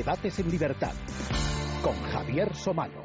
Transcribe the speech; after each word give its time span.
Debates 0.00 0.38
en 0.38 0.50
Libertad 0.50 0.94
con 1.82 1.94
Javier 2.04 2.54
Somalo. 2.54 3.04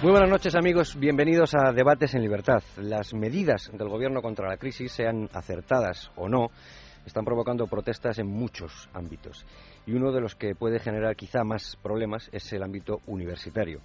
Muy 0.00 0.12
buenas 0.12 0.30
noches 0.30 0.54
amigos, 0.54 0.96
bienvenidos 0.96 1.56
a 1.56 1.72
Debates 1.72 2.14
en 2.14 2.22
Libertad. 2.22 2.62
Las 2.76 3.12
medidas 3.14 3.68
del 3.72 3.88
gobierno 3.88 4.22
contra 4.22 4.48
la 4.48 4.58
crisis, 4.58 4.92
sean 4.92 5.28
acertadas 5.32 6.12
o 6.14 6.28
no, 6.28 6.52
están 7.04 7.24
provocando 7.24 7.66
protestas 7.66 8.20
en 8.20 8.28
muchos 8.28 8.88
ámbitos. 8.94 9.44
Y 9.86 9.94
uno 9.94 10.12
de 10.12 10.20
los 10.20 10.36
que 10.36 10.54
puede 10.54 10.78
generar 10.78 11.16
quizá 11.16 11.42
más 11.42 11.76
problemas 11.82 12.28
es 12.30 12.52
el 12.52 12.62
ámbito 12.62 13.00
universitario. 13.08 13.80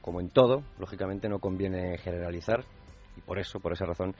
Como 0.00 0.20
en 0.20 0.30
todo, 0.30 0.64
lógicamente 0.80 1.28
no 1.28 1.38
conviene 1.38 1.98
generalizar 1.98 2.64
y 3.16 3.20
por 3.20 3.38
eso, 3.38 3.60
por 3.60 3.74
esa 3.74 3.84
razón, 3.84 4.12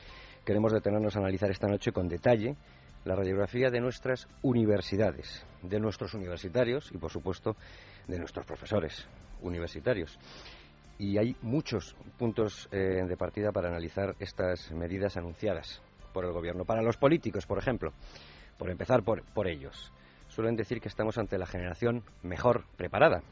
queremos 0.45 0.73
detenernos 0.73 1.17
a 1.17 1.19
analizar 1.19 1.51
esta 1.51 1.67
noche 1.67 1.91
con 1.91 2.09
detalle 2.09 2.55
la 3.05 3.15
radiografía 3.15 3.71
de 3.71 3.81
nuestras 3.81 4.29
universidades, 4.43 5.47
de 5.63 5.81
nuestros 5.81 6.15
universitarios 6.15 6.91
y, 6.93 6.99
por 6.99 7.11
supuesto, 7.11 7.57
de 8.07 8.19
nuestros 8.19 8.45
profesores 8.47 9.07
universitarios. 9.43 10.19
Y 10.99 11.17
hay 11.17 11.37
muchos 11.43 11.95
puntos 12.19 12.69
eh, 12.73 13.05
de 13.07 13.17
partida 13.17 13.53
para 13.53 13.69
analizar 13.69 14.17
estas 14.19 14.73
medidas 14.73 15.17
anunciadas 15.17 15.81
por 16.13 16.25
el 16.25 16.33
Gobierno. 16.33 16.65
Para 16.65 16.83
los 16.83 16.97
políticos, 16.97 17.47
por 17.47 17.59
ejemplo, 17.59 17.93
por 18.59 18.71
empezar 18.71 19.03
por, 19.05 19.23
por 19.33 19.47
ellos, 19.47 19.93
suelen 20.29 20.57
decir 20.57 20.81
que 20.81 20.89
estamos 20.89 21.17
ante 21.19 21.39
la 21.39 21.47
generación 21.47 22.03
mejor 22.23 22.65
preparada. 22.77 23.23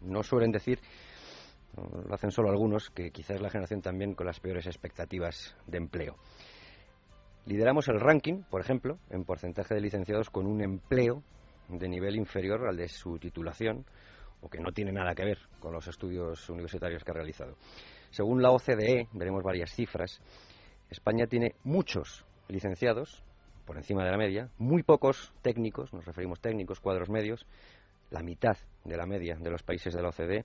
No 0.00 0.22
suelen 0.22 0.52
decir, 0.52 0.78
lo 1.76 2.14
hacen 2.14 2.30
solo 2.30 2.50
algunos, 2.50 2.90
que 2.90 3.10
quizás 3.10 3.40
la 3.40 3.50
generación 3.50 3.82
también 3.82 4.14
con 4.14 4.26
las 4.26 4.40
peores 4.40 4.66
expectativas 4.66 5.56
de 5.66 5.78
empleo. 5.78 6.16
Lideramos 7.46 7.88
el 7.88 8.00
ranking, 8.00 8.42
por 8.50 8.60
ejemplo, 8.60 8.98
en 9.08 9.24
porcentaje 9.24 9.74
de 9.74 9.80
licenciados 9.80 10.30
con 10.30 10.46
un 10.46 10.62
empleo 10.62 11.22
de 11.68 11.88
nivel 11.88 12.16
inferior 12.16 12.66
al 12.68 12.76
de 12.76 12.88
su 12.88 13.18
titulación 13.18 13.86
o 14.42 14.48
que 14.48 14.60
no 14.60 14.72
tiene 14.72 14.92
nada 14.92 15.14
que 15.14 15.24
ver 15.24 15.38
con 15.58 15.72
los 15.72 15.86
estudios 15.86 16.48
universitarios 16.50 17.02
que 17.02 17.10
ha 17.10 17.14
realizado. 17.14 17.56
Según 18.10 18.42
la 18.42 18.50
OCDE, 18.50 19.08
veremos 19.12 19.42
varias 19.42 19.72
cifras, 19.72 20.20
España 20.90 21.26
tiene 21.26 21.54
muchos 21.64 22.24
licenciados, 22.48 23.22
por 23.64 23.76
encima 23.76 24.04
de 24.04 24.10
la 24.10 24.18
media, 24.18 24.50
muy 24.58 24.82
pocos 24.82 25.32
técnicos, 25.42 25.92
nos 25.92 26.04
referimos 26.04 26.40
técnicos, 26.40 26.80
cuadros 26.80 27.08
medios, 27.08 27.46
la 28.10 28.22
mitad 28.22 28.56
de 28.84 28.96
la 28.96 29.06
media 29.06 29.36
de 29.36 29.50
los 29.50 29.62
países 29.62 29.94
de 29.94 30.02
la 30.02 30.08
OCDE, 30.08 30.44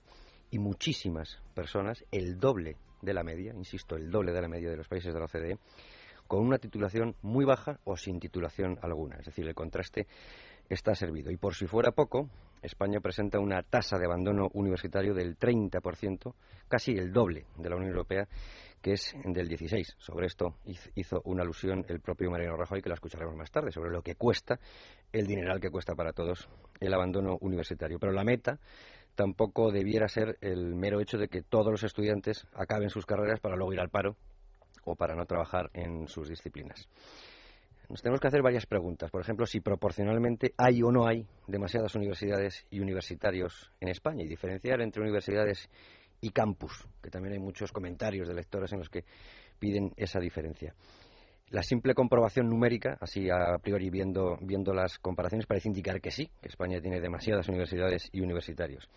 y 0.50 0.58
muchísimas 0.58 1.42
personas, 1.54 2.04
el 2.12 2.38
doble 2.38 2.76
de 3.02 3.12
la 3.12 3.24
media, 3.24 3.52
insisto, 3.52 3.96
el 3.96 4.10
doble 4.10 4.32
de 4.32 4.40
la 4.40 4.48
media 4.48 4.70
de 4.70 4.76
los 4.76 4.88
países 4.88 5.12
de 5.12 5.18
la 5.18 5.26
OCDE, 5.26 5.58
con 6.26 6.40
una 6.40 6.58
titulación 6.58 7.14
muy 7.22 7.44
baja 7.44 7.78
o 7.84 7.96
sin 7.96 8.20
titulación 8.20 8.78
alguna. 8.82 9.16
Es 9.16 9.26
decir, 9.26 9.46
el 9.46 9.54
contraste 9.54 10.06
está 10.68 10.94
servido. 10.94 11.30
Y 11.30 11.36
por 11.36 11.54
si 11.54 11.66
fuera 11.66 11.92
poco, 11.92 12.28
España 12.62 13.00
presenta 13.00 13.38
una 13.38 13.62
tasa 13.62 13.98
de 13.98 14.06
abandono 14.06 14.48
universitario 14.54 15.14
del 15.14 15.38
30%, 15.38 16.34
casi 16.68 16.92
el 16.92 17.12
doble 17.12 17.46
de 17.56 17.70
la 17.70 17.76
Unión 17.76 17.92
Europea, 17.92 18.26
que 18.82 18.92
es 18.92 19.14
del 19.24 19.48
16. 19.48 19.96
Sobre 19.98 20.26
esto 20.26 20.56
hizo 20.94 21.20
una 21.24 21.42
alusión 21.42 21.84
el 21.88 22.00
propio 22.00 22.30
Mariano 22.30 22.56
Rajoy, 22.56 22.82
que 22.82 22.88
la 22.88 22.94
escucharemos 22.94 23.36
más 23.36 23.50
tarde, 23.50 23.70
sobre 23.70 23.90
lo 23.90 24.02
que 24.02 24.14
cuesta, 24.14 24.58
el 25.12 25.26
dineral 25.26 25.60
que 25.60 25.70
cuesta 25.70 25.94
para 25.94 26.12
todos 26.12 26.48
el 26.80 26.92
abandono 26.92 27.36
universitario. 27.40 27.98
Pero 27.98 28.12
la 28.12 28.24
meta 28.24 28.58
tampoco 29.14 29.72
debiera 29.72 30.08
ser 30.08 30.36
el 30.40 30.74
mero 30.74 31.00
hecho 31.00 31.18
de 31.18 31.28
que 31.28 31.42
todos 31.42 31.70
los 31.70 31.82
estudiantes 31.82 32.46
acaben 32.52 32.90
sus 32.90 33.06
carreras 33.06 33.40
para 33.40 33.56
luego 33.56 33.72
ir 33.72 33.80
al 33.80 33.90
paro 33.90 34.16
o 34.86 34.94
para 34.96 35.14
no 35.14 35.26
trabajar 35.26 35.68
en 35.74 36.08
sus 36.08 36.28
disciplinas. 36.28 36.88
Nos 37.88 38.02
tenemos 38.02 38.20
que 38.20 38.26
hacer 38.26 38.42
varias 38.42 38.66
preguntas. 38.66 39.10
Por 39.10 39.20
ejemplo, 39.20 39.46
si 39.46 39.60
proporcionalmente 39.60 40.54
hay 40.56 40.82
o 40.82 40.90
no 40.90 41.06
hay 41.06 41.24
demasiadas 41.46 41.94
universidades 41.94 42.66
y 42.70 42.80
universitarios 42.80 43.70
en 43.80 43.88
España 43.88 44.24
y 44.24 44.28
diferenciar 44.28 44.80
entre 44.80 45.02
universidades 45.02 45.68
y 46.20 46.30
campus, 46.30 46.88
que 47.00 47.10
también 47.10 47.34
hay 47.34 47.38
muchos 47.38 47.70
comentarios 47.70 48.26
de 48.26 48.34
lectores 48.34 48.72
en 48.72 48.80
los 48.80 48.88
que 48.88 49.04
piden 49.58 49.92
esa 49.96 50.18
diferencia. 50.18 50.74
La 51.50 51.62
simple 51.62 51.94
comprobación 51.94 52.48
numérica, 52.48 52.98
así 53.00 53.30
a 53.30 53.56
priori 53.62 53.88
viendo, 53.88 54.36
viendo 54.40 54.74
las 54.74 54.98
comparaciones, 54.98 55.46
parece 55.46 55.68
indicar 55.68 56.00
que 56.00 56.10
sí, 56.10 56.28
que 56.42 56.48
España 56.48 56.80
tiene 56.80 57.00
demasiadas 57.00 57.48
universidades 57.48 58.08
y 58.10 58.20
universitarios. 58.20 58.88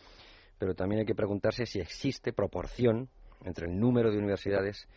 Pero 0.57 0.73
también 0.73 1.01
hay 1.01 1.05
que 1.05 1.13
preguntarse 1.13 1.67
si 1.67 1.79
existe 1.79 2.33
proporción 2.33 3.07
entre 3.45 3.67
el 3.67 3.79
número 3.79 4.09
de 4.09 4.17
universidades 4.17 4.87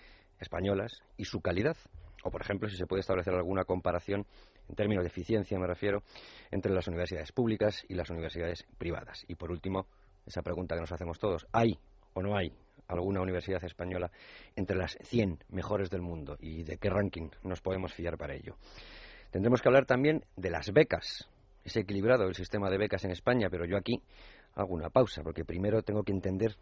españolas 0.42 1.02
y 1.16 1.24
su 1.24 1.40
calidad. 1.40 1.76
O, 2.24 2.30
por 2.30 2.42
ejemplo, 2.42 2.68
si 2.68 2.76
se 2.76 2.86
puede 2.86 3.00
establecer 3.00 3.34
alguna 3.34 3.64
comparación, 3.64 4.26
en 4.68 4.76
términos 4.76 5.02
de 5.02 5.08
eficiencia 5.08 5.58
me 5.58 5.66
refiero, 5.66 6.02
entre 6.50 6.72
las 6.72 6.86
universidades 6.86 7.32
públicas 7.32 7.84
y 7.88 7.94
las 7.94 8.10
universidades 8.10 8.64
privadas. 8.78 9.24
Y, 9.26 9.34
por 9.34 9.50
último, 9.50 9.86
esa 10.26 10.42
pregunta 10.42 10.74
que 10.74 10.82
nos 10.82 10.92
hacemos 10.92 11.18
todos, 11.18 11.46
¿hay 11.52 11.78
o 12.14 12.22
no 12.22 12.36
hay 12.36 12.52
alguna 12.88 13.22
universidad 13.22 13.64
española 13.64 14.10
entre 14.54 14.76
las 14.76 14.96
100 15.02 15.44
mejores 15.48 15.90
del 15.90 16.02
mundo? 16.02 16.36
¿Y 16.40 16.62
de 16.62 16.76
qué 16.76 16.90
ranking 16.90 17.30
nos 17.42 17.60
podemos 17.60 17.92
fiar 17.92 18.16
para 18.16 18.34
ello? 18.34 18.56
Tendremos 19.30 19.62
que 19.62 19.68
hablar 19.68 19.86
también 19.86 20.24
de 20.36 20.50
las 20.50 20.72
becas. 20.72 21.28
Es 21.64 21.76
equilibrado 21.76 22.24
el 22.24 22.34
sistema 22.34 22.70
de 22.70 22.78
becas 22.78 23.04
en 23.04 23.12
España, 23.12 23.48
pero 23.50 23.64
yo 23.64 23.76
aquí 23.76 24.00
hago 24.54 24.74
una 24.74 24.90
pausa, 24.90 25.22
porque 25.22 25.44
primero 25.44 25.82
tengo 25.82 26.02
que 26.02 26.12
entender 26.12 26.56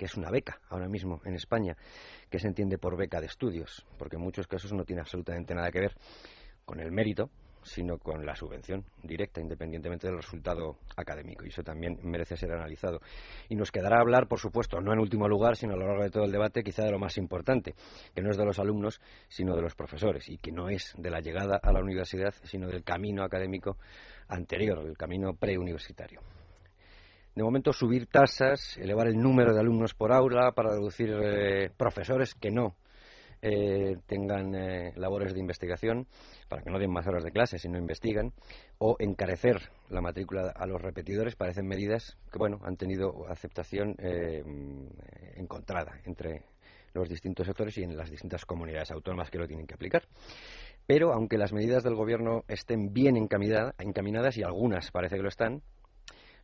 que 0.00 0.06
es 0.06 0.16
una 0.16 0.30
beca 0.30 0.62
ahora 0.70 0.88
mismo 0.88 1.20
en 1.26 1.34
España, 1.34 1.76
que 2.30 2.38
se 2.38 2.48
entiende 2.48 2.78
por 2.78 2.96
beca 2.96 3.20
de 3.20 3.26
estudios, 3.26 3.84
porque 3.98 4.16
en 4.16 4.22
muchos 4.22 4.46
casos 4.46 4.72
no 4.72 4.82
tiene 4.86 5.02
absolutamente 5.02 5.54
nada 5.54 5.70
que 5.70 5.78
ver 5.78 5.94
con 6.64 6.80
el 6.80 6.90
mérito, 6.90 7.28
sino 7.62 7.98
con 7.98 8.24
la 8.24 8.34
subvención 8.34 8.82
directa, 9.02 9.42
independientemente 9.42 10.06
del 10.06 10.16
resultado 10.16 10.78
académico. 10.96 11.44
Y 11.44 11.48
eso 11.48 11.62
también 11.62 11.98
merece 12.02 12.34
ser 12.34 12.50
analizado. 12.50 13.02
Y 13.50 13.56
nos 13.56 13.70
quedará 13.70 14.00
hablar, 14.00 14.26
por 14.26 14.38
supuesto, 14.38 14.80
no 14.80 14.90
en 14.94 15.00
último 15.00 15.28
lugar, 15.28 15.54
sino 15.54 15.74
a 15.74 15.76
lo 15.76 15.86
largo 15.86 16.04
de 16.04 16.10
todo 16.10 16.24
el 16.24 16.32
debate, 16.32 16.62
quizá 16.62 16.82
de 16.82 16.92
lo 16.92 16.98
más 16.98 17.18
importante, 17.18 17.74
que 18.14 18.22
no 18.22 18.30
es 18.30 18.38
de 18.38 18.46
los 18.46 18.58
alumnos, 18.58 19.02
sino 19.28 19.54
de 19.54 19.60
los 19.60 19.74
profesores, 19.74 20.30
y 20.30 20.38
que 20.38 20.50
no 20.50 20.70
es 20.70 20.94
de 20.96 21.10
la 21.10 21.20
llegada 21.20 21.60
a 21.62 21.72
la 21.72 21.80
universidad, 21.80 22.32
sino 22.44 22.68
del 22.68 22.84
camino 22.84 23.22
académico 23.22 23.76
anterior, 24.28 24.82
del 24.82 24.96
camino 24.96 25.34
preuniversitario 25.34 26.22
de 27.34 27.42
momento 27.42 27.72
subir 27.72 28.06
tasas, 28.06 28.76
elevar 28.78 29.06
el 29.06 29.16
número 29.16 29.54
de 29.54 29.60
alumnos 29.60 29.94
por 29.94 30.12
aula 30.12 30.52
para 30.52 30.70
reducir 30.70 31.10
eh, 31.10 31.70
profesores 31.76 32.34
que 32.34 32.50
no 32.50 32.74
eh, 33.42 33.96
tengan 34.06 34.54
eh, 34.54 34.92
labores 34.96 35.32
de 35.32 35.40
investigación, 35.40 36.06
para 36.48 36.62
que 36.62 36.70
no 36.70 36.78
den 36.78 36.92
más 36.92 37.06
horas 37.06 37.24
de 37.24 37.30
clase 37.30 37.58
si 37.58 37.68
no 37.68 37.78
investigan, 37.78 38.32
o 38.78 38.96
encarecer 38.98 39.70
la 39.88 40.00
matrícula 40.00 40.52
a 40.54 40.66
los 40.66 40.80
repetidores, 40.80 41.36
parecen 41.36 41.66
medidas 41.66 42.18
que, 42.30 42.38
bueno, 42.38 42.60
han 42.64 42.76
tenido 42.76 43.26
aceptación 43.28 43.96
encontrada 45.36 46.00
entre 46.04 46.44
los 46.92 47.08
distintos 47.08 47.46
sectores 47.46 47.76
y 47.78 47.82
en 47.82 47.96
las 47.96 48.10
distintas 48.10 48.44
comunidades 48.44 48.90
autónomas 48.90 49.30
que 49.30 49.38
lo 49.38 49.46
tienen 49.46 49.66
que 49.66 49.74
aplicar. 49.74 50.02
Pero, 50.86 51.12
aunque 51.12 51.38
las 51.38 51.52
medidas 51.52 51.84
del 51.84 51.94
Gobierno 51.94 52.42
estén 52.48 52.92
bien 52.92 53.16
encaminadas, 53.16 54.36
y 54.36 54.42
algunas 54.42 54.90
parece 54.90 55.16
que 55.16 55.22
lo 55.22 55.28
están, 55.28 55.62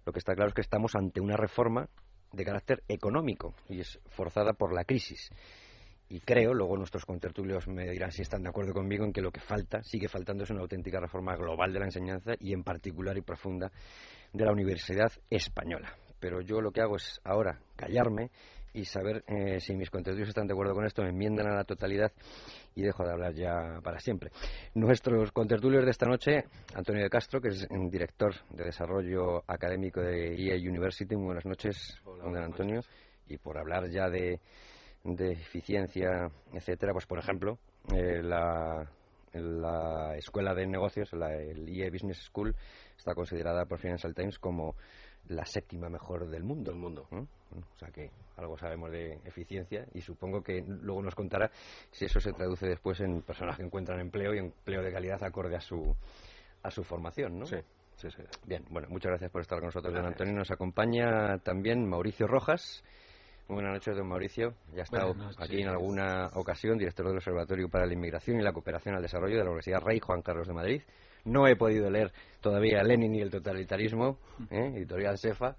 lo 0.07 0.13
que 0.13 0.21
está 0.21 0.35
claro 0.35 0.49
es 0.49 0.55
que 0.55 0.63
estamos 0.63 0.95
ante 0.95 1.21
una 1.21 1.37
reforma 1.37 1.89
de 2.33 2.45
carácter 2.45 2.83
económico 2.89 3.55
y 3.69 3.81
es 3.81 3.99
forzada 4.09 4.53
por 4.53 4.73
la 4.73 4.85
crisis. 4.85 5.31
Y 6.09 6.21
creo, 6.21 6.55
luego 6.55 6.77
nuestros 6.77 7.05
contertulios 7.05 7.67
me 7.67 7.91
dirán 7.91 8.13
si 8.13 8.23
están 8.23 8.45
de 8.45 8.49
acuerdo 8.49 8.73
conmigo 8.73 9.05
en 9.05 9.13
que 9.13 9.21
lo 9.21 9.33
que 9.33 9.41
falta, 9.41 9.83
sigue 9.83 10.09
faltando, 10.09 10.45
es 10.45 10.51
una 10.51 10.61
auténtica 10.61 11.01
reforma 11.01 11.35
global 11.35 11.73
de 11.73 11.81
la 11.81 11.87
enseñanza 11.87 12.35
y 12.39 12.53
en 12.53 12.63
particular 12.63 13.19
y 13.19 13.23
profunda 13.23 13.73
de 14.33 14.45
la 14.45 14.53
universidad 14.53 15.11
española. 15.29 15.93
Pero 16.21 16.41
yo 16.41 16.61
lo 16.61 16.71
que 16.71 16.81
hago 16.81 16.97
es 16.97 17.21
ahora 17.25 17.59
callarme 17.75 18.31
y 18.77 18.85
saber 18.85 19.25
eh, 19.27 19.59
si 19.59 19.75
mis 19.75 19.91
contenidos 19.91 20.29
están 20.29 20.47
de 20.47 20.53
acuerdo 20.53 20.75
con 20.75 20.85
esto, 20.85 21.03
me 21.03 21.09
enmiendan 21.09 21.47
a 21.47 21.55
la 21.55 21.65
totalidad 21.65 22.13
y 22.75 22.83
dejo 22.83 23.05
de 23.05 23.13
hablar 23.13 23.33
ya 23.33 23.81
para 23.83 23.99
siempre. 23.99 24.31
Nuestros 24.75 25.33
contertulios 25.33 25.85
de 25.85 25.91
esta 25.91 26.07
noche, 26.07 26.45
Antonio 26.75 27.03
de 27.03 27.09
Castro, 27.09 27.41
que 27.41 27.49
es 27.49 27.67
director 27.91 28.35
de 28.51 28.65
desarrollo 28.65 29.43
académico 29.47 30.03
de 30.03 30.35
EA 30.35 30.57
University. 30.57 31.17
Muy 31.17 31.25
buenas 31.25 31.47
noches, 31.47 31.99
Hola, 32.05 32.45
Antonio. 32.45 32.83
Y 33.29 33.39
por 33.39 33.57
hablar 33.57 33.89
ya 33.89 34.11
de, 34.11 34.41
de 35.05 35.33
eficiencia, 35.33 36.31
etcétera, 36.53 36.93
pues 36.93 37.07
por 37.07 37.19
ejemplo, 37.19 37.59
eh, 37.95 38.23
la, 38.23 38.87
la 39.33 40.17
Escuela 40.19 40.55
de 40.55 40.67
Negocios, 40.67 41.15
la, 41.15 41.33
el 41.35 41.67
EA 41.67 41.91
Business 41.91 42.19
School, 42.27 42.55
está 42.97 43.15
considerada 43.15 43.65
por 43.65 43.79
Financial 43.79 44.15
Times 44.15 44.39
como 44.39 44.75
la 45.29 45.45
séptima 45.45 45.89
mejor 45.89 46.29
del 46.29 46.45
mundo. 46.45 46.71
Del 46.71 46.81
mundo. 46.81 47.07
O 47.11 47.79
sea 47.79 47.89
que 47.91 48.11
algo 48.37 48.59
sabemos 48.59 48.91
de 48.91 49.15
eficiencia 49.25 49.87
y 49.95 50.01
supongo 50.01 50.43
que 50.43 50.63
luego 50.67 51.03
nos 51.03 51.15
contará 51.15 51.51
si 51.91 52.05
eso 52.05 52.21
se 52.21 52.33
traduce 52.33 52.67
después 52.67 53.01
en 53.01 53.23
personas 53.23 53.57
que 53.57 53.63
encuentran 53.63 54.01
empleo 54.01 54.35
y 54.35 54.39
empleo 54.39 54.83
de 54.83 54.93
calidad 54.93 55.23
acorde 55.23 55.57
a 55.57 55.61
su, 55.61 55.95
a 56.63 56.71
su 56.71 56.85
formación, 56.85 57.39
¿no? 57.39 57.47
Sí. 57.47 57.57
Sí, 57.97 58.11
sí. 58.11 58.23
Bien, 58.45 58.63
bueno, 58.69 58.89
muchas 58.91 59.09
gracias 59.09 59.31
por 59.31 59.41
estar 59.41 59.59
con 59.59 59.69
nosotros, 59.69 59.95
don 59.95 60.05
Antonio. 60.05 60.35
Nos 60.35 60.51
acompaña 60.51 61.39
también 61.39 61.89
Mauricio 61.89 62.27
Rojas, 62.27 62.85
buenas 63.49 63.73
noches, 63.73 63.97
don 63.97 64.07
Mauricio. 64.07 64.53
Ya 64.75 64.81
ha 64.81 64.85
estado 64.85 65.15
aquí 65.39 65.63
en 65.63 65.69
alguna 65.69 66.27
ocasión, 66.35 66.77
director 66.77 67.07
del 67.07 67.17
Observatorio 67.17 67.71
para 67.71 67.87
la 67.87 67.95
Inmigración 67.95 68.39
y 68.39 68.43
la 68.43 68.53
Cooperación 68.53 68.97
al 68.97 69.03
Desarrollo 69.03 69.39
de 69.39 69.45
la 69.45 69.49
Universidad 69.49 69.81
Rey 69.81 69.99
Juan 69.99 70.21
Carlos 70.21 70.47
de 70.47 70.53
Madrid. 70.53 70.83
No 71.27 71.47
he 71.49 71.57
podido 71.57 71.91
leer 71.91 72.13
todavía 72.41 72.83
Lenin 72.85 73.15
y 73.15 73.21
el 73.21 73.31
totalitarismo, 73.31 74.19
¿eh? 74.51 74.73
editorial 74.77 75.19
Cefa 75.19 75.57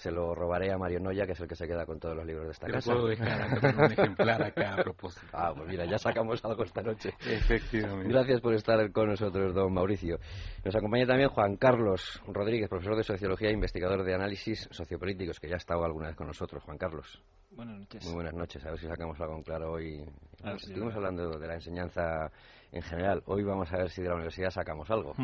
se 0.00 0.10
lo 0.10 0.34
robaré 0.34 0.72
a 0.72 0.78
Mario 0.78 0.98
Noya, 0.98 1.26
que 1.26 1.32
es 1.32 1.40
el 1.40 1.46
que 1.46 1.54
se 1.54 1.66
queda 1.66 1.84
con 1.84 2.00
todos 2.00 2.16
los 2.16 2.24
libros 2.24 2.46
de 2.46 2.52
esta 2.52 2.66
casa. 2.68 2.90
puedo 2.90 3.06
dejar 3.06 3.76
un 3.76 3.92
ejemplar 3.92 4.42
acá 4.42 4.72
a 4.72 4.82
propósito. 4.82 5.26
Ah, 5.34 5.52
pues 5.54 5.68
mira, 5.68 5.84
ya 5.84 5.98
sacamos 5.98 6.42
algo 6.42 6.64
esta 6.64 6.80
noche. 6.80 7.12
Efectivamente. 7.20 8.08
Gracias 8.08 8.40
por 8.40 8.54
estar 8.54 8.90
con 8.92 9.10
nosotros, 9.10 9.54
don 9.54 9.74
Mauricio. 9.74 10.18
Nos 10.64 10.74
acompaña 10.74 11.06
también 11.06 11.28
Juan 11.28 11.56
Carlos 11.56 12.18
Rodríguez, 12.26 12.70
profesor 12.70 12.96
de 12.96 13.02
Sociología 13.02 13.50
e 13.50 13.52
investigador 13.52 14.02
de 14.02 14.14
análisis 14.14 14.68
sociopolíticos, 14.70 15.38
que 15.38 15.48
ya 15.48 15.56
ha 15.56 15.58
estado 15.58 15.84
alguna 15.84 16.06
vez 16.06 16.16
con 16.16 16.28
nosotros. 16.28 16.62
Juan 16.64 16.78
Carlos. 16.78 17.22
Buenas 17.50 17.80
noches. 17.80 18.02
Muy 18.06 18.14
buenas 18.14 18.32
noches. 18.32 18.64
A 18.64 18.70
ver 18.70 18.78
si 18.78 18.86
sacamos 18.86 19.20
algo 19.20 19.36
en 19.36 19.42
claro 19.42 19.72
hoy. 19.72 20.02
Estuvimos 20.56 20.94
hablando 20.94 21.38
de 21.38 21.46
la 21.46 21.54
enseñanza 21.56 22.32
en 22.72 22.80
general. 22.80 23.22
Hoy 23.26 23.42
vamos 23.42 23.70
a 23.70 23.76
ver 23.76 23.90
si 23.90 24.00
de 24.00 24.08
la 24.08 24.14
universidad 24.14 24.48
sacamos 24.48 24.90
algo 24.90 25.14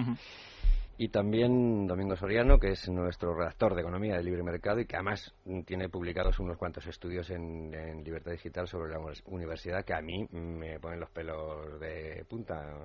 y 0.99 1.09
también 1.09 1.87
Domingo 1.87 2.17
Soriano, 2.17 2.59
que 2.59 2.71
es 2.73 2.89
nuestro 2.89 3.35
redactor 3.35 3.75
de 3.75 3.83
Economía 3.83 4.17
del 4.17 4.25
Libre 4.25 4.43
Mercado 4.43 4.81
y 4.81 4.87
que 4.87 4.97
además 4.97 5.35
tiene 5.67 5.89
publicados 5.89 6.39
unos 6.41 6.57
cuantos 6.57 6.87
estudios 6.87 7.29
en, 7.31 7.71
Libertad 8.05 8.33
Digital 8.33 8.69
sobre 8.69 8.93
la 8.93 9.01
universidad 9.27 9.85
que 9.85 9.95
a 9.95 10.01
mí 10.01 10.27
me 10.31 10.79
ponen 10.81 11.01
los 11.01 11.11
pelos 11.11 11.81
de 11.81 12.25
punta, 12.29 12.85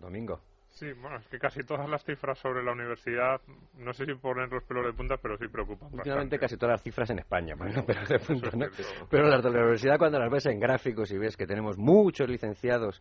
Domingo. 0.00 0.40
Sí, 0.74 0.92
bueno, 1.00 1.18
es 1.18 1.28
que 1.28 1.38
casi 1.38 1.62
todas 1.62 1.88
las 1.88 2.04
cifras 2.04 2.36
sobre 2.38 2.64
la 2.64 2.72
universidad, 2.72 3.40
no 3.78 3.92
sé 3.92 4.06
si 4.06 4.14
ponen 4.14 4.50
los 4.50 4.64
pelos 4.64 4.84
de 4.84 4.92
punta, 4.92 5.16
pero 5.16 5.38
sí 5.38 5.46
preocupan 5.46 5.94
Últimamente 5.94 6.36
casi 6.36 6.56
todas 6.56 6.74
las 6.74 6.82
cifras 6.82 7.10
en 7.10 7.20
España 7.20 7.54
los 7.54 7.84
pelos 7.84 8.08
de 8.08 8.18
punta, 8.18 8.50
¿no? 8.56 8.66
Pero 9.08 9.28
las 9.28 9.42
de 9.42 9.50
la 9.50 9.60
universidad 9.60 9.98
cuando 9.98 10.18
las 10.18 10.30
ves 10.30 10.46
en 10.46 10.58
gráficos 10.58 11.12
y 11.12 11.18
ves 11.18 11.36
que 11.36 11.46
tenemos 11.46 11.78
muchos 11.78 12.28
licenciados 12.28 13.00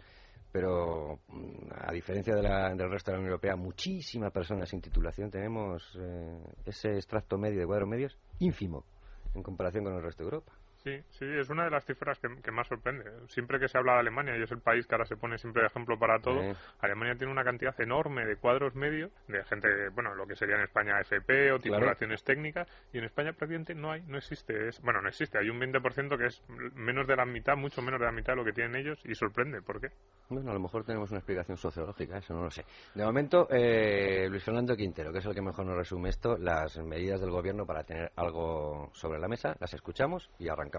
pero 0.51 1.19
mm, 1.29 1.71
a 1.75 1.91
diferencia 1.91 2.35
de 2.35 2.43
la, 2.43 2.69
del 2.75 2.91
resto 2.91 3.09
de 3.09 3.17
la 3.17 3.21
Unión 3.21 3.31
Europea, 3.31 3.55
muchísimas 3.55 4.31
personas 4.31 4.69
sin 4.69 4.79
titulación 4.79 5.31
tenemos 5.31 5.83
eh, 5.99 6.39
ese 6.65 6.91
extracto 6.93 7.39
medio 7.39 7.59
de 7.59 7.65
cuadros 7.65 7.89
medios 7.89 8.15
ínfimo 8.37 8.85
en 9.33 9.41
comparación 9.41 9.83
con 9.83 9.95
el 9.95 10.03
resto 10.03 10.23
de 10.23 10.27
Europa. 10.27 10.53
Sí, 10.83 11.01
sí, 11.12 11.25
es 11.25 11.50
una 11.50 11.63
de 11.63 11.69
las 11.69 11.85
cifras 11.85 12.19
que, 12.19 12.51
más 12.51 12.68
sorprende. 12.68 13.06
Siempre 13.27 13.57
que 13.57 13.69
se 13.69 13.77
habla 13.77 13.94
de 13.94 14.00
Alemania, 14.00 14.38
y 14.38 14.44
es 14.44 14.51
el 14.51 14.59
país 14.59 14.85
que 14.85 14.95
ahora 14.95 15.06
se 15.06 15.15
pone 15.15 15.38
siempre 15.38 15.62
de 15.62 15.68
ejemplo 15.68 15.97
para 15.97 16.19
todo, 16.19 16.41
Alemania 16.81 17.15
tiene 17.15 17.31
una 17.31 17.45
cantidad 17.45 17.74
enorme 17.80 18.25
de 18.25 18.35
cuadros 18.35 18.75
medios 18.75 19.09
de 19.30 19.41
gente, 19.45 19.69
bueno, 19.94 20.13
lo 20.13 20.27
que 20.27 20.35
sería 20.35 20.56
en 20.56 20.63
España 20.63 21.00
FP 21.00 21.53
o 21.53 21.59
titulaciones 21.59 22.21
técnicas, 22.25 22.68
y 22.91 22.97
en 22.97 23.06
España 23.06 23.31
prácticamente 23.31 23.74
no 23.74 23.91
hay, 23.91 24.01
no 24.01 24.18
existe. 24.18 24.68
Es, 24.68 24.81
bueno, 24.81 25.01
no 25.01 25.07
existe, 25.07 25.38
hay 25.38 25.50
un 25.50 25.57
20% 25.57 26.18
que 26.18 26.25
es 26.25 26.44
menos 26.75 27.07
de 27.07 27.15
la 27.15 27.25
mitad, 27.25 27.56
mucho 27.56 27.81
menos 27.81 28.01
de 28.01 28.06
la 28.06 28.12
mitad 28.12 28.33
de 28.33 28.38
lo 28.38 28.44
que 28.44 28.51
tienen 28.51 28.75
ellos, 28.75 29.00
y 29.06 29.15
sorprende. 29.15 29.62
¿Por 29.62 29.80
qué? 29.80 29.88
Bueno, 30.27 30.51
a 30.51 30.53
lo 30.53 30.59
mejor 30.59 30.83
tenemos 30.83 31.09
una 31.12 31.19
explicación 31.19 31.56
sociológica, 31.57 32.18
eso 32.18 32.33
no 32.33 32.44
lo 32.44 32.51
sé. 32.51 32.65
De 32.94 33.06
momento, 33.06 33.47
eh, 33.50 34.27
Luis 34.30 34.44
Fernando 34.44 34.75
Quintero, 34.75 35.13
que 35.13 35.19
es 35.19 35.25
el 35.25 35.33
que 35.33 35.41
mejor 35.41 35.65
nos 35.65 35.77
resume 35.77 36.09
esto, 36.09 36.38
las 36.38 36.77
medidas 36.80 37.21
del 37.21 37.31
gobierno 37.31 37.65
para 37.65 37.85
tener 37.85 38.12
algo 38.18 38.89
sobre 38.94 39.19
la 39.19 39.30
mesa, 39.30 39.56
las 39.59 39.74
escuchamos 39.74 40.30
y 40.39 40.50
arrancamos 40.50 40.72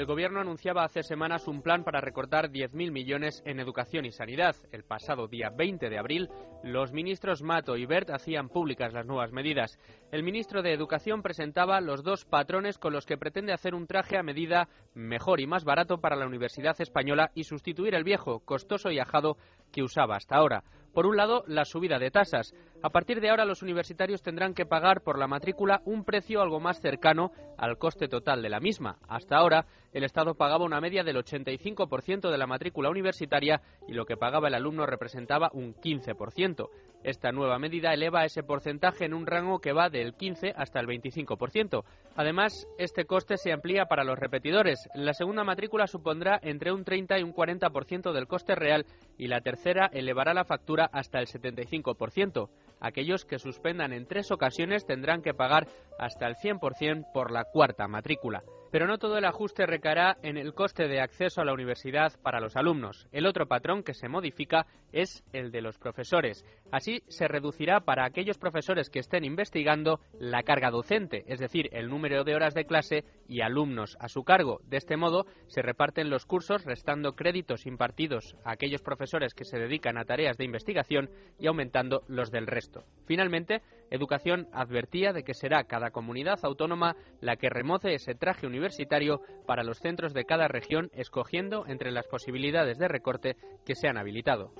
el 0.00 0.06
Gobierno 0.06 0.40
anunciaba 0.40 0.84
hace 0.84 1.02
semanas 1.02 1.46
un 1.46 1.60
plan 1.60 1.84
para 1.84 2.00
recortar 2.00 2.50
10.000 2.50 2.90
millones 2.90 3.42
en 3.44 3.60
educación 3.60 4.06
y 4.06 4.12
sanidad. 4.12 4.56
El 4.72 4.82
pasado 4.82 5.28
día 5.28 5.50
20 5.50 5.90
de 5.90 5.98
abril, 5.98 6.30
los 6.62 6.92
ministros 6.92 7.42
Mato 7.42 7.76
y 7.76 7.84
Bert 7.84 8.08
hacían 8.08 8.48
públicas 8.48 8.94
las 8.94 9.04
nuevas 9.04 9.30
medidas. 9.30 9.78
El 10.12 10.24
ministro 10.24 10.62
de 10.62 10.72
Educación 10.72 11.22
presentaba 11.22 11.80
los 11.80 12.02
dos 12.02 12.24
patrones 12.24 12.78
con 12.78 12.92
los 12.92 13.06
que 13.06 13.16
pretende 13.16 13.52
hacer 13.52 13.76
un 13.76 13.86
traje 13.86 14.18
a 14.18 14.24
medida 14.24 14.68
mejor 14.92 15.40
y 15.40 15.46
más 15.46 15.62
barato 15.62 16.00
para 16.00 16.16
la 16.16 16.26
Universidad 16.26 16.74
Española 16.80 17.30
y 17.36 17.44
sustituir 17.44 17.94
el 17.94 18.02
viejo, 18.02 18.40
costoso 18.40 18.90
y 18.90 18.98
ajado 18.98 19.36
que 19.70 19.84
usaba 19.84 20.16
hasta 20.16 20.34
ahora. 20.34 20.64
Por 20.92 21.06
un 21.06 21.16
lado, 21.16 21.44
la 21.46 21.64
subida 21.64 22.00
de 22.00 22.10
tasas. 22.10 22.52
A 22.82 22.90
partir 22.90 23.20
de 23.20 23.30
ahora, 23.30 23.44
los 23.44 23.62
universitarios 23.62 24.22
tendrán 24.22 24.54
que 24.54 24.66
pagar 24.66 25.02
por 25.02 25.16
la 25.16 25.28
matrícula 25.28 25.82
un 25.84 26.04
precio 26.04 26.42
algo 26.42 26.58
más 26.58 26.80
cercano 26.80 27.30
al 27.56 27.78
coste 27.78 28.08
total 28.08 28.42
de 28.42 28.48
la 28.48 28.58
misma. 28.58 28.98
Hasta 29.06 29.36
ahora, 29.36 29.66
el 29.92 30.02
Estado 30.02 30.34
pagaba 30.34 30.64
una 30.64 30.80
media 30.80 31.04
del 31.04 31.18
85% 31.18 32.30
de 32.30 32.38
la 32.38 32.48
matrícula 32.48 32.90
universitaria 32.90 33.60
y 33.86 33.92
lo 33.92 34.04
que 34.04 34.16
pagaba 34.16 34.48
el 34.48 34.54
alumno 34.54 34.86
representaba 34.86 35.50
un 35.52 35.74
15%. 35.74 36.68
Esta 37.02 37.32
nueva 37.32 37.58
medida 37.58 37.94
eleva 37.94 38.24
ese 38.24 38.42
porcentaje 38.42 39.06
en 39.06 39.14
un 39.14 39.26
rango 39.26 39.60
que 39.60 39.72
va 39.72 39.88
del 39.88 40.14
15 40.14 40.52
hasta 40.54 40.80
el 40.80 40.86
25%. 40.86 41.82
Además, 42.14 42.66
este 42.78 43.06
coste 43.06 43.38
se 43.38 43.52
amplía 43.52 43.86
para 43.86 44.04
los 44.04 44.18
repetidores. 44.18 44.88
La 44.94 45.14
segunda 45.14 45.42
matrícula 45.42 45.86
supondrá 45.86 46.38
entre 46.42 46.72
un 46.72 46.84
30 46.84 47.18
y 47.18 47.22
un 47.22 47.32
40% 47.32 48.12
del 48.12 48.26
coste 48.26 48.54
real 48.54 48.84
y 49.16 49.28
la 49.28 49.40
tercera 49.40 49.88
elevará 49.92 50.34
la 50.34 50.44
factura 50.44 50.90
hasta 50.92 51.20
el 51.20 51.26
75%. 51.26 52.50
Aquellos 52.80 53.24
que 53.24 53.38
suspendan 53.38 53.92
en 53.92 54.06
tres 54.06 54.30
ocasiones 54.30 54.84
tendrán 54.84 55.22
que 55.22 55.34
pagar 55.34 55.68
hasta 55.98 56.26
el 56.26 56.36
100% 56.36 57.12
por 57.12 57.30
la 57.30 57.44
cuarta 57.44 57.88
matrícula. 57.88 58.42
Pero 58.70 58.86
no 58.86 58.98
todo 58.98 59.18
el 59.18 59.24
ajuste 59.24 59.66
recaerá 59.66 60.16
en 60.22 60.36
el 60.36 60.54
coste 60.54 60.86
de 60.86 61.00
acceso 61.00 61.40
a 61.40 61.44
la 61.44 61.52
universidad 61.52 62.12
para 62.22 62.40
los 62.40 62.56
alumnos. 62.56 63.08
El 63.10 63.26
otro 63.26 63.46
patrón 63.46 63.82
que 63.82 63.94
se 63.94 64.08
modifica 64.08 64.66
es 64.92 65.24
el 65.32 65.50
de 65.50 65.60
los 65.60 65.78
profesores. 65.78 66.44
Así 66.70 67.02
se 67.08 67.26
reducirá 67.26 67.80
para 67.80 68.04
aquellos 68.04 68.38
profesores 68.38 68.88
que 68.88 69.00
estén 69.00 69.24
investigando 69.24 70.00
la 70.18 70.44
carga 70.44 70.70
docente, 70.70 71.24
es 71.26 71.40
decir, 71.40 71.68
el 71.72 71.88
número 71.88 72.22
de 72.22 72.34
horas 72.34 72.54
de 72.54 72.64
clase 72.64 73.04
y 73.28 73.40
alumnos 73.40 73.96
a 74.00 74.08
su 74.08 74.22
cargo. 74.22 74.60
De 74.64 74.76
este 74.76 74.96
modo 74.96 75.26
se 75.48 75.62
reparten 75.62 76.10
los 76.10 76.24
cursos 76.26 76.64
restando 76.64 77.16
créditos 77.16 77.66
impartidos 77.66 78.36
a 78.44 78.52
aquellos 78.52 78.82
profesores 78.82 79.34
que 79.34 79.44
se 79.44 79.58
dedican 79.58 79.98
a 79.98 80.04
tareas 80.04 80.36
de 80.36 80.44
investigación 80.44 81.10
y 81.38 81.48
aumentando 81.48 82.02
los 82.06 82.30
del 82.30 82.46
resto. 82.46 82.84
Finalmente, 83.06 83.62
Educación 83.90 84.48
advertía 84.52 85.12
de 85.12 85.24
que 85.24 85.34
será 85.34 85.64
cada 85.64 85.90
comunidad 85.90 86.38
autónoma 86.42 86.96
la 87.20 87.36
que 87.36 87.50
remoce 87.50 87.94
ese 87.94 88.14
traje 88.14 88.46
universitario 88.46 89.20
para 89.46 89.64
los 89.64 89.78
centros 89.78 90.14
de 90.14 90.24
cada 90.24 90.48
región, 90.48 90.90
escogiendo 90.94 91.66
entre 91.66 91.90
las 91.90 92.06
posibilidades 92.06 92.78
de 92.78 92.88
recorte 92.88 93.36
que 93.66 93.74
se 93.74 93.88
han 93.88 93.98
habilitado. 93.98 94.52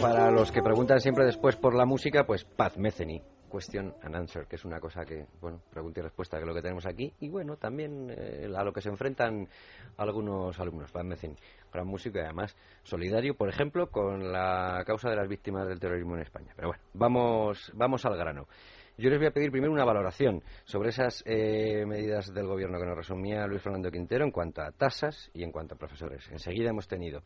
Para 0.00 0.30
los 0.30 0.52
que 0.52 0.62
preguntan 0.62 1.00
siempre 1.00 1.24
después 1.24 1.56
por 1.56 1.74
la 1.74 1.86
música, 1.86 2.24
pues 2.26 2.44
Paz 2.44 2.76
Metheny 2.76 3.22
question 3.52 3.94
and 4.02 4.16
answer, 4.16 4.46
que 4.46 4.56
es 4.56 4.64
una 4.64 4.80
cosa 4.80 5.04
que, 5.04 5.26
bueno, 5.40 5.60
pregunta 5.70 6.00
y 6.00 6.02
respuesta, 6.02 6.38
que 6.38 6.44
es 6.44 6.48
lo 6.48 6.54
que 6.54 6.62
tenemos 6.62 6.86
aquí, 6.86 7.12
y 7.20 7.28
bueno, 7.28 7.56
también 7.56 8.10
eh, 8.10 8.50
a 8.56 8.64
lo 8.64 8.72
que 8.72 8.80
se 8.80 8.88
enfrentan 8.88 9.46
algunos 9.98 10.58
alumnos, 10.58 10.92
Van 10.92 11.06
Mecen, 11.06 11.36
gran 11.72 11.86
músico 11.86 12.18
y 12.18 12.22
además 12.22 12.56
solidario, 12.82 13.34
por 13.34 13.48
ejemplo, 13.48 13.90
con 13.90 14.32
la 14.32 14.82
causa 14.86 15.10
de 15.10 15.16
las 15.16 15.28
víctimas 15.28 15.68
del 15.68 15.78
terrorismo 15.78 16.16
en 16.16 16.22
España. 16.22 16.52
Pero 16.56 16.68
bueno, 16.68 16.82
vamos, 16.94 17.70
vamos 17.74 18.04
al 18.06 18.16
grano. 18.16 18.48
Yo 18.98 19.08
les 19.08 19.18
voy 19.18 19.28
a 19.28 19.32
pedir 19.32 19.50
primero 19.50 19.72
una 19.72 19.84
valoración 19.84 20.42
sobre 20.64 20.90
esas 20.90 21.22
eh, 21.26 21.84
medidas 21.86 22.32
del 22.32 22.46
gobierno 22.46 22.78
que 22.78 22.86
nos 22.86 22.96
resumía 22.96 23.46
Luis 23.46 23.62
Fernando 23.62 23.90
Quintero 23.90 24.24
en 24.24 24.30
cuanto 24.30 24.62
a 24.62 24.70
tasas 24.70 25.30
y 25.32 25.42
en 25.42 25.50
cuanto 25.50 25.74
a 25.74 25.78
profesores. 25.78 26.28
Enseguida 26.30 26.70
hemos 26.70 26.86
tenido 26.86 27.22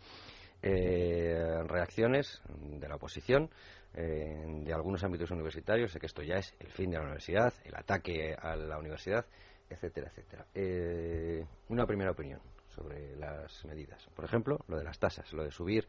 eh, 0.63 1.63
reacciones 1.67 2.41
de 2.49 2.89
la 2.89 2.97
oposición 2.97 3.51
de 3.97 4.73
algunos 4.75 5.03
ámbitos 5.05 5.31
universitarios. 5.31 5.91
Sé 5.91 5.99
que 5.99 6.07
esto 6.07 6.23
ya 6.23 6.37
es 6.37 6.55
el 6.61 6.71
fin 6.71 6.91
de 6.91 6.99
la 6.99 7.05
universidad, 7.05 7.55
el 7.65 7.75
ataque 7.75 8.35
a 8.35 8.55
la 8.55 8.79
universidad, 8.79 9.25
etcétera, 9.69 10.09
etcétera. 10.09 10.47
Eh, 10.55 11.45
una 11.69 11.87
primera 11.87 12.11
opinión 12.11 12.41
sobre 12.69 13.17
las 13.17 13.65
medidas. 13.65 14.07
Por 14.15 14.25
ejemplo, 14.25 14.59
lo 14.69 14.79
de 14.79 14.85
las 14.85 14.99
tasas, 14.99 15.33
lo 15.33 15.45
de 15.45 15.51
subir 15.51 15.87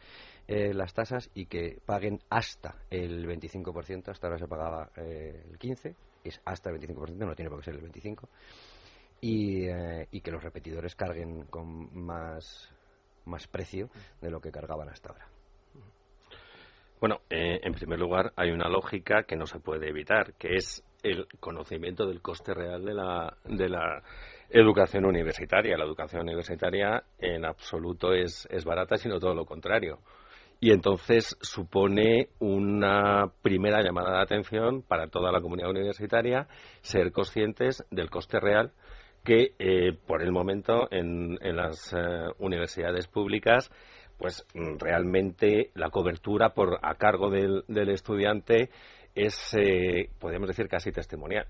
eh, 0.48 0.74
las 0.74 0.94
tasas 0.94 1.30
y 1.34 1.46
que 1.46 1.80
paguen 1.86 2.20
hasta 2.30 2.76
el 2.90 3.28
25%, 3.28 4.10
hasta 4.10 4.28
ahora 4.28 4.40
se 4.40 4.48
pagaba 4.48 4.90
eh, 4.96 5.44
el 5.50 5.60
15%, 5.60 5.96
es 6.24 6.42
hasta 6.46 6.70
el 6.70 6.80
25%, 6.80 7.16
no 7.16 7.36
tiene 7.36 7.50
por 7.50 7.60
qué 7.60 7.66
ser 7.66 7.76
el 7.76 7.92
25%, 7.92 8.28
y, 9.20 9.68
y 10.12 10.22
que 10.22 10.32
los 10.32 10.44
repetidores 10.44 10.96
carguen 10.96 11.46
con 11.46 11.94
más, 11.94 12.70
más 13.26 13.48
precio 13.48 13.90
de 14.22 14.30
lo 14.30 14.40
que 14.40 14.52
cargaban 14.52 14.90
hasta 14.90 15.10
ahora. 15.10 15.37
Bueno, 17.00 17.22
eh, 17.30 17.60
en 17.62 17.74
primer 17.74 18.00
lugar, 18.00 18.34
hay 18.36 18.50
una 18.50 18.68
lógica 18.70 19.24
que 19.24 19.36
no 19.36 19.46
se 19.46 19.60
puede 19.60 19.90
evitar, 19.90 20.34
que 20.34 20.56
es 20.56 20.84
el 21.04 21.28
conocimiento 21.40 22.08
del 22.08 22.22
coste 22.22 22.56
real 22.56 22.84
de 22.84 22.94
la, 22.96 23.38
de 23.46 23.70
la 23.70 24.02
educación 24.50 25.06
universitaria. 25.06 25.78
La 25.78 25.86
educación 25.86 26.24
universitaria 26.24 27.04
en 27.20 27.46
absoluto 27.46 28.14
es, 28.14 28.48
es 28.50 28.66
barata, 28.66 28.98
sino 28.98 29.20
todo 29.20 29.36
lo 29.36 29.46
contrario. 29.46 30.00
Y 30.60 30.72
entonces 30.72 31.38
supone 31.40 32.30
una 32.40 33.32
primera 33.44 33.84
llamada 33.84 34.18
de 34.18 34.24
atención 34.24 34.82
para 34.82 35.08
toda 35.08 35.32
la 35.32 35.40
comunidad 35.40 35.70
universitaria 35.70 36.48
ser 36.82 37.12
conscientes 37.12 37.86
del 37.92 38.10
coste 38.10 38.40
real 38.40 38.72
que 39.24 39.54
eh, 39.60 39.94
por 40.08 40.24
el 40.24 40.32
momento 40.32 40.88
en, 40.90 41.38
en 41.42 41.58
las 41.58 41.94
eh, 41.94 41.98
universidades 42.40 43.08
públicas 43.08 43.70
pues 44.18 44.46
realmente 44.80 45.72
la 45.76 45.90
cobertura 45.90 46.50
por 46.50 46.80
a 46.82 46.96
cargo 46.96 47.30
del, 47.30 47.64
estudiante 47.90 48.70
es, 49.16 49.54
eh, 49.56 50.10
podemos 50.20 50.48
decir, 50.48 50.68
casi 50.68 50.92
testimonial. 50.92 51.46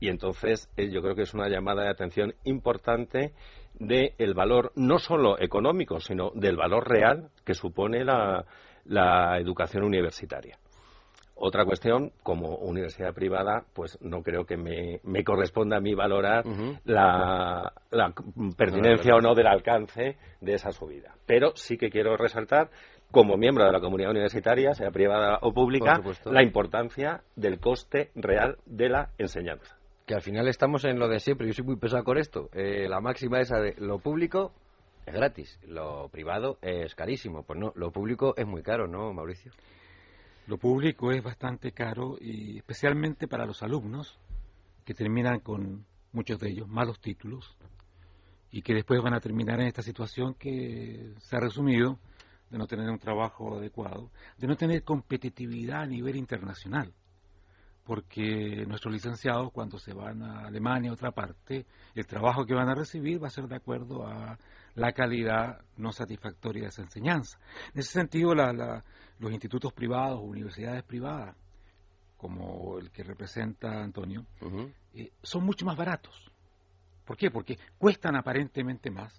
Y 0.00 0.08
entonces 0.08 0.70
eh, 0.76 0.90
yo 0.90 1.02
creo 1.02 1.14
que 1.14 1.22
es 1.22 1.34
una 1.34 1.48
llamada 1.48 1.84
de 1.84 1.90
atención 1.90 2.34
importante 2.44 3.32
del 3.78 4.34
valor 4.34 4.72
no 4.76 4.98
solo 4.98 5.40
económico, 5.40 6.00
sino 6.00 6.30
del 6.34 6.56
valor 6.56 6.88
real 6.88 7.30
que 7.44 7.54
supone 7.54 8.04
la, 8.04 8.44
educación 9.38 9.84
universitaria. 9.84 10.58
Otra 11.40 11.64
cuestión, 11.64 12.12
como 12.22 12.56
universidad 12.56 13.14
privada, 13.14 13.64
pues 13.72 13.96
no 14.00 14.22
creo 14.22 14.44
que 14.44 14.56
me, 14.56 15.24
corresponda 15.24 15.76
a 15.76 15.80
mí 15.80 15.94
valorar 15.94 16.44
la, 16.84 17.72
pertinencia 18.56 19.14
o 19.14 19.20
no 19.20 19.34
del 19.34 19.46
alcance 19.46 20.16
de 20.40 20.54
esa 20.54 20.72
subida. 20.72 21.14
Pero 21.26 21.52
sí 21.54 21.76
que 21.76 21.90
quiero 21.90 22.16
resaltar, 22.16 22.70
como 23.12 23.36
miembro 23.36 23.64
de 23.64 23.72
la 23.72 23.80
comunidad 23.80 24.10
universitaria, 24.10 24.74
sea 24.74 24.90
privada 24.90 25.38
o 25.42 25.52
pública, 25.52 26.00
la 26.24 26.42
importancia 26.42 27.22
del 27.36 27.60
coste 27.60 28.10
real 28.16 28.58
de 28.66 28.88
la 28.88 29.10
enseñanza 29.18 29.78
que 30.06 30.14
al 30.14 30.22
final 30.22 30.48
estamos 30.48 30.86
en 30.86 30.98
lo 30.98 31.06
de 31.06 31.20
siempre. 31.20 31.46
Yo 31.46 31.52
soy 31.52 31.66
muy 31.66 31.76
pesado 31.76 32.02
con 32.02 32.16
esto. 32.16 32.48
Eh, 32.54 32.88
la 32.88 32.98
máxima 32.98 33.40
esa 33.40 33.60
de 33.60 33.74
lo 33.76 33.98
público 33.98 34.54
es 35.04 35.14
gratis, 35.14 35.60
lo 35.66 36.08
privado 36.08 36.56
es 36.62 36.94
carísimo. 36.94 37.42
Pues 37.42 37.58
no, 37.58 37.72
lo 37.76 37.90
público 37.90 38.32
es 38.38 38.46
muy 38.46 38.62
caro, 38.62 38.88
¿no, 38.88 39.12
Mauricio? 39.12 39.52
Lo 40.48 40.56
público 40.56 41.12
es 41.12 41.22
bastante 41.22 41.72
caro 41.72 42.16
y 42.18 42.56
especialmente 42.56 43.28
para 43.28 43.44
los 43.44 43.62
alumnos 43.62 44.18
que 44.82 44.94
terminan 44.94 45.40
con 45.40 45.84
muchos 46.12 46.40
de 46.40 46.48
ellos 46.48 46.66
malos 46.66 47.00
títulos 47.00 47.54
y 48.50 48.62
que 48.62 48.72
después 48.72 49.02
van 49.02 49.12
a 49.12 49.20
terminar 49.20 49.60
en 49.60 49.66
esta 49.66 49.82
situación 49.82 50.32
que 50.32 51.12
se 51.18 51.36
ha 51.36 51.40
resumido 51.40 51.98
de 52.48 52.56
no 52.56 52.66
tener 52.66 52.88
un 52.88 52.98
trabajo 52.98 53.58
adecuado, 53.58 54.10
de 54.38 54.46
no 54.46 54.56
tener 54.56 54.84
competitividad 54.84 55.82
a 55.82 55.86
nivel 55.86 56.16
internacional 56.16 56.94
porque 57.88 58.66
nuestros 58.66 58.92
licenciados 58.92 59.50
cuando 59.50 59.78
se 59.78 59.94
van 59.94 60.22
a 60.22 60.40
Alemania, 60.46 60.90
a 60.90 60.92
otra 60.92 61.10
parte, 61.10 61.64
el 61.94 62.06
trabajo 62.06 62.44
que 62.44 62.52
van 62.52 62.68
a 62.68 62.74
recibir 62.74 63.20
va 63.20 63.28
a 63.28 63.30
ser 63.30 63.48
de 63.48 63.56
acuerdo 63.56 64.06
a 64.06 64.38
la 64.74 64.92
calidad 64.92 65.62
no 65.78 65.90
satisfactoria 65.90 66.64
de 66.64 66.68
esa 66.68 66.82
enseñanza. 66.82 67.38
En 67.72 67.80
ese 67.80 67.92
sentido, 67.92 68.34
los 68.34 69.32
institutos 69.32 69.72
privados, 69.72 70.20
universidades 70.22 70.82
privadas, 70.82 71.34
como 72.18 72.78
el 72.78 72.90
que 72.90 73.04
representa 73.04 73.82
Antonio, 73.82 74.26
eh, 74.92 75.10
son 75.22 75.44
mucho 75.44 75.64
más 75.64 75.78
baratos. 75.78 76.30
¿Por 77.06 77.16
qué? 77.16 77.30
Porque 77.30 77.58
cuestan 77.78 78.16
aparentemente 78.16 78.90
más, 78.90 79.18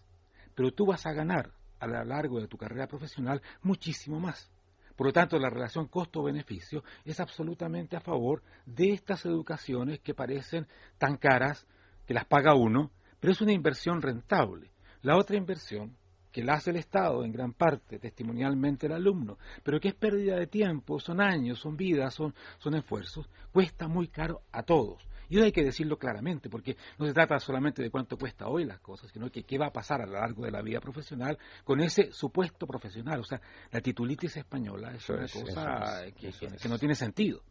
pero 0.54 0.72
tú 0.72 0.86
vas 0.86 1.08
a 1.08 1.14
ganar 1.14 1.52
a 1.80 1.88
lo 1.88 2.04
largo 2.04 2.40
de 2.40 2.48
tu 2.48 2.56
carrera 2.56 2.86
profesional 2.86 3.42
muchísimo 3.64 4.20
más. 4.20 4.52
Por 5.00 5.08
lo 5.08 5.14
tanto, 5.14 5.40
la 5.40 5.50
relación 5.50 5.88
costo-beneficio 5.88 6.84
es 7.06 7.22
absolutamente 7.22 7.96
a 7.96 8.02
favor 8.02 8.44
de 8.66 8.92
estas 8.92 9.26
educaciones 9.26 10.02
que 10.02 10.14
parecen 10.14 10.68
tan 10.98 11.16
caras 11.16 11.66
que 12.06 12.14
las 12.14 12.26
paga 12.26 12.54
uno, 12.54 12.92
pero 13.18 13.32
es 13.32 13.40
una 13.40 13.54
inversión 13.54 14.02
rentable. 14.02 14.72
La 15.02 15.16
otra 15.16 15.38
inversión, 15.38 15.96
que 16.34 16.44
la 16.44 16.56
hace 16.56 16.72
el 16.72 16.76
Estado 16.76 17.24
en 17.24 17.32
gran 17.32 17.54
parte, 17.54 17.98
testimonialmente 17.98 18.88
el 18.88 18.92
alumno, 18.92 19.38
pero 19.64 19.80
que 19.80 19.88
es 19.88 19.96
pérdida 19.96 20.36
de 20.36 20.48
tiempo, 20.48 21.00
son 21.00 21.22
años, 21.22 21.60
son 21.60 21.78
vidas, 21.78 22.14
son, 22.14 22.36
son 22.58 22.76
esfuerzos, 22.76 23.30
cuesta 23.54 23.88
muy 23.88 24.10
caro 24.10 24.42
a 24.52 24.64
todos. 24.64 25.02
Y 25.30 25.36
eso 25.38 25.46
hay 25.46 25.52
que 25.52 25.64
decirlo 25.64 25.98
claramente, 25.98 26.50
porque 26.50 26.76
no 26.98 27.06
se 27.06 27.14
trata 27.14 27.40
solamente 27.40 27.84
de 27.84 27.92
cuánto 27.92 28.18
cuesta 28.18 28.48
hoy 28.48 28.66
las 28.66 28.80
cosas, 28.80 29.12
sino 29.12 29.30
que 29.30 29.44
qué 29.44 29.58
va 29.58 29.68
a 29.68 29.72
pasar 29.72 30.02
a 30.02 30.06
lo 30.06 30.14
largo 30.14 30.44
de 30.44 30.52
la 30.52 30.62
vida 30.62 30.80
profesional 30.80 31.38
con 31.64 31.80
ese 31.80 32.12
supuesto 32.12 32.66
profesional. 32.66 33.20
O 33.20 33.24
sea, 33.24 33.40
la 33.72 33.80
titulitis 33.80 34.38
española 34.38 34.92
es 34.94 35.08
una 35.10 35.28
cosa 35.28 36.06
que, 36.16 36.68
no 36.68 36.80
tiene 36.80 36.96
sentido 36.96 37.42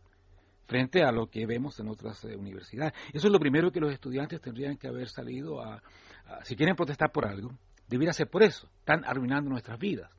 frente 0.67 1.03
a 1.03 1.13
lo 1.13 1.31
que 1.31 1.47
vemos 1.47 1.79
en 1.81 1.89
otras 1.89 2.23
eh, 2.25 2.37
universidades. 2.37 2.93
Eso 3.13 3.29
es 3.29 3.33
lo 3.33 3.39
primero 3.41 3.71
que 3.71 3.81
los 3.81 3.93
estudiantes 3.93 4.41
tendrían 4.41 4.77
que 4.77 4.89
haber 4.89 5.09
salido 5.09 5.63
a, 5.63 5.83
si 6.43 6.57
quieren 6.57 6.77
protestar 6.77 7.11
por 7.11 7.27
algo, 7.27 7.57
debiera 7.87 8.13
ser 8.13 8.29
por 8.29 8.43
eso. 8.43 8.69
Están 8.81 9.05
arruinando 9.05 9.49
nuestras 9.49 9.79
vidas. 9.79 10.11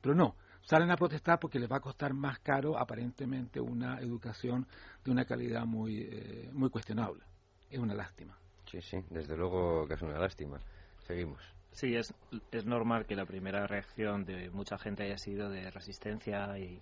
Pero 0.00 0.14
no, 0.14 0.34
salen 0.64 0.90
a 0.90 0.96
protestar 0.96 1.38
porque 1.38 1.58
les 1.58 1.70
va 1.70 1.76
a 1.76 1.80
costar 1.80 2.14
más 2.14 2.38
caro 2.40 2.78
aparentemente 2.78 3.60
una 3.60 3.98
educación 4.00 4.66
de 5.04 5.10
una 5.10 5.24
calidad 5.24 5.64
muy, 5.64 6.08
eh, 6.10 6.50
muy 6.52 6.70
cuestionable. 6.70 7.22
Es 7.70 7.78
una 7.78 7.94
lástima. 7.94 8.36
Sí, 8.70 8.80
sí, 8.80 8.98
desde 9.10 9.36
luego 9.36 9.86
que 9.86 9.94
es 9.94 10.02
una 10.02 10.18
lástima. 10.18 10.60
Seguimos. 11.06 11.40
Sí, 11.72 11.96
es, 11.96 12.14
es 12.50 12.66
normal 12.66 13.06
que 13.06 13.16
la 13.16 13.24
primera 13.24 13.66
reacción 13.66 14.24
de 14.24 14.50
mucha 14.50 14.78
gente 14.78 15.04
haya 15.04 15.16
sido 15.16 15.48
de 15.48 15.70
resistencia 15.70 16.58
y 16.58 16.80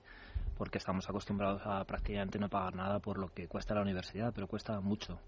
porque 0.58 0.78
estamos 0.78 1.08
acostumbrados 1.08 1.62
a 1.64 1.84
prácticamente 1.84 2.38
no 2.38 2.48
pagar 2.48 2.74
nada 2.74 2.98
por 2.98 3.18
lo 3.18 3.28
que 3.32 3.48
cuesta 3.48 3.74
la 3.74 3.82
universidad, 3.82 4.32
pero 4.34 4.46
cuesta 4.46 4.80
mucho. 4.80 5.18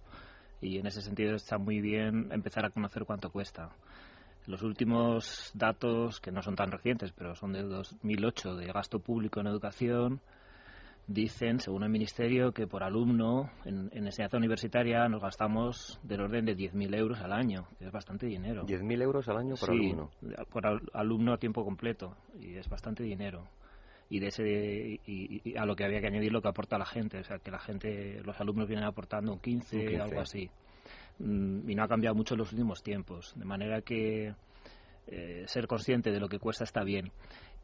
Y 0.60 0.78
en 0.78 0.86
ese 0.86 1.00
sentido 1.00 1.34
está 1.34 1.58
muy 1.58 1.80
bien 1.80 2.28
empezar 2.32 2.64
a 2.66 2.70
conocer 2.70 3.04
cuánto 3.04 3.30
cuesta. 3.30 3.70
Los 4.46 4.62
últimos 4.62 5.50
datos, 5.54 6.20
que 6.20 6.32
no 6.32 6.42
son 6.42 6.56
tan 6.56 6.70
recientes, 6.72 7.12
pero 7.12 7.34
son 7.36 7.52
de 7.52 7.62
2008, 7.62 8.56
de 8.56 8.66
gasto 8.66 8.98
público 8.98 9.40
en 9.40 9.46
educación, 9.46 10.20
dicen, 11.06 11.60
según 11.60 11.84
el 11.84 11.90
Ministerio, 11.90 12.52
que 12.52 12.66
por 12.66 12.82
alumno 12.82 13.50
en, 13.64 13.90
enseñanza 13.92 14.36
universitaria 14.36 15.08
nos 15.08 15.22
gastamos 15.22 16.00
del 16.02 16.22
orden 16.22 16.44
de 16.44 16.56
10.000 16.56 16.96
euros 16.96 17.20
al 17.20 17.32
año, 17.32 17.66
que 17.78 17.86
es 17.86 17.92
bastante 17.92 18.26
dinero. 18.26 18.66
¿10.000 18.66 19.02
euros 19.02 19.28
al 19.28 19.38
año 19.38 19.54
por 19.56 19.70
alumno? 19.70 20.10
por 20.50 20.66
alumno 20.92 21.34
a 21.34 21.38
tiempo 21.38 21.64
completo, 21.64 22.16
y 22.38 22.56
es 22.56 22.68
bastante 22.68 23.02
dinero. 23.02 23.46
Y, 24.08 24.18
de 24.18 24.26
ese, 24.26 25.00
y, 25.06 25.56
a 25.56 25.64
lo 25.64 25.74
que 25.74 25.84
había 25.84 26.00
que 26.00 26.08
añadir 26.08 26.32
lo 26.32 26.42
que 26.42 26.48
aporta 26.48 26.76
la 26.76 26.84
gente, 26.84 27.20
o 27.20 27.24
sea, 27.24 27.38
que 27.38 27.50
la 27.50 27.58
gente, 27.58 28.20
los 28.24 28.38
alumnos 28.40 28.68
vienen 28.68 28.84
aportando 28.84 29.32
un 29.32 29.38
15, 29.38 29.76
un 29.76 29.86
15. 29.86 30.02
algo 30.02 30.20
así. 30.20 30.50
Mm, 31.18 31.68
y 31.70 31.74
no 31.74 31.84
ha 31.84 31.88
cambiado 31.88 32.14
mucho 32.14 32.34
en 32.34 32.38
los 32.38 32.52
últimos 32.52 32.82
tiempos. 32.82 33.32
De 33.36 33.44
manera 33.44 33.82
que 33.82 34.34
eh, 35.08 35.44
ser 35.46 35.66
consciente 35.66 36.10
de 36.10 36.20
lo 36.20 36.28
que 36.28 36.38
cuesta 36.38 36.64
está 36.64 36.84
bien. 36.84 37.10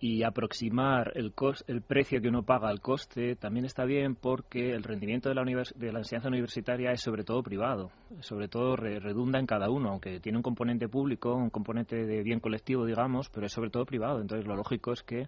Y 0.01 0.23
aproximar 0.23 1.13
el, 1.17 1.33
el 1.67 1.83
precio 1.83 2.21
que 2.21 2.29
uno 2.29 2.45
paga 2.45 2.69
al 2.69 2.81
coste 2.81 3.35
también 3.35 3.65
está 3.65 3.85
bien 3.85 4.15
porque 4.15 4.71
el 4.71 4.85
rendimiento 4.85 5.29
de 5.29 5.35
la, 5.35 5.43
de 5.45 5.93
la 5.93 5.99
enseñanza 5.99 6.29
universitaria 6.29 6.93
es 6.93 7.01
sobre 7.01 7.25
todo 7.25 7.43
privado, 7.43 7.91
sobre 8.21 8.47
todo 8.47 8.77
redunda 8.77 9.41
en 9.41 9.47
cada 9.47 9.71
uno, 9.71 9.91
aunque 9.91 10.21
tiene 10.21 10.39
un 10.39 10.43
componente 10.43 10.89
público, 10.89 11.35
un 11.35 11.51
componente 11.51 12.07
de 12.07 12.23
bien 12.23 12.39
colectivo, 12.39 12.87
digamos, 12.87 13.29
pero 13.29 13.47
es 13.47 13.53
sobre 13.53 13.71
todo 13.71 13.85
privado. 13.87 14.21
Entonces 14.21 14.47
lo 14.47 14.55
lógico 14.55 14.93
es 14.93 15.03
que 15.03 15.27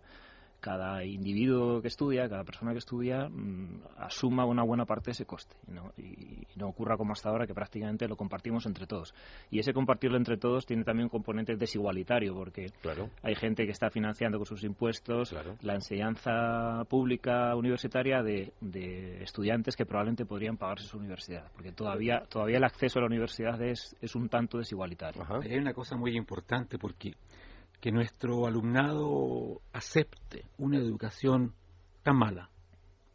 cada 0.61 1.05
individuo 1.05 1.81
que 1.81 1.88
estudia, 1.88 2.29
cada 2.29 2.45
persona 2.45 2.73
que 2.73 2.79
estudia, 2.79 3.29
mm, 3.29 3.83
asuma 3.99 4.45
una 4.45 4.62
buena 4.62 4.85
parte 4.85 5.07
de 5.07 5.12
ese 5.12 5.26
coste 5.26 5.57
y 5.67 5.73
no, 5.73 5.93
y, 5.97 6.47
no, 6.57 6.69
ocurra 6.69 6.97
como 6.97 7.12
hasta 7.12 7.29
ahora 7.29 7.47
que 7.47 7.55
prácticamente 7.55 8.07
lo 8.07 8.17
compartimos 8.17 8.67
entre 8.67 8.87
todos. 8.87 9.14
Y 9.50 9.59
ese 9.59 9.73
compartirlo 9.73 10.17
entre 10.17 10.37
todos 10.37 10.67
tiene 10.67 10.85
también 10.85 11.05
un 11.05 11.11
componente 11.11 11.57
desigualitario 11.57 12.35
porque 12.35 12.73
hay 13.23 13.35
gente 13.35 13.64
que 13.64 13.73
está 13.73 13.90
financiando 13.90 14.38
con 14.38 14.47
sus 14.47 14.62
impuestos 14.64 15.35
la 15.62 15.75
enseñanza 15.75 16.85
pública 16.88 17.55
universitaria 17.57 18.23
de, 18.23 18.52
estudiantes 19.23 19.76
que 19.76 19.87
probablemente 19.87 20.25
podrían 20.25 20.57
pagarse 20.57 20.87
su 20.87 20.99
universidad, 20.99 21.50
porque 21.55 21.73
todavía, 21.73 22.25
todavía 22.29 22.59
el 22.59 22.64
acceso 22.64 22.99
a 22.99 23.02
la 23.02 23.07
universidad 23.07 23.61
es, 23.62 23.97
es 24.00 24.14
un 24.14 24.29
tanto 24.29 24.59
desigualitario. 24.59 25.25
Hay 25.43 25.57
una 25.57 25.73
cosa 25.73 25.97
muy 25.97 26.17
importante 26.17 26.79
porque 26.79 27.14
que 27.81 27.91
nuestro 27.91 28.47
alumnado 28.47 29.63
acepte 29.73 30.45
una 30.59 30.79
educación 30.79 31.55
tan 32.03 32.17
mala, 32.17 32.51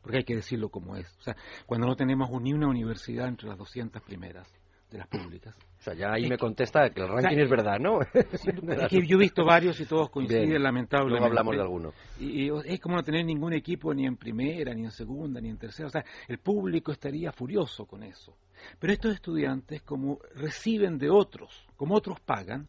porque 0.01 0.17
hay 0.19 0.23
que 0.23 0.35
decirlo 0.35 0.69
como 0.69 0.95
es. 0.95 1.07
O 1.19 1.21
sea, 1.21 1.35
cuando 1.65 1.87
no 1.87 1.95
tenemos 1.95 2.29
ni 2.41 2.53
una 2.53 2.67
universidad 2.67 3.27
entre 3.27 3.47
las 3.47 3.57
200 3.57 4.01
primeras 4.01 4.51
de 4.89 4.97
las 4.97 5.07
públicas. 5.07 5.55
O 5.79 5.81
sea, 5.81 5.93
ya 5.93 6.13
ahí 6.13 6.27
me 6.27 6.37
contesta 6.37 6.89
que 6.89 7.01
el 7.01 7.07
ranking 7.07 7.37
es 7.37 7.49
verdad, 7.49 7.79
¿no? 7.79 8.01
es 8.01 8.89
que 8.89 9.05
yo 9.07 9.17
he 9.17 9.19
visto 9.19 9.45
varios 9.45 9.79
y 9.79 9.85
todos 9.85 10.09
coinciden, 10.09 10.61
lamentablemente. 10.63 11.19
Luego 11.19 11.25
hablamos 11.25 11.55
de 11.55 11.61
alguno. 11.61 11.93
Y, 12.19 12.49
es 12.65 12.79
como 12.79 12.95
no 12.95 13.03
tener 13.03 13.23
ningún 13.23 13.53
equipo 13.53 13.93
ni 13.93 14.05
en 14.05 14.17
primera, 14.17 14.73
ni 14.73 14.85
en 14.85 14.91
segunda, 14.91 15.39
ni 15.39 15.49
en 15.49 15.57
tercera. 15.57 15.87
O 15.87 15.91
sea, 15.91 16.03
el 16.27 16.39
público 16.39 16.91
estaría 16.91 17.31
furioso 17.31 17.85
con 17.85 18.03
eso. 18.03 18.35
Pero 18.79 18.93
estos 18.93 19.13
estudiantes, 19.13 19.83
como 19.83 20.19
reciben 20.33 20.97
de 20.97 21.09
otros, 21.09 21.67
como 21.75 21.95
otros 21.95 22.19
pagan, 22.19 22.67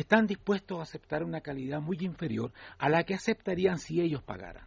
están 0.00 0.26
dispuestos 0.26 0.78
a 0.78 0.82
aceptar 0.82 1.22
una 1.22 1.40
calidad 1.40 1.80
muy 1.80 1.98
inferior 2.00 2.52
a 2.78 2.88
la 2.88 3.04
que 3.04 3.14
aceptarían 3.14 3.78
si 3.78 4.00
ellos 4.00 4.22
pagaran. 4.22 4.64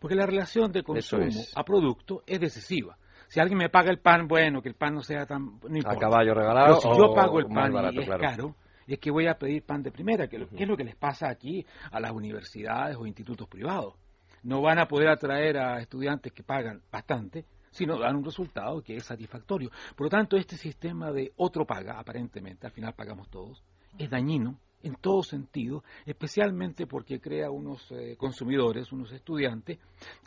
Porque 0.00 0.16
la 0.16 0.26
relación 0.26 0.72
de 0.72 0.82
consumo 0.82 1.42
a 1.54 1.64
producto 1.64 2.22
es 2.26 2.40
decisiva. 2.40 2.98
Si 3.28 3.40
alguien 3.40 3.58
me 3.58 3.68
paga 3.68 3.90
el 3.90 3.98
pan, 3.98 4.28
bueno, 4.28 4.62
que 4.62 4.68
el 4.68 4.74
pan 4.74 4.94
no 4.94 5.02
sea 5.02 5.26
tan... 5.26 5.58
No 5.68 5.80
a 5.84 5.96
caballo 5.96 6.34
regalado. 6.34 6.80
si 6.80 6.88
yo 6.88 7.14
pago 7.14 7.40
el 7.40 7.46
pan 7.46 7.72
y 7.92 8.00
es 8.00 8.08
caro, 8.08 8.54
es 8.86 8.98
que 8.98 9.10
voy 9.10 9.26
a 9.26 9.34
pedir 9.34 9.64
pan 9.64 9.82
de 9.82 9.90
primera, 9.90 10.28
que, 10.28 10.36
es 10.36 10.68
lo 10.68 10.76
que 10.76 10.84
les 10.84 10.96
pasa 10.96 11.28
aquí 11.28 11.64
a 11.90 11.98
las 11.98 12.12
universidades 12.12 12.96
o 12.96 13.06
institutos 13.06 13.48
privados. 13.48 13.94
No 14.42 14.62
van 14.62 14.78
a 14.78 14.86
poder 14.86 15.08
atraer 15.08 15.58
a 15.58 15.80
estudiantes 15.80 16.32
que 16.32 16.44
pagan 16.44 16.82
bastante, 16.90 17.44
sino 17.72 17.98
dan 17.98 18.16
un 18.16 18.24
resultado 18.24 18.80
que 18.80 18.96
es 18.96 19.04
satisfactorio. 19.04 19.70
Por 19.96 20.06
lo 20.06 20.10
tanto, 20.10 20.36
este 20.36 20.56
sistema 20.56 21.10
de 21.10 21.32
otro 21.36 21.66
paga, 21.66 21.98
aparentemente, 21.98 22.66
al 22.66 22.72
final 22.72 22.94
pagamos 22.94 23.28
todos, 23.28 23.62
es 23.98 24.10
dañino 24.10 24.58
en 24.82 24.94
todo 24.94 25.22
sentido, 25.22 25.82
especialmente 26.04 26.86
porque 26.86 27.20
crea 27.20 27.50
unos 27.50 27.90
eh, 27.90 28.16
consumidores, 28.16 28.92
unos 28.92 29.10
estudiantes, 29.12 29.78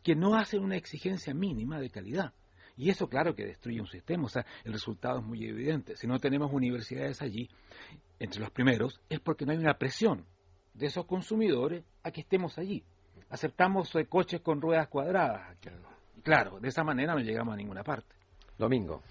que 0.03 0.15
no 0.15 0.35
hacen 0.35 0.63
una 0.63 0.75
exigencia 0.75 1.33
mínima 1.33 1.79
de 1.79 1.89
calidad. 1.89 2.33
Y 2.75 2.89
eso, 2.89 3.07
claro, 3.07 3.35
que 3.35 3.45
destruye 3.45 3.81
un 3.81 3.87
sistema. 3.87 4.25
O 4.25 4.29
sea, 4.29 4.45
el 4.63 4.73
resultado 4.73 5.19
es 5.19 5.25
muy 5.25 5.45
evidente. 5.45 5.95
Si 5.97 6.07
no 6.07 6.19
tenemos 6.19 6.51
universidades 6.51 7.21
allí, 7.21 7.49
entre 8.19 8.41
los 8.41 8.51
primeros, 8.51 9.01
es 9.09 9.19
porque 9.19 9.45
no 9.45 9.51
hay 9.51 9.57
una 9.57 9.77
presión 9.77 10.25
de 10.73 10.87
esos 10.87 11.05
consumidores 11.05 11.83
a 12.03 12.11
que 12.11 12.21
estemos 12.21 12.57
allí. 12.57 12.83
Aceptamos 13.29 13.93
eh, 13.95 14.05
coches 14.05 14.41
con 14.41 14.61
ruedas 14.61 14.87
cuadradas. 14.87 15.57
Claro, 16.23 16.59
de 16.59 16.69
esa 16.69 16.83
manera 16.83 17.13
no 17.13 17.19
llegamos 17.19 17.53
a 17.53 17.57
ninguna 17.57 17.83
parte. 17.83 18.15
Domingo. 18.57 19.01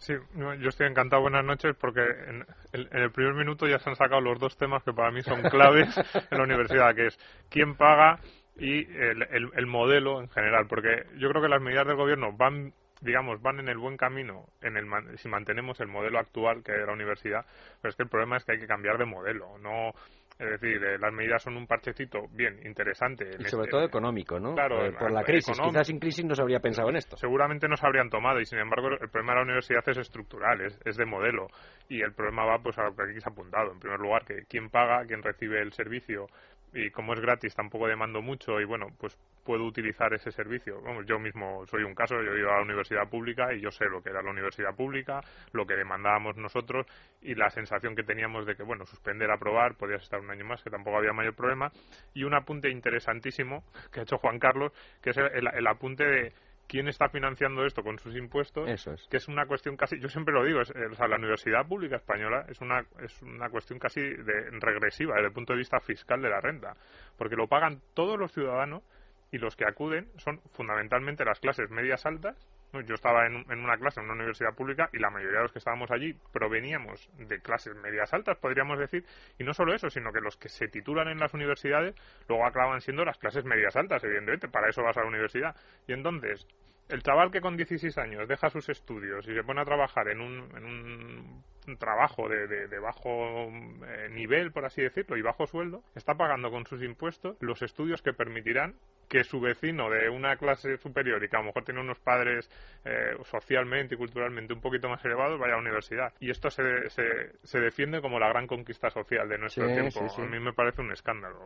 Sí, 0.00 0.14
yo 0.34 0.68
estoy 0.70 0.86
encantado. 0.86 1.20
Buenas 1.20 1.44
noches, 1.44 1.76
porque 1.78 2.00
en, 2.00 2.46
el 2.72 3.10
primer 3.12 3.34
minuto 3.34 3.68
ya 3.68 3.78
se 3.78 3.90
han 3.90 3.96
sacado 3.96 4.22
los 4.22 4.38
dos 4.38 4.56
temas 4.56 4.82
que 4.82 4.94
para 4.94 5.10
mí 5.10 5.22
son 5.22 5.42
claves 5.42 5.94
en 6.30 6.38
la 6.38 6.44
universidad, 6.44 6.94
que 6.94 7.08
es 7.08 7.18
quién 7.50 7.76
paga 7.76 8.18
y 8.56 8.86
el, 8.90 9.66
modelo 9.66 10.22
en 10.22 10.30
general. 10.30 10.66
Porque 10.68 11.04
yo 11.18 11.28
creo 11.28 11.42
que 11.42 11.48
las 11.50 11.60
medidas 11.60 11.86
del 11.86 11.96
gobierno 11.96 12.32
van 12.32 12.72
digamos, 13.02 13.40
van 13.40 13.60
en 13.60 13.68
el 13.68 13.78
buen 13.78 13.96
camino 13.96 14.44
en 14.60 14.76
el, 14.76 14.86
si 15.18 15.26
mantenemos 15.26 15.80
el 15.80 15.88
modelo 15.88 16.18
actual 16.18 16.62
que 16.62 16.72
es 16.72 16.86
la 16.86 16.92
universidad, 16.92 17.46
pero 17.80 17.88
es 17.88 17.96
que 17.96 18.02
el 18.02 18.10
problema 18.10 18.36
es 18.36 18.44
que 18.44 18.52
hay 18.52 18.58
que 18.58 18.66
cambiar 18.66 18.98
de 18.98 19.06
modelo. 19.06 19.56
No, 19.58 19.92
es 20.40 20.60
decir, 20.60 20.82
eh, 20.82 20.98
las 20.98 21.12
medidas 21.12 21.42
son 21.42 21.56
un 21.56 21.66
parchecito 21.66 22.26
bien 22.32 22.58
interesante. 22.64 23.28
y 23.38 23.44
sobre 23.44 23.64
este 23.64 23.70
todo 23.70 23.84
económico, 23.84 24.40
¿no? 24.40 24.54
Claro, 24.54 24.86
eh, 24.86 24.92
por 24.98 25.12
la 25.12 25.22
crisis. 25.22 25.58
Quizás 25.60 25.86
sin 25.86 25.98
crisis 25.98 26.24
no 26.24 26.34
se 26.34 26.40
habría 26.40 26.60
pensado 26.60 26.88
en 26.88 26.96
esto. 26.96 27.16
Seguramente 27.18 27.68
no 27.68 27.76
se 27.76 27.86
habrían 27.86 28.08
tomado 28.08 28.40
y 28.40 28.46
sin 28.46 28.58
embargo 28.58 28.88
el 28.88 29.10
problema 29.10 29.32
de 29.32 29.38
la 29.38 29.44
universidad 29.44 29.86
es 29.86 29.98
estructural, 29.98 30.62
es, 30.62 30.80
es 30.86 30.96
de 30.96 31.04
modelo 31.04 31.48
y 31.90 32.00
el 32.00 32.12
problema 32.12 32.46
va 32.46 32.58
pues 32.58 32.78
a 32.78 32.84
lo 32.84 32.96
que 32.96 33.02
aquí 33.02 33.20
se 33.20 33.28
ha 33.28 33.32
apuntado. 33.32 33.72
En 33.72 33.80
primer 33.80 34.00
lugar, 34.00 34.24
que 34.24 34.44
quién 34.48 34.70
paga, 34.70 35.04
quién 35.06 35.22
recibe 35.22 35.60
el 35.60 35.72
servicio 35.72 36.26
y 36.72 36.90
como 36.90 37.14
es 37.14 37.20
gratis 37.20 37.54
tampoco 37.54 37.86
demando 37.88 38.22
mucho 38.22 38.60
y 38.60 38.64
bueno, 38.64 38.88
pues 38.98 39.16
puedo 39.44 39.64
utilizar 39.64 40.12
ese 40.14 40.30
servicio. 40.30 40.80
Vamos, 40.82 41.06
yo 41.06 41.18
mismo 41.18 41.66
soy 41.66 41.82
un 41.82 41.94
caso, 41.94 42.22
yo 42.22 42.32
he 42.32 42.38
ido 42.38 42.50
a 42.50 42.56
la 42.56 42.62
universidad 42.62 43.08
pública 43.08 43.52
y 43.52 43.60
yo 43.60 43.70
sé 43.70 43.86
lo 43.86 44.02
que 44.02 44.10
era 44.10 44.22
la 44.22 44.30
universidad 44.30 44.74
pública, 44.74 45.20
lo 45.52 45.66
que 45.66 45.74
demandábamos 45.74 46.36
nosotros 46.36 46.86
y 47.20 47.34
la 47.34 47.50
sensación 47.50 47.96
que 47.96 48.02
teníamos 48.02 48.46
de 48.46 48.54
que, 48.54 48.62
bueno, 48.62 48.86
suspender, 48.86 49.30
aprobar, 49.30 49.74
podías 49.76 50.02
estar 50.02 50.20
un 50.20 50.30
año 50.30 50.44
más, 50.44 50.62
que 50.62 50.70
tampoco 50.70 50.98
había 50.98 51.12
mayor 51.12 51.34
problema. 51.34 51.72
Y 52.14 52.24
un 52.24 52.34
apunte 52.34 52.70
interesantísimo 52.70 53.64
que 53.92 54.00
ha 54.00 54.02
hecho 54.04 54.18
Juan 54.18 54.38
Carlos, 54.38 54.72
que 55.02 55.10
es 55.10 55.16
el 55.16 55.66
apunte 55.66 56.04
de 56.04 56.32
quién 56.70 56.86
está 56.86 57.08
financiando 57.08 57.66
esto 57.66 57.82
con 57.82 57.98
sus 57.98 58.14
impuestos, 58.14 58.68
Eso 58.68 58.92
es. 58.92 59.04
que 59.08 59.16
es 59.16 59.26
una 59.26 59.44
cuestión 59.44 59.76
casi, 59.76 59.98
yo 59.98 60.08
siempre 60.08 60.32
lo 60.32 60.44
digo, 60.44 60.60
es, 60.60 60.70
o 60.70 60.94
sea, 60.94 61.08
la 61.08 61.16
universidad 61.16 61.66
pública 61.66 61.96
española 61.96 62.46
es 62.48 62.60
una, 62.60 62.86
es 63.02 63.20
una 63.22 63.50
cuestión 63.50 63.80
casi 63.80 64.00
de, 64.00 64.50
regresiva 64.60 65.16
desde 65.16 65.26
el 65.26 65.32
punto 65.32 65.52
de 65.52 65.58
vista 65.58 65.80
fiscal 65.80 66.22
de 66.22 66.30
la 66.30 66.40
renta, 66.40 66.76
porque 67.18 67.34
lo 67.34 67.48
pagan 67.48 67.82
todos 67.92 68.16
los 68.16 68.30
ciudadanos 68.30 68.84
y 69.32 69.38
los 69.38 69.56
que 69.56 69.64
acuden 69.64 70.08
son 70.18 70.38
fundamentalmente 70.52 71.24
las 71.24 71.40
clases 71.40 71.70
medias 71.70 72.06
altas. 72.06 72.36
Yo 72.72 72.94
estaba 72.94 73.26
en, 73.26 73.44
en, 73.50 73.58
una 73.64 73.76
clase 73.76 74.00
en 74.00 74.06
una 74.06 74.14
universidad 74.14 74.54
pública 74.54 74.88
y 74.92 74.98
la 74.98 75.10
mayoría 75.10 75.38
de 75.38 75.42
los 75.44 75.52
que 75.52 75.58
estábamos 75.58 75.90
allí 75.90 76.14
proveníamos 76.32 77.08
de 77.18 77.40
clases 77.40 77.74
medias 77.74 78.12
altas, 78.12 78.38
podríamos 78.38 78.78
decir, 78.78 79.04
y 79.38 79.44
no 79.44 79.54
solo 79.54 79.74
eso, 79.74 79.90
sino 79.90 80.12
que 80.12 80.20
los 80.20 80.36
que 80.36 80.48
se 80.48 80.68
titulan 80.68 81.08
en 81.08 81.18
las 81.18 81.34
universidades 81.34 81.94
luego 82.28 82.46
acaban 82.46 82.80
siendo 82.80 83.04
las 83.04 83.18
clases 83.18 83.44
medias 83.44 83.74
altas, 83.74 84.04
evidentemente, 84.04 84.48
para 84.48 84.68
eso 84.68 84.82
vas 84.82 84.96
a 84.96 85.00
la 85.00 85.08
universidad. 85.08 85.56
Y 85.88 85.92
entonces, 85.92 86.46
el 86.90 87.02
chaval 87.02 87.30
que 87.30 87.40
con 87.40 87.56
16 87.56 87.96
años 87.98 88.28
deja 88.28 88.50
sus 88.50 88.68
estudios 88.68 89.26
y 89.28 89.34
se 89.34 89.42
pone 89.42 89.60
a 89.60 89.64
trabajar 89.64 90.08
en 90.08 90.20
un, 90.20 90.56
en 90.56 90.64
un 90.64 91.44
trabajo 91.78 92.28
de, 92.28 92.46
de, 92.46 92.78
bajo 92.78 93.10
eh, 93.10 94.08
nivel, 94.10 94.52
por 94.52 94.64
así 94.64 94.82
decirlo, 94.82 95.16
y 95.16 95.22
bajo 95.22 95.46
sueldo, 95.46 95.82
está 95.94 96.14
pagando 96.14 96.50
con 96.50 96.66
sus 96.66 96.82
impuestos 96.82 97.36
los 97.40 97.62
estudios 97.62 98.02
que 98.02 98.12
permitirán 98.12 98.74
que 99.08 99.24
su 99.24 99.40
vecino 99.40 99.90
de 99.90 100.08
una 100.08 100.36
clase 100.36 100.76
superior 100.78 101.22
y 101.22 101.28
que 101.28 101.36
a 101.36 101.40
lo 101.40 101.46
mejor 101.46 101.64
tiene 101.64 101.80
unos 101.80 101.98
padres 101.98 102.48
eh, 102.84 103.16
socialmente 103.24 103.96
y 103.96 103.98
culturalmente 103.98 104.54
un 104.54 104.60
poquito 104.60 104.88
más 104.88 105.04
elevados 105.04 105.38
vaya 105.38 105.54
a 105.54 105.56
la 105.56 105.62
universidad. 105.62 106.12
Y 106.20 106.30
esto 106.30 106.48
se, 106.48 106.88
se, 106.90 107.02
se 107.42 107.58
defiende 107.58 108.00
como 108.00 108.20
la 108.20 108.28
gran 108.28 108.46
conquista 108.46 108.88
social 108.90 109.28
de 109.28 109.38
nuestro 109.38 109.66
tiempo. 109.66 110.00
A 110.00 110.26
mí 110.26 110.38
me 110.38 110.52
parece 110.52 110.80
un 110.80 110.92
escándalo. 110.92 111.38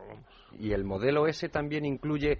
Y 0.59 0.73
el 0.73 0.83
modelo 0.83 1.25
ese 1.25 1.49
también 1.49 1.85
incluye 1.85 2.37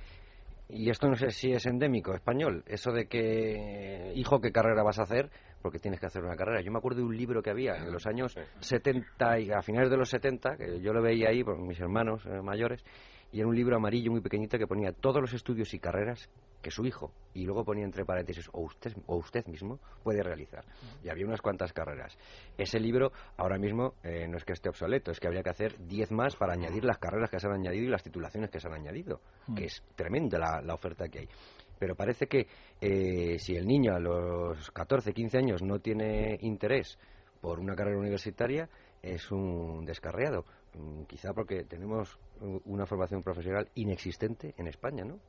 y 0.68 0.90
esto 0.90 1.08
no 1.08 1.16
sé 1.16 1.30
si 1.30 1.52
es 1.52 1.66
endémico 1.66 2.14
español, 2.14 2.64
eso 2.68 2.92
de 2.92 3.08
que, 3.08 4.12
hijo, 4.16 4.40
¿qué 4.40 4.52
carrera 4.52 4.84
vas 4.84 5.00
a 5.00 5.04
hacer? 5.04 5.30
Porque 5.62 5.80
tienes 5.80 6.00
que 6.00 6.08
hacer 6.08 6.24
una 6.24 6.36
carrera. 6.36 6.62
Yo 6.62 6.72
me 6.72 6.78
acuerdo 6.78 7.00
de 7.00 7.06
un 7.06 7.18
libro 7.18 7.42
que 7.42 7.50
había 7.50 7.76
en 7.76 7.92
los 7.92 8.06
años 8.06 8.36
70 8.60 9.40
y 9.40 9.52
a 9.52 9.62
finales 9.62 9.90
de 9.90 9.98
los 9.98 10.10
70, 10.10 10.58
que 10.58 10.82
yo 10.82 10.94
lo 10.94 11.02
veía 11.02 11.30
ahí 11.30 11.44
por 11.44 11.58
mis 11.60 11.80
hermanos 11.80 12.26
eh, 12.26 12.42
mayores, 12.42 12.84
y 13.32 13.40
era 13.40 13.48
un 13.48 13.56
libro 13.56 13.76
amarillo 13.76 14.12
muy 14.12 14.22
pequeñito 14.22 14.58
que 14.58 14.68
ponía 14.68 14.92
todos 14.92 15.22
los 15.22 15.34
estudios 15.34 15.74
y 15.74 15.80
carreras 15.80 16.30
que 16.62 16.72
su 16.72 16.86
hijo, 16.86 17.12
y 17.34 17.44
luego 17.44 17.64
ponía 17.64 17.84
entre 17.84 18.06
paréntesis, 18.06 18.50
o 18.54 18.62
usted, 18.62 18.94
o 19.08 19.18
usted 19.18 19.46
mismo 19.48 19.80
puede 20.04 20.24
realizar. 20.24 20.66
Y 21.04 21.10
había 21.10 21.26
unas 21.26 21.42
cuantas 21.42 21.74
carreras. 21.74 22.18
Ese 22.58 22.80
libro 22.80 23.12
ahora 23.38 23.58
mismo 23.58 23.94
eh, 24.04 24.28
no 24.28 24.38
es 24.38 24.46
que 24.46 24.54
esté 24.54 24.70
obsoleto, 24.70 25.12
es 25.12 25.20
que 25.20 25.28
habría 25.28 25.44
que 25.44 25.50
hacer 25.50 25.78
10 25.78 26.12
más 26.12 26.36
para 26.36 26.54
añadir 26.54 26.84
las 26.86 26.98
carreras 26.98 27.30
que 27.30 27.40
se 27.40 27.48
han 27.48 27.54
añadido 27.54 27.86
y 27.86 27.90
las 27.90 28.04
titulaciones 28.04 28.50
que 28.50 28.60
se 28.60 28.68
han 28.68 28.74
añadido, 28.74 29.22
que 29.56 29.66
es 29.66 29.84
tremenda 29.96 30.40
la, 30.40 30.74
oferta 30.74 31.08
que 31.08 31.20
hay. 31.20 31.30
Pero 31.78 31.96
parece 31.96 32.28
que 32.28 32.48
eh, 32.82 33.38
si 33.38 33.56
el 33.56 33.68
niño 33.68 33.94
a 33.94 34.00
los 34.00 34.72
14, 34.72 35.14
15 35.14 35.38
años 35.38 35.62
no 35.62 35.80
tiene 35.80 36.38
interés 36.42 36.98
por 37.42 37.60
una 37.60 37.76
carrera 37.76 38.00
universitaria, 38.00 38.70
es 39.02 39.32
un 39.32 39.86
descarriado. 39.86 40.46
Mm, 40.74 41.04
quizá 41.04 41.34
porque 41.34 41.64
tenemos 41.64 42.18
una 42.66 42.86
formación 42.86 43.24
profesional 43.24 43.70
inexistente 43.76 44.54
en 44.58 44.68
España, 44.68 45.06
¿no? 45.06 45.20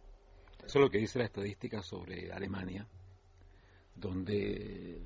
Eso 0.67 0.79
es 0.79 0.85
lo 0.85 0.91
que 0.91 0.99
dice 0.99 1.19
la 1.19 1.27
estadística 1.27 1.81
sobre 1.81 2.33
Alemania, 2.33 2.87
donde 3.95 5.01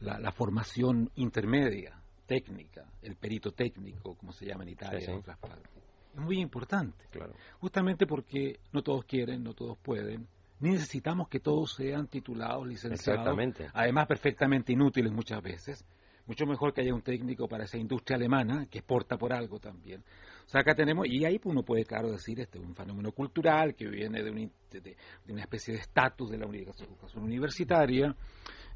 la, 0.00 0.32
formación 0.32 1.10
intermedia, 1.14 2.00
técnica, 2.26 2.84
el 3.00 3.16
perito 3.16 3.52
técnico, 3.52 4.16
como 4.16 4.32
se 4.32 4.46
llama 4.46 4.64
en 4.64 4.70
Italia, 4.70 5.08
en 5.08 5.18
otras 5.18 5.38
partes, 5.38 5.70
es 6.14 6.20
muy 6.20 6.40
importante. 6.40 7.04
Claro. 7.10 7.32
Justamente 7.60 8.06
porque 8.06 8.58
no 8.72 8.82
todos 8.82 9.04
quieren, 9.04 9.42
no 9.42 9.54
todos 9.54 9.78
pueden, 9.78 10.26
ni 10.60 10.70
necesitamos 10.70 11.28
que 11.28 11.40
todos 11.40 11.74
sean 11.74 12.08
titulados, 12.08 12.66
licenciados, 12.66 13.26
además 13.72 14.06
perfectamente 14.06 14.72
inútiles 14.72 15.12
muchas 15.12 15.42
veces. 15.42 15.84
Mucho 16.26 16.46
mejor 16.46 16.72
que 16.72 16.80
haya 16.80 16.94
un 16.94 17.02
técnico 17.02 17.46
para 17.46 17.64
esa 17.64 17.76
industria 17.76 18.16
alemana 18.16 18.66
que 18.66 18.78
exporta 18.78 19.18
por 19.18 19.32
algo 19.32 19.58
también. 19.60 20.02
O 20.44 20.48
sea, 20.48 20.60
acá 20.60 20.74
tenemos, 20.74 21.06
y 21.08 21.24
ahí 21.24 21.40
uno 21.44 21.62
puede, 21.62 21.84
claro, 21.84 22.10
decir, 22.10 22.38
este 22.40 22.58
es 22.58 22.64
un 22.64 22.74
fenómeno 22.74 23.12
cultural 23.12 23.74
que 23.74 23.88
viene 23.88 24.22
de, 24.22 24.50
de, 24.70 24.96
una 25.32 25.42
especie 25.42 25.74
de 25.74 25.80
estatus 25.80 26.30
de 26.30 26.38
la 26.38 26.46
educación 26.46 27.24
universitaria 27.24 28.14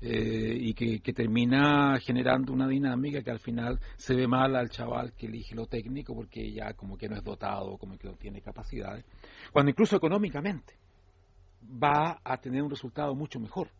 eh, 0.01 0.57
y 0.61 0.75
que, 0.75 1.01
que, 1.01 1.13
termina 1.13 1.99
generando 2.01 2.53
una 2.53 2.67
dinámica 2.67 3.23
que 3.23 3.31
al 3.31 3.41
final 3.41 3.79
se 3.97 4.15
ve 4.15 4.27
mal 4.27 4.57
al 4.57 4.71
chaval 4.71 5.13
que 5.13 5.27
elige 5.27 5.55
lo 5.55 5.67
técnico 5.67 6.15
porque 6.15 6.51
ya 6.53 6.73
como 6.73 6.97
que 6.97 7.09
no 7.09 7.17
es 7.17 7.25
dotado, 7.25 7.77
como 7.77 7.99
que 7.99 8.09
no 8.09 8.15
tiene 8.15 8.41
capacidades, 8.41 9.05
cuando 9.53 9.71
incluso 9.71 9.97
económicamente 9.97 10.75
va 11.63 12.21
a 12.25 12.37
tener 12.39 12.63
un 12.63 12.71
resultado 12.71 13.15
mucho 13.15 13.39
mejor. 13.41 13.71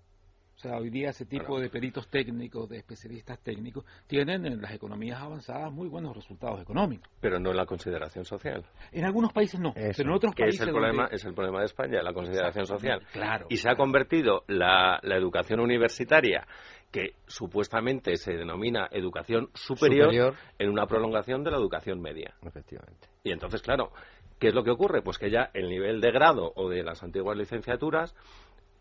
O 0.59 0.61
sea, 0.61 0.77
hoy 0.77 0.91
día 0.91 1.11
ese 1.11 1.25
tipo 1.25 1.61
de 1.61 1.71
peritos 1.71 2.09
técnicos, 2.09 2.69
de 2.69 2.79
especialistas 2.79 3.39
técnicos, 3.39 3.85
tienen 4.09 4.45
en 4.45 4.61
las 4.61 4.73
economías 4.73 5.23
avanzadas 5.23 5.73
muy 5.73 5.87
buenos 5.87 6.17
resultados 6.17 6.61
económicos. 6.61 7.09
Pero 7.21 7.39
no 7.39 7.51
en 7.53 7.57
la 7.57 7.65
consideración 7.65 8.25
social. 8.25 8.65
En 8.91 9.05
algunos 9.05 9.33
países 9.33 9.61
no, 9.61 9.73
pero 9.73 9.95
en 9.97 10.11
otros 10.11 10.35
países... 10.35 10.61
Es 10.61 10.67
el, 10.67 10.73
problema, 10.73 11.09
es 11.13 11.25
el 11.25 11.33
problema 11.33 11.61
de 11.61 11.67
España, 11.67 12.03
la 12.03 12.13
consideración 12.13 12.67
social. 12.67 13.07
Claro. 13.13 13.47
Y 13.49 13.59
se 13.59 13.71
ha 13.71 13.77
convertido 13.77 14.43
la, 14.49 14.99
educación 15.05 15.61
universitaria 15.61 16.45
que 16.91 17.13
supuestamente 17.29 18.17
se 18.17 18.33
denomina 18.33 18.89
educación 18.91 19.51
superior, 19.55 20.07
superior, 20.07 20.35
en 20.59 20.71
una 20.71 20.87
prolongación 20.87 21.45
de 21.45 21.53
la 21.53 21.59
educación 21.59 22.01
media. 22.01 22.35
Efectivamente. 22.45 23.07
Y 23.23 23.31
entonces, 23.31 23.63
claro, 23.63 23.93
¿qué 24.41 24.49
es 24.49 24.55
lo 24.55 24.65
que 24.65 24.73
ocurre? 24.73 25.03
Pues 25.03 25.19
que 25.19 25.31
ya 25.31 25.51
el 25.55 25.69
nivel 25.69 26.01
de 26.01 26.11
grado 26.11 26.53
o 26.57 26.69
de 26.69 26.83
las 26.83 27.05
antiguas 27.05 27.37
licenciaturas 27.37 28.17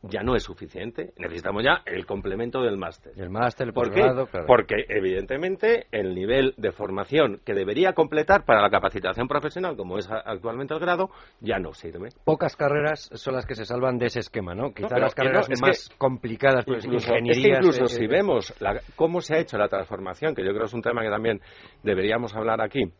ya 0.10 0.24
no 0.24 0.36
es 0.36 0.44
suficiente. 0.44 1.14
Necesitamos 1.18 1.64
ya 1.64 1.82
el 1.86 2.06
complemento 2.06 2.62
del 2.62 2.78
máster. 2.78 3.14
El 3.18 3.30
máster, 3.30 3.68
el 3.68 3.74
¿Por 3.74 3.94
qué? 3.94 4.04
Porque, 4.46 4.86
evidentemente, 4.90 5.88
el 5.92 6.14
nivel 6.16 6.54
de 6.58 6.72
formación 6.72 7.40
que 7.46 7.54
debería 7.54 7.94
completar 7.94 8.46
para 8.46 8.62
la 8.62 8.70
capacitación 8.70 9.28
profesional, 9.28 9.76
como 9.76 9.98
es 9.98 10.10
actualmente 10.10 10.74
el 10.74 10.80
grado, 10.80 11.10
ya 11.40 11.60
no 11.60 11.74
sirve. 11.74 12.10
Pocas 12.24 12.56
carreras 12.56 13.10
son 13.14 13.36
las 13.36 13.46
que 13.46 13.56
se 13.56 13.66
salvan 13.66 13.98
de 13.98 14.08
ese 14.08 14.20
esquema, 14.20 14.54
¿no? 14.54 14.74
Quizás 14.74 15.00
las 15.00 15.16
carreras 15.16 15.50
más 15.62 15.90
complicadas, 15.98 16.66
pues 16.66 16.86
incluso, 16.86 17.14
incluso 17.16 17.84
eh, 17.84 17.88
si 17.88 18.06
eh, 18.06 18.08
vemos 18.08 18.54
cómo 18.96 19.22
se 19.22 19.36
ha 19.36 19.40
hecho 19.40 19.58
la 19.58 19.68
transformación, 19.68 20.36
que 20.36 20.44
yo 20.44 20.52
creo 20.52 20.66
es 20.66 20.74
un 20.74 20.82
tema 20.82 21.02
que 21.02 21.10
también 21.10 21.42
deberíamos 21.84 22.36
hablar 22.36 22.62
aquí, 22.62 22.92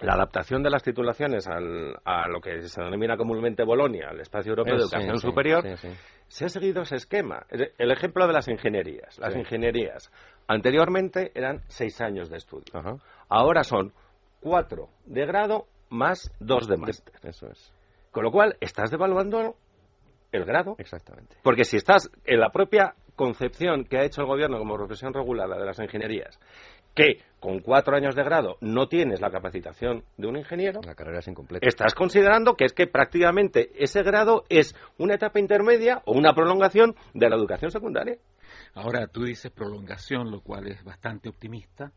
la 0.00 0.14
adaptación 0.14 0.62
de 0.62 0.70
las 0.70 0.82
titulaciones 0.82 1.46
al, 1.46 1.96
a 2.04 2.28
lo 2.28 2.40
que 2.40 2.62
se 2.62 2.82
denomina 2.82 3.16
comúnmente 3.16 3.64
Bolonia, 3.64 4.10
el 4.10 4.20
espacio 4.20 4.50
europeo 4.50 4.76
de 4.76 4.82
educación 4.82 5.18
superior, 5.18 5.64
se 6.26 6.44
ha 6.44 6.48
seguido 6.48 6.82
ese 6.82 6.96
esquema. 6.96 7.46
El 7.50 7.90
ejemplo 7.90 8.26
de 8.26 8.32
las 8.32 8.48
ingenierías. 8.48 9.18
Las 9.18 9.36
ingenierías 9.36 10.10
anteriormente 10.46 11.32
eran 11.34 11.62
seis 11.68 12.00
años 12.00 12.28
de 12.28 12.38
estudio. 12.38 13.00
Ahora 13.28 13.64
son 13.64 13.92
cuatro 14.40 14.88
de 15.06 15.26
grado 15.26 15.66
más 15.90 16.30
dos 16.40 16.66
de 16.66 16.76
máster. 16.76 17.14
Eso 17.22 17.48
es. 17.48 17.72
Con 18.10 18.24
lo 18.24 18.30
cual, 18.30 18.56
estás 18.60 18.90
devaluando 18.90 19.56
el 20.32 20.44
grado. 20.44 20.76
Exactamente. 20.78 21.36
Porque 21.42 21.64
si 21.64 21.76
estás 21.76 22.10
en 22.24 22.40
la 22.40 22.50
propia 22.50 22.94
concepción 23.16 23.84
que 23.84 23.98
ha 23.98 24.04
hecho 24.04 24.20
el 24.20 24.26
gobierno 24.26 24.58
como 24.58 24.74
profesión 24.74 25.14
regulada 25.14 25.56
de 25.56 25.64
las 25.64 25.78
ingenierías, 25.78 26.38
que 26.94 27.18
con 27.40 27.60
cuatro 27.60 27.94
años 27.94 28.14
de 28.14 28.24
grado 28.24 28.56
no 28.60 28.88
tienes 28.88 29.20
la 29.20 29.30
capacitación 29.30 30.04
de 30.16 30.28
un 30.28 30.38
ingeniero, 30.38 30.80
la 30.82 30.94
carrera 30.94 31.18
es 31.18 31.28
incompleta. 31.28 31.66
Estás 31.66 31.94
considerando 31.94 32.54
que 32.54 32.64
es 32.64 32.72
que 32.72 32.86
prácticamente 32.86 33.70
ese 33.76 34.02
grado 34.02 34.44
es 34.48 34.74
una 34.96 35.14
etapa 35.16 35.40
intermedia 35.40 36.00
o 36.06 36.12
una 36.12 36.32
prolongación 36.34 36.94
de 37.12 37.28
la 37.28 37.36
educación 37.36 37.70
secundaria. 37.70 38.16
Ahora 38.74 39.06
tú 39.06 39.24
dices 39.24 39.52
prolongación, 39.52 40.30
lo 40.30 40.40
cual 40.40 40.68
es 40.68 40.82
bastante 40.82 41.28
optimista. 41.28 41.92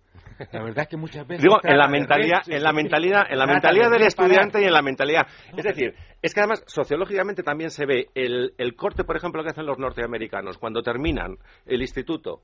La 0.52 0.64
verdad 0.64 0.84
es 0.84 0.88
que 0.90 0.98
muchas 0.98 1.26
veces 1.28 1.44
digo 1.44 1.60
en 1.64 1.78
la 1.78 1.88
mentalidad, 1.88 2.42
en 2.48 2.62
la 2.62 2.72
mentalidad, 2.72 3.24
en 3.30 3.40
la 3.40 3.48
mentalidad 3.48 3.90
del 3.90 4.04
estudiante 4.04 4.62
y 4.62 4.66
en 4.66 4.74
la 4.74 4.82
mentalidad. 4.82 5.28
Es 5.56 5.64
decir, 5.64 5.96
es 6.22 6.34
que 6.34 6.40
además 6.40 6.64
sociológicamente 6.68 7.42
también 7.42 7.72
se 7.72 7.86
ve 7.86 8.10
el, 8.14 8.54
el 8.58 8.76
corte, 8.76 9.04
por 9.04 9.18
ejemplo, 9.18 9.44
que 9.44 9.50
hacen 9.50 9.66
los 9.66 9.80
norteamericanos 9.80 10.58
cuando 10.58 10.84
terminan 10.84 11.38
el 11.66 11.82
instituto. 11.82 12.42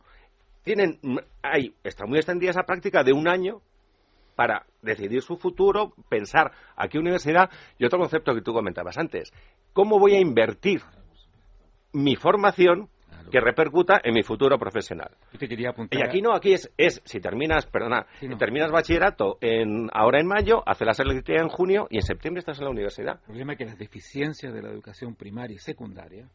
Tienen, 0.63 0.99
hay, 1.41 1.75
está 1.83 2.05
muy 2.05 2.17
extendida 2.17 2.51
esa 2.51 2.63
práctica 2.63 3.03
de 3.03 3.13
un 3.13 3.27
año 3.27 3.61
para 4.35 4.65
decidir 4.81 5.21
su 5.21 5.37
futuro, 5.37 5.93
pensar 6.09 6.51
a 6.75 6.87
qué 6.87 6.97
universidad 6.97 7.49
y 7.77 7.85
otro 7.85 7.99
concepto 7.99 8.33
que 8.33 8.41
tú 8.41 8.53
comentabas 8.53 8.97
antes. 8.97 9.31
¿Cómo 9.73 9.99
voy 9.99 10.15
a 10.15 10.19
invertir 10.19 10.81
mi 11.91 12.15
formación 12.15 12.89
que 13.31 13.39
repercuta 13.39 13.99
en 14.03 14.13
mi 14.13 14.21
futuro 14.21 14.59
profesional. 14.59 15.09
Y 15.89 16.07
aquí 16.07 16.21
no, 16.21 16.33
aquí 16.33 16.53
es, 16.53 16.71
es 16.77 17.01
si 17.03 17.19
terminas, 17.19 17.65
perdona, 17.65 18.05
si 18.19 18.27
terminas 18.35 18.71
bachillerato 18.71 19.37
en, 19.41 19.89
ahora 19.91 20.19
en 20.19 20.27
mayo, 20.27 20.61
haces 20.67 20.85
la 20.85 20.93
selectividad 20.93 21.43
en 21.43 21.49
junio 21.49 21.87
y 21.89 21.97
en 21.97 22.03
septiembre 22.03 22.39
estás 22.39 22.59
en 22.59 22.65
la 22.65 22.71
universidad. 22.71 23.15
El 23.21 23.25
problema 23.25 23.53
es 23.53 23.57
que 23.57 23.65
las 23.65 23.77
deficiencias 23.77 24.53
de 24.53 24.61
la 24.61 24.69
educación 24.69 25.15
primaria 25.15 25.55
y 25.55 25.59
secundaria 25.59 26.29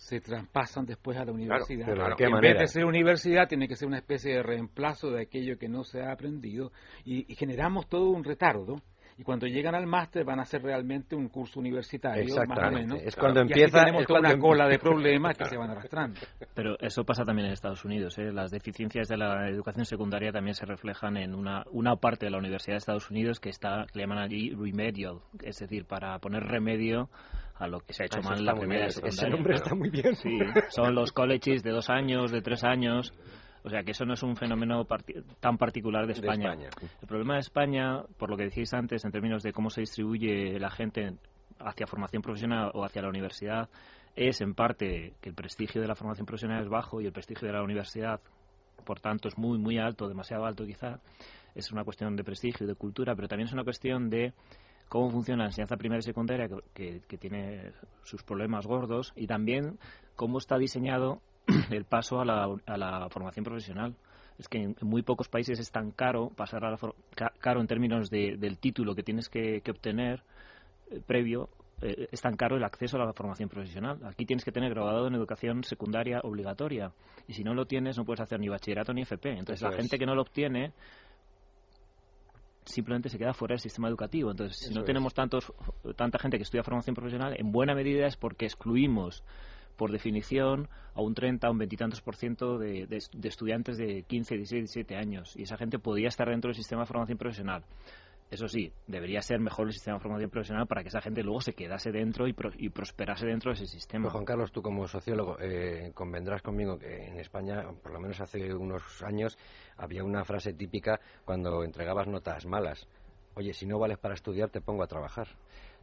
se 0.00 0.18
traspasan 0.18 0.86
después 0.86 1.18
a 1.18 1.26
la 1.26 1.32
universidad. 1.32 1.86
en 2.18 2.40
vez 2.40 2.58
de 2.58 2.66
ser 2.68 2.86
universidad, 2.86 3.46
tiene 3.46 3.68
que 3.68 3.76
ser 3.76 3.86
una 3.86 3.98
especie 3.98 4.34
de 4.34 4.42
reemplazo 4.42 5.10
de 5.10 5.22
aquello 5.22 5.58
que 5.58 5.68
no 5.68 5.84
se 5.84 6.00
ha 6.00 6.10
aprendido 6.10 6.72
y 7.04 7.34
generamos 7.34 7.86
todo 7.86 8.08
un 8.08 8.24
retardo 8.24 8.76
y 9.20 9.22
cuando 9.22 9.46
llegan 9.46 9.74
al 9.74 9.86
máster 9.86 10.24
van 10.24 10.38
a 10.38 10.44
hacer 10.44 10.62
realmente 10.62 11.14
un 11.14 11.28
curso 11.28 11.60
universitario, 11.60 12.34
más 12.48 12.58
o 12.58 12.70
menos. 12.70 13.02
Es 13.02 13.14
cuando 13.14 13.42
empieza. 13.42 13.80
tenemos 13.80 14.06
toda 14.06 14.20
una 14.20 14.38
cola 14.38 14.66
de 14.66 14.78
problemas 14.78 15.36
que 15.36 15.44
se 15.44 15.58
van 15.58 15.68
arrastrando. 15.68 16.18
Pero 16.54 16.78
eso 16.80 17.04
pasa 17.04 17.22
también 17.22 17.48
en 17.48 17.52
Estados 17.52 17.84
Unidos. 17.84 18.16
¿eh? 18.18 18.32
Las 18.32 18.50
deficiencias 18.50 19.08
de 19.08 19.18
la 19.18 19.46
educación 19.50 19.84
secundaria 19.84 20.32
también 20.32 20.54
se 20.54 20.64
reflejan 20.64 21.18
en 21.18 21.34
una, 21.34 21.64
una 21.70 21.96
parte 21.96 22.24
de 22.24 22.30
la 22.30 22.38
Universidad 22.38 22.76
de 22.76 22.78
Estados 22.78 23.10
Unidos 23.10 23.40
que 23.40 23.50
está, 23.50 23.84
le 23.92 24.00
llaman 24.00 24.16
allí 24.16 24.54
remedial, 24.54 25.18
es 25.42 25.58
decir, 25.58 25.84
para 25.84 26.18
poner 26.18 26.42
remedio 26.44 27.10
a 27.56 27.66
lo 27.66 27.80
que 27.80 27.92
se 27.92 28.04
ha 28.04 28.06
hecho 28.06 28.20
ah, 28.22 28.26
mal 28.30 28.38
en 28.38 28.46
la 28.46 28.54
primera 28.54 28.88
secundaria. 28.88 29.18
Ese 29.18 29.28
nombre 29.28 29.54
está 29.54 29.74
muy 29.74 29.90
bien. 29.90 30.14
Sí, 30.16 30.38
son 30.70 30.94
los 30.94 31.12
colleges 31.12 31.62
de 31.62 31.72
dos 31.72 31.90
años, 31.90 32.32
de 32.32 32.40
tres 32.40 32.64
años 32.64 33.12
o 33.62 33.68
sea 33.68 33.82
que 33.82 33.90
eso 33.90 34.04
no 34.04 34.14
es 34.14 34.22
un 34.22 34.36
fenómeno 34.36 34.86
tan 35.40 35.58
particular 35.58 36.06
de 36.06 36.14
España. 36.14 36.54
El 36.54 37.06
problema 37.06 37.34
de 37.34 37.40
España, 37.40 38.02
por 38.16 38.30
lo 38.30 38.36
que 38.36 38.44
decís 38.44 38.72
antes, 38.72 39.04
en 39.04 39.12
términos 39.12 39.42
de 39.42 39.52
cómo 39.52 39.70
se 39.70 39.82
distribuye 39.82 40.58
la 40.58 40.70
gente 40.70 41.14
hacia 41.58 41.86
formación 41.86 42.22
profesional 42.22 42.70
o 42.74 42.84
hacia 42.84 43.02
la 43.02 43.08
universidad, 43.08 43.68
es 44.16 44.40
en 44.40 44.54
parte 44.54 45.14
que 45.20 45.28
el 45.28 45.34
prestigio 45.34 45.80
de 45.80 45.88
la 45.88 45.94
formación 45.94 46.26
profesional 46.26 46.62
es 46.62 46.68
bajo 46.68 47.00
y 47.00 47.06
el 47.06 47.12
prestigio 47.12 47.46
de 47.46 47.54
la 47.54 47.62
universidad, 47.62 48.20
por 48.84 49.00
tanto, 49.00 49.28
es 49.28 49.36
muy, 49.36 49.58
muy 49.58 49.78
alto, 49.78 50.08
demasiado 50.08 50.46
alto 50.46 50.64
quizá. 50.64 51.00
Es 51.54 51.70
una 51.70 51.84
cuestión 51.84 52.16
de 52.16 52.24
prestigio 52.24 52.64
y 52.64 52.68
de 52.68 52.74
cultura, 52.74 53.14
pero 53.14 53.28
también 53.28 53.48
es 53.48 53.52
una 53.52 53.64
cuestión 53.64 54.08
de 54.08 54.32
cómo 54.88 55.10
funciona 55.10 55.44
la 55.44 55.50
enseñanza 55.50 55.76
primaria 55.76 56.00
y 56.00 56.02
secundaria, 56.02 56.48
que 56.74 57.18
tiene 57.18 57.72
sus 58.02 58.22
problemas 58.22 58.66
gordos, 58.66 59.12
y 59.14 59.26
también 59.26 59.78
cómo 60.16 60.38
está 60.38 60.58
diseñado 60.58 61.20
el 61.70 61.84
paso 61.84 62.20
a 62.20 62.24
la, 62.24 63.08
formación 63.10 63.44
profesional. 63.44 63.94
Es 64.38 64.48
que 64.48 64.58
en, 64.58 64.76
muy 64.82 65.02
pocos 65.02 65.28
países 65.28 65.58
es 65.58 65.70
tan 65.70 65.90
caro 65.90 66.30
pasar 66.30 66.64
a 66.64 66.70
la 66.70 66.78
caro 67.40 67.60
en 67.60 67.66
términos 67.66 68.10
del 68.10 68.58
título 68.58 68.94
que 68.94 69.02
tienes 69.02 69.28
que, 69.28 69.62
obtener 69.68 70.22
eh, 70.90 71.00
previo 71.06 71.50
eh, 71.82 72.08
es 72.10 72.20
tan 72.20 72.36
caro 72.36 72.56
el 72.56 72.64
acceso 72.64 72.96
a 72.96 73.04
la 73.04 73.12
formación 73.12 73.48
profesional. 73.48 73.98
Aquí 74.04 74.26
tienes 74.26 74.44
que 74.44 74.52
tener 74.52 74.70
graduado 74.70 75.08
en 75.08 75.14
educación 75.14 75.64
secundaria 75.64 76.20
obligatoria 76.22 76.92
y 77.26 77.34
si 77.34 77.42
no 77.42 77.54
lo 77.54 77.66
tienes 77.66 77.96
no 77.96 78.04
puedes 78.04 78.20
hacer 78.20 78.40
ni 78.40 78.48
bachillerato 78.48 78.92
ni 78.92 79.02
FP. 79.02 79.30
Entonces 79.30 79.62
la 79.62 79.72
gente 79.72 79.98
que 79.98 80.06
no 80.06 80.14
lo 80.14 80.22
obtiene 80.22 80.72
simplemente 82.64 83.08
se 83.08 83.18
queda 83.18 83.32
fuera 83.32 83.54
del 83.54 83.60
sistema 83.60 83.88
educativo. 83.88 84.30
Entonces, 84.30 84.68
si 84.68 84.74
no 84.74 84.84
tenemos 84.84 85.14
tantos, 85.14 85.52
tanta 85.96 86.18
gente 86.18 86.36
que 86.36 86.44
estudia 86.44 86.62
formación 86.62 86.94
profesional, 86.94 87.34
en 87.36 87.52
buena 87.52 87.74
medida 87.74 88.06
es 88.06 88.16
porque 88.16 88.46
excluimos 88.46 89.24
por 89.80 89.92
definición, 89.92 90.68
a 90.92 91.00
un 91.00 91.14
30, 91.14 91.46
a 91.46 91.50
un 91.50 91.56
veintitantos 91.56 92.02
por 92.02 92.14
ciento 92.14 92.58
de, 92.58 92.86
estudiantes 93.22 93.78
de 93.78 94.02
15, 94.02 94.36
16, 94.36 94.64
17 94.64 94.94
años. 94.94 95.34
Y 95.36 95.44
esa 95.44 95.56
gente 95.56 95.78
podría 95.78 96.08
estar 96.08 96.28
dentro 96.28 96.48
del 96.48 96.54
sistema 96.54 96.82
de 96.82 96.86
formación 96.86 97.16
profesional. 97.16 97.64
Eso 98.30 98.46
sí, 98.46 98.70
debería 98.86 99.22
ser 99.22 99.40
mejor 99.40 99.68
el 99.68 99.72
sistema 99.72 99.96
de 99.96 100.02
formación 100.02 100.28
profesional 100.28 100.66
para 100.66 100.82
que 100.82 100.88
esa 100.88 101.00
gente 101.00 101.22
luego 101.22 101.40
se 101.40 101.54
quedase 101.54 101.92
dentro 101.92 102.28
y, 102.28 102.34
prosperase 102.68 103.24
dentro 103.24 103.52
de 103.52 103.54
ese 103.54 103.66
sistema. 103.68 104.10
Juan 104.10 104.26
Carlos, 104.26 104.52
tú 104.52 104.60
como 104.60 104.86
sociólogo 104.86 105.38
eh, 105.40 105.92
convendrás 105.94 106.42
conmigo 106.42 106.78
que 106.78 107.06
en 107.06 107.18
España, 107.18 107.64
por 107.82 107.90
lo 107.90 108.00
menos 108.00 108.20
hace 108.20 108.52
unos 108.52 109.02
años, 109.02 109.38
había 109.78 110.04
una 110.04 110.26
frase 110.26 110.52
típica 110.52 111.00
cuando 111.24 111.64
entregabas 111.64 112.06
notas 112.06 112.44
malas. 112.44 112.86
Oye, 113.34 113.54
si 113.54 113.64
no 113.64 113.78
vales 113.78 113.96
para 113.96 114.12
estudiar, 114.12 114.50
te 114.50 114.60
pongo 114.60 114.82
a 114.82 114.86
trabajar. 114.86 115.28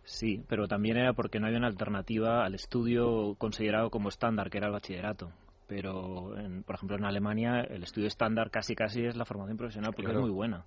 Sí, 0.07 0.41
pero 0.47 0.69
también 0.69 0.95
era 0.95 1.11
porque 1.11 1.37
no 1.37 1.47
había 1.47 1.57
una 1.57 1.67
alternativa 1.67 2.45
al 2.45 2.55
estudio 2.55 3.35
considerado 3.37 3.89
como 3.89 4.07
estándar, 4.07 4.49
que 4.49 4.57
era 4.57 4.67
el 4.67 4.73
bachillerato. 4.73 5.33
Pero, 5.67 6.33
por 6.65 6.75
ejemplo, 6.75 6.95
en 6.95 7.03
Alemania 7.03 7.59
el 7.59 7.83
estudio 7.83 8.07
estándar 8.07 8.49
casi 8.49 8.73
casi 8.73 9.03
es 9.03 9.17
la 9.17 9.25
formación 9.25 9.57
profesional 9.57 9.91
porque 9.93 10.13
es 10.13 10.17
muy 10.17 10.29
buena. 10.29 10.65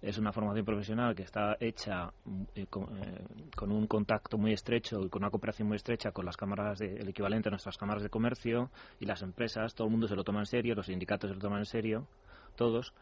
Es 0.00 0.16
una 0.16 0.32
formación 0.32 0.64
profesional 0.64 1.16
que 1.16 1.24
está 1.24 1.56
hecha 1.58 2.12
eh, 2.54 2.66
con, 2.70 2.84
eh, 3.02 3.24
con, 3.56 3.72
un 3.72 3.88
contacto 3.88 4.38
muy 4.38 4.52
estrecho 4.52 5.00
y 5.02 5.08
con 5.08 5.24
una 5.24 5.30
cooperación 5.30 5.66
muy 5.66 5.74
estrecha 5.74 6.12
con 6.12 6.24
las 6.24 6.36
cámaras, 6.36 6.78
de, 6.78 6.98
el 6.98 7.08
equivalente 7.08 7.48
a 7.48 7.50
nuestras 7.50 7.76
cámaras 7.76 8.04
de 8.04 8.10
comercio 8.10 8.70
y 9.00 9.06
las 9.06 9.22
empresas. 9.22 9.74
Todo 9.74 9.88
el 9.88 9.90
mundo 9.90 10.06
se 10.06 10.14
lo 10.14 10.22
toma 10.22 10.38
en 10.38 10.46
serio, 10.46 10.76
los 10.76 10.86
sindicatos 10.86 11.30
se 11.30 11.34
lo 11.34 11.40
toman 11.40 11.58
en 11.58 11.66
serio, 11.66 12.06
todos 12.54 12.94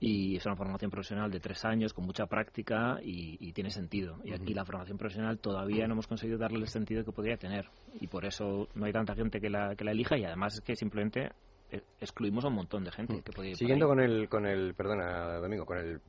y 0.00 0.36
es 0.36 0.44
una 0.46 0.56
formación 0.56 0.90
profesional 0.90 1.30
de 1.30 1.40
tres 1.40 1.64
años 1.64 1.94
con 1.94 2.04
mucha 2.04 2.26
práctica 2.26 2.98
y, 3.02 3.52
tiene 3.52 3.70
sentido. 3.70 4.18
Y 4.24 4.32
aquí 4.32 4.52
la 4.52 4.64
formación 4.64 4.98
profesional 4.98 5.38
todavía 5.38 5.86
no 5.86 5.94
hemos 5.94 6.06
conseguido 6.06 6.38
darle 6.38 6.58
el 6.58 6.68
sentido 6.68 7.04
que 7.04 7.12
podría 7.12 7.36
tener. 7.36 7.66
Y 8.00 8.08
por 8.08 8.24
eso 8.24 8.68
no 8.74 8.84
hay 8.84 8.92
tanta 8.92 9.14
gente 9.14 9.40
que 9.40 9.48
la, 9.48 9.76
que 9.76 9.84
la 9.84 9.92
elija. 9.92 10.18
Y 10.18 10.24
además 10.24 10.54
es 10.54 10.60
que 10.60 10.74
simplemente 10.74 11.30
eh, 11.70 11.82
excluimos 12.00 12.44
a 12.44 12.48
un 12.48 12.54
montón 12.54 12.84
de 12.84 12.90
gente 12.90 13.22
que 13.22 13.32
podría 13.32 13.52
ir 13.52 13.56
Siguiendo 13.56 13.86
con 13.86 14.00
el, 14.00 14.28
con 14.28 14.46
el, 14.46 14.74
perdona 14.74 15.38
Domingo, 15.38 15.64
con 15.64 15.78
el 15.78 16.00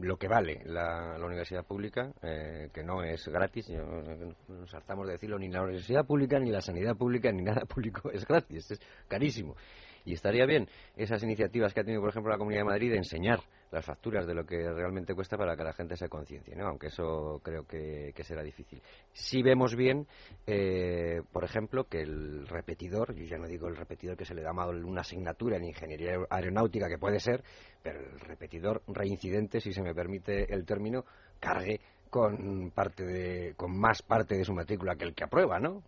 lo 0.00 0.16
que 0.16 0.28
vale 0.28 0.62
la, 0.64 1.16
universidad 1.24 1.64
pública, 1.64 2.12
eh, 2.22 2.70
que 2.72 2.82
no 2.82 3.02
es 3.02 3.28
gratis, 3.28 3.70
nos 3.70 4.74
hartamos 4.74 5.06
de 5.06 5.12
decirlo, 5.12 5.38
ni 5.38 5.48
la 5.48 5.62
universidad 5.62 6.06
pública, 6.06 6.38
ni 6.38 6.50
la 6.50 6.60
sanidad 6.60 6.96
pública, 6.96 7.30
ni 7.32 7.42
nada 7.42 7.64
público 7.68 8.10
es 8.10 8.26
gratis, 8.26 8.70
es 8.70 8.80
carísimo. 9.08 9.56
Y 10.04 10.12
estaría 10.12 10.46
bien 10.46 10.68
esas 10.96 11.22
iniciativas 11.22 11.72
que 11.72 11.80
ha 11.80 11.84
tenido, 11.84 12.00
por 12.00 12.10
ejemplo, 12.10 12.30
la 12.30 12.38
Comunidad 12.38 12.60
de 12.60 12.66
Madrid 12.66 12.90
de 12.90 12.98
enseñar 12.98 13.40
las 13.70 13.84
facturas 13.84 14.26
de 14.26 14.34
lo 14.34 14.44
que 14.44 14.70
realmente 14.72 15.14
cuesta 15.14 15.36
para 15.36 15.56
que 15.56 15.64
la 15.64 15.72
gente 15.72 15.96
se 15.96 16.08
conciencie, 16.08 16.54
¿no? 16.54 16.68
aunque 16.68 16.88
eso 16.88 17.40
creo 17.42 17.66
que, 17.66 18.12
será 18.22 18.42
difícil. 18.42 18.80
Si 19.12 19.42
vemos 19.42 19.74
bien, 19.74 20.06
eh, 20.46 21.22
por 21.32 21.44
ejemplo, 21.44 21.84
que 21.84 22.02
el 22.02 22.46
repetidor, 22.46 23.14
yo 23.14 23.24
ya 23.24 23.36
no 23.36 23.48
digo 23.48 23.68
el 23.68 23.76
repetidor 23.76 24.16
que 24.16 24.24
se 24.24 24.34
le 24.34 24.42
da 24.42 24.52
mal 24.52 24.84
una 24.84 25.00
asignatura 25.00 25.56
en 25.56 25.64
ingeniería 25.64 26.18
aeronáutica, 26.30 26.88
que 26.88 26.98
puede 26.98 27.18
ser, 27.18 27.42
pero 27.82 28.00
el 28.00 28.20
repetidor 28.20 28.82
reincidente, 28.86 29.60
si 29.60 29.72
se 29.72 29.82
me 29.82 29.94
permite 29.94 30.52
el 30.52 30.64
término, 30.64 31.04
cargue 31.40 31.80
con 32.08 32.70
parte 32.70 33.04
de, 33.04 33.54
con 33.56 33.76
más 33.76 34.02
parte 34.02 34.36
de 34.36 34.44
su 34.44 34.52
matrícula 34.52 34.94
que 34.94 35.04
el 35.04 35.14
que 35.14 35.24
aprueba, 35.24 35.58
¿no? 35.58 35.82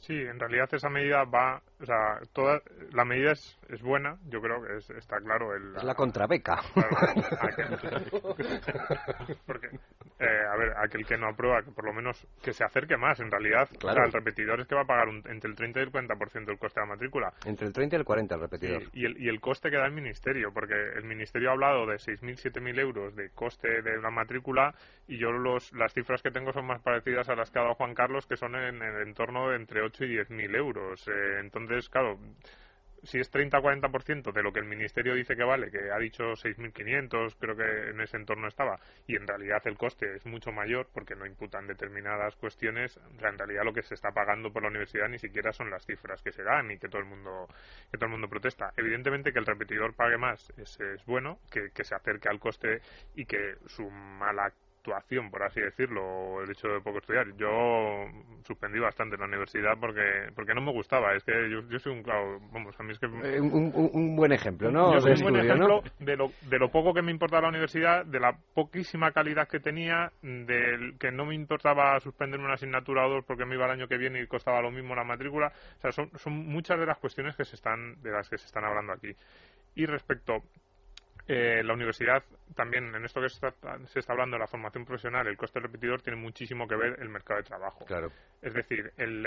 Sí, 0.00 0.14
en 0.14 0.40
realidad 0.40 0.68
esa 0.72 0.88
medida 0.88 1.24
va, 1.24 1.62
o 1.80 1.84
sea, 1.84 2.20
toda 2.32 2.62
la 2.92 3.04
medida 3.04 3.32
es, 3.32 3.58
es 3.68 3.82
buena, 3.82 4.16
yo 4.28 4.40
creo 4.40 4.62
que 4.62 4.78
está 4.96 5.18
claro. 5.18 5.54
El, 5.54 5.76
es 5.76 5.84
la 5.84 5.94
contrabeca. 5.94 6.62
porque, 9.46 9.68
eh, 10.18 10.44
a 10.50 10.56
ver, 10.56 10.72
aquel 10.78 11.06
que 11.06 11.18
no 11.18 11.28
aprueba, 11.28 11.62
que 11.62 11.70
por 11.70 11.84
lo 11.84 11.92
menos 11.92 12.26
que 12.42 12.52
se 12.52 12.64
acerque 12.64 12.96
más, 12.96 13.20
en 13.20 13.30
realidad, 13.30 13.68
claro. 13.78 14.06
el 14.06 14.12
repetidor 14.12 14.60
es 14.60 14.66
que 14.66 14.74
va 14.74 14.82
a 14.82 14.86
pagar 14.86 15.08
entre 15.26 15.50
el 15.50 15.56
30 15.56 15.80
y 15.80 15.82
el 15.82 15.92
40% 15.92 16.44
del 16.46 16.58
coste 16.58 16.80
de 16.80 16.86
la 16.86 16.94
matrícula. 16.94 17.32
Entre 17.44 17.66
el 17.66 17.72
30 17.72 17.96
y 17.96 17.98
el 17.98 18.04
40 18.04 18.34
el 18.34 18.40
repetidor. 18.40 18.82
y, 18.94 19.04
el, 19.04 19.20
y 19.20 19.28
el 19.28 19.40
coste 19.40 19.70
que 19.70 19.76
da 19.76 19.86
el 19.86 19.92
Ministerio, 19.92 20.52
porque 20.52 20.74
el 20.96 21.04
Ministerio 21.04 21.50
ha 21.50 21.52
hablado 21.52 21.86
de 21.86 21.96
6.000, 21.96 22.52
7.000 22.52 22.80
euros 22.80 23.16
de 23.16 23.30
coste 23.30 23.82
de 23.82 23.98
una 23.98 24.10
matrícula 24.10 24.74
y 25.06 25.18
yo 25.18 25.32
los, 25.32 25.72
las 25.72 25.92
cifras 25.92 26.22
que 26.22 26.30
tengo 26.30 26.52
son 26.52 26.66
más 26.66 26.80
parecidas 26.80 27.28
a 27.28 27.34
las 27.34 27.50
que 27.50 27.58
ha 27.58 27.62
dado 27.62 27.74
Juan 27.74 27.94
Carlos, 27.94 28.26
que 28.26 28.36
son 28.36 28.54
en, 28.54 28.80
el 28.80 29.08
entorno 29.08 29.50
de 29.50 29.56
entre 29.56 29.82
8 29.82 29.89
y 29.98 30.06
10 30.06 30.30
mil 30.30 30.54
euros. 30.54 31.06
Eh, 31.08 31.40
entonces, 31.40 31.88
claro, 31.88 32.18
si 33.02 33.18
es 33.18 33.32
30-40% 33.32 34.32
de 34.32 34.42
lo 34.42 34.52
que 34.52 34.60
el 34.60 34.66
ministerio 34.66 35.14
dice 35.14 35.36
que 35.36 35.44
vale, 35.44 35.70
que 35.70 35.90
ha 35.90 35.98
dicho 35.98 36.32
6.500, 36.32 37.36
creo 37.38 37.56
que 37.56 37.90
en 37.90 38.00
ese 38.00 38.16
entorno 38.16 38.48
estaba, 38.48 38.78
y 39.06 39.16
en 39.16 39.26
realidad 39.26 39.62
el 39.64 39.76
coste 39.76 40.16
es 40.16 40.26
mucho 40.26 40.52
mayor 40.52 40.88
porque 40.92 41.14
no 41.14 41.26
imputan 41.26 41.66
determinadas 41.66 42.36
cuestiones, 42.36 42.98
en 43.10 43.38
realidad 43.38 43.64
lo 43.64 43.72
que 43.72 43.82
se 43.82 43.94
está 43.94 44.12
pagando 44.12 44.52
por 44.52 44.62
la 44.62 44.68
universidad 44.68 45.08
ni 45.08 45.18
siquiera 45.18 45.52
son 45.52 45.70
las 45.70 45.84
cifras 45.86 46.22
que 46.22 46.32
se 46.32 46.42
dan 46.42 46.70
y 46.70 46.78
que 46.78 46.88
todo 46.88 47.00
el 47.00 47.08
mundo 47.08 47.46
que 47.90 47.96
todo 47.96 48.06
el 48.06 48.12
mundo 48.12 48.28
protesta. 48.28 48.72
Evidentemente 48.76 49.32
que 49.32 49.38
el 49.38 49.46
repetidor 49.46 49.94
pague 49.94 50.18
más 50.18 50.52
es, 50.56 50.78
es 50.80 51.04
bueno, 51.06 51.40
que 51.50 51.84
se 51.84 51.94
acerque 51.94 52.28
al 52.28 52.38
coste 52.38 52.80
y 53.14 53.24
que 53.24 53.56
su 53.66 53.88
mala 53.90 54.52
actuación, 54.80 55.30
por 55.30 55.42
así 55.42 55.60
decirlo, 55.60 56.42
el 56.42 56.50
hecho 56.50 56.68
de 56.68 56.80
poco 56.80 56.98
estudiar. 56.98 57.26
Yo 57.36 57.48
suspendí 58.44 58.78
bastante 58.78 59.16
la 59.16 59.26
universidad 59.26 59.72
porque 59.78 60.30
porque 60.34 60.54
no 60.54 60.62
me 60.62 60.72
gustaba. 60.72 61.14
Es 61.14 61.22
que 61.22 61.32
yo, 61.50 61.78
soy 61.78 61.92
un, 61.92 62.02
claro, 62.02 62.40
vamos, 62.52 62.74
a 62.78 62.82
mí 62.82 62.92
es 62.92 62.98
que... 62.98 63.06
Eh, 63.06 63.40
un, 63.40 64.16
buen 64.16 64.32
ejemplo, 64.32 64.70
¿no? 64.70 64.94
Yo 64.94 65.00
soy 65.00 65.12
un 65.12 65.32
buen 65.32 65.36
ejemplo 65.36 65.82
de, 65.98 66.16
lo, 66.16 66.32
de 66.48 66.58
lo 66.58 66.70
poco 66.70 66.94
que 66.94 67.02
me 67.02 67.12
importaba 67.12 67.42
la 67.42 67.48
universidad, 67.48 68.04
de 68.04 68.20
la 68.20 68.36
poquísima 68.54 69.12
calidad 69.12 69.48
que 69.48 69.60
tenía, 69.60 70.10
del 70.22 70.98
que 70.98 71.10
no 71.12 71.26
me 71.26 71.34
importaba 71.34 72.00
suspender 72.00 72.40
una 72.40 72.54
asignatura 72.54 73.06
o 73.06 73.10
dos 73.10 73.24
porque 73.24 73.44
me 73.44 73.54
iba 73.54 73.66
el 73.66 73.72
año 73.72 73.88
que 73.88 73.98
viene 73.98 74.22
y 74.22 74.26
costaba 74.26 74.62
lo 74.62 74.70
mismo 74.70 74.94
la 74.94 75.04
matrícula. 75.04 75.52
O 75.78 75.80
sea, 75.80 75.92
son, 75.92 76.10
son 76.18 76.32
muchas 76.32 76.78
de 76.78 76.86
las 76.86 76.98
cuestiones 76.98 77.36
que 77.36 77.44
se 77.44 77.56
están, 77.56 78.00
de 78.02 78.10
las 78.10 78.28
que 78.28 78.38
se 78.38 78.46
están 78.46 78.64
hablando 78.64 78.92
aquí. 78.92 79.14
Y 79.74 79.86
respecto 79.86 80.42
eh, 81.26 81.62
la 81.64 81.74
universidad 81.74 82.22
también, 82.54 82.94
en 82.94 83.04
esto 83.04 83.20
que 83.20 83.28
se 83.28 83.46
está, 83.46 83.78
se 83.86 83.98
está, 84.00 84.12
hablando 84.12 84.36
de 84.36 84.40
la 84.40 84.46
formación 84.46 84.84
profesional, 84.84 85.26
el 85.26 85.36
coste 85.36 85.60
repetidor 85.60 86.02
tiene 86.02 86.20
muchísimo 86.20 86.66
que 86.66 86.76
ver 86.76 86.96
el 87.00 87.08
mercado 87.08 87.38
de 87.38 87.44
trabajo. 87.44 87.84
Claro. 87.84 88.10
Es 88.42 88.54
decir, 88.54 88.92
el, 88.96 89.26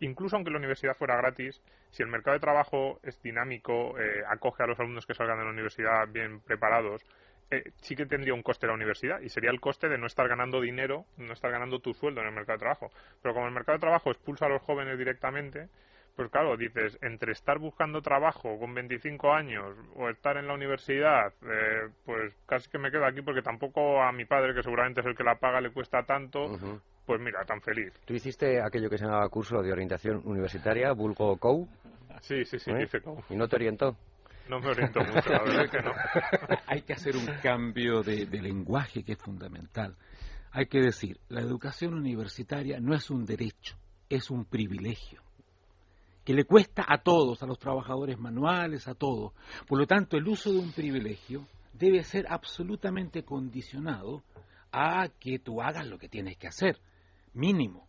incluso 0.00 0.36
aunque 0.36 0.50
la 0.50 0.58
universidad 0.58 0.96
fuera 0.96 1.16
gratis, 1.16 1.62
si 1.90 2.02
el 2.02 2.08
mercado 2.08 2.34
de 2.34 2.40
trabajo 2.40 3.00
es 3.02 3.20
dinámico, 3.22 3.98
eh, 3.98 4.22
acoge 4.28 4.62
a 4.62 4.66
los 4.66 4.78
alumnos 4.78 5.06
que 5.06 5.14
salgan 5.14 5.38
de 5.38 5.44
la 5.44 5.50
universidad 5.50 6.08
bien 6.08 6.40
preparados, 6.40 7.04
eh, 7.50 7.72
sí 7.82 7.94
que 7.94 8.06
tendría 8.06 8.34
un 8.34 8.42
coste 8.42 8.66
la 8.66 8.72
universidad 8.72 9.20
y 9.20 9.28
sería 9.28 9.50
el 9.50 9.60
coste 9.60 9.88
de 9.88 9.98
no 9.98 10.06
estar 10.06 10.26
ganando 10.28 10.60
dinero, 10.60 11.04
no 11.18 11.32
estar 11.32 11.50
ganando 11.50 11.78
tu 11.78 11.92
sueldo 11.92 12.20
en 12.20 12.28
el 12.28 12.34
mercado 12.34 12.56
de 12.56 12.60
trabajo. 12.60 12.90
Pero 13.22 13.34
como 13.34 13.46
el 13.46 13.52
mercado 13.52 13.76
de 13.76 13.82
trabajo 13.82 14.10
expulsa 14.10 14.46
a 14.46 14.48
los 14.48 14.62
jóvenes 14.62 14.98
directamente, 14.98 15.68
pues 16.16 16.30
claro, 16.30 16.56
dices, 16.56 16.96
entre 17.02 17.32
estar 17.32 17.58
buscando 17.58 18.00
trabajo 18.00 18.56
con 18.58 18.72
25 18.72 19.32
años 19.32 19.76
o 19.96 20.08
estar 20.08 20.36
en 20.36 20.46
la 20.46 20.54
universidad, 20.54 21.32
eh, 21.42 21.90
pues 22.04 22.32
casi 22.46 22.70
que 22.70 22.78
me 22.78 22.90
quedo 22.90 23.04
aquí 23.04 23.20
porque 23.20 23.42
tampoco 23.42 24.00
a 24.00 24.12
mi 24.12 24.24
padre, 24.24 24.54
que 24.54 24.62
seguramente 24.62 25.00
es 25.00 25.06
el 25.06 25.16
que 25.16 25.24
la 25.24 25.36
paga, 25.36 25.60
le 25.60 25.72
cuesta 25.72 26.04
tanto. 26.04 26.46
Pues 27.04 27.20
mira, 27.20 27.44
tan 27.44 27.60
feliz. 27.60 27.92
¿Tú 28.06 28.14
hiciste 28.14 28.62
aquello 28.62 28.88
que 28.88 28.96
se 28.96 29.04
llamaba 29.04 29.28
curso 29.28 29.60
de 29.60 29.72
orientación 29.72 30.22
universitaria, 30.24 30.92
Bulgo 30.92 31.36
COU? 31.36 31.68
Sí, 32.20 32.44
sí, 32.44 32.58
sí, 32.58 32.70
¿Eh? 32.70 32.84
hice 32.84 33.00
COU. 33.00 33.22
¿Y 33.28 33.36
no 33.36 33.48
te 33.48 33.56
orientó? 33.56 33.96
No 34.48 34.60
me 34.60 34.68
orientó 34.68 35.00
mucho, 35.00 35.30
la 35.30 35.42
verdad 35.42 35.64
es 35.64 35.70
que 35.70 35.82
no. 35.82 35.92
Hay 36.66 36.82
que 36.82 36.92
hacer 36.92 37.16
un 37.16 37.26
cambio 37.42 38.02
de 38.02 38.26
lenguaje 38.40 39.02
que 39.02 39.12
es 39.12 39.18
fundamental. 39.18 39.96
Hay 40.52 40.66
que 40.66 40.80
decir, 40.80 41.18
la 41.28 41.40
educación 41.40 41.94
universitaria 41.94 42.78
no 42.78 42.94
es 42.94 43.10
un 43.10 43.26
derecho, 43.26 43.76
es 44.08 44.30
un 44.30 44.44
privilegio 44.44 45.23
que 46.24 46.34
le 46.34 46.44
cuesta 46.44 46.84
a 46.86 47.02
todos, 47.02 47.42
a 47.42 47.46
los 47.46 47.58
trabajadores 47.58 48.18
manuales, 48.18 48.88
a 48.88 48.94
todos. 48.94 49.32
Por 49.66 49.78
lo 49.78 49.86
tanto, 49.86 50.16
el 50.16 50.26
uso 50.26 50.52
de 50.52 50.58
un 50.58 50.72
privilegio 50.72 51.46
debe 51.72 52.02
ser 52.02 52.26
absolutamente 52.28 53.24
condicionado 53.24 54.22
a 54.72 55.08
que 55.20 55.38
tú 55.38 55.60
hagas 55.60 55.86
lo 55.86 55.98
que 55.98 56.08
tienes 56.08 56.36
que 56.36 56.48
hacer, 56.48 56.80
mínimo. 57.32 57.86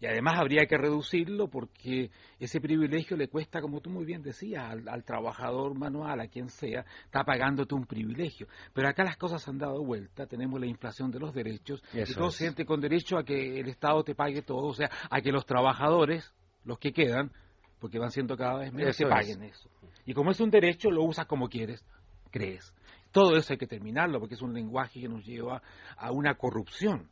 Y 0.00 0.06
además 0.06 0.38
habría 0.38 0.66
que 0.66 0.78
reducirlo 0.78 1.48
porque 1.48 2.10
ese 2.38 2.60
privilegio 2.60 3.16
le 3.16 3.26
cuesta, 3.26 3.60
como 3.60 3.80
tú 3.80 3.90
muy 3.90 4.04
bien 4.04 4.22
decías, 4.22 4.76
al, 4.86 5.02
trabajador 5.02 5.76
manual, 5.76 6.20
a 6.20 6.28
quien 6.28 6.50
sea, 6.50 6.84
está 7.04 7.24
pagándote 7.24 7.74
un 7.74 7.84
privilegio. 7.84 8.46
Pero 8.72 8.88
acá 8.88 9.02
las 9.02 9.16
cosas 9.16 9.46
han 9.48 9.58
dado 9.58 9.82
vuelta, 9.84 10.26
tenemos 10.26 10.60
la 10.60 10.66
inflación 10.66 11.10
de 11.10 11.18
los 11.18 11.34
derechos 11.34 11.82
y, 11.92 12.14
todo 12.14 12.30
siente 12.30 12.64
con 12.64 12.80
derecho 12.80 13.18
a 13.18 13.24
que 13.24 13.58
el 13.58 13.68
Estado 13.68 14.04
te 14.04 14.14
pague 14.14 14.42
todo, 14.42 14.66
o 14.66 14.74
sea, 14.74 14.88
a 15.10 15.20
que 15.20 15.32
los 15.32 15.46
trabajadores, 15.46 16.32
los 16.64 16.78
que 16.78 16.92
quedan, 16.92 17.32
porque 17.78 17.98
van 17.98 18.10
siendo 18.10 18.36
cada 18.36 18.58
vez 18.58 18.72
menos, 18.72 18.96
que 18.96 19.06
paguen 19.06 19.42
eso. 19.42 19.68
Y 20.04 20.14
como 20.14 20.30
es 20.30 20.40
un 20.40 20.50
derecho, 20.50 20.90
lo 20.90 21.02
usas 21.02 21.26
como 21.26 21.48
quieres, 21.48 21.84
crees. 22.30 22.74
Todo 23.12 23.36
eso 23.36 23.52
hay 23.52 23.58
que 23.58 23.66
terminarlo, 23.66 24.20
porque 24.20 24.34
es 24.34 24.42
un 24.42 24.52
lenguaje 24.52 25.00
que 25.00 25.08
nos 25.08 25.24
lleva 25.24 25.62
a 25.96 26.12
una 26.12 26.34
corrupción 26.34 27.10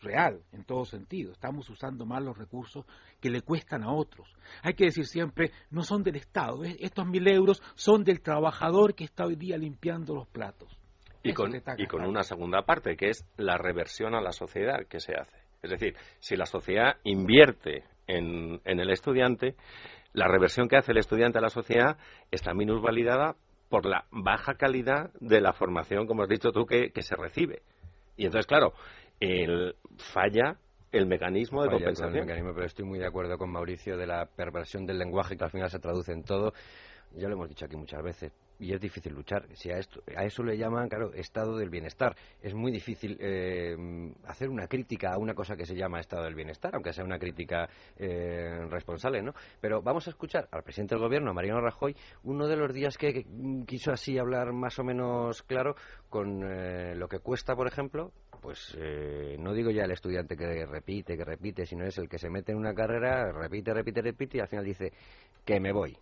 real, 0.00 0.42
en 0.52 0.64
todo 0.64 0.84
sentido. 0.84 1.32
Estamos 1.32 1.68
usando 1.70 2.06
mal 2.06 2.24
los 2.24 2.36
recursos 2.36 2.84
que 3.20 3.30
le 3.30 3.42
cuestan 3.42 3.82
a 3.82 3.92
otros. 3.92 4.28
Hay 4.62 4.74
que 4.74 4.84
decir 4.84 5.06
siempre, 5.06 5.50
no 5.70 5.82
son 5.82 6.02
del 6.02 6.16
Estado, 6.16 6.62
estos 6.64 7.06
mil 7.06 7.26
euros 7.28 7.62
son 7.74 8.04
del 8.04 8.20
trabajador 8.20 8.94
que 8.94 9.04
está 9.04 9.26
hoy 9.26 9.36
día 9.36 9.56
limpiando 9.56 10.14
los 10.14 10.28
platos. 10.28 10.76
Y 11.22 11.32
con, 11.32 11.50
y 11.78 11.86
con 11.86 12.04
una 12.04 12.22
segunda 12.22 12.62
parte, 12.62 12.96
que 12.96 13.08
es 13.08 13.26
la 13.36 13.58
reversión 13.58 14.14
a 14.14 14.20
la 14.20 14.30
sociedad 14.30 14.86
que 14.88 15.00
se 15.00 15.14
hace. 15.14 15.36
Es 15.60 15.70
decir, 15.70 15.96
si 16.20 16.36
la 16.36 16.46
sociedad 16.46 16.98
invierte 17.02 17.82
en, 18.06 18.60
el 18.64 18.90
estudiante, 18.90 19.54
la 20.12 20.28
reversión 20.28 20.68
que 20.68 20.76
hace 20.76 20.92
el 20.92 20.98
estudiante 20.98 21.38
a 21.38 21.42
la 21.42 21.50
sociedad 21.50 21.98
está 22.30 22.54
minusvalidada 22.54 23.36
por 23.68 23.86
la 23.86 24.06
baja 24.10 24.54
calidad 24.54 25.10
de 25.20 25.40
la 25.40 25.52
formación, 25.52 26.06
como 26.06 26.22
has 26.22 26.28
dicho 26.28 26.52
tú, 26.52 26.66
que, 26.66 26.90
se 27.00 27.16
recibe. 27.16 27.62
Y 28.16 28.26
entonces, 28.26 28.46
claro, 28.46 28.72
el, 29.20 29.74
falla 29.98 30.56
el 30.92 31.06
mecanismo 31.06 31.62
de 31.62 31.70
compensación. 31.70 32.26
pero 32.26 32.64
estoy 32.64 32.84
muy 32.84 32.98
de 32.98 33.06
acuerdo 33.06 33.36
con 33.36 33.50
Mauricio 33.50 33.96
de 33.96 34.06
la 34.06 34.26
perversión 34.26 34.86
del 34.86 34.98
lenguaje 34.98 35.36
que 35.36 35.44
al 35.44 35.50
final 35.50 35.70
se 35.70 35.78
traduce 35.78 36.12
en 36.12 36.22
todo. 36.22 36.52
Ya 37.16 37.28
lo 37.28 37.34
hemos 37.34 37.48
dicho 37.48 37.64
aquí 37.64 37.76
muchas 37.76 38.02
veces 38.02 38.32
y 38.58 38.72
es 38.72 38.80
difícil 38.80 39.12
luchar. 39.12 39.46
Si 39.54 39.70
a, 39.70 39.78
esto, 39.78 40.02
a 40.16 40.24
eso 40.24 40.42
le 40.42 40.56
llaman, 40.56 40.88
claro, 40.88 41.12
estado 41.14 41.56
del 41.56 41.70
bienestar. 41.70 42.16
Es 42.40 42.54
muy 42.54 42.72
difícil 42.72 43.16
eh, 43.20 43.76
hacer 44.24 44.48
una 44.48 44.66
crítica 44.66 45.12
a 45.12 45.18
una 45.18 45.34
cosa 45.34 45.56
que 45.56 45.66
se 45.66 45.74
llama 45.74 46.00
estado 46.00 46.24
del 46.24 46.34
bienestar, 46.34 46.74
aunque 46.74 46.92
sea 46.92 47.04
una 47.04 47.18
crítica 47.18 47.68
eh, 47.96 48.66
responsable, 48.70 49.22
¿no? 49.22 49.32
Pero 49.60 49.82
vamos 49.82 50.06
a 50.06 50.10
escuchar 50.10 50.48
al 50.50 50.62
presidente 50.62 50.94
del 50.94 51.04
gobierno, 51.04 51.34
Mariano 51.34 51.60
Rajoy, 51.60 51.94
uno 52.24 52.46
de 52.46 52.56
los 52.56 52.72
días 52.72 52.96
que, 52.96 53.24
quiso 53.66 53.92
así 53.92 54.18
hablar 54.18 54.52
más 54.52 54.78
o 54.78 54.84
menos 54.84 55.42
claro 55.42 55.74
con 56.08 56.42
eh, 56.44 56.94
lo 56.94 57.08
que 57.08 57.18
cuesta, 57.18 57.54
por 57.54 57.66
ejemplo, 57.66 58.12
pues 58.40 58.76
no 59.38 59.52
digo 59.54 59.70
ya 59.70 59.84
el 59.84 59.90
estudiante 59.90 60.36
que 60.36 60.66
repite, 60.66 61.16
que 61.16 61.24
repite, 61.24 61.66
sino 61.66 61.84
es 61.84 61.98
el 61.98 62.08
que 62.08 62.18
se 62.18 62.30
mete 62.30 62.52
en 62.52 62.58
una 62.58 62.74
carrera, 62.74 63.32
repite, 63.32 63.74
repite, 63.74 64.02
repite 64.02 64.38
y 64.38 64.40
al 64.40 64.46
final 64.46 64.64
dice 64.64 64.92
que 65.44 65.58
me 65.58 65.72
voy 65.72 65.96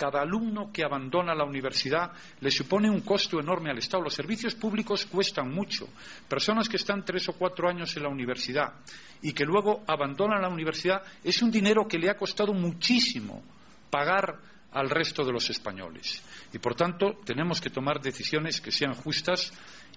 cada 0.00 0.22
alumno 0.22 0.72
que 0.72 0.82
abandona 0.82 1.34
la 1.34 1.44
universidad 1.44 2.12
le 2.40 2.50
supone 2.50 2.88
un 2.88 3.02
costo 3.02 3.38
enorme 3.38 3.68
al 3.70 3.76
Estado. 3.76 4.02
Los 4.02 4.14
servicios 4.14 4.54
públicos 4.54 5.04
cuestan 5.04 5.52
mucho. 5.52 5.90
Personas 6.26 6.70
que 6.70 6.76
están 6.76 7.04
tres 7.04 7.28
o 7.28 7.34
cuatro 7.34 7.68
años 7.68 7.94
en 7.98 8.04
la 8.04 8.08
universidad 8.08 8.76
y 9.20 9.34
que 9.34 9.44
luego 9.44 9.84
abandonan 9.86 10.40
la 10.40 10.48
universidad 10.48 11.02
es 11.22 11.42
un 11.42 11.50
dinero 11.50 11.86
que 11.86 11.98
le 11.98 12.08
ha 12.08 12.16
costado 12.16 12.54
muchísimo 12.54 13.42
pagar 13.90 14.38
al 14.72 14.88
resto 14.88 15.22
de 15.22 15.32
los 15.32 15.50
españoles. 15.50 16.24
Y 16.50 16.58
por 16.58 16.74
tanto 16.74 17.18
tenemos 17.22 17.60
que 17.60 17.68
tomar 17.68 18.00
decisiones 18.00 18.62
que 18.62 18.72
sean 18.72 18.94
justas 18.94 19.52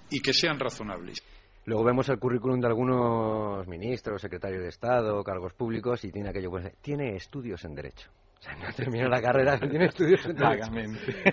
y 0.10 0.20
que 0.20 0.34
sean 0.34 0.60
razonables. 0.60 1.24
Luego 1.64 1.86
vemos 1.86 2.10
el 2.10 2.20
currículum 2.20 2.60
de 2.60 2.68
algunos 2.68 3.66
ministros, 3.70 4.22
secretarios 4.22 4.64
de 4.64 4.68
Estado, 4.68 5.24
cargos 5.24 5.54
públicos 5.54 6.04
y 6.04 6.12
tiene 6.12 6.28
aquello, 6.28 6.50
pues, 6.50 6.74
tiene 6.82 7.16
estudios 7.16 7.64
en 7.64 7.74
Derecho. 7.74 8.10
O 8.44 8.46
sea, 8.46 8.56
no 8.58 8.74
terminó 8.74 9.08
la 9.08 9.22
carrera, 9.22 9.58
tiene 9.58 9.86
estudios 9.86 10.26
en 10.26 10.36
Derecho. 10.36 10.70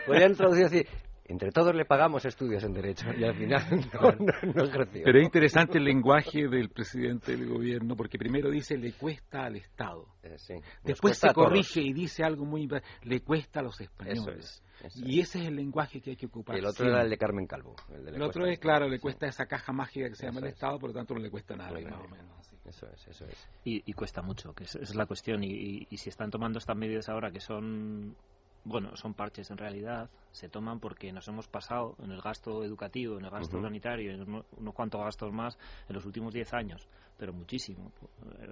Podrían 0.07 0.35
traducir 0.37 0.67
así, 0.67 0.87
entre 1.25 1.51
todos 1.51 1.75
le 1.75 1.85
pagamos 1.85 2.25
estudios 2.25 2.63
en 2.63 2.73
Derecho 2.73 3.07
y 3.17 3.25
al 3.25 3.35
final 3.35 3.63
no, 4.55 4.65
ejerció. 4.65 5.03
Pero 5.05 5.19
es 5.19 5.25
interesante 5.25 5.79
el 5.79 5.85
lenguaje 5.85 6.47
del 6.47 6.71
presidente 6.71 7.37
del 7.37 7.49
gobierno, 7.49 7.97
porque 7.97 8.17
primero 8.17 8.49
dice 8.49 8.77
le 8.77 8.93
cuesta 8.93 9.45
al 9.45 9.57
Estado. 9.57 10.07
Eh, 10.23 10.37
Después 10.85 11.19
se 11.19 11.33
corrige 11.33 11.81
y 11.81 11.93
dice 11.93 12.23
algo 12.23 12.45
muy 12.45 12.69
le 13.03 13.21
cuesta 13.23 13.59
a 13.59 13.63
los 13.65 13.81
españoles. 13.81 14.63
y 14.95 15.19
ese 15.19 15.41
es 15.41 15.47
el 15.49 15.57
lenguaje 15.57 16.01
que 16.01 16.11
hay 16.11 16.17
que 16.17 16.27
ocupar. 16.27 16.57
el 16.57 16.67
otro 16.67 16.87
era 16.87 17.03
el 17.03 17.11
de 17.11 17.19
Carmen 17.19 17.47
Calvo. 17.47 17.75
El, 17.93 18.23
otro 18.23 18.47
es, 18.47 18.61
claro, 18.61 18.89
le 18.89 19.01
cuesta 19.01 19.27
esa 19.27 19.47
caja 19.47 19.73
mágica 19.73 20.09
que 20.09 20.15
se 20.15 20.27
llama 20.27 20.39
el 20.39 20.47
Estado, 20.47 20.79
por 20.79 20.91
lo 20.91 20.95
tanto 20.95 21.15
no 21.15 21.21
le 21.21 21.31
cuesta 21.31 21.57
nada. 21.57 21.73
Más 21.73 21.93
o 21.93 22.09
menos. 22.09 22.50
Eso 22.65 22.87
es, 22.93 23.09
eso 23.09 23.25
es. 23.25 23.49
Y, 23.65 23.93
cuesta 23.93 24.23
mucho, 24.23 24.53
que 24.53 24.65
es, 24.65 24.75
esa 24.75 24.85
es 24.85 24.95
la 24.95 25.07
cuestión. 25.07 25.43
Y, 25.43 25.87
si 25.97 26.09
están 26.09 26.31
tomando 26.31 26.59
estas 26.59 26.77
medidas 26.77 27.09
ahora 27.09 27.31
que 27.31 27.41
son, 27.41 28.17
bueno, 28.65 28.97
son 28.97 29.15
parches 29.15 29.51
en 29.51 29.57
realidad, 29.57 30.11
se 30.31 30.49
toman 30.49 30.79
porque 30.79 31.13
nos 31.13 31.27
hemos 31.29 31.49
pasado 31.49 31.97
en 32.03 32.13
el 32.13 32.21
gasto 32.21 32.63
educativo, 32.63 33.19
en 33.19 33.25
el 33.25 33.31
gasto 33.31 33.61
sanitario, 33.61 34.13
en 34.13 34.23
unos, 34.23 34.75
cuantos 34.75 35.01
gastos 35.03 35.33
más 35.33 35.59
en 35.89 35.95
los 35.95 36.05
últimos 36.05 36.35
10 36.35 36.53
años, 36.55 36.89
pero 37.17 37.33
muchísimo. 37.33 37.93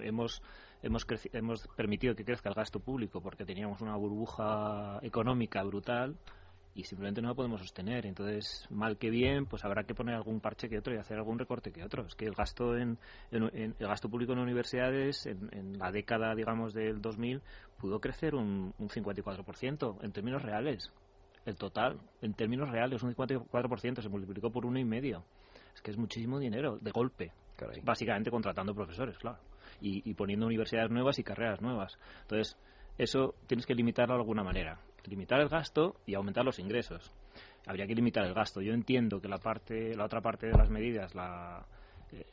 Hemos, 0.01 0.43
hemos, 0.83 1.07
hemos 1.33 1.69
permitido 1.77 2.15
que 2.15 2.25
crezca 2.25 2.49
el 2.49 2.55
gasto 2.55 2.81
público 2.81 3.21
porque 3.21 3.45
teníamos 3.45 3.81
una 3.83 3.97
burbuja 3.97 4.99
económica 5.03 5.63
brutal 5.63 6.17
y 6.79 6.85
simplemente 6.85 7.21
no 7.21 7.31
lo 7.31 7.35
podemos 7.35 7.61
sostener. 7.61 8.07
Entonces, 8.07 8.65
mal 8.71 8.99
que 8.99 9.11
bien, 9.11 9.47
pues 9.47 9.65
habrá 9.65 9.83
que 9.83 9.97
poner 9.97 10.15
algún 10.15 10.39
parche 10.39 10.69
que 10.69 10.79
otro 10.79 10.95
y 10.95 10.97
hacer 10.97 11.17
algún 11.17 11.37
recorte 11.37 11.73
que 11.73 11.83
otro. 11.83 12.07
Es 12.07 12.15
que 12.15 12.25
el 12.25 12.35
gasto 12.35 12.79
en, 12.79 12.99
el 13.33 13.75
gasto 13.81 14.09
público 14.09 14.33
en 14.33 14.39
universidades 14.39 15.27
en, 15.27 15.77
la 15.77 15.91
década, 15.91 16.37
digamos, 16.37 16.75
del 16.75 17.03
2000 17.03 17.43
pudo 17.79 18.01
crecer 18.01 18.37
un, 18.37 18.73
un 18.79 18.89
54% 18.89 19.97
en 20.03 20.13
términos 20.13 20.41
reales. 20.41 20.93
El 21.47 21.57
total, 21.57 21.99
en 22.23 22.35
términos 22.35 22.71
reales, 22.71 23.03
un 23.03 23.13
54% 23.13 24.01
se 24.01 24.09
multiplicó 24.09 24.53
por 24.53 24.65
uno 24.65 24.79
y 24.79 24.85
medio. 24.85 25.25
Es 25.75 25.83
que 25.83 25.91
es 25.91 25.97
muchísimo 25.97 26.39
dinero 26.39 26.79
de 26.81 26.93
golpe. 26.93 27.33
Básicamente 27.83 28.31
contratando 28.31 28.73
profesores, 28.73 29.19
claro. 29.19 29.41
Y, 29.81 30.09
y 30.09 30.15
poniendo 30.15 30.47
universidades 30.47 30.93
nuevas 30.93 31.19
y 31.19 31.25
carreras 31.25 31.61
nuevas. 31.61 31.99
Entonces, 32.23 32.57
eso 32.99 33.35
tienes 33.49 33.67
que 33.67 33.75
limitarlo 33.75 34.15
de 34.15 34.21
alguna 34.21 34.45
manera 34.45 34.79
limitar 35.07 35.41
el 35.41 35.49
gasto 35.49 35.97
y 36.07 36.15
aumentar 36.15 36.45
los 36.45 36.59
ingresos. 36.59 37.13
Habría 37.67 37.87
que 37.87 37.95
limitar 37.95 38.25
el 38.25 38.35
gasto. 38.35 38.61
Yo 38.61 38.73
entiendo 38.73 39.21
que 39.21 39.29
la 39.29 39.39
parte, 39.39 39.95
la 39.95 40.05
otra 40.05 40.21
parte 40.21 40.47
de 40.47 40.57
las 40.57 40.71
medidas, 40.71 41.15
la, 41.15 41.67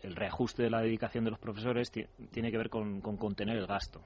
el 0.02 0.16
reajuste 0.16 0.64
de 0.64 0.70
la 0.70 0.82
dedicación 0.82 1.24
de 1.26 1.32
los 1.32 1.40
profesores 1.40 1.92
tiene 1.92 2.52
que 2.52 2.58
ver 2.58 2.70
con, 2.70 3.02
contener 3.02 3.58
el 3.58 3.68
gasto, 3.68 4.02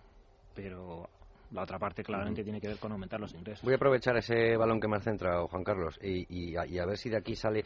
pero 0.56 1.08
la 1.52 1.63
otra 1.63 1.80
parte 1.80 2.04
claramente 2.04 2.43
tiene 2.43 2.62
que 2.62 2.67
ver 2.67 2.78
con 2.78 2.91
aumentar 2.91 3.19
los 3.19 3.34
ingresos. 3.34 3.63
Voy 3.63 3.74
a 3.74 3.76
aprovechar 3.78 4.17
ese 4.17 4.56
balón 4.58 4.80
que 4.80 4.88
me 4.88 4.98
has 4.98 5.04
centrado, 5.04 5.48
Juan 5.48 5.63
Carlos, 5.63 6.00
y, 6.02 6.26
y, 6.30 6.56
a, 6.56 6.86
ver 6.86 6.98
si 6.98 7.10
de 7.10 7.17
aquí 7.17 7.36
sale 7.36 7.65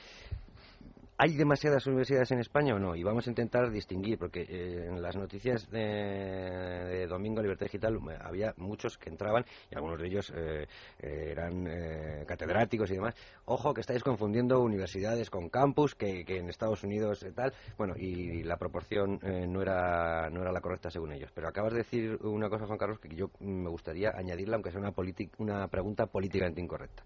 ¿Hay 1.15 1.35
demasiadas 1.35 1.85
universidades 1.85 2.31
en 2.31 2.39
España 2.39 2.73
o 2.73 2.79
no? 2.79 2.95
Y 2.95 3.03
vamos 3.03 3.27
a 3.27 3.29
intentar 3.29 3.69
distinguir, 3.69 4.17
porque 4.17 4.41
eh, 4.41 4.87
en 4.87 4.99
las 4.99 5.15
noticias 5.15 5.69
de, 5.69 7.05
Domingo 7.07 7.39
Libertad 7.39 7.67
Digital 7.67 7.97
eh, 8.09 8.17
había 8.19 8.55
muchos 8.57 8.97
que 8.97 9.11
entraban 9.11 9.45
y 9.69 9.75
algunos 9.75 9.99
de 9.99 10.07
ellos 10.07 10.33
eh, 10.35 10.65
eran 10.99 12.25
catedráticos 12.25 12.89
y 12.89 12.95
demás. 12.95 13.13
Ojo 13.45 13.75
que 13.75 13.81
estáis 13.81 14.03
confundiendo 14.03 14.59
universidades 14.61 15.29
con 15.29 15.49
campus, 15.49 15.93
que, 15.93 16.25
en 16.27 16.49
Estados 16.49 16.83
Unidos 16.83 17.23
tal. 17.35 17.53
Bueno, 17.77 17.93
y 17.95 18.41
la 18.41 18.57
proporción 18.57 19.19
no, 19.21 19.61
era, 19.61 20.31
no 20.31 20.41
era 20.41 20.51
la 20.51 20.61
correcta 20.61 20.89
según 20.89 21.13
ellos. 21.13 21.31
Pero 21.35 21.47
acabas 21.47 21.73
de 21.73 21.79
decir 21.79 22.17
una 22.23 22.49
cosa, 22.49 22.65
Juan 22.65 22.79
Carlos, 22.79 22.99
que 22.99 23.09
yo 23.09 23.29
me 23.39 23.69
gustaría 23.69 24.11
añadirla, 24.15 24.55
aunque 24.55 24.71
sea 24.71 24.79
una, 24.79 24.93
una 25.37 25.67
pregunta 25.67 26.07
políticamente 26.07 26.59
incorrecta. 26.59 27.03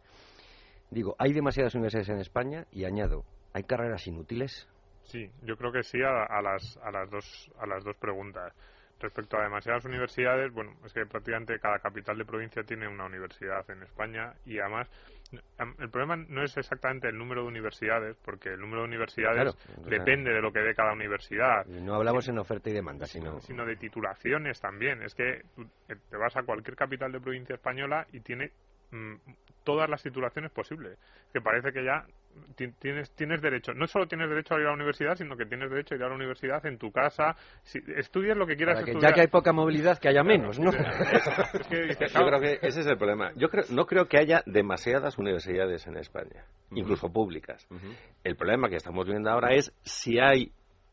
Digo, 0.90 1.16
hay 1.20 1.34
demasiadas 1.34 1.76
universidades 1.76 2.10
en 2.10 2.20
España 2.20 2.66
y 2.72 2.86
añado, 2.86 3.26
¿Hay 3.58 3.64
carreras 3.64 4.06
inútiles? 4.06 4.70
Sí, 5.02 5.32
yo 5.42 5.58
creo 5.58 5.72
que 5.72 5.82
sí 5.82 5.98
a, 6.04 6.42
las, 6.44 6.78
a, 6.78 6.92
las, 6.92 7.10
dos, 7.10 7.52
a 7.58 7.66
las 7.66 7.84
dos 7.84 7.96
preguntas. 7.96 8.54
Respecto 9.00 9.36
a 9.36 9.46
demasiadas 9.46 9.84
universidades, 9.84 10.54
bueno, 10.54 10.76
es 10.86 10.94
que 10.94 11.08
prácticamente 11.08 11.60
cada 11.60 11.80
capital 11.80 12.20
de 12.20 12.26
provincia 12.26 12.62
tiene 12.62 12.88
una 12.88 13.06
universidad 13.06 13.68
en 13.72 13.82
España 13.82 14.32
y 14.46 14.60
además 14.60 14.88
el 15.80 15.90
problema 15.90 16.18
no 16.18 16.44
es 16.44 16.56
exactamente 16.56 17.08
el 17.08 17.18
número 17.18 17.42
de 17.42 17.48
universidades, 17.48 18.16
porque 18.24 18.50
el 18.50 18.60
número 18.60 18.84
de 18.84 18.90
universidades 18.90 19.56
depende 19.88 20.32
de 20.32 20.42
lo 20.42 20.52
que 20.52 20.60
dé 20.60 20.76
cada 20.76 20.94
universidad. 20.94 21.66
No 21.66 21.96
hablamos 21.96 22.28
en 22.30 22.38
oferta 22.38 22.70
y 22.70 22.74
demanda, 22.74 23.08
sino... 23.08 23.40
Sino 23.42 23.66
de 23.66 23.76
titulaciones 23.76 24.62
también. 24.62 25.02
Es 25.02 25.16
que 25.16 25.42
te 25.88 26.16
vas 26.16 26.38
a 26.38 26.44
cualquier 26.44 26.76
capital 26.76 27.12
de 27.12 27.20
provincia 27.20 27.56
española 27.56 28.06
y 28.14 28.20
tiene 28.20 28.52
mm, 28.92 29.16
todas 29.64 29.90
las 29.90 30.02
titulaciones 30.02 30.52
posibles. 30.52 30.98
Que 31.34 31.42
parece 31.42 31.72
que 31.72 31.84
ya 31.84 32.06
tienes, 32.56 33.12
tienes 33.12 33.42
derecho, 33.42 33.74
no 33.74 33.88
solo 33.88 34.08
tienes 34.08 34.30
derecho 34.30 34.56
a 34.56 34.60
ir 34.60 34.66
a 34.66 34.70
la 34.70 34.76
universidad, 34.76 35.16
sino 35.16 35.36
que 35.36 35.46
tienes 35.46 35.70
derecho 35.70 35.94
a 35.94 35.98
ir 35.98 36.04
a 36.04 36.10
la 36.10 36.16
universidad 36.16 36.66
en 36.66 36.78
tu 36.78 36.92
casa, 36.92 37.36
si, 37.64 37.80
estudias 37.96 38.38
lo 38.38 38.46
que 38.46 38.56
quieras 38.56 38.80
estudiar. 38.80 39.02
Ya 39.02 39.14
que 39.14 39.22
hay 39.22 39.28
poca 39.28 39.52
movilidad, 39.52 39.98
que 39.98 40.10
haya 40.10 40.24
menos, 40.24 40.60
¿no? 40.60 40.72
Yo 40.72 42.26
creo 42.26 42.40
que 42.40 42.60
ese 42.62 42.82
es 42.82 42.88
el 42.88 42.98
problema. 42.98 43.32
Yo 43.36 43.50
creo, 43.50 43.66
no 43.72 43.86
creo 43.86 44.08
que 44.08 44.18
haya 44.18 44.42
demasiadas 44.46 45.18
universidades 45.18 45.86
en 45.88 45.98
España, 45.98 46.46
incluso 46.72 47.10
públicas. 47.10 47.68
El 48.24 48.36
problema 48.36 48.70
que 48.70 48.76
estamos 48.76 49.06
viendo 49.06 49.30
ahora 49.30 49.54
es 49.54 49.72
si 49.84 50.20
hay 50.20 50.52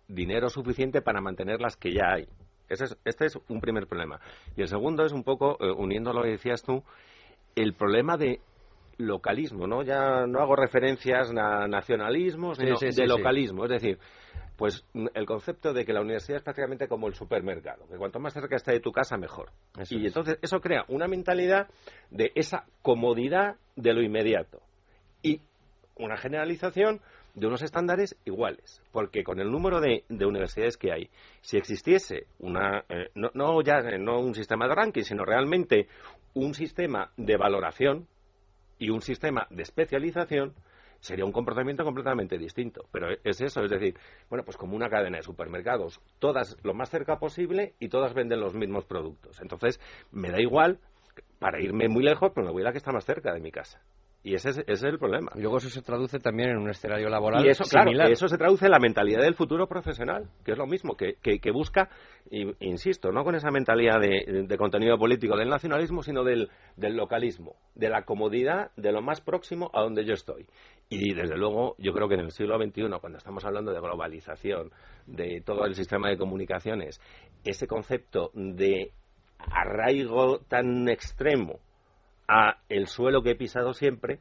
dinero 0.08 0.48
suficiente 0.48 1.00
para 1.00 1.20
mantener 1.20 1.60
las 1.60 1.76
que 1.76 1.92
ya 1.92 2.14
hay. 2.14 2.28
Ese 2.68 2.84
es, 2.84 2.98
este 3.04 3.26
es 3.26 3.38
un 3.48 3.60
primer 3.60 3.86
problema. 3.86 4.20
Y 4.56 4.62
el 4.62 4.68
segundo 4.68 5.04
es 5.04 5.12
un 5.12 5.22
poco, 5.22 5.56
eh, 5.60 5.70
uniendo 5.70 6.10
a 6.10 6.14
lo 6.14 6.22
que 6.22 6.30
decías 6.30 6.62
tú, 6.62 6.82
el 7.54 7.74
problema 7.74 8.16
de 8.16 8.40
localismo, 8.98 9.66
¿no? 9.66 9.82
Ya 9.82 10.26
no 10.26 10.40
hago 10.40 10.56
referencias 10.56 11.30
a 11.30 11.66
nacionalismos, 11.66 12.58
sino 12.58 12.76
de 12.78 13.06
localismo. 13.06 13.64
Es 13.64 13.70
decir, 13.70 13.98
pues 14.56 14.84
el 15.14 15.26
concepto 15.26 15.72
de 15.72 15.84
que 15.84 15.92
la 15.92 16.00
universidad 16.00 16.38
es 16.38 16.44
prácticamente 16.44 16.86
como 16.86 17.08
el 17.08 17.14
supermercado, 17.14 17.86
que 17.88 17.96
cuanto 17.96 18.20
más 18.20 18.32
cerca 18.32 18.56
esté 18.56 18.72
de 18.72 18.80
tu 18.80 18.92
casa, 18.92 19.16
mejor. 19.16 19.50
y 19.90 20.06
entonces 20.06 20.38
eso 20.42 20.60
crea 20.60 20.84
una 20.88 21.08
mentalidad 21.08 21.68
de 22.10 22.30
esa 22.34 22.64
comodidad 22.82 23.56
de 23.76 23.92
lo 23.92 24.02
inmediato 24.02 24.60
y 25.22 25.40
una 25.96 26.16
generalización 26.16 27.00
de 27.34 27.46
unos 27.46 27.62
estándares 27.62 28.16
iguales, 28.24 28.82
porque 28.92 29.24
con 29.24 29.40
el 29.40 29.50
número 29.50 29.80
de, 29.80 30.04
universidades 30.08 30.76
que 30.76 30.92
hay, 30.92 31.10
si 31.40 31.56
existiese 31.56 32.26
una, 32.38 32.84
eh, 32.88 33.10
no, 33.14 33.30
no, 33.34 33.60
ya 33.62 33.80
no 33.98 34.20
un 34.20 34.34
sistema 34.34 34.68
de 34.68 34.74
ranking, 34.74 35.02
sino 35.02 35.24
realmente 35.24 35.88
un 36.34 36.54
sistema 36.54 37.10
de 37.16 37.36
valoración, 37.36 38.06
y 38.78 38.90
un 38.90 39.00
sistema 39.00 39.46
de 39.50 39.62
especialización, 39.62 40.54
sería 41.00 41.24
un 41.24 41.32
comportamiento 41.32 41.84
completamente 41.84 42.38
distinto. 42.38 42.86
Pero 42.90 43.08
es 43.24 43.40
eso, 43.40 43.62
es 43.62 43.70
decir, 43.70 43.96
bueno, 44.28 44.44
pues 44.44 44.56
como 44.56 44.74
una 44.74 44.88
cadena 44.88 45.18
de 45.18 45.22
supermercados, 45.22 46.00
todas 46.18 46.56
lo 46.62 46.74
más 46.74 46.90
cerca 46.90 47.18
posible 47.18 47.74
y 47.78 47.88
todas 47.88 48.14
venden 48.14 48.40
los 48.40 48.54
mismos 48.54 48.84
productos. 48.84 49.40
Entonces, 49.40 49.80
me 50.10 50.30
da 50.30 50.40
igual 50.40 50.78
para 51.38 51.60
irme 51.60 51.88
muy 51.88 52.04
lejos, 52.04 52.32
pero 52.34 52.46
me 52.46 52.52
voy 52.52 52.62
a 52.62 52.66
la 52.66 52.72
que 52.72 52.78
está 52.78 52.92
más 52.92 53.04
cerca 53.04 53.32
de 53.32 53.40
mi 53.40 53.50
casa. 53.50 53.80
Y 54.26 54.34
ese 54.34 54.64
es, 54.66 54.82
el 54.82 54.98
problema. 54.98 55.30
Y 55.34 55.42
luego 55.42 55.58
eso 55.58 55.68
se 55.68 55.82
traduce 55.82 56.18
también 56.18 56.48
en 56.48 56.56
un 56.56 56.70
escenario 56.70 57.10
laboral 57.10 57.44
y 57.44 57.50
eso, 57.50 57.62
similar. 57.64 58.10
eso 58.10 58.26
se 58.26 58.38
traduce 58.38 58.64
en 58.64 58.70
la 58.70 58.78
mentalidad 58.78 59.20
del 59.20 59.34
futuro 59.34 59.68
profesional, 59.68 60.30
que 60.42 60.52
es 60.52 60.58
lo 60.58 60.66
mismo, 60.66 60.96
que, 60.96 61.16
que, 61.16 61.50
busca, 61.50 61.90
insisto, 62.60 63.12
no 63.12 63.22
con 63.22 63.34
esa 63.34 63.50
mentalidad 63.50 64.00
de, 64.00 64.56
contenido 64.56 64.96
político 64.96 65.36
del 65.36 65.50
nacionalismo, 65.50 66.02
sino 66.02 66.24
del, 66.24 66.48
del 66.74 66.96
localismo, 66.96 67.56
de 67.74 67.90
la 67.90 68.06
comodidad 68.06 68.70
de 68.78 68.92
lo 68.92 69.02
más 69.02 69.20
próximo 69.20 69.70
a 69.74 69.82
donde 69.82 70.06
yo 70.06 70.14
estoy. 70.14 70.46
Y 70.88 71.12
desde 71.12 71.36
luego, 71.36 71.76
yo 71.76 71.92
creo 71.92 72.08
que 72.08 72.14
en 72.14 72.20
el 72.20 72.30
siglo 72.30 72.56
XXI, 72.56 72.88
cuando 73.02 73.18
estamos 73.18 73.44
hablando 73.44 73.74
de 73.74 73.80
globalización, 73.80 74.70
de 75.06 75.42
todo 75.44 75.66
el 75.66 75.74
sistema 75.74 76.08
de 76.08 76.16
comunicaciones, 76.16 76.98
ese 77.44 77.66
concepto 77.66 78.30
de 78.32 78.90
arraigo 79.50 80.38
tan 80.48 80.88
extremo 80.88 81.60
a 82.28 82.58
el 82.68 82.86
suelo 82.86 83.22
que 83.22 83.32
he 83.32 83.34
pisado 83.36 83.74
siempre, 83.74 84.20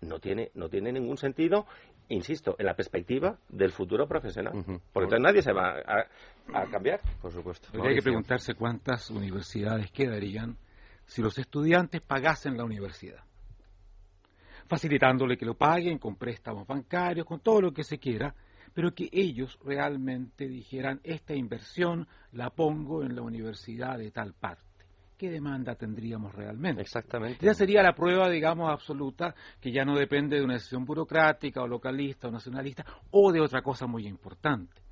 no 0.00 0.18
tiene, 0.18 0.50
no 0.54 0.68
tiene 0.68 0.92
ningún 0.92 1.16
sentido, 1.16 1.66
insisto, 2.08 2.56
en 2.58 2.66
la 2.66 2.74
perspectiva 2.74 3.38
del 3.48 3.72
futuro 3.72 4.06
profesional. 4.06 4.52
Porque 4.92 5.04
entonces 5.04 5.20
nadie 5.20 5.42
se 5.42 5.52
va 5.52 5.78
a, 5.78 6.66
cambiar. 6.70 7.00
Por 7.20 7.32
supuesto. 7.32 7.68
Habría 7.76 7.96
que 7.96 8.02
preguntarse 8.02 8.54
cuántas 8.54 9.10
universidades 9.10 9.90
quedarían 9.90 10.56
si 11.06 11.22
los 11.22 11.38
estudiantes 11.38 12.00
pagasen 12.00 12.56
la 12.56 12.64
universidad. 12.64 13.22
Facilitándole 14.66 15.36
que 15.36 15.44
lo 15.44 15.54
paguen 15.54 15.98
con 15.98 16.16
préstamos 16.16 16.66
bancarios, 16.66 17.26
con 17.26 17.40
todo 17.40 17.60
lo 17.60 17.72
que 17.72 17.84
se 17.84 17.98
quiera, 17.98 18.34
pero 18.72 18.94
que 18.94 19.08
ellos 19.12 19.58
realmente 19.62 20.48
dijeran, 20.48 21.00
esta 21.04 21.34
inversión 21.34 22.08
la 22.32 22.50
pongo 22.50 23.02
en 23.02 23.14
la 23.14 23.22
universidad 23.22 23.98
de 23.98 24.10
tal 24.10 24.32
parte 24.32 24.73
¿qué 25.24 25.30
demanda 25.30 25.74
tendríamos 25.74 26.34
realmente? 26.34 26.82
Exactamente. 26.82 27.46
Ya 27.46 27.54
sería 27.54 27.82
la 27.82 27.94
prueba, 27.94 28.28
digamos, 28.28 28.70
absoluta, 28.70 29.34
que 29.58 29.72
ya 29.72 29.82
no 29.82 29.96
depende 29.96 30.36
de 30.36 30.44
una 30.44 30.52
decisión 30.52 30.84
burocrática 30.84 31.62
o 31.62 31.66
localista 31.66 32.28
o 32.28 32.30
nacionalista, 32.30 32.84
o 33.10 33.32
de 33.32 33.40
otra 33.40 33.62
cosa 33.62 33.86
muy 33.86 34.06
importante, 34.06 34.82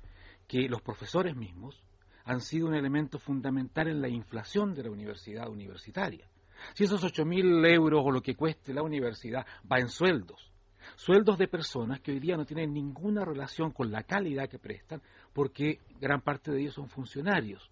que 0.47 0.67
los 0.67 0.81
profesores 0.81 1.35
mismos 1.35 1.79
han 2.25 2.41
sido 2.41 2.65
un 2.65 2.73
elemento 2.73 3.19
fundamental 3.19 3.89
en 3.89 4.01
la 4.01 4.09
inflación 4.09 4.73
de 4.73 4.81
la 4.81 4.89
universidad 4.89 5.47
universitaria. 5.49 6.27
Si 6.73 6.85
esos 6.85 7.03
8.000 7.03 7.71
euros 7.71 8.01
o 8.03 8.09
lo 8.09 8.21
que 8.21 8.33
cueste 8.33 8.73
la 8.73 8.81
universidad 8.81 9.45
va 9.71 9.77
en 9.77 9.89
sueldos, 9.89 10.51
sueldos 10.95 11.37
de 11.37 11.47
personas 11.47 11.99
que 11.99 12.11
hoy 12.11 12.19
día 12.19 12.37
no 12.37 12.45
tienen 12.45 12.73
ninguna 12.73 13.23
relación 13.23 13.69
con 13.69 13.91
la 13.91 14.01
calidad 14.01 14.49
que 14.49 14.57
prestan, 14.57 14.99
porque 15.31 15.79
gran 16.01 16.21
parte 16.21 16.51
de 16.51 16.61
ellos 16.61 16.73
son 16.73 16.89
funcionarios 16.89 17.69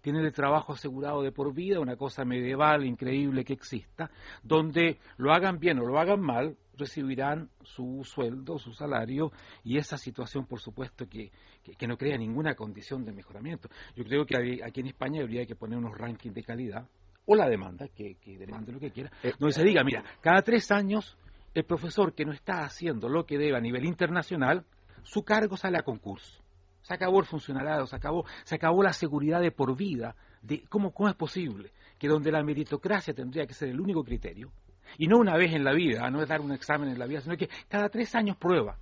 tienen 0.00 0.24
el 0.24 0.32
trabajo 0.32 0.72
asegurado 0.72 1.22
de 1.22 1.32
por 1.32 1.52
vida, 1.54 1.80
una 1.80 1.96
cosa 1.96 2.24
medieval 2.24 2.84
increíble 2.84 3.44
que 3.44 3.52
exista, 3.52 4.10
donde 4.42 4.98
lo 5.16 5.32
hagan 5.32 5.58
bien 5.58 5.78
o 5.78 5.86
lo 5.86 5.98
hagan 5.98 6.20
mal, 6.20 6.56
recibirán 6.76 7.50
su 7.62 8.02
sueldo, 8.04 8.58
su 8.58 8.72
salario, 8.72 9.32
y 9.62 9.76
esa 9.76 9.98
situación, 9.98 10.46
por 10.46 10.60
supuesto, 10.60 11.06
que, 11.08 11.30
que, 11.76 11.86
no 11.86 11.96
crea 11.96 12.16
ninguna 12.16 12.54
condición 12.54 13.04
de 13.04 13.12
mejoramiento. 13.12 13.68
Yo 13.94 14.04
creo 14.04 14.24
que 14.24 14.60
aquí 14.64 14.80
en 14.80 14.86
España 14.86 15.20
habría 15.20 15.44
que 15.46 15.54
poner 15.54 15.78
unos 15.78 15.96
rankings 15.96 16.34
de 16.34 16.42
calidad, 16.42 16.88
o 17.26 17.36
la 17.36 17.48
demanda, 17.48 17.86
que, 17.88 18.16
que 18.16 18.38
demande 18.38 18.72
lo 18.72 18.80
que 18.80 18.90
quiera, 18.90 19.10
eh, 19.22 19.34
donde 19.38 19.52
se 19.52 19.62
diga, 19.62 19.84
mira, 19.84 20.02
cada 20.20 20.42
tres 20.42 20.70
años 20.70 21.16
el 21.54 21.64
profesor 21.64 22.14
que 22.14 22.24
no 22.24 22.32
está 22.32 22.64
haciendo 22.64 23.08
lo 23.08 23.26
que 23.26 23.38
debe 23.38 23.56
a 23.56 23.60
nivel 23.60 23.84
internacional, 23.84 24.64
su 25.02 25.22
cargo 25.22 25.56
sale 25.56 25.78
a 25.78 25.82
concurso. 25.82 26.42
Se 26.90 26.94
acabó 26.94 27.20
el 27.20 27.24
funcionariado, 27.24 27.86
se 27.86 27.94
acabó, 27.94 28.24
se 28.42 28.56
acabó 28.56 28.82
la 28.82 28.92
seguridad 28.92 29.40
de 29.40 29.52
por 29.52 29.76
vida. 29.76 30.16
De, 30.42 30.64
¿cómo, 30.68 30.92
¿Cómo 30.92 31.08
es 31.08 31.14
posible 31.14 31.70
que 31.96 32.08
donde 32.08 32.32
la 32.32 32.42
meritocracia 32.42 33.14
tendría 33.14 33.46
que 33.46 33.54
ser 33.54 33.68
el 33.68 33.80
único 33.80 34.02
criterio, 34.02 34.50
Y 34.98 35.06
no 35.06 35.18
una 35.18 35.36
vez 35.36 35.52
en 35.52 35.62
la 35.62 35.72
vida, 35.72 36.10
no 36.10 36.20
es 36.20 36.28
dar 36.28 36.40
un 36.40 36.50
examen 36.50 36.88
en 36.88 36.98
la 36.98 37.06
vida, 37.06 37.20
sino 37.20 37.36
que 37.36 37.48
cada 37.68 37.88
tres 37.90 38.12
años 38.16 38.36
prueba 38.38 38.76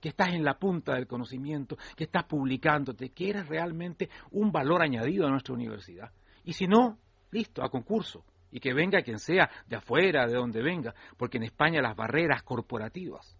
que 0.00 0.08
estás 0.08 0.30
en 0.30 0.42
la 0.42 0.58
punta 0.58 0.94
del 0.94 1.06
conocimiento, 1.06 1.76
que 1.94 2.02
estás 2.02 2.24
publicándote, 2.24 3.10
que 3.10 3.30
eres 3.30 3.46
realmente 3.46 4.10
un 4.32 4.50
valor 4.50 4.82
añadido 4.82 5.28
a 5.28 5.30
nuestra 5.30 5.54
universidad. 5.54 6.10
Y 6.42 6.54
si 6.54 6.66
no, 6.66 6.98
listo, 7.30 7.62
a 7.62 7.70
concurso. 7.70 8.24
Y 8.50 8.58
que 8.58 8.74
venga 8.74 9.02
quien 9.02 9.20
sea, 9.20 9.48
de 9.68 9.76
afuera, 9.76 10.26
de 10.26 10.34
donde 10.34 10.62
venga, 10.62 10.96
porque 11.16 11.36
en 11.36 11.44
España 11.44 11.80
las 11.80 11.94
barreras 11.94 12.42
corporativas 12.42 13.36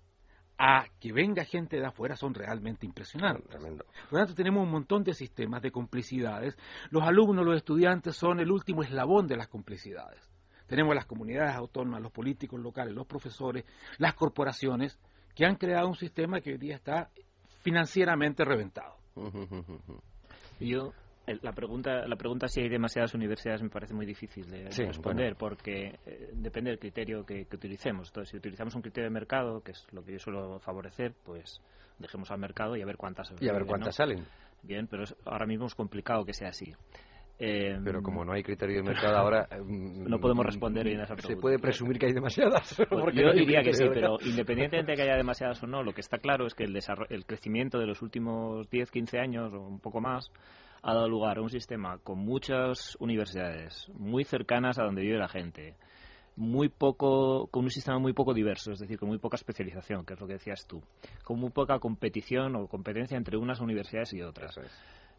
a 0.65 0.87
que 1.01 1.13
venga 1.13 1.45
gente 1.45 1.77
de 1.77 1.85
afuera 1.85 2.15
son 2.15 2.35
realmente 2.35 2.87
impresionantes. 2.87 3.57
Por 3.57 4.13
lo 4.13 4.19
tanto, 4.19 4.33
tenemos 4.37 4.63
un 4.63 4.71
montón 4.71 5.03
de 5.03 5.13
sistemas 5.13 5.61
de 5.61 5.73
complicidades. 5.73 6.57
Los 6.91 7.03
alumnos, 7.03 7.45
los 7.45 7.57
estudiantes 7.57 8.15
son 8.15 8.39
el 8.39 8.49
último 8.49 8.85
eslabón 8.85 9.27
de 9.27 9.37
las 9.37 9.49
complicidades. 9.49 10.23
Tenemos 10.69 10.95
las 10.95 11.05
comunidades 11.05 11.57
autónomas, 11.57 12.01
los 12.01 12.13
políticos 12.13 12.61
locales, 12.61 12.95
los 12.95 13.09
profesores, 13.09 13.65
las 13.99 14.15
corporaciones, 14.15 15.01
que 15.35 15.45
han 15.45 15.57
creado 15.57 15.89
un 15.89 15.97
sistema 15.97 16.41
que 16.41 16.53
hoy 16.53 16.59
día 16.59 16.77
está 16.77 17.11
financieramente 17.63 18.45
reventado. 18.45 18.95
Yo 20.61 20.93
la 21.27 21.53
pregunta, 21.53 22.07
la 22.07 22.17
pregunta 22.17 22.49
si 22.49 22.61
hay 22.61 22.69
demasiadas 22.69 23.15
universidades 23.15 23.63
me 23.63 23.71
parece 23.71 23.95
muy 23.95 24.07
difícil 24.07 24.51
de, 24.51 24.69
responder 24.71 25.37
porque 25.37 25.99
eh, 26.05 26.31
depende 26.33 26.71
del 26.71 26.79
criterio 26.79 27.25
que, 27.25 27.47
utilicemos. 27.53 28.09
Entonces, 28.09 28.31
si 28.31 28.37
utilizamos 28.37 28.75
un 28.75 28.83
criterio 28.83 29.09
de 29.09 29.15
mercado, 29.15 29.61
que 29.63 29.73
es 29.73 29.87
lo 29.93 30.05
que 30.05 30.13
yo 30.13 30.19
suelo 30.19 30.59
favorecer, 30.59 31.15
pues 31.25 31.61
dejemos 31.99 32.31
al 32.31 32.39
mercado 32.39 32.77
y 32.77 32.83
a 32.83 32.87
ver 32.87 32.97
cuántas 32.97 33.33
y 33.41 33.49
a 33.49 33.53
ver 33.53 33.67
cuántas 33.67 33.95
salen. 33.95 34.25
Bien, 34.63 34.87
pero 34.89 35.05
ahora 35.25 35.47
mismo 35.47 35.67
es 35.67 35.75
complicado 35.75 36.25
que 36.25 36.33
sea 36.33 36.49
así. 36.49 36.73
Eh, 37.39 37.77
pero 37.83 38.03
como 38.03 38.25
no 38.25 38.33
hay 38.33 38.43
criterio 38.43 38.77
de 38.77 38.83
mercado 38.83 39.17
ahora... 39.17 39.49
no 39.67 40.19
podemos 40.21 40.47
responder 40.47 40.87
bien 40.87 41.01
a 41.01 41.05
esa 41.05 41.15
pregunta. 41.15 41.35
¿Se 41.35 41.41
puede 41.41 41.59
presumir 41.59 41.99
que 41.99 42.07
hay 42.07 42.13
demasiadas? 42.13 42.77
yo 43.15 43.33
diría 43.33 43.63
que 43.63 43.73
sí, 43.73 43.85
pero 43.93 44.17
independientemente 44.25 44.93
de 44.93 44.97
que 44.97 45.03
haya 45.03 45.17
demasiadas 45.17 45.63
o 45.63 45.67
no, 45.67 45.83
lo 45.83 45.93
que 45.93 46.03
está 46.03 46.19
claro 46.19 46.47
es 46.47 46.55
que 46.55 46.65
el, 46.65 46.79
el 47.11 47.27
crecimiento 47.27 47.79
de 47.79 47.87
los 47.87 48.03
últimos 48.03 48.69
10, 48.71 48.91
15 48.91 49.19
años 49.19 49.53
o 49.55 49.61
un 49.61 49.81
poco 49.81 50.01
más 50.01 50.31
ha 50.83 50.95
dado 50.95 51.09
lugar 51.09 51.39
a 51.39 51.43
un 51.43 51.51
sistema 51.51 51.99
con 51.99 52.19
muchas 52.19 52.97
universidades 52.99 53.89
muy 53.95 54.25
cercanas 54.25 54.79
a 54.79 54.85
donde 54.85 55.03
vive 55.03 55.17
la 55.17 55.29
gente, 55.29 55.77
muy 56.35 56.69
poco, 56.69 57.47
con 57.49 57.65
un 57.65 57.71
sistema 57.71 57.99
muy 57.99 58.13
poco 58.13 58.35
diverso, 58.35 58.73
es 58.73 58.81
decir, 58.81 58.99
con 58.99 59.09
muy 59.09 59.19
poca 59.19 59.37
especialización, 59.37 60.05
que 60.05 60.15
es 60.15 60.21
lo 60.21 60.27
que 60.27 60.35
decías 60.35 60.67
tú, 60.67 60.83
con 61.25 61.39
muy 61.39 61.51
poca 61.51 61.79
competición 61.79 62.57
o 62.57 62.67
competencia 62.67 63.17
entre 63.17 63.37
unas 63.37 63.61
universidades 63.61 64.13
y 64.15 64.23
otras. 64.23 64.59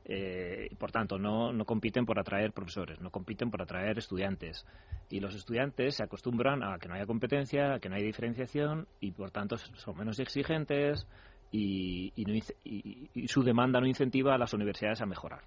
Eh, 0.06 0.70
por 0.78 0.92
tanto, 0.92 1.18
no, 1.18 1.54
no 1.54 1.64
compiten 1.64 2.06
por 2.06 2.20
atraer 2.20 2.52
profesores, 2.52 3.00
no 3.00 3.10
compiten 3.10 3.50
por 3.50 3.62
atraer 3.62 3.98
estudiantes. 3.98 4.66
Y 5.10 5.20
los 5.20 5.34
estudiantes 5.36 5.96
se 5.96 6.04
acostumbran 6.04 6.62
a 6.62 6.78
que 6.78 6.90
no 6.90 6.96
haya 6.96 7.06
competencia, 7.06 7.76
a 7.76 7.80
que 7.80 7.88
no 7.88 7.96
haya 7.96 8.06
diferenciación 8.06 8.88
y, 9.00 9.12
por 9.12 9.32
tanto, 9.32 9.58
son 9.58 9.98
menos 9.98 10.20
exigentes, 10.20 11.08
y, 11.54 13.28
su 13.28 13.44
demanda 13.44 13.80
no 13.80 13.88
incentiva 13.88 14.34
a 14.34 14.38
las 14.38 14.54
universidades 14.54 15.02
a 15.02 15.06
mejorar. 15.06 15.42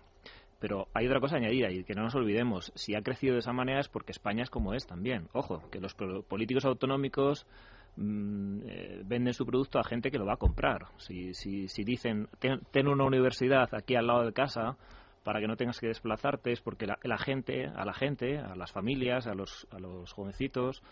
Pero 0.59 0.89
hay 0.95 1.07
otra 1.07 1.21
cosa 1.21 1.37
añadida 1.37 1.71
y 1.71 1.85
que 1.85 1.95
no 1.95 2.03
nos 2.03 2.15
olvidemos, 2.15 2.73
si 2.75 2.95
ha 2.95 3.03
crecido 3.03 3.35
de 3.35 3.41
esa 3.41 3.53
manera 3.53 3.81
es 3.81 3.89
porque 3.89 4.13
España 4.13 4.43
es 4.43 4.51
como 4.51 4.73
es 4.73 4.87
también. 4.87 5.29
Ojo, 5.33 5.69
que 5.71 5.81
los 5.81 5.95
políticos 5.95 6.65
autonómicos 6.65 7.47
mm, 7.97 8.61
eh, 8.67 9.03
venden 9.05 9.35
su 9.35 9.45
producto 9.45 9.79
a 9.79 9.85
gente 9.85 10.11
que 10.11 10.19
lo 10.19 10.25
va 10.25 10.35
a 10.35 10.39
comprar. 10.39 10.87
Si, 10.97 11.35
si, 11.35 11.69
si 11.69 11.85
dicen, 11.85 12.29
ten, 12.39 12.89
una 12.89 13.05
universidad 13.05 13.69
aquí 13.75 13.97
al 13.97 14.07
lado 14.07 14.25
de 14.25 14.33
casa 14.33 14.77
para 15.25 15.41
que 15.41 15.49
no 15.49 15.57
tengas 15.57 15.81
que 15.81 15.89
desplazarte, 15.89 16.53
es 16.53 16.61
porque 16.61 16.87
la, 16.87 17.19
gente, 17.19 17.67
a 17.67 17.85
la 17.85 17.93
gente, 17.93 18.39
a 18.39 18.55
las 18.55 18.71
familias, 18.71 19.27
a 19.27 19.35
los, 19.35 19.67
a 19.73 19.81
los 19.81 20.13
jovencitos, 20.13 20.83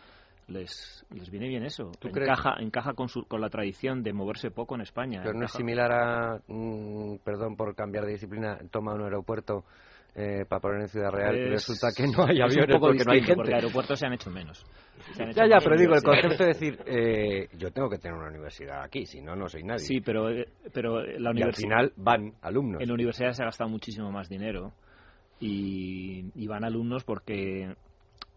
les, 0.49 1.07
les 1.11 1.31
viene 1.31 1.49
bien 1.49 1.65
eso. 1.65 1.91
Encaja, 2.03 2.57
encaja 2.59 2.95
con, 2.95 3.09
su, 3.09 3.25
con 3.25 3.41
la 3.41 3.49
tradición 3.49 4.03
de 4.03 4.13
moverse 4.13 4.51
poco 4.51 4.75
en 4.75 4.83
España. 4.83 5.21
Pero 5.23 5.39
no 5.39 5.47
es 5.47 5.53
similar 5.53 5.93
a, 5.93 6.41
mm, 6.47 7.17
perdón 7.25 7.57
por 7.57 7.75
cambiar 7.75 8.05
de 8.05 8.13
disciplina, 8.13 8.59
toma 8.71 8.95
un 8.95 9.03
aeropuerto 9.03 9.65
eh, 10.15 10.45
para 10.49 10.61
poner 10.61 10.83
en 10.83 10.89
Ciudad 10.89 11.11
Real 11.11 11.37
y 11.37 11.49
resulta 11.49 11.89
que 11.97 12.05
no 12.07 12.25
hay 12.25 12.41
aviones 12.41 12.77
porque 12.79 13.05
no 13.05 13.13
hay 13.13 13.21
gente. 13.21 13.35
Porque 13.35 13.55
aeropuertos 13.55 13.99
se 13.99 14.07
han 14.07 14.13
hecho 14.13 14.31
menos. 14.31 14.65
ya, 15.19 15.47
ya, 15.49 15.59
pero 15.59 15.77
digo, 15.77 15.95
el 15.95 16.03
concepto 16.03 16.45
de 16.45 16.49
decir, 16.49 16.79
eh, 16.87 17.49
yo 17.57 17.73
tengo 17.73 17.89
que 17.89 17.99
tener 17.99 18.17
una 18.17 18.29
universidad 18.29 18.83
aquí, 18.83 19.07
si 19.07 19.21
no, 19.21 19.35
no 19.35 19.49
soy 19.49 19.65
nadie. 19.65 19.81
Sí, 19.81 20.01
pero, 20.01 20.31
eh, 20.31 20.47
pero 20.73 21.03
la 21.03 21.31
universidad... 21.31 21.79
al 21.81 21.91
final 21.91 21.93
van 21.97 22.35
alumnos. 22.43 22.81
En 22.81 22.89
la 22.89 22.95
universidad 22.95 23.33
se 23.33 23.43
ha 23.43 23.47
gastado 23.47 23.69
muchísimo 23.69 24.13
más 24.13 24.29
dinero 24.29 24.73
y, 25.41 26.31
y 26.35 26.47
van 26.47 26.65
alumnos 26.65 27.03
porque 27.03 27.75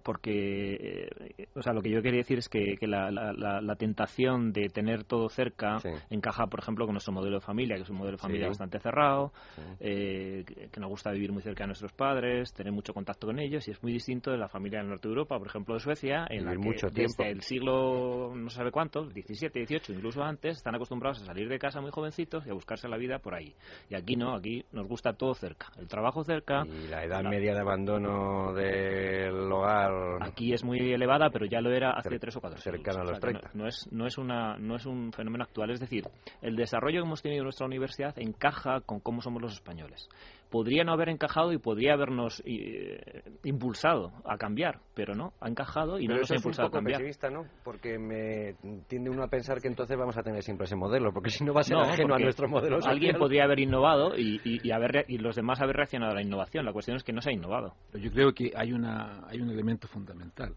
porque, 0.08 1.10
eh, 1.38 1.48
o 1.54 1.62
sea, 1.62 1.74
lo 1.74 1.82
que 1.82 1.90
yo 1.90 2.02
quería 2.02 2.20
decir 2.20 2.38
es 2.38 2.48
que, 2.48 2.78
la, 2.88 3.12
la, 3.12 3.76
tentación 3.76 4.54
de 4.54 4.70
tener 4.70 5.04
todo 5.04 5.28
cerca 5.28 5.80
encaja, 6.10 6.48
por 6.48 6.62
ejemplo, 6.62 6.86
con 6.86 6.94
nuestro 6.94 7.12
modelo 7.12 7.36
de 7.36 7.42
familia, 7.42 7.76
que 7.76 7.82
es 7.82 7.90
un 7.90 7.98
modelo 7.98 8.16
de 8.16 8.22
familia 8.22 8.48
bastante 8.48 8.80
cerrado, 8.80 9.34
eh, 9.82 10.46
que 10.72 10.80
nos 10.80 10.90
gusta 10.90 11.12
vivir 11.12 11.34
muy 11.34 11.42
cerca 11.42 11.66
de 11.66 11.68
nuestros 11.68 11.92
padres, 11.92 12.54
tener 12.54 12.72
mucho 12.72 12.94
contacto 12.94 13.28
con 13.28 13.38
ellos, 13.38 13.68
y 13.68 13.72
es 13.72 13.84
muy 13.84 13.92
distinto 13.92 14.32
de 14.32 14.38
la 14.38 14.48
familia 14.48 14.80
del 14.80 14.88
norte 14.88 15.10
de 15.10 15.12
Europa, 15.12 15.38
por 15.38 15.48
ejemplo, 15.48 15.74
de 15.74 15.82
Suecia, 15.82 16.26
en 16.30 16.46
la 16.46 16.54
que 16.54 16.58
mucho 16.58 16.88
desde 16.90 17.30
el 17.30 17.42
siglo 17.42 18.34
no 18.34 18.50
sabe 18.50 18.72
cuánto, 18.72 19.08
17, 19.08 19.60
18, 19.60 19.92
incluso 19.92 20.24
antes, 20.24 20.56
están 20.56 20.74
acostumbrados 20.74 21.22
a 21.22 21.26
salir 21.26 21.50
de 21.50 21.60
casa 21.60 21.82
muy 21.82 21.92
jovencitos 21.92 22.48
y 22.48 22.50
a 22.50 22.54
buscarse 22.54 22.88
la 22.88 22.96
vida 22.96 23.20
por 23.20 23.36
ahí. 23.36 23.54
Y 23.90 23.96
aquí 23.96 24.16
no, 24.16 24.36
aquí 24.36 24.64
nos 24.72 24.88
gusta 24.88 25.12
todo 25.12 25.34
cerca, 25.34 25.68
el 25.78 25.90
trabajo 25.90 26.24
cerca. 26.24 26.64
Y 26.66 26.88
la 26.88 27.04
edad 27.04 27.24
media 27.24 27.54
de 27.54 27.60
abandono 27.60 28.54
del 28.54 29.52
hogar 29.52 29.97
Aquí 30.22 30.54
es 30.54 30.64
muy 30.64 30.80
elevada, 30.80 31.30
pero 31.30 31.46
ya 31.46 31.62
lo 31.62 31.72
era 31.72 31.92
hace 31.92 32.20
tres 32.20 32.36
o 32.38 32.42
cuatro 32.42 32.60
Cercana 32.60 33.02
a 33.02 33.04
los 33.04 33.20
30. 33.20 33.52
No, 33.54 33.68
es, 33.68 33.88
no, 33.92 34.08
es 34.08 34.18
una, 34.18 34.58
no 34.58 34.76
es 34.76 34.86
un 34.86 35.12
fenómeno 35.14 35.44
actual. 35.44 35.72
Es 35.72 35.80
decir, 35.80 36.04
el 36.42 36.56
desarrollo 36.56 37.02
que 37.02 37.08
hemos 37.08 37.22
tenido 37.22 37.42
en 37.42 37.46
nuestra 37.46 37.66
universidad 37.66 38.18
encaja 38.20 38.82
con 38.82 39.00
cómo 39.00 39.22
somos 39.22 39.42
los 39.42 39.54
españoles. 39.54 40.10
Podría 40.50 40.84
no 40.84 40.94
haber 40.94 41.10
encajado 41.10 41.52
y 41.52 41.58
podría 41.58 41.94
habernos 41.94 42.42
eh, 42.46 43.24
impulsado 43.44 44.14
a 44.26 44.38
cambiar, 44.38 44.80
pero 44.94 45.14
no, 45.14 45.34
ha 45.42 45.50
encajado 45.50 46.00
y 46.00 46.08
no 46.08 46.18
nos 46.18 46.32
ha 46.32 46.36
impulsado 46.36 46.70
a 46.70 46.72
cambiar. 46.72 47.02
¿no? 47.32 47.46
Porque 47.64 48.00
me 48.00 48.56
tiende 48.88 49.10
uno 49.10 49.24
a 49.24 49.28
pensar 49.28 49.62
que 49.62 49.68
entonces 49.68 49.98
vamos 49.98 50.18
a 50.18 50.24
tener 50.24 50.42
siempre 50.44 50.66
ese 50.66 50.76
modelo, 50.76 51.12
porque 51.12 51.30
si 51.30 51.44
no 51.44 51.54
va 51.54 51.62
a 51.62 51.64
ser 51.64 51.78
ajeno 51.78 52.16
a 52.16 52.20
nuestro 52.20 52.48
modelo. 52.48 52.80
Alguien 52.86 53.18
podría 53.18 53.44
haber 53.44 53.60
innovado 53.60 54.18
y, 54.18 54.40
y, 54.44 54.72
haber, 54.72 55.06
y 55.08 55.18
los 55.18 55.36
demás 55.36 55.62
haber 55.62 55.76
reaccionado 55.76 56.12
a 56.12 56.16
la 56.16 56.22
innovación. 56.22 56.66
La 56.66 56.74
cuestión 56.74 56.98
es 56.98 57.04
que 57.04 57.14
no 57.14 57.22
se 57.22 57.32
ha 57.32 57.34
innovado. 57.34 57.76
Yo 57.94 58.12
creo 58.12 58.34
que 58.34 58.52
hay, 58.56 58.72
una, 58.72 59.28
hay 59.28 59.42
un 59.42 59.50
elemento 59.50 59.88
fundamental. 59.88 60.56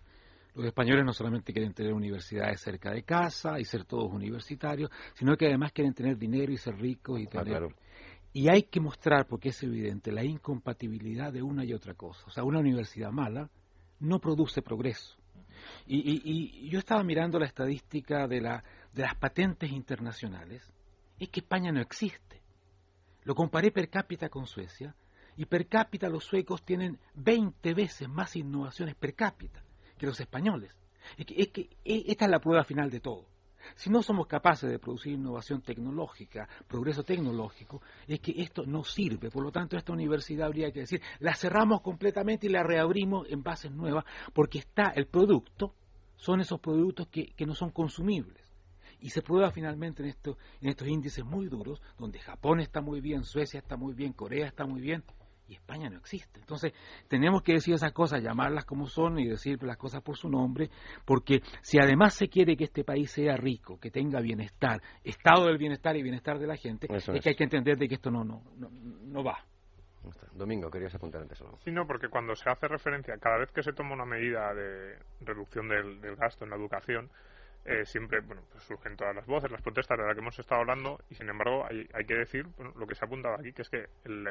Los 0.55 0.67
españoles 0.67 1.05
no 1.05 1.13
solamente 1.13 1.53
quieren 1.53 1.73
tener 1.73 1.93
universidades 1.93 2.61
cerca 2.61 2.91
de 2.91 3.03
casa 3.03 3.61
y 3.61 3.65
ser 3.65 3.85
todos 3.85 4.13
universitarios, 4.13 4.91
sino 5.15 5.37
que 5.37 5.47
además 5.47 5.73
quieren 5.73 5.95
tener 5.95 6.17
dinero 6.17 6.53
y 6.53 6.57
ser 6.57 6.77
ricos 6.77 7.21
y 7.21 7.27
ah, 7.27 7.43
tener... 7.43 7.63
Y 8.33 8.49
hay 8.49 8.65
que 8.65 8.81
mostrar, 8.81 9.27
porque 9.27 9.49
es 9.49 9.63
evidente, 9.63 10.13
la 10.13 10.25
incompatibilidad 10.25 11.33
de 11.33 11.43
una 11.43 11.65
y 11.65 11.73
otra 11.73 11.95
cosa. 11.95 12.25
O 12.27 12.31
sea, 12.31 12.45
una 12.45 12.61
universidad 12.61 13.11
mala 13.11 13.51
no 13.99 14.21
produce 14.21 14.63
progreso. 14.63 15.17
Y, 15.87 16.69
yo 16.69 16.79
estaba 16.79 17.03
mirando 17.03 17.39
la 17.39 17.47
estadística 17.47 18.27
de, 18.29 18.41
la, 18.41 18.65
de 18.93 19.03
las 19.03 19.17
patentes 19.17 19.71
internacionales. 19.71 20.63
Es 21.19 21.29
que 21.29 21.41
España 21.41 21.73
no 21.73 21.81
existe. 21.81 22.41
Lo 23.25 23.35
comparé 23.35 23.73
per 23.73 23.91
cápita 23.91 24.29
con 24.29 24.47
Suecia. 24.47 24.95
Y 25.37 25.47
per 25.47 25.67
cápita 25.67 26.09
los 26.09 26.25
suecos 26.25 26.65
tienen 26.65 26.99
20 27.15 27.75
veces 27.75 28.09
más 28.09 28.37
innovaciones 28.37 28.95
per 28.95 29.15
cápita 29.15 29.63
que 29.99 30.07
los 30.07 30.21
españoles. 30.21 30.75
Es 31.17 31.27
que, 31.27 31.35
es 31.43 31.49
que 31.49 31.61
e, 31.85 32.05
esta 32.07 32.27
es 32.27 32.31
la 32.31 32.41
prueba 32.41 32.65
final 32.65 32.91
de 32.91 33.01
todo. 33.01 33.27
Si 33.77 33.91
no 33.91 34.03
somos 34.03 34.27
capaces 34.27 34.71
de 34.71 34.79
producir 34.79 35.15
innovación 35.15 35.63
tecnológica, 35.63 36.49
progreso 36.67 37.03
tecnológico, 37.03 37.83
es 38.07 38.21
que 38.21 38.33
esto 38.37 38.65
no 38.67 38.85
sirve. 38.85 39.31
Por 39.31 39.43
lo 39.43 39.51
tanto, 39.51 39.77
esta 39.77 39.93
universidad 39.93 40.47
habría 40.47 40.71
que 40.71 40.81
decir, 40.81 41.01
la 41.21 41.35
cerramos 41.35 41.81
completamente 41.81 42.47
y 42.47 42.51
la 42.51 42.63
reabrimos 42.63 43.29
en 43.31 43.43
bases 43.43 43.71
nuevas, 43.73 44.05
porque 44.33 44.59
está 44.59 44.93
el 44.95 45.07
producto, 45.07 45.75
son 46.17 46.41
esos 46.41 46.61
productos 46.61 47.09
que, 47.09 47.35
no 47.47 47.55
son 47.55 47.71
consumibles. 47.71 48.45
Y 49.01 49.09
se 49.11 49.23
prueba 49.23 49.51
finalmente 49.51 50.03
en, 50.03 50.11
esto, 50.11 50.37
en 50.61 50.69
estos 50.69 50.87
índices 50.87 51.25
muy 51.25 51.47
duros, 51.47 51.81
donde 51.99 52.19
Japón 52.19 52.61
está 52.61 52.83
muy 52.83 53.01
bien, 53.01 53.25
Suecia 53.25 53.59
está 53.59 53.77
muy 53.77 53.95
bien, 53.95 54.13
Corea 54.13 54.47
está 54.47 54.67
muy 54.67 54.83
bien, 54.83 55.03
y 55.51 55.55
España 55.55 55.91
no 55.91 55.99
existe. 55.99 56.39
Entonces, 56.39 56.73
tenemos 57.09 57.43
que 57.43 57.55
decir 57.55 57.75
esas 57.75 57.93
cosas, 57.93 58.23
llamarlas 58.23 58.65
como 58.65 58.87
son 58.87 59.19
y 59.19 59.29
decir 59.29 59.61
las 59.65 59.77
cosas 59.77 60.01
por 60.01 60.17
su 60.17 60.31
nombre, 60.31 60.71
porque 61.05 61.41
si 61.61 61.79
además 61.81 62.15
se 62.15 62.29
quiere 62.29 62.57
que 62.57 62.65
este 62.65 62.85
país 62.85 63.11
sea 63.11 63.37
rico, 63.37 63.79
que 63.81 63.91
tenga 63.91 64.21
bienestar, 64.21 64.81
estado 65.03 65.47
del 65.47 65.59
bienestar 65.59 65.97
y 65.97 66.03
bienestar 66.03 66.39
de 66.39 66.47
la 66.47 66.57
gente, 66.57 66.87
es, 66.89 67.05
que 67.05 67.31
hay 67.31 67.35
que 67.35 67.45
entender 67.45 67.77
de 67.77 67.89
que 67.89 67.97
esto 67.97 68.13
no, 68.13 68.23
no, 68.23 68.43
no, 68.57 69.25
va. 69.25 69.45
Domingo, 70.33 70.71
querías 70.71 70.95
apuntar 70.95 71.23
antes 71.23 71.41
algo. 71.41 71.59
Sí, 71.65 71.73
no, 71.73 71.85
porque 71.87 72.09
cuando 72.09 72.35
se 72.37 72.49
hace 72.49 72.69
referencia, 72.69 73.17
cada 73.19 73.39
vez 73.39 73.51
que 73.51 73.63
se 73.63 73.73
toma 73.73 73.95
una 73.95 74.07
medida 74.07 74.55
de 74.55 74.97
reducción 75.21 75.69
del, 75.69 76.01
gasto 76.17 76.45
en 76.45 76.51
la 76.51 76.57
educación, 76.57 77.11
eh, 77.65 77.85
siempre 77.85 78.21
bueno, 78.21 78.43
pues 78.51 78.65
surgen 78.65 78.97
todas 78.97 79.15
las 79.15 79.27
voces, 79.27 79.51
las 79.51 79.63
protestas 79.63 79.99
de 79.99 80.05
las 80.05 80.15
que 80.15 80.21
hemos 80.21 80.39
estado 80.39 80.63
hablando 80.63 80.99
y 81.11 81.15
sin 81.15 81.29
embargo 81.29 81.67
hay, 81.69 81.87
hay 81.93 82.05
que 82.05 82.15
decir 82.15 82.47
lo 82.77 82.87
que 82.87 82.95
se 82.95 83.05
ha 83.05 83.07
apuntado 83.07 83.35
aquí, 83.35 83.53
que 83.53 83.63
es 83.63 83.69
que 83.69 83.87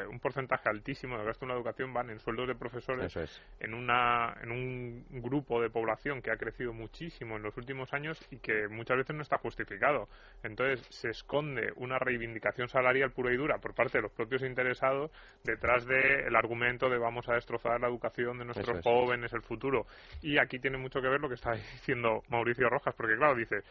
un 0.10 0.20
porcentaje 0.20 0.70
altísimo 0.70 1.18
del 1.18 1.26
gasto 1.26 1.46
en 1.46 1.50
la 1.50 1.56
educación 1.56 1.94
van 1.94 2.10
en 2.10 2.20
sueldos 2.20 2.48
de 2.48 2.56
profesores 2.56 3.16
en, 3.60 3.74
una, 3.74 4.36
en 4.42 4.52
un 4.52 5.22
grupo 5.22 5.62
de 5.62 5.70
población 5.70 6.22
que 6.22 6.32
ha 6.32 6.38
crecido 6.38 6.74
muchísimo 6.74 7.38
en 7.38 7.44
los 7.44 7.56
últimos 7.58 7.94
años 7.94 8.20
y 8.32 8.40
que 8.40 8.68
muchas 8.68 8.98
veces 8.98 9.16
no 9.16 9.22
está 9.22 9.38
justificado. 9.38 10.08
Entonces 10.44 10.86
se 10.90 11.10
esconde 11.10 11.72
una 11.76 12.00
reivindicación 12.00 12.68
salarial 12.68 13.12
pura 13.12 13.34
y 13.34 13.38
dura 13.38 13.60
por 13.60 13.74
parte 13.74 14.00
de 14.00 14.04
los 14.04 14.12
propios 14.12 14.42
interesados 14.44 15.12
detrás 15.44 15.86
del 15.86 16.36
argumento 16.36 16.90
de 16.90 16.98
vamos 16.98 17.28
a 17.30 17.34
destrozar 17.34 17.80
la 17.80 17.88
educación 17.88 18.38
de 18.38 18.46
nuestros 18.46 18.82
jóvenes, 18.84 19.34
el 19.34 19.42
futuro. 19.42 19.86
Y 20.22 20.38
aquí 20.38 20.60
tiene 20.60 20.78
mucho 20.78 21.02
que 21.02 21.08
ver 21.08 21.20
lo 21.20 21.30
que 21.30 21.36
está 21.36 21.52
diciendo 21.74 22.24
Mauricio 22.30 22.70
Rojas, 22.70 22.96
porque 22.96 23.18
claro, 23.20 23.36
dice, 23.36 23.63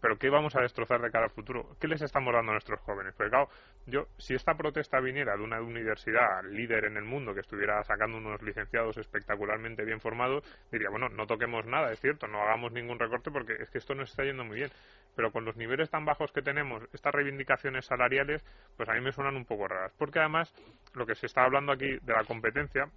pero 0.00 0.18
¿qué 0.18 0.28
vamos 0.28 0.54
a 0.56 0.60
destrozar 0.60 1.00
de 1.00 1.10
cara 1.10 1.24
al 1.24 1.30
futuro? 1.30 1.76
¿Qué 1.80 1.88
les 1.88 2.02
estamos 2.02 2.32
dando 2.32 2.50
a 2.50 2.54
nuestros 2.54 2.80
jóvenes? 2.80 3.14
Porque 3.16 3.30
claro, 3.30 3.48
yo, 3.86 4.06
si 4.18 4.34
esta 4.34 4.54
protesta 4.54 5.00
viniera 5.00 5.36
de 5.36 5.42
una 5.42 5.60
universidad 5.60 6.44
líder 6.44 6.84
en 6.84 6.96
el 6.96 7.04
mundo 7.04 7.34
que 7.34 7.40
estuviera 7.40 7.82
sacando 7.82 8.18
unos 8.18 8.42
licenciados 8.42 8.98
espectacularmente 8.98 9.84
bien 9.84 10.00
formados, 10.00 10.44
diría, 10.70 10.90
bueno, 10.90 11.08
no 11.08 11.26
toquemos 11.26 11.64
nada, 11.66 11.92
es 11.92 12.00
cierto, 12.00 12.26
no 12.26 12.42
hagamos 12.42 12.72
ningún 12.72 12.98
recorte 12.98 13.30
porque 13.30 13.54
es 13.54 13.70
que 13.70 13.78
esto 13.78 13.94
nos 13.94 14.10
está 14.10 14.24
yendo 14.24 14.44
muy 14.44 14.56
bien. 14.56 14.70
Pero 15.14 15.32
con 15.32 15.46
los 15.46 15.56
niveles 15.56 15.88
tan 15.88 16.04
bajos 16.04 16.30
que 16.30 16.42
tenemos, 16.42 16.82
estas 16.92 17.14
reivindicaciones 17.14 17.86
salariales, 17.86 18.44
pues 18.76 18.88
a 18.90 18.92
mí 18.92 19.00
me 19.00 19.12
suenan 19.12 19.36
un 19.36 19.46
poco 19.46 19.66
raras. 19.66 19.92
Porque 19.96 20.18
además, 20.18 20.52
lo 20.94 21.06
que 21.06 21.14
se 21.14 21.24
está 21.24 21.44
hablando 21.44 21.72
aquí 21.72 21.96
de 22.02 22.12
la 22.12 22.24
competencia, 22.24 22.90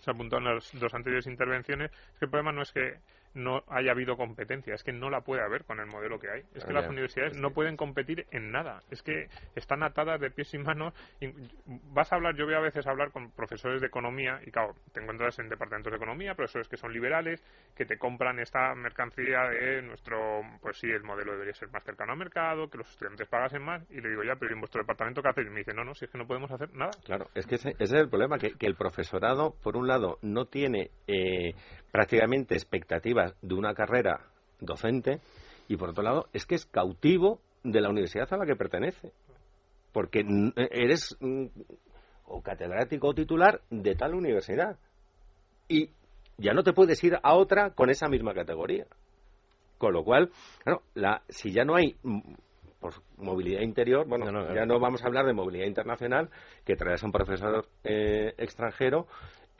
se 0.00 0.10
apuntó 0.10 0.38
en 0.38 0.44
las 0.44 0.70
dos 0.80 0.94
anteriores 0.94 1.26
intervenciones, 1.26 1.90
es 1.92 2.18
que 2.18 2.24
el 2.24 2.30
problema 2.30 2.52
no 2.52 2.62
es 2.62 2.72
que 2.72 2.98
no 3.34 3.62
haya 3.68 3.92
habido 3.92 4.16
competencia, 4.16 4.74
es 4.74 4.82
que 4.82 4.92
no 4.92 5.10
la 5.10 5.20
puede 5.20 5.42
haber 5.42 5.64
con 5.64 5.80
el 5.80 5.86
modelo 5.86 6.18
que 6.18 6.30
hay. 6.30 6.42
Es 6.54 6.64
que 6.64 6.72
las 6.72 6.88
universidades 6.88 7.38
no 7.38 7.50
pueden 7.50 7.76
competir 7.76 8.26
en 8.30 8.50
nada, 8.50 8.82
es 8.90 9.02
que 9.02 9.28
están 9.54 9.82
atadas 9.82 10.20
de 10.20 10.30
pies 10.30 10.52
y 10.54 10.58
manos. 10.58 10.94
vas 11.66 12.12
a 12.12 12.16
hablar, 12.16 12.36
yo 12.36 12.44
voy 12.44 12.54
a 12.54 12.60
veces 12.60 12.86
a 12.86 12.90
hablar 12.90 13.12
con 13.12 13.30
profesores 13.32 13.80
de 13.80 13.86
economía 13.86 14.40
y 14.46 14.50
claro, 14.50 14.74
te 14.92 15.00
encuentras 15.00 15.38
en 15.38 15.48
departamentos 15.48 15.92
de 15.92 15.96
economía, 15.96 16.34
profesores 16.34 16.68
que 16.68 16.76
son 16.76 16.92
liberales, 16.92 17.42
que 17.76 17.84
te 17.84 17.98
compran 17.98 18.38
esta 18.40 18.74
mercancía 18.74 19.48
de 19.48 19.82
nuestro, 19.82 20.42
pues 20.60 20.78
sí, 20.78 20.88
el 20.90 21.02
modelo 21.02 21.32
debería 21.32 21.54
ser 21.54 21.70
más 21.70 21.84
cercano 21.84 22.12
al 22.12 22.18
mercado, 22.18 22.68
que 22.68 22.78
los 22.78 22.90
estudiantes 22.90 23.28
pagasen 23.28 23.62
más 23.62 23.82
y 23.90 24.00
le 24.00 24.10
digo 24.10 24.24
ya, 24.24 24.36
pero 24.36 24.52
¿en 24.52 24.60
vuestro 24.60 24.82
departamento 24.82 25.22
qué 25.22 25.28
hacéis? 25.28 25.46
Y 25.46 25.50
me 25.50 25.58
dice, 25.60 25.74
no, 25.74 25.84
no, 25.84 25.94
si 25.94 26.04
es 26.04 26.10
que 26.10 26.18
no 26.18 26.26
podemos 26.26 26.50
hacer 26.50 26.72
nada. 26.74 26.90
Claro, 27.04 27.28
es 27.34 27.46
que 27.46 27.56
ese, 27.56 27.74
es 27.78 27.92
el 27.92 28.08
problema, 28.08 28.38
que, 28.38 28.52
que 28.52 28.66
el 28.66 28.74
profesorado, 28.74 29.54
por 29.62 29.76
un 29.76 29.86
lado, 29.86 30.18
no 30.22 30.46
tiene 30.46 30.90
eh, 31.06 31.54
prácticamente 31.90 32.54
expectativas 32.54 33.34
de 33.42 33.54
una 33.54 33.74
carrera 33.74 34.26
docente 34.60 35.20
y 35.68 35.76
por 35.76 35.90
otro 35.90 36.02
lado 36.02 36.28
es 36.32 36.46
que 36.46 36.54
es 36.54 36.66
cautivo 36.66 37.40
de 37.62 37.80
la 37.80 37.90
universidad 37.90 38.32
a 38.32 38.36
la 38.36 38.46
que 38.46 38.56
pertenece 38.56 39.12
porque 39.92 40.24
eres 40.70 41.16
mm, 41.20 41.46
o 42.26 42.42
catedrático 42.42 43.08
o 43.08 43.14
titular 43.14 43.60
de 43.70 43.94
tal 43.94 44.14
universidad 44.14 44.78
y 45.68 45.90
ya 46.38 46.52
no 46.54 46.62
te 46.62 46.72
puedes 46.72 47.02
ir 47.04 47.18
a 47.22 47.34
otra 47.34 47.70
con 47.70 47.90
esa 47.90 48.08
misma 48.08 48.34
categoría. 48.34 48.86
Con 49.78 49.92
lo 49.92 50.04
cual 50.04 50.30
claro 50.62 50.82
la, 50.94 51.22
si 51.28 51.52
ya 51.52 51.64
no 51.64 51.74
hay 51.74 51.96
mm, 52.02 52.20
pues, 52.80 53.00
movilidad 53.18 53.60
interior, 53.62 54.06
bueno, 54.06 54.54
ya 54.54 54.64
no 54.64 54.78
vamos 54.80 55.02
a 55.02 55.06
hablar 55.06 55.26
de 55.26 55.32
movilidad 55.32 55.66
internacional, 55.66 56.30
que 56.64 56.76
traes 56.76 57.02
a 57.02 57.06
un 57.06 57.12
profesor 57.12 57.66
eh, 57.84 58.34
extranjero 58.38 59.06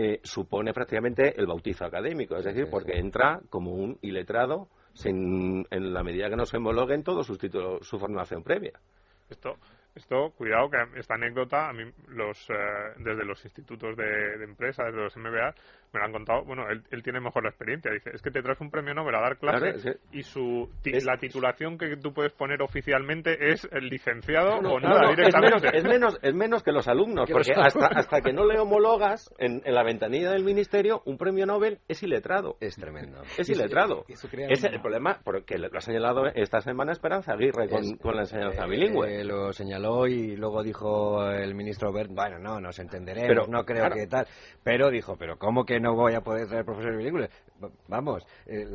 eh, 0.02 0.20
supone 0.22 0.72
prácticamente 0.72 1.38
el 1.38 1.46
bautizo 1.46 1.84
académico, 1.84 2.34
es 2.34 2.44
decir, 2.46 2.68
porque 2.70 2.98
entra 2.98 3.38
como 3.50 3.74
un 3.74 3.98
iletrado 4.00 4.68
sin, 4.94 5.66
en 5.70 5.92
la 5.92 6.02
medida 6.02 6.30
que 6.30 6.36
no 6.36 6.46
se 6.46 6.56
homologuen 6.56 7.04
todos 7.04 7.26
sus 7.26 7.38
títulos, 7.38 7.86
su 7.86 7.98
formación 7.98 8.42
previa. 8.42 8.80
Esto, 9.28 9.56
esto, 9.94 10.30
cuidado, 10.38 10.70
que 10.70 10.98
esta 10.98 11.16
anécdota, 11.16 11.68
a 11.68 11.74
mí, 11.74 11.84
los, 12.08 12.48
eh, 12.48 12.54
desde 12.96 13.26
los 13.26 13.44
institutos 13.44 13.94
de, 13.94 14.38
de 14.38 14.44
empresa, 14.44 14.84
desde 14.84 15.02
los 15.02 15.16
MBA, 15.18 15.54
me 15.92 16.00
lo 16.00 16.06
han 16.06 16.12
contado, 16.12 16.44
bueno, 16.44 16.64
él, 16.68 17.02
tiene 17.02 17.20
mejor 17.20 17.42
la 17.42 17.50
experiencia. 17.50 17.90
Dice, 17.92 18.10
es 18.14 18.22
que 18.22 18.30
te 18.30 18.42
traes 18.42 18.60
un 18.60 18.70
premio 18.70 18.94
Nobel 18.94 19.14
a 19.14 19.20
dar 19.20 19.38
clases 19.38 19.98
y 20.12 20.22
su 20.22 20.68
la 20.84 21.16
titulación 21.18 21.78
que 21.78 21.96
tú 21.96 22.12
puedes 22.12 22.32
poner 22.32 22.62
oficialmente 22.62 23.52
es 23.52 23.68
el 23.72 23.88
licenciado 23.88 24.58
o 24.58 24.80
nada, 24.80 25.10
directamente. 25.10 25.76
Es 25.76 25.84
menos, 25.84 26.18
es 26.22 26.34
menos, 26.34 26.62
que 26.62 26.72
los 26.72 26.86
alumnos, 26.88 27.28
porque 27.30 27.52
hasta, 27.56 27.86
hasta 27.86 28.20
que 28.20 28.32
no 28.32 28.44
le 28.44 28.58
homologas 28.58 29.32
en, 29.38 29.62
la 29.64 29.82
ventanilla 29.82 30.30
del 30.30 30.44
ministerio, 30.44 31.02
un 31.06 31.16
premio 31.16 31.46
Nobel 31.46 31.78
es 31.88 32.02
iletrado. 32.02 32.56
Es 32.60 32.76
tremendo. 32.76 33.22
Es 33.38 33.48
iletrado. 33.48 34.04
es 34.08 34.64
el 34.64 34.80
problema, 34.80 35.20
porque 35.24 35.58
lo 35.58 35.68
ha 35.76 35.80
señalado 35.80 36.26
esta 36.26 36.60
semana 36.60 36.92
Esperanza 36.92 37.32
Aguirre 37.32 37.68
con, 37.68 38.14
la 38.14 38.22
enseñanza 38.22 38.66
bilingüe. 38.66 39.20
Eh, 39.20 39.24
lo 39.24 39.52
señaló 39.52 40.06
y 40.06 40.36
luego 40.36 40.62
dijo 40.62 41.24
el 41.30 41.54
ministro 41.54 41.92
Bert, 41.92 42.10
bueno, 42.12 42.38
no, 42.38 42.60
nos 42.60 42.78
entenderemos, 42.78 43.48
no 43.48 43.64
creo 43.64 43.90
que 43.90 44.06
tal. 44.06 44.26
Pero 44.62 44.90
dijo, 44.90 45.16
pero 45.16 45.38
¿cómo 45.38 45.64
que 45.64 45.79
no 45.80 45.94
voy 45.94 46.14
a 46.14 46.20
poder 46.20 46.48
ser 46.48 46.64
profesor 46.64 46.96
bilingüe. 46.96 47.28
Vamos, 47.88 48.26
eh, 48.46 48.66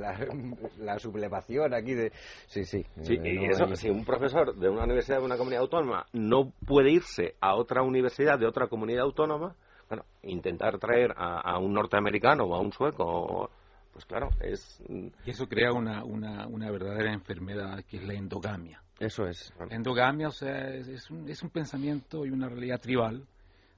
la, 0.78 1.00
sublevación 1.00 1.74
aquí 1.74 1.94
de... 1.94 2.12
Sí, 2.48 2.66
sí. 2.66 2.86
sí 3.02 3.16
eh, 3.16 3.34
y 3.42 3.46
eso, 3.46 3.76
si 3.76 3.90
un 3.90 4.06
profesor 4.06 4.56
de 4.56 4.70
una 4.70 4.84
universidad 4.84 5.20
de 5.20 5.26
una 5.26 5.38
comunidad 5.38 5.62
autónoma 5.62 6.06
no 6.14 6.52
puede 6.68 6.92
irse 6.92 7.36
a 7.42 7.56
otra 7.56 7.82
universidad 7.82 8.38
de 8.38 8.46
otra 8.46 8.68
comunidad 8.68 9.04
autónoma, 9.04 9.56
bueno, 9.90 10.06
intentar 10.24 10.78
traer 10.78 11.14
a, 11.18 11.58
un 11.60 11.74
norteamericano 11.74 12.44
o 12.46 12.56
a 12.56 12.60
un 12.60 12.72
sueco 12.72 13.50
pues 13.94 14.06
claro, 14.06 14.30
es... 14.42 14.84
Y 14.90 15.30
eso 15.30 15.48
crea 15.48 15.72
una, 15.72 16.04
una, 16.04 16.48
una, 16.48 16.70
verdadera 16.70 17.14
enfermedad 17.14 17.82
que 17.86 17.96
es 17.96 18.04
la 18.04 18.14
endogamia. 18.14 18.82
Eso 19.00 19.26
es. 19.26 19.54
La 19.58 19.74
endogamia, 19.74 20.28
o 20.28 20.32
sea, 20.32 20.68
es, 20.74 21.10
un, 21.10 21.30
es 21.30 21.42
un 21.42 21.50
pensamiento 21.50 22.26
y 22.26 22.30
una 22.30 22.50
realidad 22.50 22.82
tribal 22.82 23.26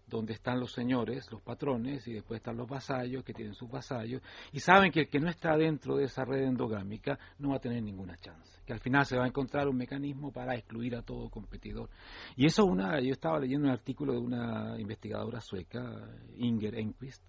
donde 0.07 0.33
están 0.33 0.59
los 0.59 0.71
señores, 0.71 1.29
los 1.31 1.41
patrones, 1.41 2.07
y 2.07 2.13
después 2.13 2.39
están 2.39 2.57
los 2.57 2.67
vasallos, 2.67 3.23
que 3.23 3.33
tienen 3.33 3.53
sus 3.53 3.69
vasallos, 3.69 4.21
y 4.53 4.59
saben 4.59 4.91
que 4.91 5.01
el 5.01 5.09
que 5.09 5.19
no 5.19 5.29
está 5.29 5.55
dentro 5.57 5.97
de 5.97 6.05
esa 6.05 6.23
red 6.23 6.43
endogámica 6.43 7.19
no 7.39 7.49
va 7.49 7.57
a 7.57 7.59
tener 7.59 7.83
ninguna 7.83 8.15
chance, 8.17 8.61
que 8.65 8.73
al 8.73 8.79
final 8.79 9.05
se 9.05 9.17
va 9.17 9.25
a 9.25 9.27
encontrar 9.27 9.67
un 9.67 9.75
mecanismo 9.75 10.31
para 10.31 10.55
excluir 10.55 10.95
a 10.95 11.01
todo 11.01 11.29
competidor. 11.29 11.89
Y 12.35 12.45
eso 12.45 12.63
una, 12.65 12.99
yo 13.01 13.11
estaba 13.11 13.39
leyendo 13.39 13.67
un 13.67 13.73
artículo 13.73 14.13
de 14.13 14.19
una 14.19 14.79
investigadora 14.79 15.41
sueca, 15.41 16.09
Inger 16.37 16.75
Enquist, 16.75 17.23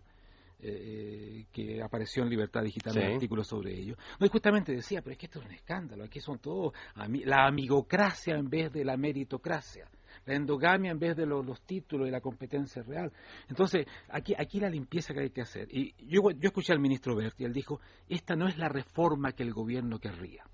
eh, 0.61 1.47
que 1.53 1.83
apareció 1.83 2.23
en 2.23 2.31
Libertad 2.31 2.63
Digital 2.63 2.97
un 2.97 3.15
artículo 3.15 3.45
sobre 3.45 3.79
ello. 3.79 3.97
No, 4.19 4.27
y 4.27 4.29
justamente 4.29 4.73
decía, 4.73 5.03
pero 5.03 5.13
es 5.13 5.19
que 5.19 5.27
esto 5.27 5.41
es 5.41 5.47
un 5.47 5.53
escándalo, 5.53 6.05
aquí 6.05 6.21
son 6.21 6.39
todos 6.39 6.73
la 6.95 7.47
amigocracia 7.47 8.37
en 8.37 8.49
vez 8.49 8.73
de 8.73 8.85
la 8.85 8.97
meritocracia 8.97 9.89
la 10.29 10.35
endogamia 10.35 10.91
en 10.91 10.99
vez 10.99 11.17
de 11.17 11.25
los, 11.25 11.61
títulos 11.63 12.07
y 12.07 12.11
la 12.11 12.21
competencia 12.21 12.83
real. 12.83 13.11
Entonces, 13.49 13.87
aquí, 14.11 14.35
aquí 14.39 14.61
la 14.61 14.69
limpieza 14.69 15.15
que 15.15 15.21
hay 15.21 15.31
que 15.31 15.41
hacer. 15.41 15.69
Y 15.75 15.95
yo, 16.07 16.31
yo 16.31 16.49
escuché 16.49 16.75
al 16.75 16.81
ministro 16.81 17.17
Berti, 17.17 17.45
él 17.45 17.53
dijo, 17.55 17.81
esta 18.09 18.37
no 18.37 18.47
es 18.47 18.59
la 18.59 18.69
reforma 18.69 19.33
que 19.33 19.43
el 19.43 19.55
gobierno 19.55 19.99
querría. 19.99 20.45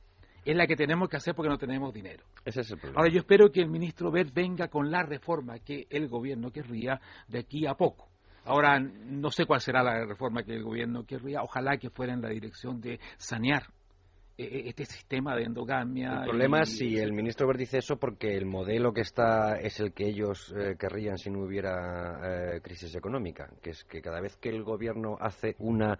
Es 0.44 0.54
la 0.54 0.66
que 0.66 0.76
tenemos 0.76 1.08
que 1.08 1.16
hacer 1.16 1.34
porque 1.34 1.48
no 1.48 1.58
tenemos 1.58 1.92
dinero. 1.92 2.22
Ese 2.44 2.60
es 2.60 2.70
el 2.70 2.78
problema. 2.78 3.00
Ahora, 3.00 3.12
yo 3.12 3.18
espero 3.18 3.50
que 3.50 3.60
el 3.60 3.68
ministro 3.68 4.12
Bert 4.12 4.32
venga 4.32 4.68
con 4.68 4.90
la 4.90 5.02
reforma 5.02 5.58
que 5.58 5.86
el 5.90 6.06
gobierno 6.06 6.52
querría 6.52 7.00
de 7.26 7.40
aquí 7.40 7.66
a 7.66 7.74
poco. 7.74 8.08
Ahora, 8.44 8.78
no 8.78 9.30
sé 9.30 9.46
cuál 9.46 9.60
será 9.60 9.82
la 9.82 10.04
reforma 10.04 10.44
que 10.44 10.54
el 10.54 10.62
gobierno 10.62 11.04
querría. 11.04 11.42
Ojalá 11.42 11.78
que 11.78 11.90
fuera 11.90 12.12
en 12.12 12.20
la 12.20 12.28
dirección 12.28 12.80
de 12.80 13.00
sanear 13.16 13.64
este 14.36 14.84
sistema 14.84 15.36
de 15.36 15.44
endogamia. 15.44 16.20
El 16.20 16.24
problema 16.24 16.62
es 16.62 16.76
si 16.76 16.96
el 16.96 17.12
ministro 17.12 17.46
Ver 17.46 17.56
dice 17.56 17.78
eso 17.78 17.96
porque 17.96 18.36
el 18.36 18.46
modelo 18.46 18.92
que 18.92 19.02
está 19.02 19.58
es 19.60 19.78
el 19.80 19.92
que 19.92 20.08
ellos 20.08 20.52
eh, 20.56 20.76
querrían 20.78 21.18
si 21.18 21.30
no 21.30 21.44
hubiera 21.44 22.54
eh, 22.56 22.60
crisis 22.60 22.94
económica, 22.96 23.48
que 23.62 23.70
es 23.70 23.84
que 23.84 24.02
cada 24.02 24.20
vez 24.20 24.36
que 24.36 24.48
el 24.48 24.64
gobierno 24.64 25.16
hace 25.20 25.54
una 25.58 25.98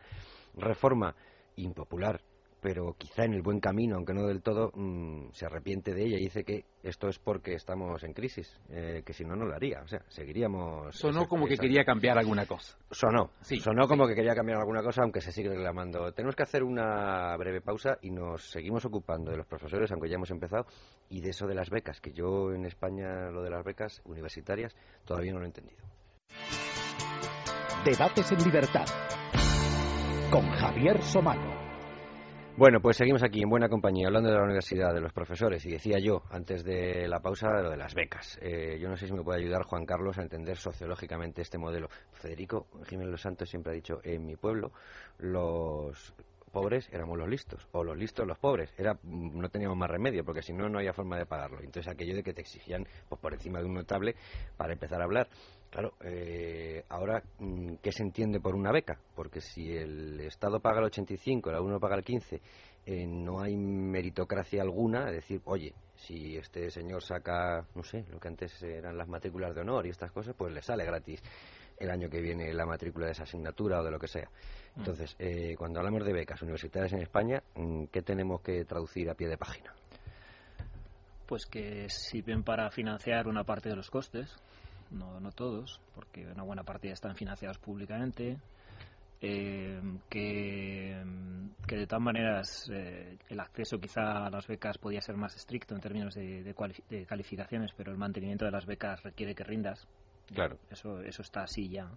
reforma 0.57 1.15
impopular 1.57 2.21
pero 2.65 2.95
quizá 2.97 3.27
en 3.27 3.35
el 3.35 3.43
buen 3.43 3.61
camino, 3.61 3.97
aunque 3.97 4.15
no 4.15 4.27
del 4.27 4.41
todo, 4.41 4.73
mm, 4.75 5.33
se 5.33 5.45
arrepiente 5.45 5.93
de 5.93 6.07
ella 6.07 6.17
y 6.17 6.23
dice 6.23 6.45
que 6.45 6.65
esto 6.83 7.09
es 7.09 7.19
porque 7.19 7.53
estamos 7.53 8.03
en 8.05 8.15
crisis, 8.15 8.59
eh, 8.71 9.03
que 9.05 9.13
si 9.13 9.23
no, 9.23 9.37
no 9.37 9.45
lo 9.45 9.55
haría. 9.55 9.83
O 9.83 9.87
sea, 9.87 10.01
seguiríamos. 10.09 10.97
Sonó 10.97 11.29
como 11.29 11.47
que 11.47 11.59
quería 11.59 11.85
cambiar 11.85 12.17
alguna 12.17 12.47
cosa. 12.47 12.79
Sonó, 12.91 13.33
sí, 13.43 13.59
sonó 13.59 13.87
como 13.87 14.07
que 14.07 14.15
quería 14.15 14.35
cambiar 14.35 14.61
alguna 14.61 14.83
cosa, 14.83 15.03
aunque 15.03 15.21
se 15.21 15.31
sigue 15.31 15.51
reclamando. 15.51 16.11
Tenemos 16.13 16.35
que 16.35 16.43
hacer 16.43 16.63
una 16.63 17.37
breve 17.37 17.61
pausa 17.61 17.99
y 18.01 18.11
nos 18.11 18.51
seguimos 18.51 18.83
ocupando 18.87 19.31
de 19.31 19.37
los 19.37 19.47
profesores, 19.47 19.93
aunque 19.93 20.09
ya 20.09 20.15
hemos 20.15 20.31
empezado, 20.31 20.65
y 21.11 21.21
de 21.21 21.29
eso 21.29 21.47
de 21.47 21.55
las 21.55 21.69
becas, 21.69 22.01
que 22.01 22.13
yo 22.13 22.51
en 22.51 22.65
España 22.65 23.31
lo 23.31 23.43
de 23.43 23.51
las 23.51 23.63
becas 23.63 24.01
universitarias 24.07 24.75
todavía 25.05 25.35
no 25.35 25.41
lo 25.41 25.45
he 25.45 25.49
entendido. 25.49 25.85
Debates 27.85 28.33
en 28.33 28.43
libertad 28.43 28.87
con 30.31 30.49
Javier 30.49 31.03
Somano. 31.03 31.64
Bueno, 32.57 32.81
pues 32.81 32.97
seguimos 32.97 33.25
aquí 33.25 33.43
en 33.43 33.49
buena 33.49 33.69
compañía, 33.69 34.07
hablando 34.07 34.31
de 34.31 34.37
la 34.37 34.45
universidad, 34.45 34.95
de 34.95 35.01
los 35.01 35.13
profesores, 35.13 35.67
y 35.67 35.73
decía 35.73 35.99
yo 35.99 36.23
antes 36.31 36.63
de 36.63 37.09
la 37.09 37.19
pausa 37.19 37.49
lo 37.61 37.71
de 37.71 37.77
las 37.77 37.95
becas. 37.95 38.39
Eh, 38.41 38.79
yo 38.81 38.89
no 38.89 38.97
sé 38.97 39.09
si 39.09 39.13
me 39.13 39.25
puede 39.25 39.41
ayudar 39.41 39.65
Juan 39.65 39.85
Carlos 39.85 40.19
a 40.19 40.23
entender 40.23 40.57
sociológicamente 40.57 41.43
este 41.43 41.59
modelo. 41.59 41.89
Federico 42.13 42.69
Jiménez 42.87 43.11
Los 43.11 43.23
Santos 43.23 43.51
siempre 43.51 43.73
ha 43.73 43.75
dicho, 43.75 43.99
en 44.05 44.25
mi 44.25 44.37
pueblo 44.37 44.71
los 45.19 46.15
pobres 46.53 46.89
éramos 46.93 47.19
los 47.19 47.29
listos, 47.29 47.67
o 47.73 47.83
los 47.83 47.99
listos 47.99 48.25
los 48.25 48.39
pobres. 48.39 48.73
Era, 48.79 48.97
no 49.03 49.49
teníamos 49.49 49.77
más 49.77 49.91
remedio, 49.91 50.25
porque 50.25 50.41
si 50.41 50.53
no, 50.53 50.69
no 50.69 50.79
había 50.79 50.93
forma 50.93 51.19
de 51.19 51.27
pagarlo. 51.27 51.59
Entonces, 51.59 51.93
aquello 51.93 52.15
de 52.15 52.23
que 52.23 52.33
te 52.33 52.43
exigían 52.43 52.87
pues, 53.09 53.21
por 53.21 53.35
encima 53.35 53.59
de 53.59 53.65
un 53.65 53.75
notable 53.75 54.15
para 54.57 54.73
empezar 54.73 55.01
a 55.01 55.05
hablar. 55.05 55.29
Claro, 55.75 55.95
eh, 56.05 56.85
ahora, 56.89 57.21
mm, 57.41 57.79
¿qué 57.83 57.91
se 57.91 58.05
entiende 58.05 58.39
por 58.39 58.55
una 58.55 58.71
beca? 58.71 58.97
Porque 59.17 59.41
si 59.41 59.77
el 59.77 60.21
Estado 60.21 60.61
paga 60.61 60.79
el 60.79 60.85
85, 60.85 61.51
el 61.51 61.59
uno 61.59 61.81
paga 61.81 61.97
el 61.97 62.05
15, 62.05 62.41
eh, 62.87 63.05
no 63.09 63.41
hay 63.41 63.57
meritocracia 63.57 64.63
alguna, 64.63 65.09
es 65.09 65.17
decir, 65.17 65.41
oye, 65.47 65.75
si 65.97 66.37
este 66.37 66.71
señor 66.71 67.03
saca, 67.03 67.67
no 67.75 67.83
sé, 67.83 68.05
lo 68.09 68.21
que 68.21 68.29
antes 68.29 68.63
eran 68.63 68.97
las 68.97 69.09
matrículas 69.09 69.53
de 69.53 69.63
honor 69.63 69.85
y 69.85 69.91
estas 69.91 70.13
cosas, 70.13 70.37
pues 70.39 70.55
le 70.55 70.63
sale 70.63 70.85
gratis 70.85 71.21
el 71.77 71.91
año 71.91 72.09
que 72.09 72.21
viene 72.21 72.55
la 72.55 72.67
matrícula 72.67 73.07
de 73.07 73.13
esa 73.13 73.25
asignatura 73.25 73.81
o 73.81 73.85
de 73.85 73.91
lo 73.91 73.99
que 73.99 74.07
sea. 74.07 74.31
Mm. 74.77 74.79
Entonces, 74.79 75.17
eh, 75.19 75.57
cuando 75.59 75.81
hablamos 75.81 76.05
de 76.05 76.13
becas 76.13 76.41
universitarias 76.41 76.93
en 76.93 77.03
España, 77.03 77.43
mm, 77.57 77.87
¿qué 77.87 78.01
tenemos 78.01 78.43
que 78.43 78.65
traducir 78.65 79.11
a 79.11 79.15
pie 79.15 79.27
de 79.27 79.39
página? 79.39 79.75
Pues 81.27 81.47
que 81.47 81.89
sirven 81.89 82.45
para 82.45 82.71
financiar 82.71 83.27
una 83.27 83.43
parte 83.43 83.71
de 83.71 83.75
los 83.75 83.91
costes, 83.91 84.37
no, 84.95 85.21
no 85.21 85.33
todos, 85.33 85.81
porque 85.95 86.27
una 86.27 86.43
buena 86.43 86.63
parte 86.63 86.89
ya 86.89 86.95
están 86.95 87.17
financiados 87.17 87.59
públicamente. 87.59 88.39
Eh, 89.27 89.81
que, 90.11 91.03
que, 91.67 91.77
de 91.77 91.87
todas 91.87 92.03
maneras 92.03 92.69
eh, 92.71 93.17
el 93.31 93.41
acceso 93.41 93.81
quizá 93.81 94.27
a 94.27 94.31
las 94.31 94.47
becas 94.47 94.77
podía 94.77 95.01
ser 95.01 95.17
más 95.17 95.35
estricto 95.35 95.75
en 95.75 95.81
términos 95.81 96.15
de, 96.15 96.43
de, 96.43 97.07
calificaciones, 97.07 97.73
pero 97.75 97.91
el 97.91 97.97
mantenimiento 97.97 98.45
de 98.45 98.51
las 98.51 98.67
becas 98.67 99.03
requiere 99.03 99.35
que 99.35 99.45
rindas. 99.45 99.87
Claro. 100.27 100.59
Eso, 100.71 101.01
eso 101.01 101.23
está 101.23 101.43
así 101.45 101.69
ya. 101.69 101.91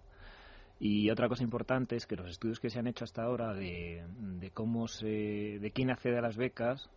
Y 0.80 1.10
otra 1.10 1.28
cosa 1.28 1.42
importante 1.42 1.96
es 1.96 2.06
que 2.06 2.16
los 2.16 2.30
estudios 2.30 2.60
que 2.60 2.70
se 2.70 2.78
han 2.78 2.86
hecho 2.86 3.04
hasta 3.04 3.24
ahora 3.24 3.52
de, 3.52 4.04
de 4.38 4.50
cómo 4.50 4.88
se, 4.88 5.58
de 5.58 5.70
quién 5.72 5.90
accede 5.90 6.18
a 6.18 6.22
las 6.22 6.36
becas 6.36 6.88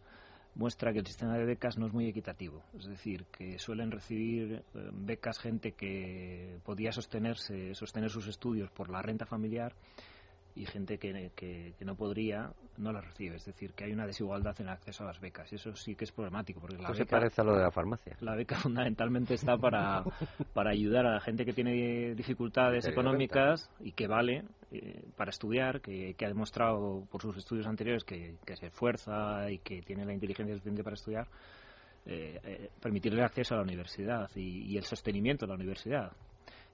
muestra 0.55 0.93
que 0.93 0.99
el 0.99 1.07
sistema 1.07 1.37
de 1.37 1.45
becas 1.45 1.77
no 1.77 1.87
es 1.87 1.93
muy 1.93 2.07
equitativo. 2.07 2.63
Es 2.77 2.85
decir, 2.85 3.25
que 3.31 3.57
suelen 3.59 3.91
recibir 3.91 4.63
eh, 4.73 4.89
becas 4.93 5.39
gente 5.39 5.73
que 5.73 6.59
podía 6.63 6.91
sostenerse, 6.91 7.73
sostener 7.75 8.09
sus 8.09 8.27
estudios 8.27 8.69
por 8.71 8.89
la 8.89 9.01
renta 9.01 9.25
familiar 9.25 9.73
y 10.55 10.65
gente 10.65 10.97
que, 10.97 11.31
que, 11.35 11.73
no 11.85 11.95
podría 11.95 12.51
no 12.77 12.91
las 12.91 13.05
recibe. 13.05 13.35
Es 13.35 13.45
decir, 13.45 13.73
que 13.73 13.85
hay 13.85 13.91
una 13.91 14.05
desigualdad 14.05 14.55
en 14.59 14.67
el 14.67 14.73
acceso 14.73 15.03
a 15.03 15.07
las 15.07 15.19
becas 15.19 15.51
y 15.51 15.55
eso 15.55 15.75
sí 15.75 15.95
que 15.95 16.05
es 16.05 16.11
problemático. 16.11 16.59
Porque 16.59 16.77
la 16.77 16.91
beca, 16.91 17.05
parece 17.05 17.41
a 17.41 17.43
lo 17.43 17.55
de 17.55 17.63
la 17.63 17.71
farmacia. 17.71 18.17
La 18.21 18.35
beca 18.35 18.57
fundamentalmente 18.57 19.35
está 19.35 19.57
para, 19.57 20.03
para 20.53 20.71
ayudar 20.71 21.05
a 21.05 21.13
la 21.13 21.19
gente 21.21 21.45
que 21.45 21.53
tiene 21.53 22.15
dificultades 22.15 22.85
económicas 22.85 23.69
y 23.79 23.91
que 23.91 24.07
vale 24.07 24.43
eh, 24.71 25.03
para 25.15 25.29
estudiar, 25.29 25.81
que, 25.81 26.15
que, 26.15 26.25
ha 26.25 26.29
demostrado 26.29 27.05
por 27.09 27.21
sus 27.21 27.37
estudios 27.37 27.67
anteriores 27.67 28.03
que, 28.03 28.35
que, 28.45 28.55
se 28.55 28.67
esfuerza 28.67 29.49
y 29.49 29.59
que 29.59 29.81
tiene 29.81 30.05
la 30.05 30.13
inteligencia 30.13 30.55
suficiente 30.55 30.83
para 30.83 30.95
estudiar. 30.95 31.27
Eh, 32.03 32.39
eh, 32.43 32.69
permitirle 32.81 33.19
el 33.19 33.25
acceso 33.25 33.53
a 33.53 33.57
la 33.57 33.63
universidad 33.63 34.27
y, 34.35 34.63
y 34.63 34.77
el 34.77 34.85
sostenimiento 34.85 35.45
de 35.45 35.49
la 35.49 35.55
universidad 35.55 36.11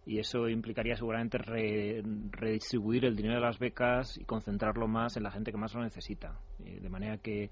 y 0.08 0.20
eso 0.20 0.48
implicaría 0.48 0.96
seguramente 0.96 1.38
redistribuir 1.38 3.04
el 3.04 3.16
dinero 3.16 3.36
de 3.36 3.42
las 3.42 3.60
becas 3.60 4.18
y 4.18 4.24
concentrarlo 4.24 4.88
más 4.88 5.18
en 5.18 5.24
la 5.24 5.32
gente 5.32 5.52
que 5.52 5.58
más 5.58 5.74
lo 5.74 5.82
necesita, 5.82 6.40
eh, 6.64 6.80
de 6.80 6.90
manera 6.90 7.18
que 7.18 7.50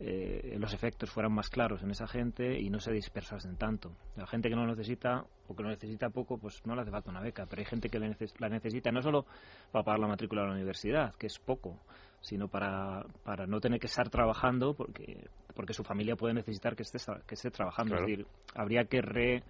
eh, 0.00 0.56
los 0.58 0.72
efectos 0.72 1.10
fueran 1.10 1.32
más 1.32 1.50
claros 1.50 1.82
en 1.82 1.90
esa 1.90 2.06
gente 2.06 2.58
y 2.58 2.70
no 2.70 2.80
se 2.80 2.92
dispersasen 2.92 3.56
tanto. 3.56 3.92
La 4.16 4.26
gente 4.26 4.48
que 4.48 4.54
no 4.54 4.64
lo 4.64 4.74
necesita 4.74 5.26
o 5.48 5.54
que 5.54 5.62
lo 5.62 5.68
necesita 5.68 6.08
poco, 6.08 6.38
pues 6.38 6.64
no 6.64 6.74
le 6.74 6.80
hace 6.80 6.90
falta 6.90 7.10
una 7.10 7.20
beca, 7.20 7.44
pero 7.44 7.60
hay 7.60 7.66
gente 7.66 7.90
que 7.90 7.98
la 7.98 8.48
necesita 8.48 8.90
no 8.90 9.02
solo 9.02 9.26
para 9.70 9.84
pagar 9.84 10.00
la 10.00 10.08
matrícula 10.08 10.42
de 10.42 10.48
la 10.48 10.54
universidad, 10.54 11.14
que 11.16 11.26
es 11.26 11.38
poco, 11.38 11.78
sino 12.22 12.48
para, 12.48 13.04
para 13.22 13.46
no 13.46 13.60
tener 13.60 13.80
que 13.80 13.86
estar 13.86 14.08
trabajando 14.08 14.72
porque, 14.72 15.28
porque 15.54 15.74
su 15.74 15.84
familia 15.84 16.16
puede 16.16 16.32
necesitar 16.32 16.74
que 16.74 16.84
esté, 16.84 16.98
que 17.26 17.34
esté 17.34 17.50
trabajando. 17.50 17.96
Es 17.96 18.00
decir, 18.00 18.26
habría 18.54 18.84
que 18.84 19.02
re 19.02 19.42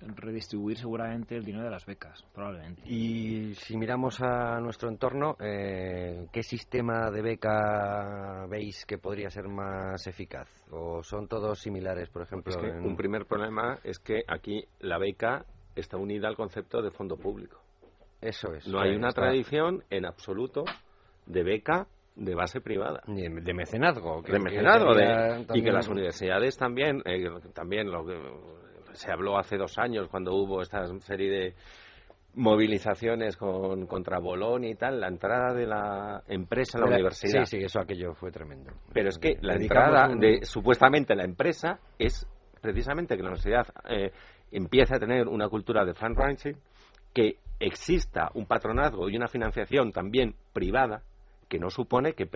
redistribuir 0.00 0.76
seguramente 0.76 1.36
el 1.36 1.44
dinero 1.44 1.64
de 1.64 1.70
las 1.70 1.84
becas, 1.86 2.24
probablemente. 2.34 2.82
Y 2.84 3.54
si 3.54 3.76
miramos 3.76 4.20
a 4.20 4.60
nuestro 4.60 4.88
entorno, 4.88 5.36
eh, 5.40 6.26
¿qué 6.32 6.42
sistema 6.42 7.10
de 7.10 7.22
beca 7.22 8.46
veis 8.48 8.84
que 8.86 8.98
podría 8.98 9.30
ser 9.30 9.48
más 9.48 10.06
eficaz? 10.06 10.48
¿O 10.70 11.02
son 11.02 11.28
todos 11.28 11.58
similares, 11.60 12.08
por 12.10 12.22
ejemplo? 12.22 12.54
Un 12.82 12.96
primer 12.96 13.26
problema 13.26 13.78
es 13.84 13.98
que 13.98 14.22
aquí 14.26 14.64
la 14.80 14.98
beca 14.98 15.44
está 15.74 15.96
unida 15.96 16.28
al 16.28 16.36
concepto 16.36 16.82
de 16.82 16.90
fondo 16.90 17.16
público. 17.16 17.60
Eso 18.20 18.52
es. 18.52 18.66
No 18.66 18.80
hay 18.80 18.94
una 18.96 19.10
tradición 19.10 19.84
en 19.90 20.04
absoluto 20.04 20.64
de 21.26 21.42
beca 21.44 21.86
de 22.16 22.34
base 22.34 22.60
privada. 22.60 23.02
De 23.06 23.54
mecenazgo. 23.54 24.22
de 24.22 24.38
mecenazgo. 24.40 24.92
y 25.54 25.62
que 25.62 25.70
las 25.70 25.88
universidades 25.88 26.56
también, 26.56 27.00
eh, 27.04 27.28
también 27.54 27.90
lo, 27.90 28.04
se 28.98 29.10
habló 29.12 29.38
hace 29.38 29.56
dos 29.56 29.78
años 29.78 30.08
cuando 30.08 30.34
hubo 30.34 30.60
esta 30.60 30.86
serie 31.00 31.30
de 31.30 31.54
movilizaciones 32.34 33.36
con, 33.36 33.86
contra 33.86 34.18
Bolonia 34.18 34.70
y 34.70 34.74
tal, 34.74 35.00
la 35.00 35.08
entrada 35.08 35.54
de 35.54 35.66
la 35.66 36.22
empresa 36.28 36.78
en 36.78 36.84
la, 36.84 36.90
universidad. 36.90 37.44
Sí, 37.44 37.58
sí, 37.58 37.64
eso 37.64 37.80
aquello 37.80 38.14
fue 38.14 38.30
tremendo. 38.30 38.70
Pero 38.92 39.08
es 39.08 39.18
que 39.18 39.38
la 39.40 39.54
entrada 39.54 40.08
de 40.14 40.44
supuestamente 40.44 41.14
la 41.14 41.24
empresa 41.24 41.78
es 41.98 42.26
precisamente 42.60 43.16
que 43.16 43.22
la 43.22 43.30
universidad 43.30 43.66
eh, 43.88 44.12
empiece 44.52 44.94
a 44.94 44.98
tener 44.98 45.26
una 45.26 45.48
cultura 45.48 45.84
de 45.84 45.94
fundraising, 45.94 46.56
que 47.14 47.36
exista 47.58 48.30
un 48.34 48.46
patronazgo 48.46 49.08
y 49.08 49.16
una 49.16 49.26
financiación 49.26 49.90
también 49.90 50.34
privada 50.52 51.02
que 51.48 51.58
no 51.58 51.70
supone 51.70 52.12
que 52.12 52.28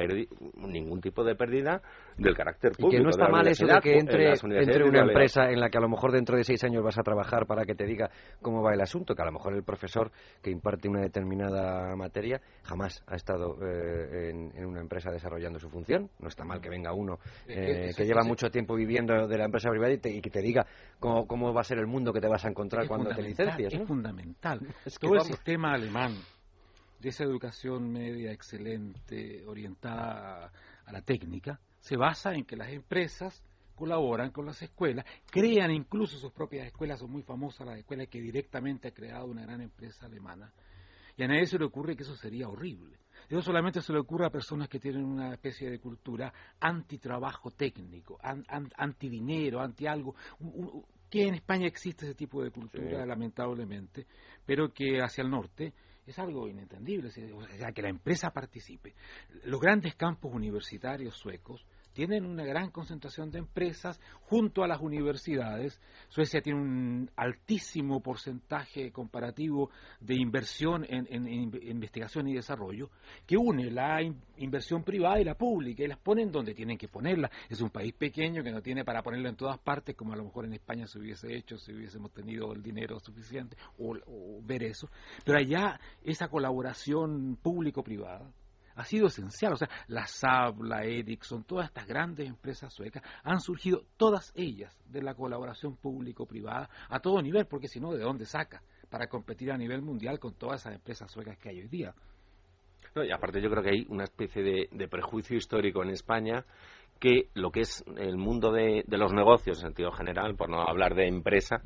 ningún 0.57 1.01
tipo 1.01 1.23
de 1.23 1.35
pérdida 1.35 1.83
del 2.17 2.35
carácter 2.35 2.73
público. 2.73 2.95
Y 2.95 2.97
que 2.97 3.03
no 3.03 3.11
está 3.11 3.29
mal 3.29 3.47
eso 3.47 3.67
de 3.67 3.81
que 3.81 3.99
entre, 3.99 4.33
entre 4.33 4.85
una 4.85 5.01
empresa 5.01 5.51
en 5.51 5.61
la 5.61 5.69
que 5.71 5.79
a 5.79 5.81
lo 5.81 5.89
mejor 5.89 6.13
dentro 6.13 6.37
de 6.37 6.45
seis 6.45 6.63
años 6.65 6.83
vas 6.83 6.99
a 6.99 7.03
trabajar 7.03 7.47
para 7.47 7.65
que 7.65 7.75
te 7.75 7.85
diga 7.85 8.11
cómo 8.41 8.63
va 8.63 8.73
el 8.73 8.81
asunto, 8.81 9.15
que 9.15 9.23
a 9.23 9.27
lo 9.27 9.33
mejor 9.33 9.55
el 9.55 9.63
profesor 9.63 10.11
que 10.43 10.51
imparte 10.51 10.89
una 10.89 11.01
determinada 11.01 11.95
materia 11.97 12.41
jamás 12.63 13.03
ha 13.07 13.17
estado 13.17 13.57
eh, 13.63 14.31
en, 14.31 14.65
una 14.65 14.81
empresa 14.81 15.11
desarrollando 15.11 15.59
su 15.59 15.69
función. 15.69 16.11
No 16.19 16.29
está 16.29 16.45
mal 16.45 16.61
que 16.61 16.71
venga 16.71 16.93
uno 16.93 17.19
eh, 17.47 17.91
que 17.97 18.05
lleva 18.05 18.23
mucho 18.23 18.51
tiempo 18.51 18.75
viviendo 18.75 19.27
de 19.27 19.39
la 19.39 19.45
empresa 19.45 19.71
privada 19.71 19.93
y, 19.93 20.21
que 20.21 20.31
te 20.31 20.41
diga 20.41 20.67
cómo, 20.99 21.27
cómo, 21.27 21.53
va 21.53 21.61
a 21.61 21.65
ser 21.65 21.79
el 21.79 21.87
mundo 21.87 22.13
que 22.13 22.21
te 22.21 22.29
vas 22.29 22.45
a 22.45 22.49
encontrar 22.49 22.87
cuando 22.89 23.11
te 23.11 23.23
licencias. 23.23 23.75
Es 23.75 23.87
fundamental. 23.87 24.61
Todo 25.01 25.15
el 25.15 25.21
sistema 25.23 25.75
alemán 25.75 26.15
de 27.03 27.09
esa 27.09 27.24
educación 27.24 27.90
media 27.90 28.30
excelente, 28.30 29.44
orientada 29.44 30.53
a 30.86 30.92
la 30.92 31.03
técnica, 31.03 31.61
se 31.80 31.96
basa 31.96 32.32
en 32.32 32.44
que 32.44 32.57
las 32.57 32.72
empresas 32.72 33.42
colaboran 33.74 34.30
con 34.30 34.46
las 34.46 34.62
escuelas, 34.62 35.05
crean 35.28 35.72
incluso 35.72 36.16
sus 36.16 36.30
propias 36.32 36.66
escuelas, 36.66 37.00
son 37.00 37.11
muy 37.11 37.22
famosas 37.22 37.66
las 37.66 37.78
escuelas 37.78 38.07
que 38.07 38.20
directamente 38.20 38.88
ha 38.88 38.94
creado 38.94 39.26
una 39.26 39.42
gran 39.42 39.61
empresa 39.61 40.07
alemana. 40.07 40.53
Y 41.16 41.24
a 41.24 41.26
nadie 41.26 41.46
se 41.46 41.59
le 41.59 41.64
ocurre 41.64 41.96
que 41.96 42.05
eso 42.05 42.14
sería 42.14 42.48
horrible. 42.48 42.96
Eso 43.28 43.42
solamente 43.42 43.80
se 43.80 43.92
le 43.92 43.98
ocurre 43.98 44.26
a 44.26 44.30
personas 44.30 44.68
que 44.68 44.78
tienen 44.78 45.05
una 45.05 45.32
especie 45.32 45.68
de 45.68 45.80
cultura 45.80 46.32
antitrabajo 46.61 47.50
técnico, 47.50 48.18
antidinero, 48.76 49.61
anti 49.61 49.86
algo. 49.86 50.14
Que 51.11 51.26
en 51.26 51.34
España 51.34 51.66
existe 51.66 52.07
ese 52.07 52.14
tipo 52.14 52.42
de 52.42 52.50
cultura, 52.50 53.05
lamentablemente, 53.05 54.07
pero 54.46 54.72
que 54.72 55.00
hacia 55.03 55.22
el 55.22 55.30
norte 55.30 55.74
es 56.07 56.18
algo 56.18 56.48
inentendible, 56.48 57.09
o 57.09 57.57
sea, 57.57 57.72
que 57.72 57.82
la 57.82 57.88
empresa 57.88 58.30
participe. 58.30 58.94
Los 59.44 59.61
grandes 59.61 59.94
campos 59.94 60.32
universitarios 60.34 61.16
suecos 61.16 61.64
tienen 61.93 62.24
una 62.24 62.45
gran 62.45 62.70
concentración 62.70 63.30
de 63.30 63.38
empresas 63.38 64.01
junto 64.22 64.62
a 64.62 64.68
las 64.68 64.80
universidades. 64.80 65.80
Suecia 66.09 66.40
tiene 66.40 66.61
un 66.61 67.11
altísimo 67.16 68.01
porcentaje 68.01 68.90
comparativo 68.90 69.70
de 70.01 70.14
inversión 70.14 70.84
en, 70.88 71.07
investigación 71.62 72.28
y 72.28 72.34
desarrollo 72.34 72.90
que 73.26 73.36
une 73.36 73.70
la 73.70 74.01
inversión 74.38 74.82
privada 74.82 75.20
y 75.20 75.24
la 75.24 75.36
pública 75.36 75.84
y 75.84 75.88
las 75.88 75.99
ponen 75.99 76.32
donde 76.32 76.55
tienen 76.55 76.78
que 76.78 76.88
ponerla. 76.88 77.30
Es 77.49 77.61
un 77.61 77.70
país 77.70 77.93
pequeño 77.95 78.43
que 78.43 78.51
no 78.51 78.62
tiene 78.62 78.84
para 78.84 79.03
ponerla 79.03 79.28
en 79.28 79.36
todas 79.36 79.59
partes, 79.59 79.95
como 79.95 80.12
a 80.12 80.16
lo 80.16 80.24
mejor 80.24 80.45
en 80.45 80.55
España 80.55 80.86
se 80.86 80.99
hubiese 80.99 81.34
hecho 81.34 81.57
si 81.59 81.72
hubiésemos 81.72 82.12
tenido 82.12 82.53
el 82.53 82.62
dinero 82.62 82.99
suficiente 83.01 83.57
o 83.78 84.40
ver 84.43 84.64
eso. 84.64 84.88
Pero 85.24 85.38
allá 85.38 85.78
esa 86.03 86.28
colaboración 86.28 87.36
público-privada 87.43 88.32
ha 88.75 88.85
sido 88.85 89.07
esencial. 89.07 89.53
O 89.53 89.57
sea, 89.57 89.68
la 89.89 90.07
Saab, 90.07 90.62
la 90.62 90.85
Ericsson, 90.85 91.45
todas 91.45 91.66
estas 91.66 91.87
grandes 91.87 92.29
empresas 92.29 92.73
suecas 92.73 93.03
han 93.23 93.41
surgido 93.41 93.85
todas 93.97 94.33
ellas 94.35 94.77
de 94.87 95.03
la 95.03 95.14
colaboración 95.14 95.77
público-privada 95.77 96.68
a 96.89 97.01
todo 97.01 97.20
nivel, 97.23 97.47
porque 97.47 97.68
si 97.68 97.81
no, 97.81 97.93
¿de 97.93 98.03
dónde 98.03 98.25
saca? 98.25 98.62
Para 98.91 99.07
competir 99.07 99.51
a 99.53 99.57
nivel 99.57 99.83
mundial 99.83 100.18
con 100.18 100.35
todas 100.35 100.61
esas 100.61 100.75
empresas 100.75 101.11
suecas 101.11 101.39
que 101.39 101.51
hay 101.51 101.61
hoy 101.61 101.68
día. 101.68 101.95
y 102.95 103.11
aparte 103.11 103.41
yo 103.41 103.51
creo 103.51 103.62
que 103.62 103.70
hay 103.70 103.87
una 103.89 104.05
especie 104.05 104.43
de, 104.43 104.89
prejuicio 104.89 105.37
histórico 105.37 105.83
en 105.83 105.91
España 105.91 106.45
que 106.99 107.31
lo 107.35 107.51
que 107.51 107.61
es 107.61 107.85
el 107.97 108.16
mundo 108.16 108.53
de, 108.53 108.85
los 108.87 109.12
negocios 109.12 109.59
en 109.59 109.68
sentido 109.68 109.91
general, 109.91 110.37
por 110.37 110.49
no 110.49 110.62
hablar 110.62 110.95
de 110.95 111.09
empresa, 111.09 111.62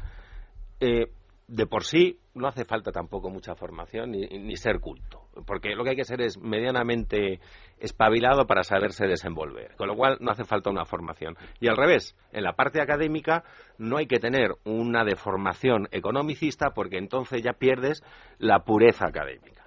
eh, 0.81 1.11
de 1.49 1.67
por 1.67 1.85
sí 1.85 2.19
no 2.35 2.49
hace 2.49 2.65
falta 2.65 2.91
tampoco 2.91 3.31
mucha 3.31 3.55
formación 3.55 4.11
ni, 4.11 4.57
ser 4.57 4.81
culto, 4.81 5.29
porque 5.47 5.75
lo 5.75 5.85
que 5.85 5.91
hay 5.91 5.97
que 5.97 6.05
ser 6.05 6.21
es 6.21 6.39
medianamente 6.39 7.41
espabilado 7.79 8.47
para 8.47 8.65
saberse 8.65 9.07
desenvolver, 9.07 9.75
con 9.77 9.89
lo 9.89 9.97
cual 9.97 10.19
no 10.21 10.33
hace 10.33 10.45
falta 10.45 10.71
una 10.71 10.85
formación. 10.85 11.37
Y 11.61 11.69
al 11.69 11.77
revés, 11.77 12.17
en 12.33 12.43
la 12.43 12.55
parte 12.55 12.81
académica 12.81 13.45
no 13.79 13.97
hay 13.97 14.07
que 14.07 14.19
tener 14.19 14.57
una 14.65 15.05
deformación 15.05 15.89
economicista 15.93 16.71
porque 16.75 16.99
entonces 16.99 17.43
ya 17.43 17.53
pierdes 17.53 18.03
la 18.39 18.65
pureza 18.65 19.07
académica. 19.07 19.67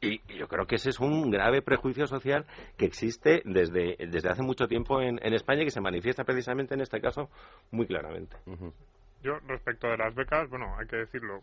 Y, 0.00 0.20
yo 0.38 0.46
creo 0.46 0.66
que 0.66 0.76
ese 0.76 0.90
es 0.90 1.00
un 1.00 1.28
grave 1.30 1.60
prejuicio 1.60 2.06
social 2.06 2.46
que 2.76 2.86
existe 2.86 3.42
desde, 3.44 3.96
desde 4.06 4.28
hace 4.30 4.42
mucho 4.42 4.68
tiempo 4.68 5.00
en, 5.00 5.18
España 5.34 5.62
y 5.62 5.64
que 5.64 5.72
se 5.72 5.80
manifiesta 5.80 6.22
precisamente 6.22 6.74
en 6.74 6.80
este 6.80 7.00
caso 7.00 7.28
muy 7.72 7.86
claramente. 7.86 8.36
Yo, 9.22 9.38
respecto 9.40 9.88
de 9.88 9.96
las 9.96 10.14
becas, 10.14 10.48
bueno, 10.48 10.76
hay 10.78 10.86
que 10.86 10.96
decirlo, 10.96 11.42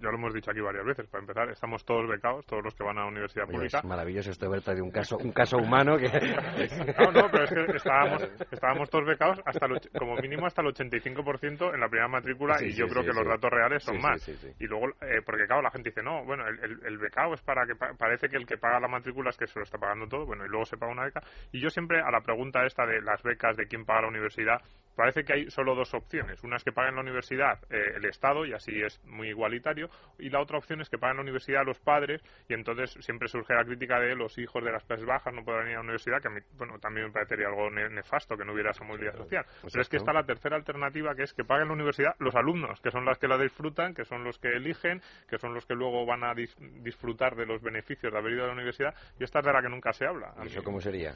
ya 0.00 0.10
lo 0.10 0.16
hemos 0.16 0.34
dicho 0.34 0.50
aquí 0.50 0.60
varias 0.60 0.84
veces, 0.84 1.06
para 1.08 1.22
empezar, 1.22 1.50
estamos 1.50 1.84
todos 1.84 2.08
becados, 2.08 2.46
todos 2.46 2.62
los 2.64 2.74
que 2.74 2.84
van 2.84 2.98
a 2.98 3.02
la 3.02 3.08
universidad 3.08 3.46
pública. 3.46 3.78
Es 3.78 3.84
maravilloso 3.84 4.30
esto, 4.30 4.48
de 4.48 4.82
un 4.82 4.90
caso, 4.90 5.16
un 5.18 5.32
caso 5.32 5.56
humano 5.58 5.96
que... 5.98 6.08
no, 6.98 7.12
no, 7.12 7.30
pero 7.30 7.44
es 7.44 7.50
que 7.50 7.76
estábamos, 7.76 8.22
estábamos 8.50 8.90
todos 8.90 9.06
becados 9.06 9.38
hasta 9.44 9.66
como 9.98 10.16
mínimo 10.16 10.46
hasta 10.46 10.62
el 10.62 10.68
85% 10.68 11.74
en 11.74 11.80
la 11.80 11.88
primera 11.88 12.08
matrícula 12.08 12.62
y 12.62 12.72
yo 12.72 12.86
creo 12.86 13.02
que 13.02 13.12
los 13.12 13.26
datos 13.26 13.50
reales 13.50 13.82
son 13.82 14.00
más. 14.00 14.26
Y 14.58 14.66
luego, 14.66 14.88
eh, 15.00 15.20
porque 15.24 15.46
claro, 15.46 15.62
la 15.62 15.70
gente 15.70 15.90
dice, 15.90 16.02
no, 16.02 16.24
bueno, 16.24 16.46
el, 16.46 16.80
el, 16.84 16.98
becado 16.98 17.34
es 17.34 17.42
para 17.42 17.66
que, 17.66 17.74
parece 17.74 18.28
que 18.28 18.36
el 18.36 18.46
que 18.46 18.56
paga 18.56 18.80
la 18.80 18.88
matrícula 18.88 19.30
es 19.30 19.36
que 19.36 19.46
se 19.46 19.58
lo 19.58 19.64
está 19.64 19.78
pagando 19.78 20.06
todo, 20.06 20.26
bueno, 20.26 20.44
y 20.44 20.48
luego 20.48 20.64
se 20.64 20.76
paga 20.76 20.92
una 20.92 21.04
beca. 21.04 21.22
Y 21.52 21.60
yo 21.60 21.70
siempre, 21.70 22.00
a 22.00 22.10
la 22.10 22.20
pregunta 22.20 22.64
esta 22.64 22.86
de 22.86 23.00
las 23.02 23.22
becas, 23.22 23.56
de 23.56 23.66
quién 23.66 23.84
paga 23.84 24.02
la 24.02 24.08
universidad, 24.08 24.60
parece 24.96 25.24
que 25.24 25.32
hay 25.32 25.50
solo 25.50 25.74
dos 25.74 25.94
opciones. 25.94 26.42
Una 26.42 26.56
es 26.56 26.64
que 26.64 26.72
paguen 26.72 26.96
la 26.96 27.02
universidad 27.02 27.58
eh, 27.70 27.92
el 27.96 28.04
Estado, 28.06 28.44
y 28.44 28.52
así 28.52 28.82
es 28.82 29.00
muy 29.04 29.28
igualitario, 29.28 29.57
y 30.18 30.30
la 30.30 30.40
otra 30.40 30.58
opción 30.58 30.80
es 30.80 30.88
que 30.88 30.98
paguen 30.98 31.16
la 31.16 31.22
universidad 31.22 31.64
los 31.64 31.78
padres, 31.78 32.22
y 32.48 32.54
entonces 32.54 32.96
siempre 33.00 33.28
surge 33.28 33.54
la 33.54 33.64
crítica 33.64 34.00
de 34.00 34.14
los 34.14 34.36
hijos 34.38 34.64
de 34.64 34.72
las 34.72 34.84
clases 34.84 35.06
bajas 35.06 35.32
no 35.34 35.44
pueden 35.44 35.68
ir 35.68 35.72
a 35.72 35.76
la 35.76 35.80
universidad, 35.80 36.20
que 36.20 36.28
a 36.28 36.30
mí 36.30 36.40
bueno, 36.56 36.78
también 36.78 37.06
me 37.06 37.12
parecería 37.12 37.48
algo 37.48 37.70
nefasto 37.70 38.36
que 38.36 38.44
no 38.44 38.52
hubiera 38.52 38.70
esa 38.70 38.84
movilidad 38.84 39.16
social. 39.16 39.44
Pero 39.70 39.82
es 39.82 39.88
que 39.88 39.96
está 39.96 40.12
la 40.12 40.24
tercera 40.24 40.56
alternativa, 40.56 41.14
que 41.14 41.22
es 41.22 41.32
que 41.32 41.44
paguen 41.44 41.68
la 41.68 41.74
universidad 41.74 42.14
los 42.18 42.34
alumnos, 42.34 42.80
que 42.80 42.90
son 42.90 43.04
las 43.04 43.18
que 43.18 43.28
la 43.28 43.38
disfrutan, 43.38 43.94
que 43.94 44.04
son 44.04 44.24
los 44.24 44.38
que 44.38 44.48
eligen, 44.48 45.00
que 45.28 45.38
son 45.38 45.54
los 45.54 45.66
que 45.66 45.74
luego 45.74 46.04
van 46.06 46.24
a 46.24 46.34
disfrutar 46.34 47.36
de 47.36 47.46
los 47.46 47.62
beneficios 47.62 48.12
de 48.12 48.18
haber 48.18 48.32
ido 48.32 48.44
a 48.44 48.46
la 48.48 48.52
universidad, 48.52 48.94
y 49.18 49.24
esta 49.24 49.40
es 49.40 49.46
de 49.46 49.52
la 49.52 49.62
que 49.62 49.68
nunca 49.68 49.92
se 49.92 50.06
habla. 50.06 50.34
¿Eso 50.44 50.62
cómo 50.62 50.80
sería? 50.80 51.14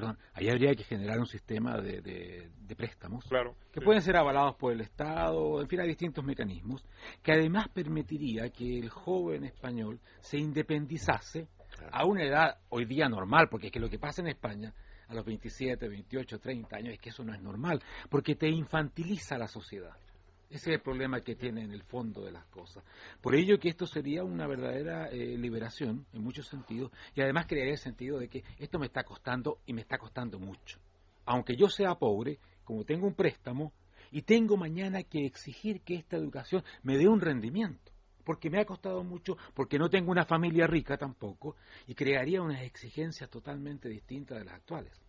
Perdón, 0.00 0.18
ahí 0.32 0.48
habría 0.48 0.74
que 0.74 0.84
generar 0.84 1.18
un 1.18 1.26
sistema 1.26 1.78
de, 1.78 2.00
de, 2.00 2.76
préstamos 2.76 3.24
claro, 3.26 3.54
que 3.70 3.82
pueden 3.82 4.00
ser 4.00 4.16
avalados 4.16 4.56
por 4.56 4.72
el 4.72 4.80
Estado, 4.80 5.60
en 5.60 5.68
fin, 5.68 5.80
hay 5.80 5.88
distintos 5.88 6.24
mecanismos, 6.24 6.82
que 7.22 7.32
además 7.32 7.68
permitiría 7.68 8.48
que 8.48 8.78
el 8.78 8.88
joven 8.88 9.44
español 9.44 10.00
se 10.20 10.38
independizase 10.38 11.48
a 11.92 12.06
una 12.06 12.24
edad 12.24 12.58
hoy 12.70 12.86
día 12.86 13.10
normal, 13.10 13.48
porque 13.50 13.66
es 13.66 13.72
que 13.72 13.80
lo 13.80 13.90
que 13.90 13.98
pasa 13.98 14.22
en 14.22 14.28
España 14.28 14.72
a 15.08 15.14
los 15.14 15.24
27, 15.26 15.86
28, 15.86 16.38
30 16.38 16.76
años 16.76 16.94
es 16.94 17.00
que 17.00 17.10
eso 17.10 17.22
no 17.22 17.34
es 17.34 17.42
normal, 17.42 17.82
porque 18.08 18.36
te 18.36 18.48
infantiliza 18.48 19.36
la 19.36 19.48
sociedad. 19.48 19.96
Ese 20.50 20.70
es 20.70 20.76
el 20.78 20.82
problema 20.82 21.20
que 21.20 21.36
tiene 21.36 21.62
en 21.62 21.70
el 21.70 21.84
fondo 21.84 22.24
de 22.24 22.32
las 22.32 22.44
cosas. 22.46 22.82
Por 23.20 23.36
ello 23.36 23.60
que 23.60 23.68
esto 23.68 23.86
sería 23.86 24.24
una 24.24 24.48
verdadera 24.48 25.06
eh, 25.06 25.38
liberación 25.38 26.06
en 26.12 26.24
muchos 26.24 26.48
sentidos 26.48 26.90
y 27.14 27.20
además 27.20 27.46
crearía 27.46 27.74
el 27.74 27.78
sentido 27.78 28.18
de 28.18 28.28
que 28.28 28.42
esto 28.58 28.80
me 28.80 28.86
está 28.86 29.04
costando 29.04 29.60
y 29.64 29.72
me 29.72 29.82
está 29.82 29.96
costando 29.96 30.40
mucho. 30.40 30.80
Aunque 31.24 31.54
yo 31.56 31.68
sea 31.68 31.94
pobre, 31.94 32.40
como 32.64 32.84
tengo 32.84 33.06
un 33.06 33.14
préstamo 33.14 33.72
y 34.10 34.22
tengo 34.22 34.56
mañana 34.56 35.04
que 35.04 35.24
exigir 35.24 35.82
que 35.82 35.94
esta 35.94 36.16
educación 36.16 36.64
me 36.82 36.98
dé 36.98 37.06
un 37.06 37.20
rendimiento, 37.20 37.92
porque 38.24 38.50
me 38.50 38.60
ha 38.60 38.64
costado 38.64 39.04
mucho, 39.04 39.36
porque 39.54 39.78
no 39.78 39.88
tengo 39.88 40.10
una 40.10 40.24
familia 40.24 40.66
rica 40.66 40.96
tampoco 40.96 41.54
y 41.86 41.94
crearía 41.94 42.42
unas 42.42 42.62
exigencias 42.62 43.30
totalmente 43.30 43.88
distintas 43.88 44.38
de 44.38 44.46
las 44.46 44.54
actuales. 44.54 45.00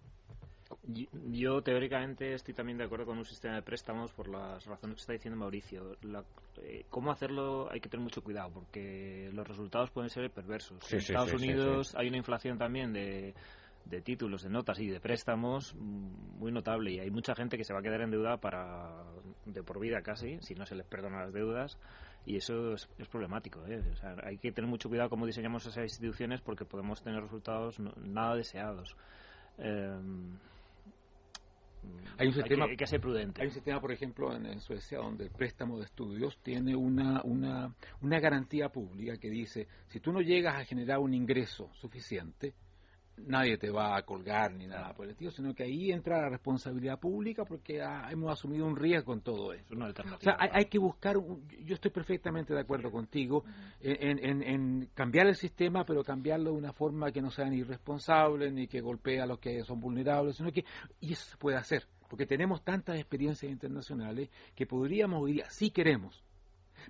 Yo, 1.31 1.61
teóricamente 1.61 2.33
estoy 2.33 2.53
también 2.53 2.77
de 2.77 2.85
acuerdo 2.85 3.05
con 3.05 3.17
un 3.17 3.25
sistema 3.25 3.55
de 3.55 3.61
préstamos 3.61 4.11
por 4.13 4.27
las 4.27 4.65
razones 4.65 4.95
que 4.95 5.01
está 5.01 5.13
diciendo 5.13 5.39
Mauricio. 5.39 5.97
Eh, 6.61 6.85
¿Cómo 6.89 7.11
hacerlo? 7.11 7.69
Hay 7.71 7.79
que 7.79 7.89
tener 7.89 8.03
mucho 8.03 8.23
cuidado 8.23 8.51
porque 8.51 9.29
los 9.33 9.47
resultados 9.47 9.89
pueden 9.91 10.09
ser 10.09 10.29
perversos. 10.31 10.91
en 10.91 10.99
Estados 10.99 11.33
Unidos 11.33 11.93
hay 11.95 12.07
una 12.07 12.17
inflación 12.17 12.57
también 12.57 12.93
de, 12.93 13.33
de 13.85 14.01
títulos, 14.01 14.43
de 14.43 14.49
notas 14.49 14.79
y 14.79 14.87
de 14.87 14.99
préstamos 14.99 15.75
muy 15.75 16.51
notable 16.51 16.91
y 16.91 16.99
hay 16.99 17.11
mucha 17.11 17.35
gente 17.35 17.57
que 17.57 17.63
se 17.63 17.73
va 17.73 17.79
a 17.79 17.83
quedar 17.83 18.01
en 18.01 18.11
deuda 18.11 18.37
para 18.37 19.03
de 19.45 19.63
por 19.63 19.79
vida 19.79 20.01
casi, 20.01 20.39
si 20.41 20.55
no 20.55 20.65
se 20.65 20.75
les 20.75 20.85
perdona 20.85 21.21
las 21.21 21.33
deudas 21.33 21.77
y 22.25 22.37
eso 22.37 22.73
es, 22.73 22.87
problemático. 23.09 23.65
¿eh? 23.67 23.81
hay 24.23 24.37
que 24.37 24.51
tener 24.51 24.69
mucho 24.69 24.89
cuidado 24.89 25.09
cómo 25.09 25.25
diseñamos 25.25 25.65
esas 25.65 25.83
instituciones 25.83 26.41
porque 26.41 26.65
podemos 26.65 27.01
tener 27.01 27.21
resultados 27.21 27.79
nada 27.79 28.35
deseados. 28.35 28.95
Eh, 29.57 29.97
hay 32.17 32.27
un 32.27 32.33
sistema, 32.33 32.65
hay 32.65 32.77
que, 32.77 32.85
ser 32.85 33.01
prudente. 33.01 33.41
Hay 33.41 33.47
un 33.47 33.53
sistema, 33.53 33.81
por 33.81 33.91
ejemplo, 33.91 34.35
en, 34.35 34.59
Suecia 34.59 34.99
donde 34.99 35.25
el 35.25 35.31
préstamo 35.31 35.79
de 35.79 35.85
estudios 35.85 36.37
tiene 36.43 36.75
una, 36.75 37.21
una, 37.23 37.73
una 38.01 38.19
garantía 38.19 38.69
pública 38.69 39.17
que 39.17 39.29
dice, 39.29 39.67
si 39.87 39.99
tú 39.99 40.11
no 40.11 40.21
llegas 40.21 40.55
a 40.55 40.65
generar 40.65 40.99
un 40.99 41.13
ingreso 41.13 41.71
suficiente, 41.73 42.53
nadie 43.17 43.57
te 43.57 43.69
va 43.69 43.95
a 43.95 44.03
colgar 44.03 44.53
ni 44.53 44.67
nada 44.67 44.93
por 44.93 45.05
el 45.05 45.11
estilo, 45.11 45.31
sino 45.31 45.53
que 45.53 45.63
ahí 45.63 45.91
entra 45.91 46.21
la 46.21 46.29
responsabilidad 46.29 46.99
pública 46.99 47.45
porque 47.45 47.81
hemos 48.09 48.31
asumido 48.31 48.65
un 48.65 48.75
riesgo 48.75 49.13
en 49.13 49.21
todo 49.21 49.53
eso. 49.53 49.73
o 49.73 50.19
sea, 50.19 50.37
hay, 50.39 50.65
que 50.65 50.79
buscar, 50.79 51.15
yo 51.63 51.75
estoy 51.75 51.91
perfectamente 51.91 52.53
de 52.53 52.59
acuerdo 52.59 52.91
contigo 52.91 53.43
en, 53.81 54.89
cambiar 54.93 55.27
el 55.27 55.35
sistema, 55.35 55.85
pero 55.85 56.03
cambiarlo 56.03 56.51
de 56.51 56.57
una 56.57 56.73
forma 56.73 57.11
que 57.11 57.21
no 57.21 57.31
sea 57.31 57.45
ni 57.45 57.57
irresponsable 57.57 58.51
ni 58.51 58.67
que 58.67 58.81
golpee 58.81 59.21
a 59.21 59.25
los 59.25 59.39
que 59.39 59.63
son 59.63 59.79
vulnerables, 59.79 60.37
sino 60.37 60.51
que, 60.51 60.65
y 60.99 61.13
eso 61.13 61.25
se 61.29 61.37
puede 61.37 61.57
hacer, 61.57 61.87
porque 62.09 62.25
tenemos 62.25 62.63
tantas 62.63 62.97
experiencias 62.97 63.51
internacionales 63.51 64.29
que 64.55 64.65
podríamos 64.65 65.21
hoy 65.21 65.33
día, 65.33 65.49
si 65.49 65.71
queremos, 65.71 66.23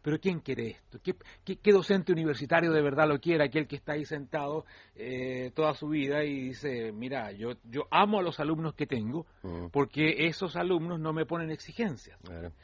pero 0.02 0.20
¿quién 0.20 0.40
quiere 0.40 0.68
esto? 0.70 1.00
¿Qué, 1.02 1.72
docente 1.72 2.12
universitario 2.12 2.72
de 2.72 2.82
verdad 2.82 3.08
lo 3.08 3.20
quiere? 3.20 3.44
Aquel 3.44 3.68
que 3.68 3.76
está 3.76 3.94
ahí 3.94 4.06
sentado 4.06 4.66
eh, 4.96 5.52
toda 5.56 5.74
su 5.74 5.90
vida 5.90 6.24
y 6.24 6.50
dice, 6.50 6.92
mira, 6.92 7.32
yo, 7.32 7.54
yo 7.64 7.88
amo 7.92 8.20
a 8.20 8.24
los 8.24 8.40
alumnos 8.40 8.74
que 8.74 8.88
tengo 8.88 9.26
porque 9.72 10.28
esos 10.28 10.56
alumnos 10.56 11.00
no 11.00 11.14
me 11.14 11.26
ponen 11.26 11.52
exigencias. 11.52 12.20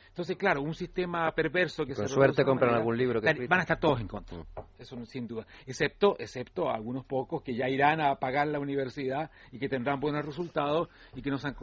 Entonces, 0.10 0.38
claro, 0.38 0.62
un 0.62 0.76
sistema 0.76 1.32
perverso 1.32 1.86
que 1.86 1.94
Con 1.94 2.08
suerte 2.08 2.44
compran 2.44 2.74
algún 2.74 2.98
libro 2.98 3.22
que 3.22 3.48
Van 3.48 3.60
a 3.60 3.62
estar 3.62 3.80
todos 3.80 4.02
en 4.02 4.08
contra, 4.08 4.38
eso 4.78 4.98
sin 5.06 5.28
duda. 5.28 5.46
Excepto, 5.66 6.16
excepto 6.20 6.70
algunos 6.70 7.06
pocos 7.06 7.42
que 7.42 7.56
ya 7.56 7.70
irán 7.70 8.02
a 8.02 8.16
pagar 8.16 8.48
la 8.48 8.60
universidad 8.60 9.32
y 9.52 9.60
que 9.60 9.70
tendrán 9.70 10.00
buenos 10.00 10.26
resultados 10.26 10.90
y 11.16 11.22
que 11.22 11.30
no 11.30 11.38
se 11.38 11.48
han 11.48 11.56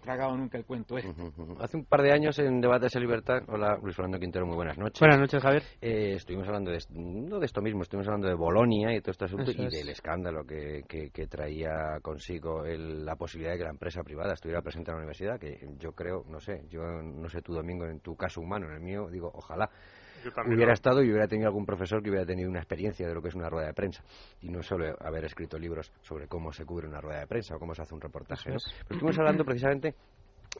tragado 0.00 0.36
nunca 0.36 0.58
el 0.58 0.64
cuento 0.64 0.96
este. 0.96 1.12
Hace 1.60 1.76
un 1.76 1.84
par 1.84 2.02
de 2.02 2.12
años 2.12 2.38
en 2.38 2.60
Debates 2.60 2.92
de 2.92 3.00
Libertad, 3.00 3.42
hola 3.48 3.78
Luis 3.82 3.96
Fernando 3.96 4.18
Quintero, 4.18 4.46
muy 4.46 4.56
buenas 4.56 4.78
noches. 4.78 5.00
Buenas 5.00 5.18
noches, 5.18 5.42
Javier. 5.42 5.62
Eh, 5.80 6.14
estuvimos 6.14 6.46
hablando 6.46 6.70
de, 6.70 6.78
no 6.90 7.38
de 7.38 7.46
esto 7.46 7.60
mismo, 7.60 7.82
estuvimos 7.82 8.06
hablando 8.06 8.28
de 8.28 8.34
Bolonia 8.34 8.94
y 8.94 9.00
todo 9.00 9.10
este 9.12 9.24
asunto 9.24 9.50
y 9.50 9.68
del 9.68 9.88
escándalo 9.88 10.44
que, 10.44 10.84
que, 10.86 11.26
traía 11.26 11.98
consigo 12.02 12.62
la 12.64 13.16
posibilidad 13.16 13.52
de 13.52 13.58
que 13.58 13.64
la 13.64 13.70
empresa 13.70 14.02
privada 14.02 14.34
estuviera 14.34 14.62
presente 14.62 14.90
en 14.90 14.96
la 14.96 14.98
universidad, 14.98 15.40
que 15.40 15.58
yo 15.78 15.92
creo, 15.92 16.24
no 16.28 16.40
sé, 16.40 16.64
yo 16.68 16.82
no 16.82 17.28
sé 17.28 17.42
tu 17.42 17.52
domingo 17.52 17.86
en 17.86 18.00
tu 18.00 18.16
caso 18.16 18.40
humano, 18.40 18.66
en 18.66 18.74
el 18.74 18.80
mío, 18.80 19.08
digo, 19.10 19.30
ojalá 19.34 19.70
hubiera 20.46 20.72
estado 20.72 21.02
y 21.02 21.10
hubiera 21.10 21.28
tenido 21.28 21.48
algún 21.48 21.66
profesor 21.66 22.02
que 22.02 22.10
hubiera 22.10 22.26
tenido 22.26 22.48
una 22.48 22.60
experiencia 22.60 23.06
de 23.06 23.14
lo 23.14 23.22
que 23.22 23.28
es 23.28 23.34
una 23.34 23.48
rueda 23.48 23.68
de 23.68 23.74
prensa 23.74 24.02
y 24.40 24.48
no 24.48 24.62
solo 24.62 24.96
haber 25.00 25.24
escrito 25.24 25.58
libros 25.58 25.92
sobre 26.02 26.26
cómo 26.28 26.52
se 26.52 26.64
cubre 26.64 26.88
una 26.88 27.00
rueda 27.00 27.20
de 27.20 27.26
prensa 27.26 27.56
o 27.56 27.58
cómo 27.58 27.74
se 27.74 27.82
hace 27.82 27.94
un 27.94 28.00
reportaje. 28.00 28.44
Pero 28.46 28.58
estuvimos 28.90 29.18
hablando 29.18 29.44
precisamente 29.44 29.94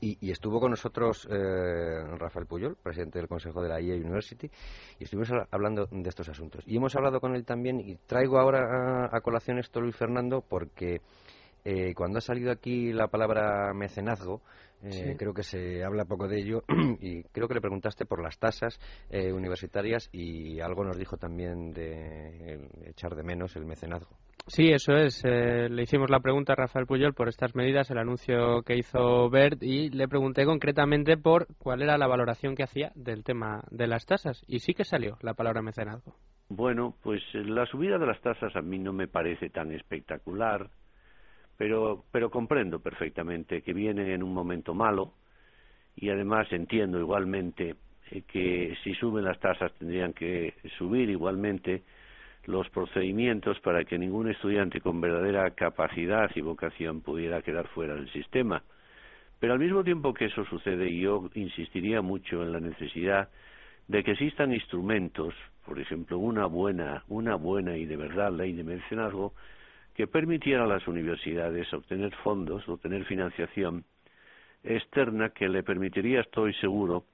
y, 0.01 0.31
estuvo 0.31 0.61
con 0.61 0.71
nosotros 0.71 1.27
eh, 1.31 2.05
Rafael 2.19 2.47
Puyol, 2.47 2.77
presidente 2.83 3.19
del 3.19 3.29
Consejo 3.29 3.63
de 3.63 3.69
la 3.69 3.81
IE 3.81 3.95
University, 3.95 4.51
y 4.99 5.05
estuvimos 5.05 5.31
hablando 5.51 5.87
de 5.91 6.09
estos 6.09 6.29
asuntos. 6.29 6.63
Y 6.67 6.77
hemos 6.77 6.95
hablado 6.97 7.21
con 7.21 7.35
él 7.35 7.45
también, 7.45 7.81
y 7.81 7.97
traigo 8.07 8.39
ahora 8.39 9.09
a, 9.11 9.21
colación 9.21 9.59
esto, 9.59 9.81
Luis 9.81 9.97
Fernando, 9.97 10.43
porque 10.47 11.01
eh, 11.65 11.95
cuando 11.95 12.19
ha 12.19 12.21
salido 12.21 12.51
aquí 12.51 12.93
la 12.93 13.09
palabra 13.09 13.73
mecenazgo, 13.75 14.43
eh, 14.83 15.17
creo 15.19 15.35
que 15.35 15.43
se 15.43 15.85
habla 15.85 16.05
poco 16.05 16.29
de 16.29 16.41
ello 16.41 16.63
y 17.01 17.23
creo 17.25 17.49
que 17.49 17.55
le 17.55 17.61
preguntaste 17.61 18.07
por 18.07 18.23
las 18.23 18.39
tasas 18.39 18.79
eh, 19.11 19.33
universitarias 19.33 20.09
y 20.13 20.61
algo 20.61 20.85
nos 20.85 20.99
dijo 20.99 21.17
también 21.17 21.73
de 21.73 22.69
echar 22.85 23.15
de 23.15 23.23
menos 23.23 23.57
el 23.57 23.65
mecenazgo. 23.65 24.17
Sí, 24.49 24.71
eso 24.71 24.93
es. 24.93 25.25
Eh, 25.25 25.69
le 25.69 25.83
hicimos 25.83 26.09
la 26.09 26.21
pregunta 26.21 26.53
a 26.53 26.57
Rafael 26.57 26.87
Puyol 26.87 27.15
por 27.15 27.29
estas 27.29 27.57
medidas, 27.57 27.91
el 27.91 27.99
anuncio 27.99 28.63
que 28.63 28.77
hizo 28.77 29.29
Bert, 29.29 29.61
y 29.61 29.91
le 29.91 30.07
pregunté 30.07 30.45
concretamente 30.45 31.17
por 31.17 31.49
cuál 31.59 31.83
era 31.83 31.99
la 31.99 32.07
valoración 32.07 32.55
que 32.55 32.63
hacía 32.63 32.93
del 32.95 33.25
tema 33.25 33.65
de 33.73 33.89
las 33.89 34.07
tasas. 34.07 34.45
Y 34.47 34.61
sí 34.61 34.73
que 34.73 34.85
salió 34.85 35.17
la 35.21 35.35
palabra 35.35 35.63
mecenazgo. 35.63 36.15
Bueno, 36.49 36.95
pues 37.03 37.23
la 37.35 37.67
subida 37.67 37.99
de 37.99 38.07
las 38.07 38.21
tasas 38.21 38.55
a 38.55 38.63
mí 38.63 38.79
no 38.79 38.93
me 38.93 39.09
parece 39.09 39.51
tan 39.51 39.73
espectacular 39.73 40.71
pero, 41.57 42.05
pero 42.13 42.31
comprendo 42.31 42.81
perfectamente 42.81 43.63
que 43.63 43.73
vienen 43.73 44.11
en 44.11 44.23
un 44.23 44.33
momento 44.33 44.75
malo 44.75 45.13
y 45.97 46.11
además 46.11 46.47
entiendo 46.53 46.99
igualmente 46.99 47.77
eh, 48.11 48.23
que 48.27 48.77
si 48.85 48.95
suben 48.95 49.25
las 49.25 49.41
tasas 49.41 49.73
tendrían 49.75 50.13
que 50.13 50.55
subir 50.79 51.09
igualmente 51.09 51.83
los 52.45 52.69
procedimientos 52.71 53.59
para 53.61 53.85
que 53.85 53.99
ningún 53.99 54.31
estudiante 54.31 54.81
con 54.81 55.01
verdadera 55.01 55.51
capacidad 55.53 56.31
y 56.35 56.41
vocación 56.41 57.01
pudiera 57.01 57.43
quedar 57.43 57.67
fuera 57.69 57.95
del 57.95 58.11
sistema. 58.13 58.63
Pero 59.41 59.53
al 59.53 59.59
mismo 59.59 59.83
tiempo 59.85 60.15
que 60.15 60.27
eso 60.27 60.45
sucede, 60.45 60.97
yo 60.97 61.29
insistiría 61.35 62.01
mucho 62.03 62.43
en 62.43 62.53
la 62.53 62.61
necesidad 62.61 63.29
de 63.89 64.03
que 64.03 64.13
existan 64.13 64.53
instrumentos, 64.53 65.35
por 65.65 65.79
ejemplo, 65.79 66.19
una 66.19 66.47
buena, 66.47 67.05
una 67.09 67.35
buena 67.35 67.77
y 67.77 67.85
de 67.85 67.97
verdad 67.97 68.33
ley 68.33 68.53
de 68.53 68.65
mecenazgo, 68.65 69.35
que 69.97 70.07
permitiera 70.07 70.65
a 70.65 70.67
las 70.67 70.87
universidades 70.87 71.73
obtener 71.73 72.15
fondos, 72.23 72.69
obtener 72.69 73.07
financiación 73.07 73.85
externa 74.63 75.31
que 75.31 75.49
le 75.49 75.63
permitiría, 75.63 76.21
estoy 76.21 76.53
seguro, 76.55 77.05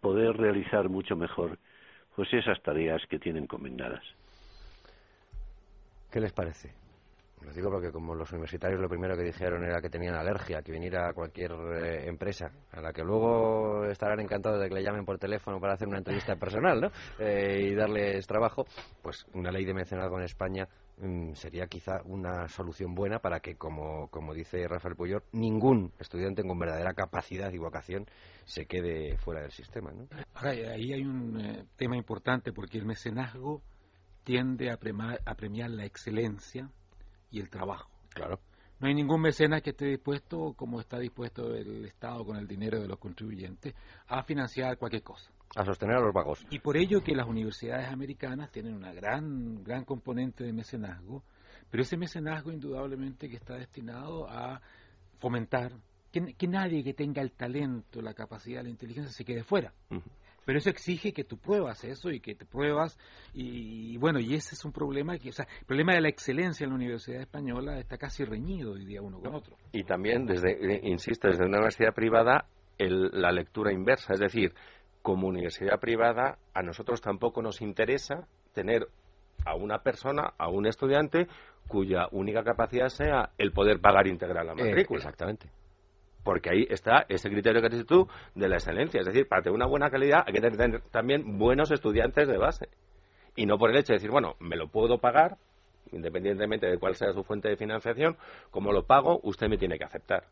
poder 0.00 0.36
realizar 0.36 0.88
mucho 0.88 1.16
mejor 1.16 1.58
pues 2.14 2.32
esas 2.32 2.62
tareas 2.62 3.02
que 3.10 3.18
tienen 3.18 3.42
encomendadas. 3.42 4.02
¿Qué 6.10 6.20
les 6.20 6.32
parece? 6.32 6.72
Lo 7.44 7.52
digo 7.52 7.70
porque 7.70 7.90
como 7.90 8.14
los 8.14 8.30
universitarios 8.32 8.80
lo 8.80 8.88
primero 8.88 9.16
que 9.16 9.22
dijeron 9.22 9.64
era 9.64 9.82
que 9.82 9.90
tenían 9.90 10.14
alergia, 10.14 10.62
que 10.62 10.72
viniera 10.72 11.12
cualquier 11.12 11.52
eh, 11.52 12.08
empresa, 12.08 12.50
a 12.72 12.80
la 12.80 12.92
que 12.92 13.02
luego 13.02 13.84
estarán 13.84 14.20
encantados 14.20 14.60
de 14.60 14.68
que 14.68 14.74
le 14.76 14.82
llamen 14.82 15.04
por 15.04 15.18
teléfono 15.18 15.60
para 15.60 15.74
hacer 15.74 15.88
una 15.88 15.98
entrevista 15.98 16.36
personal, 16.36 16.80
¿no? 16.80 16.90
Eh, 17.18 17.68
y 17.70 17.74
darles 17.74 18.26
trabajo, 18.26 18.64
pues 19.02 19.26
una 19.34 19.50
ley 19.50 19.64
de 19.64 19.74
mecenazgo 19.74 20.18
en 20.18 20.24
España 20.24 20.66
mm, 20.98 21.32
sería 21.34 21.66
quizá 21.66 22.02
una 22.04 22.48
solución 22.48 22.94
buena 22.94 23.18
para 23.18 23.40
que, 23.40 23.56
como, 23.56 24.08
como 24.08 24.34
dice 24.34 24.66
Rafael 24.68 24.96
Puyol, 24.96 25.22
ningún 25.32 25.92
estudiante 25.98 26.42
con 26.42 26.58
verdadera 26.58 26.94
capacidad 26.94 27.52
y 27.52 27.58
vocación 27.58 28.06
se 28.44 28.66
quede 28.66 29.16
fuera 29.18 29.42
del 29.42 29.52
sistema, 29.52 29.92
¿no? 29.92 30.08
Ahora, 30.34 30.50
ahí 30.50 30.92
hay 30.92 31.02
un 31.02 31.40
eh, 31.40 31.64
tema 31.76 31.96
importante 31.96 32.52
porque 32.52 32.78
el 32.78 32.86
mecenazgo 32.86 33.62
tiende 34.24 34.70
a 34.70 34.76
premiar 34.78 35.70
la 35.70 35.84
excelencia 35.84 36.70
y 37.30 37.40
el 37.40 37.48
trabajo. 37.48 37.90
Claro. 38.10 38.40
No 38.78 38.88
hay 38.88 38.94
ningún 38.94 39.22
mecenas 39.22 39.62
que 39.62 39.70
esté 39.70 39.86
dispuesto, 39.86 40.52
como 40.54 40.80
está 40.80 40.98
dispuesto 40.98 41.54
el 41.54 41.86
Estado 41.86 42.24
con 42.24 42.36
el 42.36 42.46
dinero 42.46 42.80
de 42.80 42.88
los 42.88 42.98
contribuyentes, 42.98 43.74
a 44.06 44.22
financiar 44.22 44.76
cualquier 44.76 45.02
cosa. 45.02 45.30
A 45.54 45.64
sostener 45.64 45.96
a 45.96 46.00
los 46.00 46.12
vagos. 46.12 46.44
Y 46.50 46.58
por 46.58 46.76
ello 46.76 47.02
que 47.02 47.14
las 47.14 47.26
universidades 47.26 47.88
americanas 47.88 48.50
tienen 48.50 48.74
una 48.74 48.92
gran, 48.92 49.62
gran 49.62 49.84
componente 49.84 50.44
de 50.44 50.52
mecenazgo, 50.52 51.22
pero 51.70 51.82
ese 51.82 51.96
mecenazgo 51.96 52.52
indudablemente 52.52 53.28
que 53.28 53.36
está 53.36 53.54
destinado 53.54 54.28
a 54.28 54.60
fomentar 55.18 55.72
que, 56.36 56.46
nadie 56.46 56.82
que 56.82 56.94
tenga 56.94 57.22
el 57.22 57.32
talento, 57.32 58.00
la 58.00 58.14
capacidad, 58.14 58.62
la 58.62 58.70
inteligencia 58.70 59.12
se 59.12 59.24
quede 59.24 59.44
fuera. 59.44 59.72
Pero 60.44 60.58
eso 60.58 60.70
exige 60.70 61.12
que 61.12 61.24
tú 61.24 61.38
pruebas 61.38 61.82
eso 61.84 62.10
y 62.10 62.20
que 62.20 62.36
te 62.36 62.46
pruebas 62.46 62.96
y, 63.34 63.98
bueno 63.98 64.20
y 64.20 64.34
ese 64.34 64.54
es 64.54 64.64
un 64.64 64.70
problema 64.70 65.18
que 65.18 65.30
o 65.30 65.32
sea 65.32 65.46
el 65.60 65.66
problema 65.66 65.94
de 65.94 66.00
la 66.00 66.08
excelencia 66.08 66.62
en 66.62 66.70
la 66.70 66.76
universidad 66.76 67.20
española 67.20 67.80
está 67.80 67.98
casi 67.98 68.24
reñido 68.24 68.74
hoy 68.74 68.86
día 68.86 69.02
uno 69.02 69.18
con 69.18 69.34
otro. 69.34 69.56
y 69.72 69.82
también 69.82 70.24
desde 70.24 70.52
eh, 70.52 70.80
insisto 70.84 71.26
desde 71.26 71.44
una 71.44 71.58
universidad 71.58 71.92
privada 71.92 72.46
la 72.78 73.32
lectura 73.32 73.72
inversa 73.72 74.14
es 74.14 74.20
decir 74.20 74.54
como 75.06 75.28
universidad 75.28 75.78
privada 75.78 76.36
a 76.52 76.62
nosotros 76.64 77.00
tampoco 77.00 77.40
nos 77.40 77.62
interesa 77.62 78.26
tener 78.52 78.88
a 79.44 79.54
una 79.54 79.84
persona 79.84 80.34
a 80.36 80.48
un 80.48 80.66
estudiante 80.66 81.28
cuya 81.68 82.08
única 82.10 82.42
capacidad 82.42 82.88
sea 82.88 83.30
el 83.38 83.52
poder 83.52 83.80
pagar 83.80 84.08
integral 84.08 84.48
la 84.48 84.54
eh, 84.54 84.64
matrícula 84.64 84.98
exactamente 84.98 85.48
porque 86.24 86.50
ahí 86.50 86.66
está 86.68 87.06
ese 87.08 87.30
criterio 87.30 87.62
que 87.62 87.68
dices 87.68 87.86
tú 87.86 88.08
de 88.34 88.48
la 88.48 88.56
excelencia. 88.56 88.98
Es 88.98 89.06
decir, 89.06 89.28
para 89.28 89.42
tener 89.42 89.54
una 89.54 89.66
buena 89.66 89.90
calidad 89.90 90.24
hay 90.26 90.32
que 90.32 90.40
tener 90.40 90.80
también 90.90 91.38
buenos 91.38 91.70
estudiantes 91.70 92.26
de 92.26 92.36
base. 92.36 92.68
Y 93.36 93.46
no 93.46 93.58
por 93.58 93.70
el 93.70 93.76
hecho 93.76 93.92
de 93.92 93.98
decir, 93.98 94.10
bueno, 94.10 94.34
me 94.40 94.56
lo 94.56 94.66
puedo 94.66 94.98
pagar, 94.98 95.36
independientemente 95.92 96.66
de 96.66 96.78
cuál 96.78 96.96
sea 96.96 97.12
su 97.12 97.22
fuente 97.22 97.48
de 97.48 97.56
financiación, 97.56 98.16
como 98.50 98.72
lo 98.72 98.86
pago, 98.86 99.20
usted 99.22 99.46
me 99.46 99.56
tiene 99.56 99.78
que 99.78 99.84
aceptar. 99.84 100.24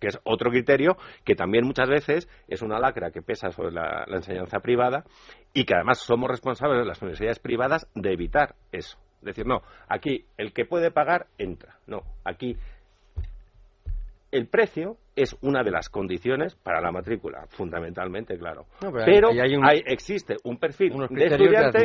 Que 0.00 0.08
es 0.08 0.18
otro 0.24 0.50
criterio 0.50 0.96
que 1.24 1.34
también 1.34 1.64
muchas 1.64 1.88
veces 1.88 2.28
es 2.46 2.62
una 2.62 2.78
lacra 2.78 3.10
que 3.10 3.22
pesa 3.22 3.50
sobre 3.50 3.72
la, 3.72 4.04
enseñanza 4.08 4.60
privada 4.60 5.04
y 5.52 5.64
que 5.64 5.74
además 5.74 5.98
somos 5.98 6.30
responsables 6.30 6.80
de 6.80 6.86
las 6.86 7.00
universidades 7.02 7.38
privadas 7.38 7.88
de 7.94 8.12
evitar 8.12 8.54
eso. 8.72 8.98
Es 9.20 9.24
decir, 9.24 9.46
no, 9.46 9.62
aquí 9.88 10.26
el 10.36 10.52
que 10.52 10.64
puede 10.64 10.90
pagar 10.90 11.26
entra. 11.38 11.78
No, 11.86 12.02
aquí 12.24 12.56
el 14.30 14.46
precio 14.46 14.96
es 15.22 15.36
una 15.42 15.62
de 15.62 15.70
las 15.70 15.88
condiciones 15.88 16.54
para 16.54 16.80
la 16.80 16.92
matrícula, 16.92 17.46
fundamentalmente, 17.48 18.38
claro. 18.38 18.66
pero, 19.04 19.30
hay, 19.30 19.82
existe 19.86 20.36
un 20.44 20.58
perfil 20.58 20.92
de 21.10 21.26
estudiante 21.26 21.78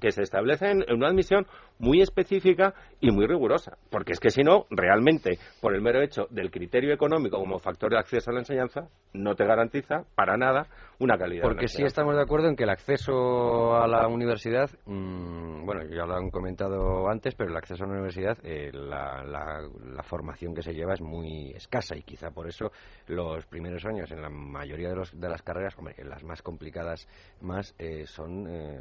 que, 0.00 0.12
se, 0.12 0.22
establece 0.22 0.70
en, 0.70 0.84
una 0.92 1.08
admisión 1.08 1.46
muy 1.78 2.00
específica 2.00 2.74
y 3.00 3.10
muy 3.10 3.26
rigurosa, 3.26 3.76
porque 3.90 4.12
es 4.12 4.20
que 4.20 4.30
si 4.30 4.42
no, 4.42 4.66
realmente, 4.70 5.38
por 5.60 5.74
el 5.74 5.82
mero 5.82 6.00
hecho 6.00 6.26
del 6.30 6.50
criterio 6.50 6.94
económico 6.94 7.38
como 7.38 7.58
factor 7.58 7.90
de 7.90 7.98
acceso 7.98 8.30
a 8.30 8.34
la 8.34 8.40
enseñanza, 8.40 8.88
no 9.12 9.34
te 9.34 9.44
garantiza 9.44 10.04
para 10.14 10.36
nada 10.36 10.66
una 10.98 11.18
calidad. 11.18 11.42
Porque 11.42 11.68
sí 11.68 11.82
estamos 11.82 12.14
de 12.14 12.22
acuerdo 12.22 12.48
en 12.48 12.56
que 12.56 12.64
el 12.64 12.70
acceso 12.70 13.74
a 13.76 13.86
la 13.86 14.06
universidad, 14.06 14.70
mmm, 14.86 15.64
bueno, 15.66 15.82
ya 15.84 16.06
lo 16.06 16.14
han 16.14 16.30
comentado 16.30 17.08
antes, 17.08 17.34
pero 17.34 17.50
el 17.50 17.56
acceso 17.56 17.84
a 17.84 17.86
la 17.86 17.94
universidad, 17.94 18.38
eh, 18.44 18.70
la, 18.72 19.22
la 19.22 20.02
formación 20.02 20.54
que 20.54 20.62
se 20.62 20.72
lleva 20.72 20.94
es 20.94 21.00
muy 21.00 21.50
escasa 21.50 21.96
y 21.96 22.02
quizá 22.02 22.30
por 22.30 22.48
eso 22.48 22.70
los 23.08 23.46
primeros 23.46 23.84
años 23.84 24.10
en 24.10 24.20
la 24.20 24.28
mayoría 24.28 24.88
de, 24.88 24.96
los, 24.96 25.18
de 25.18 25.28
las 25.28 25.42
carreras, 25.42 25.76
hombre, 25.78 25.94
las 26.04 26.24
más 26.24 26.42
complicadas 26.42 27.06
más, 27.40 27.74
eh, 27.78 28.04
son 28.06 28.46
eh, 28.48 28.80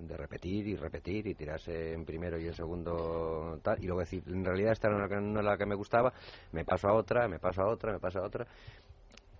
de 0.00 0.16
repetir 0.16 0.66
y 0.66 0.76
repetir 0.76 1.26
y 1.26 1.34
tirarse 1.34 1.92
en 1.92 2.04
primero 2.04 2.38
y 2.38 2.46
en 2.46 2.54
segundo 2.54 3.58
tal, 3.62 3.82
y 3.82 3.86
luego 3.86 4.00
decir, 4.00 4.22
en 4.26 4.44
realidad 4.44 4.72
esta 4.72 4.88
no 4.88 5.04
era 5.04 5.42
la 5.42 5.58
que 5.58 5.66
me 5.66 5.74
gustaba, 5.74 6.12
me 6.52 6.64
paso 6.64 6.88
a 6.88 6.94
otra, 6.94 7.28
me 7.28 7.38
paso 7.38 7.62
a 7.62 7.68
otra, 7.68 7.92
me 7.92 7.98
paso 7.98 8.20
a 8.20 8.26
otra. 8.26 8.46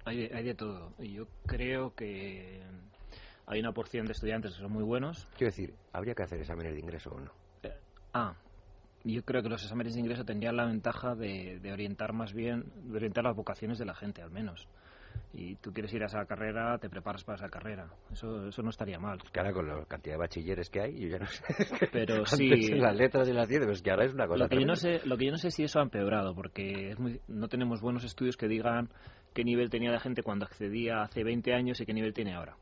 Hay, 0.05 0.31
hay 0.33 0.45
de 0.45 0.55
todo. 0.55 0.93
Y 0.99 1.15
yo 1.15 1.27
creo 1.47 1.95
que 1.95 2.63
hay 3.47 3.61
una 3.61 3.73
porción 3.73 4.07
de 4.07 4.13
estudiantes 4.13 4.55
que 4.55 4.61
son 4.61 4.73
muy 4.73 4.85
buenos. 4.85 5.27
Quiero 5.37 5.51
decir, 5.51 5.75
¿habría 5.93 6.15
que 6.15 6.23
hacer 6.23 6.41
exámenes 6.41 6.75
de 6.75 6.81
ingreso 6.81 7.11
o 7.11 7.21
no? 7.21 7.31
Eh, 7.63 7.73
ah, 8.13 8.35
yo 9.15 9.23
creo 9.23 9.43
que 9.43 9.49
los 9.49 9.63
exámenes 9.63 9.95
de 9.95 10.01
ingreso 10.01 10.25
tendrían 10.25 10.57
la 10.57 10.67
ventaja 10.67 11.15
de, 11.15 11.61
orientar 11.73 12.13
más 12.13 12.33
bien, 12.33 12.65
de 12.85 12.97
orientar 12.97 13.25
las 13.25 13.37
vocaciones 13.37 13.79
de 13.79 13.85
la 13.85 13.95
gente 13.95 14.23
al 14.23 14.31
menos. 14.31 14.67
Y 15.33 15.57
tú 15.57 15.73
quieres 15.73 15.93
ir 15.93 16.03
a 16.03 16.07
esa 16.07 16.25
carrera, 16.25 16.79
te 16.79 16.89
preparas 16.89 17.23
para 17.25 17.37
esa 17.37 17.49
carrera. 17.49 17.89
Eso, 18.11 18.49
eso 18.49 18.63
no 18.63 18.71
estaría 18.71 18.99
mal. 18.99 19.19
Claro, 19.33 19.53
con 19.53 19.69
la 19.69 19.85
cantidad 19.85 20.15
de 20.15 20.19
bachilleres 20.19 20.71
que 20.71 20.81
hay, 20.81 20.99
yo 20.99 21.09
ya 21.09 21.19
no 21.19 21.27
sé. 21.27 21.45
Pero 21.93 22.25
sí. 22.27 22.49
las 22.73 22.97
letras 22.97 23.29
y 23.29 23.33
las 23.33 23.47
ciencias, 23.47 23.69
pues 23.69 23.83
que 23.83 23.91
ahora 23.91 24.07
es 24.07 24.15
una 24.15 24.27
cosa. 24.27 24.45
Lo 24.45 24.49
que, 24.49 24.61
yo 24.61 24.67
no 24.67 24.77
sé, 24.77 25.01
lo 25.05 25.17
que 25.17 25.27
yo 25.27 25.33
no 25.33 25.39
sé 25.39 25.51
si 25.51 25.65
eso 25.65 25.79
ha 25.79 25.83
empeorado, 25.83 26.35
porque 26.35 26.91
es 26.91 26.99
no 27.29 27.49
tenemos 27.49 27.81
buenos 27.81 28.05
estudios 28.05 28.37
que 28.37 28.49
digan 28.49 28.89
qué 29.35 29.45
nivel 29.45 29.69
tenía 29.69 29.91
la 29.91 30.01
gente 30.01 30.23
cuando 30.23 30.47
accedía 30.47 31.03
hace 31.03 31.23
20 31.23 31.53
años 31.53 31.81
y 31.81 31.87
qué 31.87 31.93
nivel 31.93 32.15
tiene 32.15 32.35
ahora. 32.35 32.57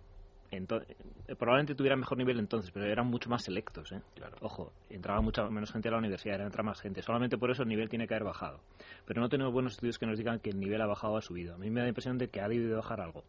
Probablemente 1.38 1.74
tuviera 1.74 1.96
mejor 1.96 2.18
nivel 2.18 2.38
entonces, 2.38 2.70
pero 2.70 2.86
eran 2.86 3.06
mucho 3.06 3.28
más 3.30 3.44
selectos. 3.44 3.92
¿eh? 3.92 4.00
Ojo, 4.40 4.72
entraba 4.90 5.20
mucha 5.20 5.48
menos 5.48 5.72
gente 5.72 5.88
a 5.88 5.92
la 5.92 5.98
universidad, 5.98 6.40
entra 6.40 6.62
más 6.62 6.80
gente. 6.80 7.02
Solamente 7.02 7.38
por 7.38 7.50
eso 7.50 7.62
el 7.62 7.68
nivel 7.68 7.88
tiene 7.88 8.06
que 8.06 8.14
haber 8.14 8.24
bajado. 8.24 8.60
Pero 9.06 9.20
no 9.20 9.28
tenemos 9.28 9.52
buenos 9.52 9.72
estudios 9.72 9.98
que 9.98 10.06
nos 10.06 10.18
digan 10.18 10.40
que 10.40 10.50
el 10.50 10.60
nivel 10.60 10.80
ha 10.80 10.86
bajado 10.86 11.14
o 11.14 11.16
ha 11.16 11.22
subido. 11.22 11.54
A 11.54 11.58
mí 11.58 11.70
me 11.70 11.80
da 11.80 11.84
la 11.84 11.90
impresión 11.90 12.18
de 12.18 12.28
que 12.28 12.40
ha 12.40 12.48
debido 12.48 12.76
bajar 12.76 13.00
algo. 13.00 13.24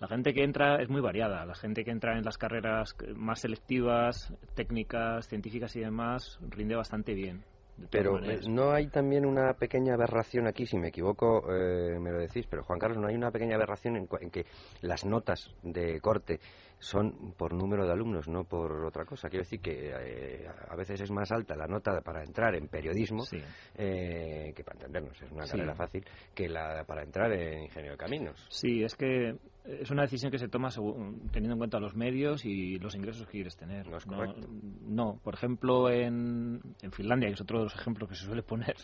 La 0.00 0.08
gente 0.08 0.32
que 0.32 0.42
entra 0.42 0.80
es 0.82 0.88
muy 0.88 1.02
variada. 1.02 1.44
La 1.44 1.54
gente 1.54 1.84
que 1.84 1.90
entra 1.90 2.16
en 2.16 2.24
las 2.24 2.38
carreras 2.38 2.96
más 3.14 3.40
selectivas, 3.40 4.32
técnicas, 4.54 5.28
científicas 5.28 5.76
y 5.76 5.80
demás, 5.80 6.38
rinde 6.48 6.74
bastante 6.74 7.14
bien. 7.14 7.44
Pero 7.90 8.18
eh, 8.22 8.40
no 8.48 8.72
hay 8.72 8.88
también 8.88 9.24
una 9.24 9.54
pequeña 9.54 9.94
aberración 9.94 10.46
aquí, 10.46 10.66
si 10.66 10.76
me 10.76 10.88
equivoco 10.88 11.44
eh, 11.50 11.98
me 11.98 12.10
lo 12.10 12.18
decís, 12.18 12.46
pero 12.48 12.62
Juan 12.62 12.78
Carlos, 12.78 12.98
no 12.98 13.08
hay 13.08 13.14
una 13.14 13.30
pequeña 13.30 13.56
aberración 13.56 13.96
en, 13.96 14.08
en, 14.20 14.30
que 14.30 14.44
las 14.82 15.04
notas 15.04 15.50
de 15.62 16.00
corte 16.00 16.40
son 16.80 17.34
por 17.36 17.52
número 17.52 17.86
de 17.86 17.92
alumnos, 17.92 18.26
no 18.26 18.44
por 18.44 18.84
otra 18.84 19.04
cosa. 19.04 19.28
Quiero 19.28 19.44
decir 19.44 19.60
que 19.60 19.92
eh, 19.94 20.48
a 20.68 20.74
veces 20.74 21.00
es 21.02 21.10
más 21.10 21.30
alta 21.30 21.54
la 21.54 21.66
nota 21.66 22.00
para 22.00 22.24
entrar 22.24 22.54
en 22.54 22.68
periodismo, 22.68 23.24
eh, 23.76 24.52
que 24.56 24.64
para 24.64 24.78
entendernos, 24.78 25.20
es 25.22 25.30
una 25.30 25.46
carrera 25.46 25.74
fácil, 25.74 26.04
que 26.34 26.48
la 26.48 26.84
para 26.84 27.02
entrar 27.02 27.32
en 27.32 27.64
ingenio 27.64 27.92
de 27.92 27.96
caminos. 27.98 28.46
Sí, 28.48 28.82
es 28.82 28.94
que 28.96 29.36
es 29.64 29.90
una 29.90 30.02
decisión 30.02 30.30
que 30.30 30.38
se 30.38 30.48
toma 30.48 30.70
teniendo 31.32 31.52
en 31.52 31.58
cuenta 31.58 31.78
los 31.78 31.94
medios 31.94 32.44
y 32.44 32.78
los 32.78 32.94
ingresos 32.94 33.26
que 33.26 33.32
quieres 33.32 33.56
tener. 33.56 33.86
No, 33.88 33.98
es 33.98 34.06
no, 34.82 35.20
por 35.22 35.34
ejemplo, 35.34 35.90
en, 35.90 36.60
en, 36.80 36.92
Finlandia, 36.92 37.28
que 37.28 37.34
es 37.34 37.40
otro 37.40 37.58
de 37.58 37.64
los 37.64 37.74
ejemplos 37.74 38.08
que 38.08 38.14
se 38.14 38.24
suele 38.24 38.42
poner, 38.42 38.74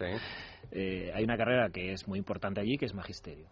eh, 0.71 1.11
hay 1.15 1.25
una 1.25 1.37
carrera 1.37 1.71
que 1.71 1.93
es 1.93 2.07
muy 2.07 2.19
importante 2.19 2.61
allí, 2.61 2.77
que 2.77 2.87
es 2.87 2.95
magisterio. 2.95 3.47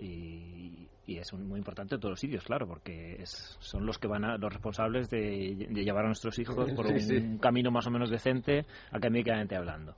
Y, 0.00 0.86
es 1.06 1.32
muy 1.32 1.58
importante 1.58 1.94
en 1.94 2.00
todos 2.02 2.12
los 2.12 2.20
sitios, 2.20 2.44
claro, 2.44 2.68
porque 2.68 3.18
son 3.24 3.86
los 3.86 3.96
que 3.98 4.06
van 4.06 4.26
a, 4.26 4.36
los 4.36 4.52
responsables 4.52 5.08
de, 5.08 5.54
llevar 5.70 6.04
a 6.04 6.08
nuestros 6.08 6.38
hijos 6.38 6.70
por 6.72 6.86
un 6.86 7.38
camino 7.38 7.70
más 7.70 7.86
o 7.86 7.90
menos 7.90 8.10
decente, 8.10 8.66
académicamente 8.90 9.56
hablando. 9.56 9.96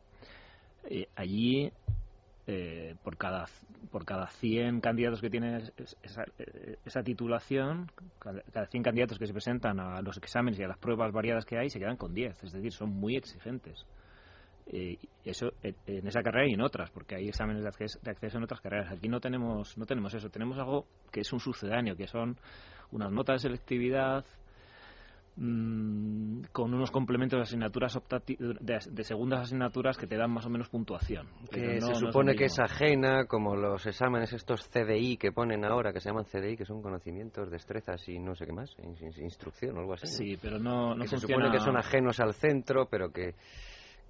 Eh, 0.84 1.08
allí 1.16 1.72
eh, 2.52 2.96
por 3.04 3.16
cada 3.16 3.46
por 3.92 4.04
cada 4.04 4.26
100 4.26 4.80
candidatos 4.80 5.20
que 5.20 5.30
tienen 5.30 5.70
esa, 6.02 6.24
esa, 6.84 7.02
titulación, 7.04 7.90
cada 8.18 8.66
100 8.66 8.82
candidatos 8.82 9.18
que 9.18 9.26
se 9.26 9.32
presentan 9.32 9.78
a 9.78 10.02
los 10.02 10.16
exámenes 10.16 10.58
y 10.58 10.64
a 10.64 10.68
las 10.68 10.78
pruebas 10.78 11.12
variadas 11.12 11.44
que 11.44 11.56
hay, 11.56 11.70
se 11.70 11.78
quedan 11.78 11.96
con 11.96 12.12
10. 12.12 12.42
Es 12.42 12.52
decir, 12.52 12.72
son 12.72 12.90
muy 12.90 13.16
exigentes. 13.16 13.86
Eh, 14.66 14.98
eso 15.24 15.52
en 15.62 16.06
esa 16.06 16.22
carrera 16.22 16.48
y 16.48 16.54
en 16.54 16.60
otras, 16.60 16.90
porque 16.90 17.14
hay 17.14 17.28
exámenes 17.28 17.62
de 17.62 17.68
acceso, 17.68 17.98
de 18.02 18.10
acceso, 18.10 18.38
en 18.38 18.44
otras 18.44 18.60
carreras. 18.60 18.92
Aquí 18.92 19.08
no 19.08 19.20
tenemos, 19.20 19.78
no 19.78 19.86
tenemos 19.86 20.12
eso. 20.14 20.28
Tenemos 20.28 20.58
algo 20.58 20.86
que 21.12 21.20
es 21.20 21.32
un 21.32 21.38
sucedáneo, 21.38 21.96
que 21.96 22.08
son 22.08 22.36
unas 22.90 23.12
notas 23.12 23.42
de 23.42 23.48
selectividad, 23.48 24.24
Mm, 25.36 26.42
con 26.52 26.74
unos 26.74 26.90
complementos 26.90 27.38
de 27.38 27.42
asignaturas 27.42 27.98
de, 28.38 29.04
segundas 29.04 29.40
asignaturas 29.40 29.96
que 29.96 30.06
te 30.06 30.16
dan 30.16 30.30
más 30.30 30.44
o 30.44 30.50
menos 30.50 30.68
puntuación. 30.68 31.28
Que 31.50 31.80
se 31.80 31.94
supone 31.94 32.34
que 32.34 32.46
es 32.46 32.58
ajena, 32.58 33.26
como 33.26 33.54
los 33.54 33.86
exámenes 33.86 34.32
estos 34.32 34.68
CDI 34.68 35.16
que 35.16 35.32
ponen 35.32 35.64
ahora, 35.64 35.92
que 35.92 36.00
se 36.00 36.10
llaman 36.10 36.24
CDI, 36.24 36.56
que 36.56 36.64
son 36.64 36.82
conocimientos, 36.82 37.50
destrezas 37.50 38.06
y 38.08 38.18
no 38.18 38.34
sé 38.34 38.44
qué 38.44 38.52
más, 38.52 38.74
instrucción 39.18 39.76
o 39.76 39.80
algo 39.80 39.94
así. 39.94 40.08
Sí, 40.08 40.38
pero 40.40 40.58
no, 40.58 40.94
no 40.94 41.06
Se 41.06 41.16
supone 41.16 41.50
que 41.50 41.60
son 41.60 41.76
ajenos 41.76 42.18
al 42.20 42.34
centro, 42.34 42.88
pero 42.90 43.10
que 43.10 43.34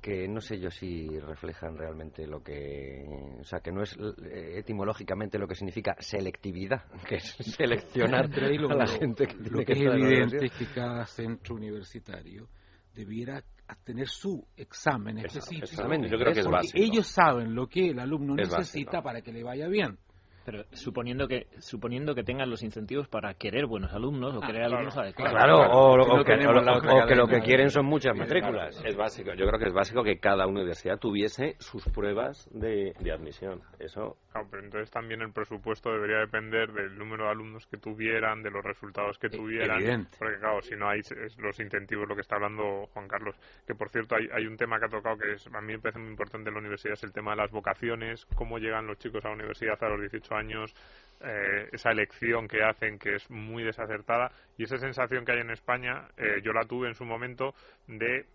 que 0.01 0.26
no 0.28 0.40
sé 0.40 0.59
yo 0.59 0.70
si 0.70 1.07
reflejan 1.20 1.76
realmente 1.76 2.26
lo 2.26 2.42
que, 2.42 3.05
o 3.40 3.44
sea, 3.44 3.61
que 3.61 3.70
no 3.70 3.82
es 3.82 3.96
eh, 3.96 4.59
etimológicamente 4.59 5.38
lo 5.38 5.46
que 5.46 5.55
significa 5.55 5.94
selectividad, 5.98 6.84
que 7.09 7.16
es 7.16 7.36
seleccionar 7.40 8.26
a 8.26 8.74
la 8.74 8.86
gente 8.86 9.26
que 9.26 9.34
Lo 9.34 9.64
que, 9.64 9.72
es 9.72 9.80
evidente 9.80 10.46
es 10.46 10.53
que 10.53 10.66
cada 10.66 11.05
centro 11.07 11.55
universitario 11.55 12.48
debiera 12.94 13.42
tener 13.84 14.09
su 14.09 14.44
examen 14.57 15.18
específico. 15.18 15.82
Yo 16.07 16.18
creo 16.18 16.32
que 16.32 16.40
es 16.40 16.46
básico. 16.46 16.78
Ellos 16.78 17.07
saben 17.07 17.55
lo 17.55 17.68
que 17.68 17.90
el 17.90 17.98
alumno 17.98 18.34
necesita 18.34 19.03
para 19.03 19.22
que 19.22 19.32
le 19.32 19.42
vaya 19.42 19.68
bien. 19.68 19.98
Pero 20.45 20.64
suponiendo 20.72 21.28
que 21.28 21.47
suponiendo 21.59 22.14
que 22.14 22.24
tengan 22.24 22.49
los 22.49 22.62
incentivos 22.62 23.09
para 23.09 23.34
querer 23.34 23.66
buenos 23.66 23.93
alumnos 23.93 24.34
o 24.34 24.41
ah, 24.43 24.47
querer 24.47 24.64
alumnos 24.64 24.97
adecuados. 24.97 25.32
Claro, 25.32 25.59
o, 25.70 26.24
que, 26.24 27.14
lo 27.14 27.26
que 27.26 27.41
quieren 27.41 27.70
son 27.70 27.86
muchas 27.86 28.16
matrículas. 28.16 28.82
Es 28.84 28.97
básico. 28.97 29.32
Yo 29.34 29.47
creo 29.47 29.59
que 29.59 29.66
es 29.66 29.74
básico 29.74 30.03
que 30.03 30.18
cada 30.18 30.47
universidad 30.47 30.99
tuviese 30.99 31.57
sus 31.59 31.84
pruebas 31.88 32.49
de, 32.53 32.95
admisión. 33.12 33.62
Eso. 33.78 34.16
Claro, 34.32 34.46
pero 34.48 34.62
entonces 34.62 34.90
también 34.90 35.22
el 35.22 35.32
presupuesto 35.32 35.92
debería 35.92 36.18
depender 36.18 36.72
del 36.72 36.96
número 36.96 37.24
de 37.24 37.30
alumnos 37.30 37.66
que 37.66 37.78
tuvieran, 37.78 38.42
de 38.42 38.50
los 38.50 38.64
resultados 38.64 39.18
que 39.18 39.26
e, 39.26 39.30
tuvieran. 39.30 40.06
Porque 40.18 40.38
claro, 40.38 40.62
si 40.62 40.76
no 40.76 40.88
hay 40.88 41.00
los 41.38 41.58
incentivos, 41.58 42.08
lo 42.08 42.14
que 42.14 42.20
está 42.20 42.36
hablando 42.36 42.86
Juan 42.92 43.08
Carlos. 43.08 43.34
Que 43.66 43.74
por 43.74 43.88
cierto 43.88 44.14
hay, 44.14 44.28
hay 44.32 44.46
un 44.46 44.56
tema 44.56 44.78
que 44.78 44.86
ha 44.86 44.88
tocado 44.88 45.18
que 45.18 45.32
es, 45.32 45.46
a 45.48 45.60
mí 45.60 45.72
me 45.72 45.80
parece 45.80 45.98
muy 45.98 46.10
importante 46.10 46.48
en 46.48 46.54
la 46.54 46.60
universidad, 46.60 46.94
es 46.94 47.02
el 47.02 47.12
tema 47.12 47.32
de 47.32 47.38
las 47.38 47.50
vocaciones, 47.50 48.24
cómo 48.36 48.58
llegan 48.58 48.86
los 48.86 48.98
chicos 48.98 49.24
a 49.24 49.28
la 49.28 49.34
universidad 49.34 49.82
a 49.82 49.88
los 49.88 50.00
18 50.00 50.34
años, 50.36 50.74
eh, 51.22 51.68
esa 51.72 51.90
elección 51.90 52.46
que 52.46 52.62
hacen 52.62 52.98
que 52.98 53.16
es 53.16 53.28
muy 53.30 53.64
desacertada 53.64 54.30
y 54.56 54.62
esa 54.64 54.78
sensación 54.78 55.24
que 55.24 55.32
hay 55.32 55.40
en 55.40 55.50
España, 55.50 56.08
eh, 56.16 56.40
yo 56.42 56.52
la 56.52 56.64
tuve 56.64 56.88
en 56.88 56.94
su 56.94 57.04
momento 57.04 57.54
de 57.88 58.26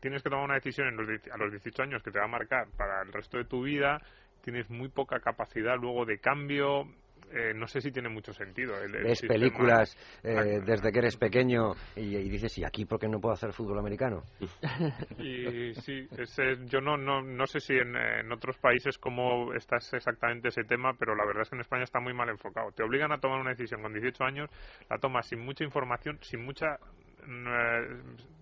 tienes 0.00 0.22
que 0.22 0.30
tomar 0.30 0.44
una 0.44 0.54
decisión 0.54 0.86
en 0.88 1.20
a 1.32 1.36
los 1.36 1.50
18 1.50 1.82
años 1.82 2.02
que 2.02 2.10
te 2.10 2.18
va 2.18 2.26
a 2.26 2.28
marcar 2.28 2.68
para 2.76 3.02
el 3.02 3.12
resto 3.12 3.38
de 3.38 3.44
tu 3.44 3.64
vida, 3.64 4.00
tienes 4.42 4.68
muy 4.70 4.88
poca 4.88 5.20
capacidad 5.20 5.76
luego 5.78 6.04
de 6.04 6.18
cambio, 6.18 6.86
eh, 7.32 7.54
no 7.54 7.66
sé 7.68 7.80
si 7.80 7.92
tiene 7.92 8.08
mucho 8.08 8.32
sentido. 8.32 8.76
El, 8.82 8.92
Ves 9.04 9.22
películas 9.22 9.96
eh, 10.24 10.60
desde 10.64 10.90
que 10.90 10.98
eres 10.98 11.16
pequeño 11.16 11.74
y, 11.94 12.28
dices, 12.28 12.58
¿y 12.58 12.64
aquí 12.64 12.84
por 12.84 12.98
qué 12.98 13.08
no 13.08 13.20
puedo 13.20 13.34
hacer 13.34 13.52
fútbol 13.52 13.78
americano? 13.78 14.22
Y 15.18 15.74
sí, 15.74 16.08
yo 16.66 16.80
no, 16.80 16.96
no, 16.96 17.22
no 17.22 17.46
sé 17.46 17.60
si 17.60 17.74
en, 17.74 17.94
en, 17.94 18.32
otros 18.32 18.56
países 18.58 18.98
cómo 18.98 19.52
está 19.54 19.76
exactamente 19.76 20.48
ese 20.48 20.64
tema, 20.64 20.94
pero 20.98 21.14
la 21.14 21.24
verdad 21.24 21.42
es 21.42 21.50
que 21.50 21.56
en 21.56 21.60
España 21.60 21.84
está 21.84 22.00
muy 22.00 22.14
mal 22.14 22.28
enfocado. 22.28 22.72
Te 22.72 22.82
obligan 22.82 23.12
a 23.12 23.18
tomar 23.18 23.40
una 23.40 23.50
decisión 23.50 23.82
con 23.82 23.92
18 23.92 24.24
años, 24.24 24.50
la 24.88 24.98
tomas 24.98 25.26
sin 25.26 25.40
mucha 25.40 25.62
información, 25.62 26.18
sin 26.22 26.44
mucha 26.44 26.78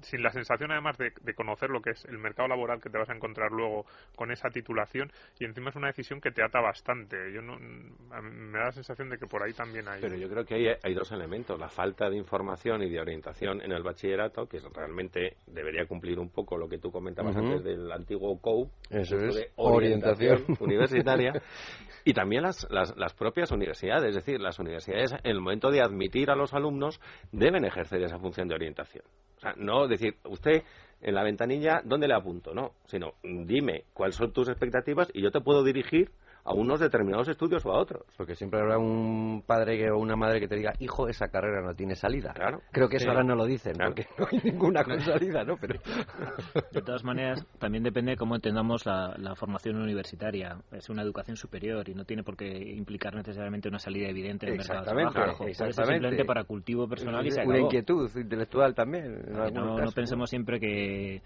sin 0.00 0.22
la 0.22 0.30
sensación 0.30 0.70
además 0.70 0.96
de, 0.98 1.12
conocer 1.34 1.70
lo 1.70 1.80
que 1.80 1.90
es 1.90 2.04
el 2.06 2.18
mercado 2.18 2.48
laboral 2.48 2.80
que 2.80 2.90
te 2.90 2.98
vas 2.98 3.08
a 3.10 3.14
encontrar 3.14 3.50
luego 3.50 3.84
con 4.16 4.30
esa 4.30 4.48
titulación 4.50 5.10
y 5.38 5.44
encima 5.44 5.70
es 5.70 5.76
una 5.76 5.88
decisión 5.88 6.20
que 6.20 6.30
te 6.30 6.42
ata 6.42 6.60
bastante. 6.60 7.16
Yo 7.32 7.42
no, 7.42 7.58
me 7.58 8.58
da 8.58 8.66
la 8.66 8.72
sensación 8.72 9.08
de 9.10 9.18
que 9.18 9.26
por 9.26 9.42
ahí 9.42 9.52
también 9.52 9.88
hay. 9.88 10.00
Pero 10.00 10.16
yo 10.16 10.28
creo 10.28 10.44
que 10.44 10.54
hay, 10.54 10.66
hay 10.82 10.94
dos 10.94 11.10
elementos: 11.12 11.58
la 11.58 11.68
falta 11.68 12.08
de 12.08 12.16
información 12.16 12.82
y 12.82 12.90
de 12.90 13.00
orientación 13.00 13.60
en 13.62 13.72
el 13.72 13.82
bachillerato, 13.82 14.46
que 14.46 14.60
realmente 14.74 15.36
debería 15.46 15.86
cumplir 15.86 16.18
un 16.18 16.30
poco 16.30 16.56
lo 16.56 16.68
que 16.68 16.78
tú 16.78 16.90
comentabas 16.90 17.36
antes 17.36 17.62
del 17.64 17.90
antiguo 17.90 18.40
COU, 18.40 18.70
Eso 18.90 19.16
es, 19.16 19.34
de 19.34 19.50
orientación, 19.56 20.44
universitaria, 20.60 21.32
y 22.04 22.12
también 22.12 22.42
las, 22.42 22.66
las, 22.70 22.96
las 22.96 23.14
propias 23.14 23.50
universidades, 23.50 24.08
es 24.10 24.14
decir, 24.14 24.40
las 24.40 24.58
universidades 24.58 25.12
en 25.12 25.30
el 25.30 25.40
momento 25.40 25.70
de 25.70 25.82
admitir 25.82 26.30
a 26.30 26.36
los 26.36 26.54
alumnos 26.54 27.00
deben 27.32 27.64
ejercer 27.64 28.02
esa 28.02 28.18
función 28.18 28.48
de 28.48 28.54
orientación 28.54 28.67
o 28.72 29.40
sea, 29.40 29.54
no 29.56 29.86
decir, 29.86 30.16
usted 30.24 30.62
en 31.00 31.14
la 31.14 31.22
ventanilla, 31.22 31.80
¿dónde 31.84 32.08
le 32.08 32.14
apunto? 32.14 32.54
No, 32.54 32.72
sino 32.86 33.14
dime 33.22 33.84
cuáles 33.94 34.16
son 34.16 34.32
tus 34.32 34.48
expectativas 34.48 35.08
y 35.14 35.22
yo 35.22 35.30
te 35.30 35.40
puedo 35.40 35.62
dirigir 35.62 36.10
a 36.48 36.54
unos 36.54 36.80
determinados 36.80 37.28
estudios 37.28 37.64
o 37.66 37.72
a 37.72 37.78
otros. 37.78 38.02
Porque 38.16 38.34
siempre 38.34 38.60
habrá 38.60 38.78
un 38.78 39.42
padre 39.46 39.90
o 39.90 39.98
una 39.98 40.16
madre 40.16 40.40
que 40.40 40.48
te 40.48 40.56
diga, 40.56 40.72
hijo, 40.78 41.08
esa 41.08 41.28
carrera 41.28 41.60
no 41.60 41.74
tiene 41.74 41.94
salida. 41.94 42.32
Claro. 42.32 42.62
Creo 42.72 42.88
que 42.88 42.96
eso 42.96 43.10
ahora 43.10 43.22
no 43.22 43.34
lo 43.34 43.44
dicen, 43.44 43.74
porque 43.76 44.06
no 44.18 44.26
hay 44.30 44.40
ninguna 44.42 44.82
con 44.84 45.00
salida, 45.00 45.44
¿no? 45.44 45.56
Pero... 45.56 45.80
De 46.72 46.82
todas 46.82 47.04
maneras, 47.04 47.46
también 47.58 47.82
depende 47.84 48.12
de 48.12 48.16
cómo 48.16 48.34
entendamos 48.34 48.86
la, 48.86 49.34
formación 49.36 49.76
universitaria. 49.76 50.56
Es 50.72 50.88
una 50.88 51.02
educación 51.02 51.36
superior 51.36 51.88
y 51.88 51.94
no 51.94 52.04
tiene 52.04 52.22
por 52.22 52.36
qué 52.36 52.46
implicar 52.74 53.14
necesariamente 53.14 53.68
una 53.68 53.78
salida 53.78 54.08
evidente 54.08 54.46
del 54.46 54.56
mercado 54.56 54.80
de 54.80 55.06
trabajo. 55.12 55.46
Exactamente. 55.46 55.92
simplemente 55.92 56.24
para 56.24 56.44
cultivo 56.44 56.88
personal 56.88 57.26
y 57.26 57.30
se 57.30 57.42
Una 57.42 57.60
inquietud 57.60 58.10
intelectual 58.16 58.74
también. 58.74 59.22
No, 59.28 59.76
no 59.76 59.92
pensemos 59.92 60.30
siempre 60.30 60.58
que 60.58 61.22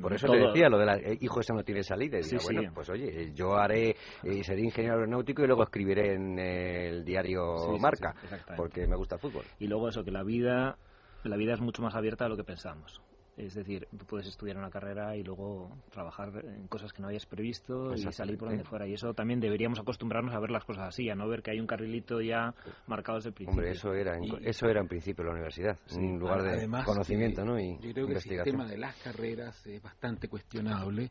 Por 0.00 0.12
eso 0.12 0.26
le 0.28 0.46
decía 0.48 0.68
lo 0.68 0.78
de 0.78 0.84
la, 0.84 0.96
eh, 0.96 1.16
hijo, 1.20 1.40
ese 1.40 1.54
no 1.54 1.62
tiene 1.62 1.82
salida. 1.82 2.18
Y 2.18 2.36
bueno, 2.44 2.70
pues 2.74 2.90
oye, 2.90 3.32
yo 3.34 3.54
haré, 3.56 3.96
eh, 4.22 4.44
seré 4.44 4.60
ingeniero 4.60 4.96
aeronáutico 4.96 5.42
y 5.42 5.46
luego 5.46 5.62
escribiré 5.62 6.14
en 6.14 6.38
el 6.38 7.04
diario 7.04 7.78
Marca, 7.80 8.14
porque 8.56 8.86
me 8.86 8.96
gusta 8.96 9.14
el 9.14 9.22
fútbol. 9.22 9.44
Y 9.58 9.66
luego 9.66 9.88
eso, 9.88 10.04
que 10.04 10.10
la 10.10 10.22
vida, 10.22 10.76
la 11.22 11.36
vida 11.36 11.54
es 11.54 11.60
mucho 11.60 11.82
más 11.82 11.94
abierta 11.94 12.24
de 12.24 12.30
lo 12.30 12.36
que 12.36 12.44
pensamos. 12.44 13.00
Es 13.36 13.54
decir, 13.54 13.88
tú 13.90 14.06
puedes 14.06 14.28
estudiar 14.28 14.56
una 14.56 14.70
carrera 14.70 15.16
y 15.16 15.24
luego 15.24 15.76
trabajar 15.90 16.44
en 16.44 16.68
cosas 16.68 16.92
que 16.92 17.02
no 17.02 17.08
hayas 17.08 17.26
previsto 17.26 17.92
y 17.94 18.12
salir 18.12 18.38
por 18.38 18.48
donde 18.48 18.64
fuera. 18.64 18.86
Y 18.86 18.94
eso 18.94 19.12
también 19.12 19.40
deberíamos 19.40 19.80
acostumbrarnos 19.80 20.34
a 20.34 20.38
ver 20.38 20.50
las 20.50 20.64
cosas 20.64 20.88
así, 20.88 21.10
a 21.10 21.16
no 21.16 21.28
ver 21.28 21.42
que 21.42 21.50
hay 21.50 21.58
un 21.58 21.66
carrilito 21.66 22.20
ya 22.20 22.54
marcado 22.86 23.18
desde 23.18 23.30
el 23.30 23.34
principio. 23.34 23.60
Hombre, 23.60 23.72
eso 23.72 23.92
era 23.92 24.16
en, 24.16 24.24
eso 24.44 24.68
era 24.68 24.80
en 24.80 24.88
principio 24.88 25.24
la 25.24 25.32
universidad, 25.32 25.76
en 25.90 26.18
lugar 26.18 26.42
de 26.42 26.68
conocimiento 26.84 27.44
¿no? 27.44 27.58
y 27.58 27.76
yo 27.80 27.92
creo 27.92 28.06
que 28.06 28.14
el 28.14 28.20
sistema 28.20 28.66
de 28.66 28.78
las 28.78 28.96
carreras 29.02 29.66
es 29.66 29.82
bastante 29.82 30.28
cuestionable 30.28 31.10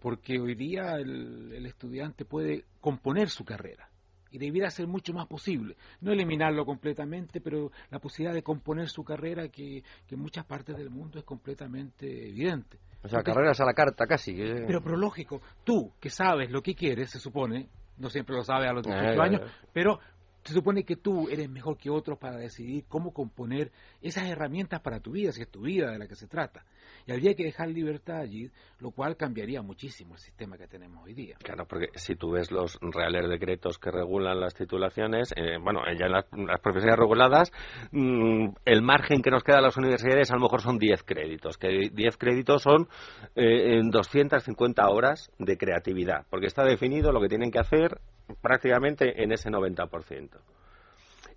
porque 0.00 0.40
hoy 0.40 0.54
día 0.54 0.94
el 0.96 1.66
estudiante 1.66 2.24
puede 2.24 2.64
componer 2.80 3.28
su 3.28 3.44
carrera 3.44 3.90
y 4.30 4.38
debiera 4.38 4.70
ser 4.70 4.86
mucho 4.86 5.12
más 5.12 5.26
posible. 5.26 5.76
No 6.00 6.12
eliminarlo 6.12 6.64
completamente, 6.64 7.40
pero 7.40 7.70
la 7.90 7.98
posibilidad 7.98 8.34
de 8.34 8.42
componer 8.42 8.88
su 8.88 9.04
carrera 9.04 9.48
que, 9.48 9.82
que 10.06 10.14
en 10.14 10.20
muchas 10.20 10.44
partes 10.44 10.76
del 10.76 10.90
mundo 10.90 11.18
es 11.18 11.24
completamente 11.24 12.28
evidente. 12.28 12.78
O 13.02 13.08
sea, 13.08 13.22
carreras 13.22 13.60
a 13.60 13.64
la 13.64 13.74
carta 13.74 14.06
casi. 14.06 14.34
Pero, 14.34 14.82
pero 14.82 14.96
lógico, 14.96 15.40
tú 15.64 15.92
que 16.00 16.10
sabes 16.10 16.50
lo 16.50 16.62
que 16.62 16.74
quieres, 16.74 17.10
se 17.10 17.18
supone, 17.18 17.68
no 17.96 18.10
siempre 18.10 18.34
lo 18.34 18.42
sabes 18.42 18.68
a 18.68 18.72
los 18.72 18.84
18 18.84 19.04
eh, 19.04 19.20
años, 19.20 19.40
pero 19.72 20.00
se 20.48 20.54
supone 20.54 20.82
que 20.82 20.96
tú 20.96 21.28
eres 21.28 21.50
mejor 21.50 21.76
que 21.76 21.90
otros 21.90 22.18
para 22.18 22.38
decidir 22.38 22.86
cómo 22.88 23.12
componer 23.12 23.70
esas 24.00 24.26
herramientas 24.28 24.80
para 24.80 24.98
tu 24.98 25.10
vida, 25.10 25.30
si 25.30 25.42
es 25.42 25.50
tu 25.50 25.60
vida 25.60 25.90
de 25.90 25.98
la 25.98 26.08
que 26.08 26.14
se 26.14 26.26
trata. 26.26 26.64
Y 27.06 27.12
habría 27.12 27.34
que 27.34 27.44
dejar 27.44 27.68
libertad 27.68 28.20
allí, 28.20 28.50
lo 28.80 28.90
cual 28.90 29.18
cambiaría 29.18 29.60
muchísimo 29.60 30.14
el 30.14 30.20
sistema 30.20 30.56
que 30.56 30.66
tenemos 30.66 31.04
hoy 31.04 31.12
día. 31.12 31.36
Claro, 31.42 31.66
porque 31.66 31.88
si 31.96 32.16
tú 32.16 32.30
ves 32.30 32.50
los 32.50 32.78
reales 32.80 33.28
decretos 33.28 33.78
que 33.78 33.90
regulan 33.90 34.40
las 34.40 34.54
titulaciones, 34.54 35.34
eh, 35.36 35.58
bueno, 35.62 35.82
ya 35.98 36.06
en 36.06 36.12
las, 36.12 36.60
profesiones 36.62 36.98
reguladas, 36.98 37.52
mm, 37.92 38.48
el 38.64 38.80
margen 38.80 39.20
que 39.20 39.30
nos 39.30 39.44
queda 39.44 39.58
a 39.58 39.62
las 39.62 39.76
universidades 39.76 40.30
a 40.30 40.36
lo 40.36 40.40
mejor 40.40 40.62
son 40.62 40.78
10 40.78 41.02
créditos, 41.02 41.58
que 41.58 41.90
10 41.92 42.16
créditos 42.16 42.62
son 42.62 42.88
eh, 43.36 43.82
250 43.84 44.88
horas 44.88 45.30
de 45.38 45.58
creatividad, 45.58 46.24
porque 46.30 46.46
está 46.46 46.64
definido 46.64 47.12
lo 47.12 47.20
que 47.20 47.28
tienen 47.28 47.50
que 47.50 47.58
hacer 47.58 48.00
prácticamente 48.40 49.22
en 49.22 49.32
ese 49.32 49.50
90%. 49.50 50.40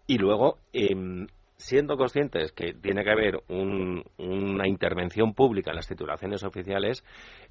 Y 0.08 0.18
luego, 0.18 0.58
em, 0.74 1.28
siendo 1.62 1.96
conscientes 1.96 2.52
que 2.52 2.74
tiene 2.74 3.04
que 3.04 3.12
haber 3.12 3.40
una 3.48 4.68
intervención 4.68 5.34
pública 5.34 5.72
en 5.72 5.76
las 5.76 5.88
titulaciones 5.88 6.44
oficiales, 6.44 7.04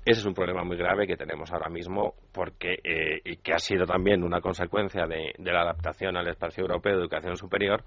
ese 0.05 0.21
es 0.21 0.27
un 0.27 0.35
problema 0.35 0.65
muy 0.65 0.77
grave 0.77 1.07
que 1.07 1.17
tenemos 1.17 1.53
ahora 1.53 1.69
mismo 1.69 2.15
porque 2.33 2.81
eh, 2.83 3.21
y 3.25 3.37
que 3.37 3.53
ha 3.53 3.59
sido 3.59 3.87
también 3.87 4.25
una 4.25 4.41
consecuencia 4.41 5.07
de, 5.07 5.33
la 5.39 5.63
adaptación 5.63 6.17
al 6.17 6.29
espacio 6.29 6.63
europeo 6.63 6.95
de 6.95 7.01
educación 7.01 7.37
superior 7.37 7.85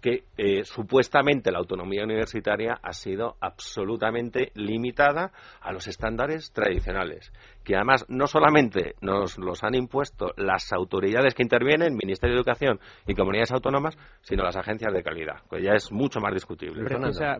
que 0.00 0.24
eh, 0.36 0.64
supuestamente 0.64 1.50
la 1.50 1.60
autonomía 1.60 2.02
universitaria 2.04 2.78
ha 2.82 2.92
sido 2.92 3.36
absolutamente 3.40 4.50
limitada 4.54 5.32
a 5.60 5.72
los 5.72 5.86
estándares 5.86 6.52
tradicionales, 6.52 7.32
que 7.64 7.76
además 7.76 8.04
no 8.08 8.26
solamente 8.26 8.94
nos 9.00 9.38
los 9.38 9.64
han 9.64 9.74
impuesto 9.74 10.32
las 10.36 10.72
autoridades 10.72 11.34
que 11.34 11.42
intervienen, 11.42 11.96
Ministerio 11.96 12.34
de 12.34 12.40
Educación 12.40 12.78
y 13.06 13.14
comunidades 13.14 13.52
autónomas, 13.52 13.96
sino 14.20 14.44
las 14.44 14.56
agencias 14.56 14.92
de 14.92 15.02
calidad, 15.02 15.40
que 15.50 15.62
ya 15.62 15.72
es 15.72 15.90
mucho 15.90 16.20
más 16.20 16.34
discutible. 16.34 16.84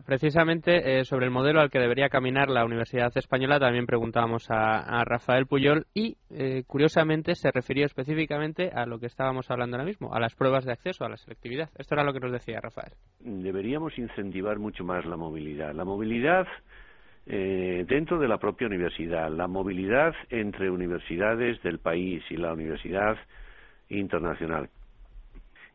precisamente 0.07 0.99
eh, 0.99 1.05
sobre 1.05 1.27
el 1.27 1.31
modelo 1.31 1.61
al 1.61 1.71
que 1.71 1.79
debería 1.79 2.09
caminar 2.09 2.49
la 2.49 2.65
Universidad 2.65 3.13
Española 3.17 3.61
también 3.61 3.87
preguntábamos 3.87 4.47
a, 4.51 5.05
Rafael 5.05 5.47
Puyol 5.47 5.87
y, 5.93 6.17
eh, 6.31 6.63
curiosamente, 6.67 7.35
se 7.35 7.51
refirió 7.51 7.85
específicamente 7.85 8.71
a 8.75 8.87
lo 8.87 8.99
que 8.99 9.07
estábamos 9.07 9.51
hablando 9.51 9.77
ahora 9.77 9.87
mismo, 9.87 10.15
a 10.15 10.21
las 10.21 10.35
pruebas 10.35 10.65
de 10.65 10.73
acceso, 10.73 11.05
a 11.05 11.09
la 11.09 11.17
selectividad. 11.17 11.69
Esto 11.77 11.95
era 11.95 12.05
lo 12.05 12.13
que 12.13 12.21
nos 12.21 12.33
decía 12.33 12.61
Rafael. 12.61 12.93
Deberíamos 13.21 13.99
incentivar 13.99 14.59
mucho 14.59 14.85
más 14.85 15.05
la 15.05 15.17
movilidad. 15.17 15.73
La 15.75 15.85
movilidad 15.85 16.47
eh, 17.27 17.85
dentro 17.89 18.19
de 18.19 18.29
la 18.29 18.39
propia 18.39 18.67
universidad, 18.67 19.31
la 19.31 19.47
movilidad 19.49 20.15
entre 20.31 20.71
universidades 20.71 21.63
del 21.63 21.79
país 21.79 22.23
y 22.31 22.37
la 22.37 22.53
universidad 22.53 23.17
internacional. 23.89 24.69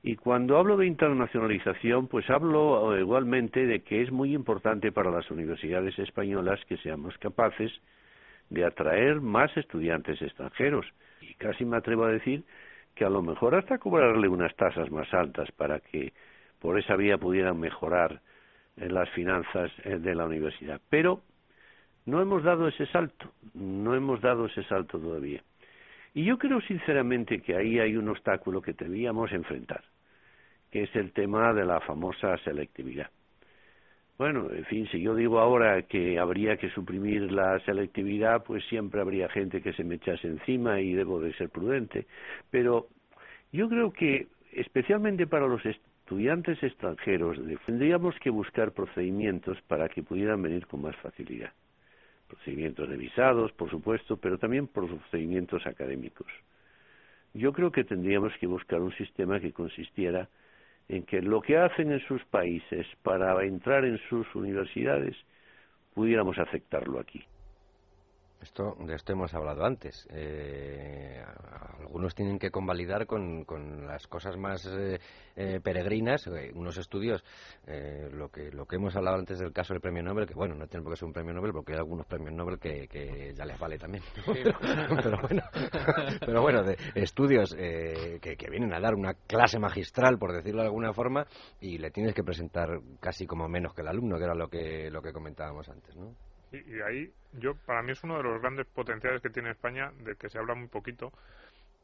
Y 0.01 0.15
cuando 0.15 0.57
hablo 0.57 0.77
de 0.77 0.87
internacionalización, 0.87 2.07
pues 2.07 2.29
hablo 2.29 2.95
eh, 2.95 3.01
igualmente 3.01 3.65
de 3.65 3.81
que 3.81 4.01
es 4.01 4.11
muy 4.11 4.33
importante 4.33 4.91
para 4.91 5.11
las 5.11 5.29
universidades 5.29 5.97
españolas 5.99 6.59
que 6.65 6.77
seamos 6.77 7.17
capaces 7.17 7.71
de 8.49 8.65
atraer 8.65 9.19
más 9.19 9.55
estudiantes 9.57 10.21
extranjeros. 10.21 10.85
Y 11.21 11.33
casi 11.33 11.65
me 11.65 11.77
atrevo 11.77 12.05
a 12.05 12.11
decir 12.11 12.43
que 12.95 13.05
a 13.05 13.09
lo 13.09 13.21
mejor 13.21 13.55
hasta 13.55 13.77
cobrarle 13.77 14.27
unas 14.27 14.55
tasas 14.55 14.89
más 14.89 15.13
altas 15.13 15.51
para 15.51 15.79
que 15.79 16.13
por 16.59 16.79
esa 16.79 16.95
vía 16.95 17.17
pudieran 17.17 17.59
mejorar 17.59 18.21
eh, 18.77 18.89
las 18.89 19.09
finanzas 19.09 19.71
eh, 19.83 19.97
de 19.97 20.15
la 20.15 20.25
universidad. 20.25 20.79
Pero 20.89 21.23
no 22.09 22.21
hemos 22.21 22.43
dado 22.43 22.67
ese 22.67 22.85
salto, 22.87 23.31
no 23.53 23.95
hemos 23.95 24.21
dado 24.21 24.47
ese 24.47 24.63
salto 24.63 24.99
todavía. 24.99 25.41
Y 26.13 26.25
yo 26.25 26.37
creo 26.37 26.59
sinceramente 26.61 27.41
que 27.41 27.55
ahí 27.55 27.79
hay 27.79 27.95
un 27.95 28.09
obstáculo 28.09 28.61
que 28.61 28.73
debíamos 28.73 29.31
enfrentar, 29.31 29.83
que 30.71 30.83
es 30.83 30.95
el 30.95 31.11
tema 31.11 31.53
de 31.53 31.65
la 31.65 31.79
famosa 31.81 32.37
selectividad. 32.39 33.09
Bueno, 34.17 34.49
en 34.51 34.65
fin, 34.65 34.85
si 34.91 34.99
yo 34.99 35.15
digo 35.15 35.39
ahora 35.39 35.83
que 35.83 36.19
habría 36.19 36.57
que 36.57 36.69
suprimir 36.71 37.31
la 37.31 37.57
selectividad, 37.61 38.43
pues 38.43 38.65
siempre 38.65 38.99
habría 38.99 39.29
gente 39.29 39.61
que 39.61 39.71
se 39.71 39.85
me 39.85 39.95
echase 39.95 40.27
encima 40.27 40.81
y 40.81 40.93
debo 40.93 41.21
de 41.21 41.31
ser 41.35 41.49
prudente. 41.49 42.05
Pero 42.49 42.87
yo 43.53 43.69
creo 43.69 43.93
que, 43.93 44.27
especialmente 44.51 45.25
para 45.25 45.47
los 45.47 45.65
estudiantes 45.65 46.61
extranjeros 46.61 47.39
tendríamos 47.65 48.13
que 48.19 48.29
buscar 48.29 48.73
procedimientos 48.73 49.61
para 49.67 49.87
que 49.87 50.03
pudieran 50.03 50.41
venir 50.41 50.67
con 50.67 50.81
más 50.81 50.95
facilidad. 50.97 51.51
Procedimientos 52.29 52.87
de 52.87 52.95
visados, 52.95 53.51
por 53.51 53.69
supuesto, 53.69 54.15
pero 54.15 54.37
también 54.37 54.67
procedimientos 54.67 55.65
académicos. 55.65 56.27
Yo 57.33 57.51
creo 57.51 57.71
que 57.71 57.83
tendríamos 57.83 58.31
que 58.39 58.47
buscar 58.47 58.79
un 58.79 58.93
sistema 58.93 59.39
que 59.39 59.51
consistiera 59.51 60.29
en 60.87 61.03
que 61.03 61.21
lo 61.21 61.41
que 61.41 61.57
hacen 61.57 61.91
en 61.91 61.99
sus 62.07 62.23
países 62.25 62.87
para 63.03 63.43
entrar 63.43 63.83
en 63.83 63.99
sus 64.09 64.33
universidades 64.35 65.15
pudiéramos 65.93 66.37
aceptarlo 66.37 66.99
aquí. 66.99 67.23
Esto, 68.41 68.75
de 68.79 68.95
esto 68.95 69.11
hemos 69.11 69.33
hablado 69.33 69.65
antes. 69.65 70.07
Eh, 70.11 71.21
algunos 71.79 72.15
tienen 72.15 72.39
que 72.39 72.51
convalidar 72.51 73.05
con, 73.05 73.43
con 73.43 73.85
las 73.85 74.07
cosas 74.07 74.37
más 74.37 74.65
eh, 74.65 74.99
eh, 75.35 75.59
peregrinas, 75.61 76.25
unos 76.53 76.77
estudios, 76.77 77.23
lo, 78.11 78.29
que, 78.29 78.51
lo 78.51 78.65
que 78.65 78.77
hemos 78.77 78.95
hablado 78.95 79.17
antes 79.17 79.39
del 79.39 79.51
caso 79.51 79.73
del 79.73 79.81
premio 79.81 80.03
Nobel, 80.03 80.25
que 80.25 80.33
bueno, 80.33 80.55
no 80.55 80.67
tiene 80.67 80.83
por 80.83 80.93
qué 80.93 80.97
ser 80.97 81.07
un 81.07 81.13
premio 81.13 81.33
Nobel 81.33 81.51
porque 81.51 81.73
hay 81.73 81.79
algunos 81.79 82.05
premios 82.05 82.33
Nobel 82.33 82.59
que, 82.59 82.87
que 82.87 83.33
ya 83.33 83.45
les 83.45 83.59
vale 83.59 83.77
también. 83.77 84.03
pero 84.25 85.19
bueno, 85.21 85.43
pero 86.19 86.41
bueno 86.41 86.63
de 86.63 86.77
estudios 86.95 87.53
que, 87.53 88.19
que 88.37 88.49
vienen 88.49 88.73
a 88.73 88.79
dar 88.79 88.95
una 88.95 89.13
clase 89.13 89.59
magistral, 89.59 90.17
por 90.17 90.31
decirlo 90.31 90.61
de 90.61 90.67
alguna 90.67 90.93
forma, 90.93 91.27
y 91.59 91.77
le 91.77 91.91
tienes 91.91 92.13
que 92.13 92.23
presentar 92.23 92.79
casi 93.01 93.27
como 93.27 93.49
menos 93.49 93.73
que 93.73 93.81
el 93.81 93.89
alumno, 93.89 94.17
que 94.17 94.23
era 94.23 94.35
lo 94.35 94.47
que, 94.47 94.89
lo 94.89 95.01
que 95.01 95.11
comentábamos 95.11 95.67
antes, 95.67 95.95
¿no? 95.97 96.15
Y, 96.51 96.81
ahí, 96.81 97.13
yo 97.33 97.55
para 97.65 97.81
mí 97.81 97.91
es 97.91 98.03
uno 98.03 98.17
de 98.17 98.23
los 98.23 98.41
grandes 98.41 98.65
potenciales 98.67 99.21
que 99.21 99.29
tiene 99.29 99.51
España, 99.51 99.91
de 99.99 100.15
que 100.15 100.29
se 100.29 100.39
habla 100.39 100.55
muy 100.55 100.67
poquito, 100.67 101.11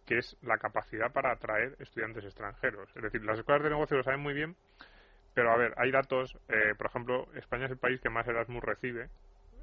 que 0.05 0.17
es 0.19 0.37
la 0.41 0.57
capacidad 0.57 1.11
para 1.11 1.31
atraer 1.31 1.75
estudiantes 1.79 2.23
extranjeros. 2.25 2.89
Es 2.95 3.03
decir, 3.03 3.23
las 3.23 3.39
escuelas 3.39 3.63
de 3.63 3.69
negocio 3.69 3.97
lo 3.97 4.03
saben 4.03 4.21
muy 4.21 4.33
bien, 4.33 4.55
pero 5.33 5.51
a 5.51 5.57
ver, 5.57 5.73
hay 5.77 5.91
datos, 5.91 6.37
eh, 6.47 6.73
por 6.77 6.87
ejemplo, 6.87 7.27
España 7.35 7.65
es 7.65 7.71
el 7.71 7.77
país 7.77 7.99
que 8.01 8.09
más 8.09 8.27
Erasmus 8.27 8.63
recibe, 8.63 9.09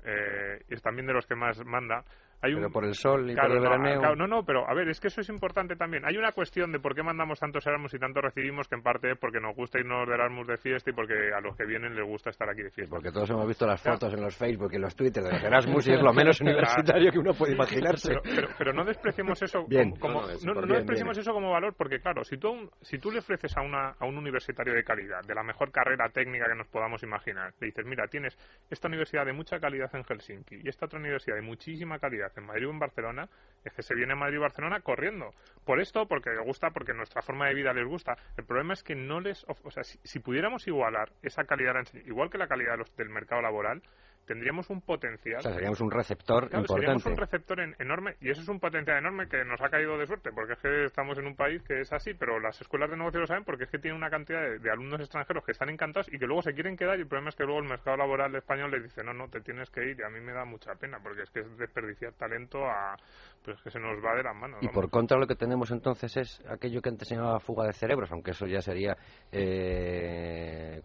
eh, 0.05 0.63
y 0.69 0.75
es 0.75 0.83
también 0.83 1.07
de 1.07 1.13
los 1.13 1.27
que 1.27 1.35
más 1.35 1.65
manda, 1.65 2.05
pero 2.43 2.71
por 2.71 2.85
el 2.85 2.95
sol 2.95 3.31
y 3.31 3.37
por 3.37 3.51
el 3.51 3.61
veraneo. 3.61 4.17
no, 4.17 4.27
no, 4.27 4.45
pero 4.45 4.69
a 4.69 4.75
ver, 4.75 4.89
es 4.89 5.01
que 5.01 5.09
eso 5.09 5.21
es 5.21 5.29
importante 5.29 5.77
también. 5.77 6.05
Hay 6.05 6.17
una 6.17 6.33
cuestión 6.33 6.73
de 6.73 6.81
por 6.81 6.95
qué 6.95 7.03
mandamos 7.03 7.39
tantos 7.39 7.65
Erasmus 7.67 7.95
y 7.95 7.99
tanto 7.99 8.21
recibimos, 8.21 8.67
que 8.69 8.75
en 8.75 8.83
parte 8.83 9.13
es 9.13 9.19
porque 9.19 9.41
nos 9.41 9.55
gusta 9.55 9.79
irnos 9.79 10.09
de 10.09 10.15
Erasmus 10.15 10.47
de 10.49 10.57
fiesta 10.57 10.91
y 10.91 10.93
porque 10.93 11.15
a 11.33 11.41
los 11.41 11.57
que 11.57 11.65
vienen 11.65 11.95
les 11.95 12.05
gusta 12.05 12.31
estar 12.31 12.49
aquí 12.49 12.63
de 12.63 12.71
fiesta. 12.71 12.95
Porque 12.95 13.13
todos 13.13 13.31
hemos 13.31 13.47
visto 13.47 13.67
las 13.67 13.81
fotos 13.81 14.13
en 14.13 14.21
los 14.21 14.37
Facebook 14.37 14.73
y 14.75 14.79
los 14.79 14.95
Twitter 14.97 15.23
de 15.23 15.37
Erasmus 15.47 15.87
y 15.87 15.93
es 15.93 16.03
lo 16.03 16.13
menos 16.13 16.41
universitario 16.41 17.13
que 17.13 17.19
uno 17.19 17.33
puede 17.33 17.53
imaginarse. 17.53 18.15
Pero, 18.59 18.73
no 18.73 18.85
despreciemos 18.85 19.41
eso 19.43 19.65
como, 20.01 20.23
no, 20.45 20.63
despreciemos 20.67 21.17
eso 21.19 21.33
como 21.33 21.53
valor, 21.53 21.75
porque 21.77 22.01
claro, 22.01 22.25
si 22.25 22.39
tú, 22.39 22.71
si 22.81 22.99
tú 22.99 23.11
le 23.11 23.19
ofreces 23.21 23.57
a, 23.57 23.61
una, 23.61 23.91
a 23.99 24.07
un 24.07 24.17
universitario 24.17 24.75
de 24.75 24.83
calidad, 24.83 25.23
de 25.27 25.35
la 25.35 25.43
mejor 25.43 25.71
carrera 25.71 26.09
técnica 26.09 26.47
que 26.49 26.57
nos 26.57 26.67
podamos 26.69 27.03
imaginar, 27.03 27.53
le 27.61 27.67
dices, 27.69 27.85
mira, 27.87 28.07
tienes 28.09 28.37
esta 28.71 28.89
universidad 28.89 29.27
de 29.27 29.33
mucha 29.33 29.61
calidad 29.61 29.95
en 29.95 30.05
Helsinki 30.05 30.61
y 30.65 30.69
esta 30.69 30.87
otra 30.87 30.99
universidad 30.99 31.37
de 31.37 31.43
muchísima 31.43 31.99
calidad 31.99 32.32
en 32.37 32.47
Madrid 32.47 32.69
o 32.69 32.71
en 32.71 32.79
Barcelona, 32.79 33.29
es 33.65 33.73
que 33.73 33.83
se 33.83 33.95
viene 33.95 34.13
a 34.13 34.17
Madrid 34.17 34.37
y 34.37 34.41
Barcelona 34.41 34.81
corriendo. 34.81 35.35
Por 35.65 35.81
esto, 35.81 36.07
porque 36.07 36.31
les 36.31 36.45
gusta, 36.45 36.71
porque 36.71 36.93
nuestra 36.95 37.23
forma 37.23 37.47
de 37.47 37.55
vida 37.55 37.73
les 37.73 37.87
gusta. 37.87 38.17
El 38.37 38.45
problema 38.45 38.73
es 38.73 38.83
que 38.83 38.95
no 38.95 39.21
les. 39.21 39.45
O 39.49 39.71
sea, 39.71 39.85
si, 39.85 40.19
pudiéramos 40.19 40.67
igualar 40.67 41.13
esa 41.23 41.45
calidad, 41.45 41.75
igual 42.07 42.31
que 42.31 42.39
la 42.39 42.49
calidad 42.49 42.77
del 42.97 43.09
mercado 43.09 43.43
laboral, 43.43 43.83
tendríamos 44.27 44.69
un 44.71 44.81
potencial. 44.81 45.39
O 45.39 45.43
sea, 45.43 45.53
seríamos 45.53 45.81
un 45.81 45.91
receptor 45.91 46.45
importante. 46.45 46.75
Seríamos 46.75 47.07
un 47.07 47.17
receptor 47.17 47.61
enorme 47.79 48.17
y 48.21 48.31
eso 48.31 48.41
es 48.41 48.49
un 48.49 48.61
potencial 48.61 48.99
enorme 48.99 49.29
que 49.29 49.45
nos 49.45 49.61
ha 49.61 49.69
caído 49.69 49.99
de 49.99 50.07
suerte 50.07 50.31
porque 50.33 50.55
es 50.55 50.59
que 50.61 50.85
estamos 50.85 51.19
en 51.19 51.27
un 51.27 51.37
país 51.37 51.63
que 51.63 51.81
es 51.81 51.93
así, 51.93 52.15
pero 52.15 52.39
las 52.41 52.61
escuelas 52.61 52.91
de 52.91 52.97
negocio 52.97 53.21
lo 53.21 53.27
saben 53.27 53.45
porque 53.45 53.65
es 53.65 53.71
que 53.71 53.79
tienen 53.79 53.99
una 53.99 54.11
cantidad 54.11 54.41
de, 54.41 54.71
alumnos 54.71 55.01
extranjeros 55.01 55.45
que 55.45 55.53
están 55.53 55.69
encantados 55.69 56.09
y 56.13 56.19
que 56.19 56.27
luego 56.27 56.43
se 56.43 56.53
quieren 56.55 56.77
quedar 56.77 56.99
y 56.99 57.03
el 57.03 57.09
problema 57.09 57.31
es 57.31 57.37
que 57.37 57.45
luego 57.45 57.61
el 57.61 57.69
mercado 57.69 57.97
laboral 57.97 58.35
español 58.35 58.71
les 58.71 58.83
dice 58.83 59.03
no, 59.05 59.13
no, 59.13 59.29
te 59.29 59.41
tienes 59.41 59.71
que 59.71 59.85
ir 59.91 59.99
y 59.99 60.03
a 60.03 60.09
mí 60.09 60.21
me 60.21 60.33
da 60.33 60.45
mucha 60.45 60.75
pena 60.75 60.99
porque 61.03 61.23
es 61.23 61.31
que 61.31 61.41
es 61.41 61.59
desperdiciar 61.59 62.13
talento 62.15 62.65
a 62.65 62.97
pues 63.45 63.61
que 63.61 63.71
se 63.71 63.81
nos 63.81 64.03
va 64.05 64.15
de 64.15 64.23
las 64.23 64.37
manos. 64.37 64.59
Y 64.63 64.69
por 64.69 64.89
contra 64.89 65.19
lo 65.19 65.27
que 65.27 65.35
tenemos 65.35 65.71
entonces 65.71 66.17
es 66.17 66.43
aquello 66.49 66.81
que 66.81 66.91
antes 66.91 67.09
se 67.09 67.17
llamaba 67.17 67.41
fuga 67.41 67.67
de 67.67 67.73
cerebros, 67.73 68.11
aunque 68.13 68.31
eso 68.31 68.47
ya 68.47 68.61
sería 68.61 68.97
eh, 69.33 70.81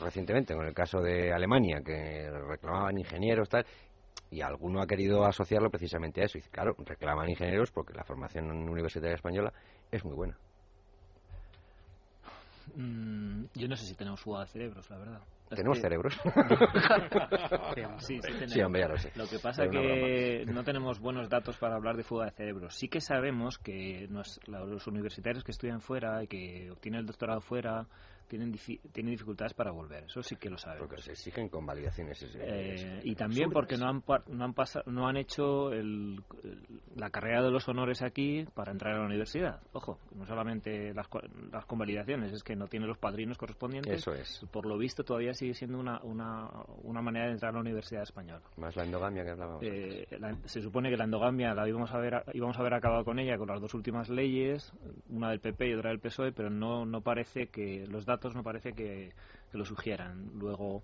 recientemente, 0.00 0.54
con 0.54 0.66
el 0.66 0.74
caso 0.74 1.00
de 1.00 1.32
Alemania, 1.32 1.80
que 1.84 2.28
reclamaban 2.80 2.98
ingenieros, 2.98 3.48
tal, 3.48 3.66
y 4.30 4.40
alguno 4.40 4.80
ha 4.80 4.86
querido 4.86 5.24
asociarlo 5.24 5.70
precisamente 5.70 6.22
a 6.22 6.24
eso. 6.24 6.38
Y 6.38 6.42
claro, 6.42 6.74
reclaman 6.78 7.28
ingenieros 7.28 7.70
porque 7.70 7.94
la 7.94 8.04
formación 8.04 8.50
universitaria 8.50 9.14
española 9.14 9.52
es 9.90 10.04
muy 10.04 10.14
buena. 10.14 10.36
Mm, 12.76 13.46
yo 13.54 13.66
no 13.66 13.74
sé 13.74 13.84
si 13.86 13.94
tenemos 13.94 14.20
fuga 14.20 14.40
de 14.40 14.46
cerebros, 14.46 14.88
la 14.90 14.98
verdad. 14.98 15.20
¿Tenemos 15.48 15.80
cerebros? 15.80 16.14
sí, 17.98 18.20
sí, 18.22 18.32
tenemos. 18.38 19.16
lo, 19.16 19.26
que 19.26 19.40
pasa 19.40 19.64
es 19.64 19.70
que 19.72 20.44
no 20.46 20.62
tenemos 20.62 21.00
buenos 21.00 21.28
datos 21.28 21.56
para 21.56 21.74
hablar 21.74 21.96
de 21.96 22.04
fuga 22.04 22.26
de 22.26 22.30
cerebros. 22.30 22.76
Sí 22.76 22.88
que 22.88 23.00
sabemos 23.00 23.58
que 23.58 24.08
los 24.46 24.86
universitarios 24.86 25.42
que 25.42 25.50
estudian 25.50 25.80
fuera 25.80 26.22
y 26.22 26.28
que 26.28 26.70
obtienen 26.70 27.00
el 27.00 27.06
doctorado 27.06 27.40
fuera 27.40 27.88
tienen, 28.30 28.54
tienen 28.92 29.12
dificultades 29.12 29.52
para 29.52 29.72
volver. 29.72 30.04
Eso 30.04 30.22
sí 30.22 30.36
que 30.36 30.48
lo 30.48 30.56
sabemos. 30.56 30.86
Porque 30.86 31.02
se 31.02 31.12
exigen 31.12 31.48
convalidaciones. 31.48 32.24
Eh, 32.38 33.00
y 33.02 33.14
también 33.16 33.50
porque 33.50 33.76
no 33.76 33.88
han, 33.88 34.02
no 34.28 34.44
han, 34.44 34.54
no 34.86 35.08
han 35.08 35.16
hecho 35.16 35.72
el, 35.72 36.22
la 36.94 37.10
carrera 37.10 37.42
de 37.42 37.50
los 37.50 37.68
honores 37.68 38.02
aquí 38.02 38.46
para 38.54 38.70
entrar 38.70 38.94
a 38.94 38.98
la 39.00 39.06
universidad. 39.06 39.60
Ojo, 39.72 39.98
no 40.14 40.24
solamente 40.26 40.94
las, 40.94 41.08
las 41.50 41.66
convalidaciones, 41.66 42.32
es 42.32 42.42
que 42.44 42.54
no 42.54 42.68
tiene 42.68 42.86
los 42.86 42.98
padrinos 42.98 43.36
correspondientes. 43.36 43.92
Eso 43.92 44.14
es. 44.14 44.46
Por 44.52 44.66
lo 44.66 44.78
visto 44.78 45.02
todavía 45.02 45.34
sigue 45.34 45.54
siendo 45.54 45.78
una, 45.78 46.00
una, 46.02 46.48
una 46.84 47.02
manera 47.02 47.26
de 47.26 47.32
entrar 47.32 47.50
a 47.50 47.54
la 47.54 47.60
universidad 47.60 48.04
española. 48.04 48.42
Más 48.56 48.76
la 48.76 48.84
endogamia 48.84 49.24
que 49.24 49.30
hablábamos. 49.30 49.62
Eh, 49.64 50.06
se 50.44 50.62
supone 50.62 50.88
que 50.90 50.96
la 50.96 51.04
endogamia 51.04 51.52
la 51.52 51.68
íbamos 51.68 51.92
a, 51.92 51.98
ver, 51.98 52.22
íbamos 52.32 52.56
a 52.56 52.60
haber 52.60 52.74
acabado 52.74 53.04
con 53.04 53.18
ella 53.18 53.36
con 53.36 53.48
las 53.48 53.60
dos 53.60 53.74
últimas 53.74 54.08
leyes, 54.08 54.72
una 55.08 55.30
del 55.30 55.40
PP 55.40 55.68
y 55.68 55.74
otra 55.74 55.90
del 55.90 55.98
PSOE, 55.98 56.32
pero 56.32 56.48
no, 56.50 56.86
no 56.86 57.00
parece 57.00 57.48
que 57.48 57.86
los 57.88 58.06
datos 58.06 58.19
no 58.34 58.42
parece 58.42 58.72
que, 58.72 59.12
lo 59.52 59.64
sugieran. 59.64 60.30
Luego, 60.38 60.82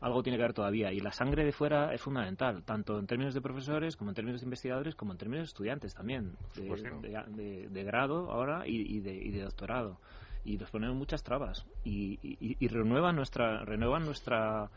algo 0.00 0.22
tiene 0.22 0.36
que 0.36 0.42
ver 0.42 0.52
todavía. 0.52 0.92
Y 0.92 1.00
la 1.00 1.12
sangre 1.12 1.44
de 1.44 1.52
fuera 1.52 1.94
es 1.94 2.00
fundamental, 2.00 2.62
tanto 2.64 2.98
en 2.98 3.06
términos 3.06 3.34
de 3.34 3.40
profesores, 3.40 3.96
como 3.96 4.10
en 4.10 4.14
términos 4.14 4.40
de 4.40 4.46
investigadores, 4.46 4.94
como 4.94 5.12
en 5.12 5.18
términos 5.18 5.44
de 5.44 5.48
estudiantes 5.48 5.94
también, 5.94 6.36
de, 6.54 7.84
grado 7.84 8.30
ahora 8.30 8.66
y, 8.66 9.00
de, 9.00 9.42
doctorado. 9.42 9.98
y 10.44 10.58
nos 10.58 10.70
ponen 10.70 10.94
muchas 10.96 11.22
trabas 11.22 11.64
y, 11.84 12.18
y, 12.22 12.68
renuevan 12.68 13.16
nuestra 13.16 13.64
renuevan 13.64 14.04
nuestra 14.04 14.70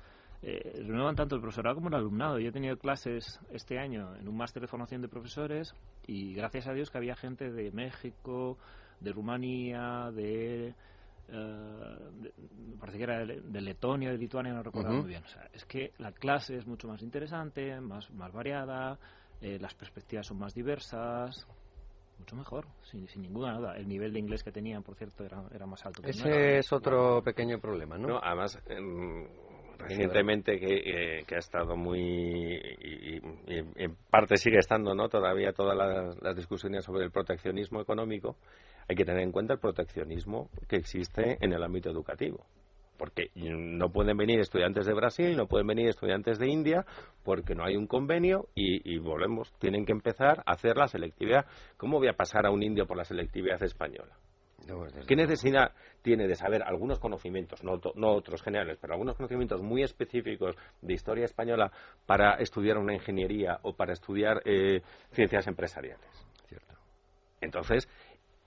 eh, 0.48 0.84
renuevan 0.86 1.16
tanto 1.16 1.36
el 1.36 1.42
profesorado 1.42 1.76
como 1.76 1.88
el 1.88 1.96
alumnado. 1.96 2.38
Yo 2.38 2.50
he 2.50 2.52
tenido 2.52 2.78
clases 2.78 3.40
este 3.50 3.80
año 3.80 4.16
en 4.16 4.28
un 4.28 4.38
máster 4.38 4.62
de 4.62 4.68
formación 4.68 5.02
de 5.02 5.08
profesores 5.08 5.74
y 6.06 6.36
gracias 6.36 6.68
a 6.68 6.74
Dios 6.74 6.92
que 6.92 7.00
había 7.00 7.16
gente 7.16 7.52
de 7.52 7.72
México, 7.72 8.60
de 9.00 9.12
Rumanía, 9.12 10.12
de 10.14 10.76
eh, 11.30 12.32
parece 12.80 12.98
que 12.98 13.04
era 13.04 13.26
de, 13.26 13.62
Letonia, 13.62 14.12
de 14.12 14.18
Lituania, 14.18 14.54
no 14.54 14.64
recuerdo 14.64 14.92
muy 14.92 15.10
bien. 15.10 15.24
O 15.24 15.28
sea, 15.28 15.50
es 15.54 15.66
que 15.66 15.94
la 15.98 16.12
clase 16.12 16.58
es 16.58 16.68
mucho 16.68 16.88
más 16.88 17.02
interesante, 17.02 17.80
más, 17.82 18.10
más 18.12 18.32
variada, 18.32 18.98
eh, 19.42 19.58
las 19.60 19.74
perspectivas 19.74 20.28
son 20.28 20.40
más 20.40 20.54
diversas, 20.54 21.48
mucho 22.20 22.36
mejor, 22.36 22.68
sin, 22.84 23.08
sin, 23.08 23.22
ninguna 23.22 23.58
duda. 23.58 23.76
El 23.76 23.88
nivel 23.88 24.14
de 24.14 24.20
inglés 24.20 24.44
que 24.44 24.52
tenían, 24.52 24.84
por 24.84 24.96
cierto, 24.96 25.24
era, 25.24 25.44
era 25.54 25.66
más 25.66 25.86
alto. 25.86 26.02
Ese 26.04 26.58
es 26.58 26.72
otro 26.72 27.22
pequeño 27.22 27.60
problema, 27.60 27.98
¿no? 27.98 28.08
no 28.08 28.20
además, 28.22 28.60
recientemente 29.78 30.60
que, 30.60 31.24
que, 31.26 31.36
ha 31.36 31.40
estado 31.40 31.76
muy 31.76 32.00
y, 32.00 33.22
en 33.48 33.96
parte 34.10 34.38
sigue 34.38 34.58
estando 34.58 34.96
no 34.96 35.10
todavía 35.10 35.52
todas 35.54 35.78
las, 36.22 36.36
discusiones 36.36 36.86
sobre 36.86 37.04
el 37.04 37.12
proteccionismo 37.12 37.82
económico 37.82 38.36
hay 38.88 38.96
que 38.96 39.06
tener 39.06 39.22
en 39.22 39.32
cuenta 39.32 39.54
el 39.54 39.60
proteccionismo 39.60 40.50
que 40.68 40.78
existe 40.78 41.38
en 41.42 41.54
el 41.54 41.64
ámbito 41.64 41.90
educativo 41.90 42.46
porque 42.98 43.30
no 43.36 43.92
pueden 43.92 44.16
venir 44.16 44.40
estudiantes 44.40 44.86
de 44.86 44.94
Brasil, 44.94 45.36
no 45.36 45.48
pueden 45.48 45.68
venir 45.68 45.90
estudiantes 45.90 46.40
de 46.40 46.48
India, 46.48 46.86
porque 47.26 47.54
no 47.54 47.66
hay 47.66 47.76
un 47.76 47.88
convenio 47.88 48.48
y, 48.56 48.90
y, 48.90 49.00
volvemos, 49.00 49.52
tienen 49.60 49.86
que 49.86 49.92
empezar 49.92 50.44
a 50.46 50.54
hacer 50.54 50.78
la 50.78 50.88
selectividad. 50.88 51.46
¿Cómo 51.76 51.98
voy 51.98 52.08
a 52.08 52.14
pasar 52.14 52.46
a 52.46 52.52
un 52.52 52.64
indio 52.64 52.88
por 52.88 52.96
la 52.96 53.04
selectividad 53.04 53.62
española? 53.64 54.16
¿Qué 55.08 55.16
necesidad 55.16 55.74
tiene 56.02 56.28
de 56.28 56.36
saber 56.36 56.64
algunos 56.64 57.00
conocimientos, 57.00 57.64
no, 57.64 57.80
otros 58.12 58.42
generales, 58.42 58.78
pero 58.82 58.94
algunos 58.94 59.16
conocimientos 59.16 59.62
muy 59.62 59.84
específicos 59.84 60.56
de 60.82 60.94
historia 60.94 61.26
española 61.26 61.72
para 62.06 62.36
estudiar 62.36 62.78
una 62.78 62.94
ingeniería 62.94 63.60
o 63.62 63.74
para 63.74 63.94
estudiar 63.94 64.42
eh, 64.46 64.82
ciencias 65.12 65.46
empresariales? 65.48 66.10
Cierto. 66.48 66.74
Entonces, 67.42 67.88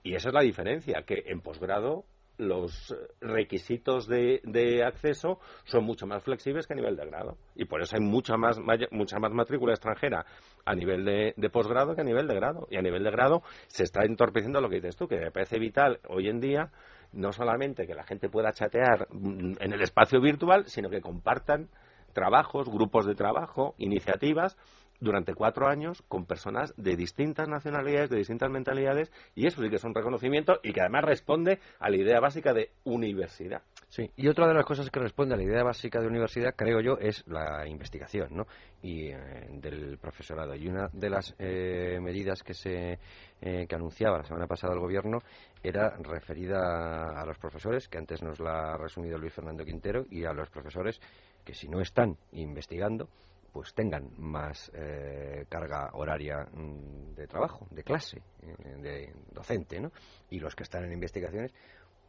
y 0.03 0.15
esa 0.15 0.29
es 0.29 0.33
la 0.33 0.41
diferencia, 0.41 1.03
que 1.05 1.23
en 1.27 1.41
posgrado 1.41 2.05
los 2.37 2.95
requisitos 3.19 4.07
de, 4.07 4.39
de, 4.45 4.83
acceso 4.85 5.39
son 5.65 5.83
mucho 5.83 6.07
más 6.07 6.23
flexibles 6.23 6.65
que 6.65 6.73
a 6.73 6.77
nivel 6.77 6.95
de 6.95 7.05
grado. 7.05 7.37
Y 7.53 7.65
por 7.65 7.81
eso 7.81 7.97
hay 7.97 8.01
mucha 8.01 8.37
más, 8.37 8.57
mucha 8.91 9.19
más 9.19 9.33
matrícula 9.33 9.73
extranjera 9.73 10.25
a 10.65 10.73
nivel 10.73 11.03
de, 11.03 11.33
de, 11.35 11.49
posgrado 11.49 11.95
que 11.95 12.01
a 12.01 12.05
nivel 12.05 12.27
de 12.27 12.35
grado. 12.35 12.65
Y 12.71 12.77
a 12.77 12.81
nivel 12.81 13.03
de 13.03 13.11
grado 13.11 13.43
se 13.67 13.83
está 13.83 14.05
entorpeciendo 14.05 14.61
lo 14.61 14.69
que 14.69 14.75
dices 14.75 14.95
tú, 14.95 15.07
que 15.07 15.17
me 15.17 15.31
parece 15.31 15.59
vital 15.59 15.99
hoy 16.07 16.29
en 16.29 16.39
día 16.39 16.71
no 17.11 17.31
solamente 17.31 17.87
que 17.87 17.95
la 17.95 18.03
gente 18.03 18.29
pueda 18.29 18.51
chatear 18.51 19.07
en 19.11 19.73
el 19.73 19.81
espacio 19.81 20.21
virtual, 20.21 20.65
sino 20.67 20.89
que 20.89 21.01
compartan 21.01 21.69
trabajos, 22.13 22.69
grupos 22.69 23.05
de 23.05 23.15
trabajo, 23.15 23.75
iniciativas 23.77 24.57
durante 24.99 25.33
cuatro 25.33 25.67
años 25.67 26.03
con 26.07 26.25
personas 26.25 26.73
de 26.77 26.95
distintas 26.95 27.47
nacionalidades, 27.47 28.09
de 28.09 28.17
distintas 28.17 28.49
mentalidades, 28.49 29.11
y 29.35 29.47
eso 29.47 29.61
sí 29.61 29.69
que 29.69 29.77
es 29.77 29.83
un 29.83 29.95
reconocimiento 29.95 30.59
y 30.63 30.73
que 30.73 30.81
además 30.81 31.05
responde 31.05 31.59
a 31.79 31.89
la 31.89 31.97
idea 31.97 32.19
básica 32.19 32.53
de 32.53 32.71
universidad. 32.83 33.61
Sí, 33.87 34.11
y 34.15 34.27
otra 34.27 34.47
de 34.47 34.53
las 34.53 34.65
cosas 34.65 34.91
que 34.91 34.99
responde 34.99 35.33
a 35.33 35.37
la 35.37 35.43
idea 35.43 35.63
básica 35.63 35.99
de 35.99 36.07
universidad, 36.07 36.53
creo 36.55 36.79
yo, 36.79 36.97
es 36.99 37.25
la 37.27 37.67
investigación, 37.67 38.29
¿no? 38.31 38.45
Y 38.83 39.07
eh, 39.07 39.47
del 39.49 39.97
profesorado. 39.97 40.53
Y 40.53 40.67
una 40.67 40.89
de 40.93 41.09
las 41.09 41.33
eh, 41.39 41.97
medidas 41.99 42.43
que 42.43 42.53
se 42.53 42.99
eh, 43.41 43.65
que 43.67 43.75
anunciaba 43.75 44.17
la 44.17 44.23
semana 44.25 44.47
pasada 44.47 44.73
el 44.73 44.79
gobierno 44.79 45.19
era 45.63 45.95
referida 45.97 47.19
a 47.19 47.25
los 47.25 47.37
profesores, 47.37 47.87
que 47.87 47.97
antes 47.97 48.21
nos 48.21 48.39
la 48.39 48.73
ha 48.73 48.77
resumido 48.77 49.17
Luis 49.17 49.33
Fernando 49.33 49.65
Quintero, 49.65 50.05
y 50.11 50.25
a 50.25 50.33
los 50.33 50.49
profesores 50.49 50.99
que 51.43 51.53
si 51.53 51.67
no 51.67 51.81
están 51.81 52.17
investigando, 52.33 53.09
pues 53.51 53.73
tengan 53.73 54.11
más 54.17 54.71
eh, 54.73 55.45
carga 55.49 55.89
horaria 55.93 56.47
mm, 56.51 57.15
de 57.15 57.27
trabajo, 57.27 57.67
de 57.71 57.83
clase, 57.83 58.21
eh, 58.41 58.75
de 58.81 59.13
docente, 59.31 59.79
¿no? 59.79 59.91
Y 60.29 60.39
los 60.39 60.55
que 60.55 60.63
están 60.63 60.85
en 60.85 60.93
investigaciones 60.93 61.53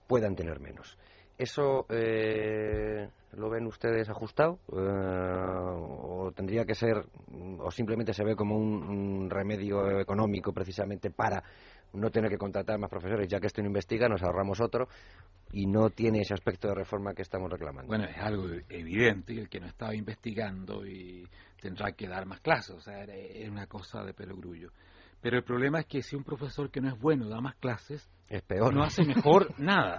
puedan 0.07 0.35
tener 0.35 0.61
menos. 0.61 0.99
¿Eso 1.39 1.87
eh, 1.89 3.09
lo 3.33 3.49
ven 3.49 3.67
ustedes 3.67 4.11
ajustado? 4.11 4.59
¿O 4.69 6.31
tendría 6.33 6.67
que 6.67 6.75
ser, 6.75 7.03
o 7.59 7.71
simplemente 7.71 8.13
se 8.13 8.25
ve 8.25 8.37
como 8.37 8.57
un, 8.57 9.31
remedio 9.31 10.01
económico 10.01 10.53
precisamente 10.53 11.11
para 11.11 11.43
no 11.93 12.11
tener 12.11 12.31
que 12.31 12.39
contratar 12.39 12.79
más 12.79 12.91
profesores, 12.91 13.29
ya 13.29 13.41
que 13.41 13.47
esto 13.47 13.63
no 13.63 13.69
investiga, 13.69 14.09
nos 14.09 14.23
ahorramos 14.23 14.61
otro 14.61 14.89
y 15.53 15.67
no 15.67 15.91
tiene 15.91 16.21
ese 16.21 16.35
aspecto 16.35 16.69
de 16.69 16.75
reforma 16.75 17.15
que 17.15 17.23
estamos 17.23 17.51
reclamando. 17.51 17.89
Bueno, 17.89 18.05
es 18.05 18.19
algo 18.19 18.47
evidente, 18.69 19.33
el 19.33 19.49
que 19.49 19.61
no 19.61 19.67
estaba 19.67 19.95
investigando 19.95 20.87
y 20.87 21.27
tendrá 21.61 21.93
que 21.93 22.09
dar 22.09 22.27
más 22.27 22.41
clases, 22.41 22.77
o 22.77 22.81
sea, 22.81 23.05
es 23.05 23.49
una 23.49 23.67
cosa 23.67 24.05
de 24.05 24.15
perogrullo. 24.15 24.71
Pero 25.21 25.37
el 25.37 25.45
problema 25.45 25.81
es 25.81 25.87
que 25.87 26.03
si 26.03 26.17
un 26.17 26.25
profesor 26.25 26.71
que 26.71 26.81
no 26.81 26.89
es 26.89 26.99
bueno 26.99 27.29
da 27.29 27.41
más 27.41 27.55
clases, 27.57 28.11
es 28.31 28.43
peor. 28.43 28.73
No 28.73 28.85
hace 28.85 29.05
mejor 29.05 29.53
nada. 29.59 29.99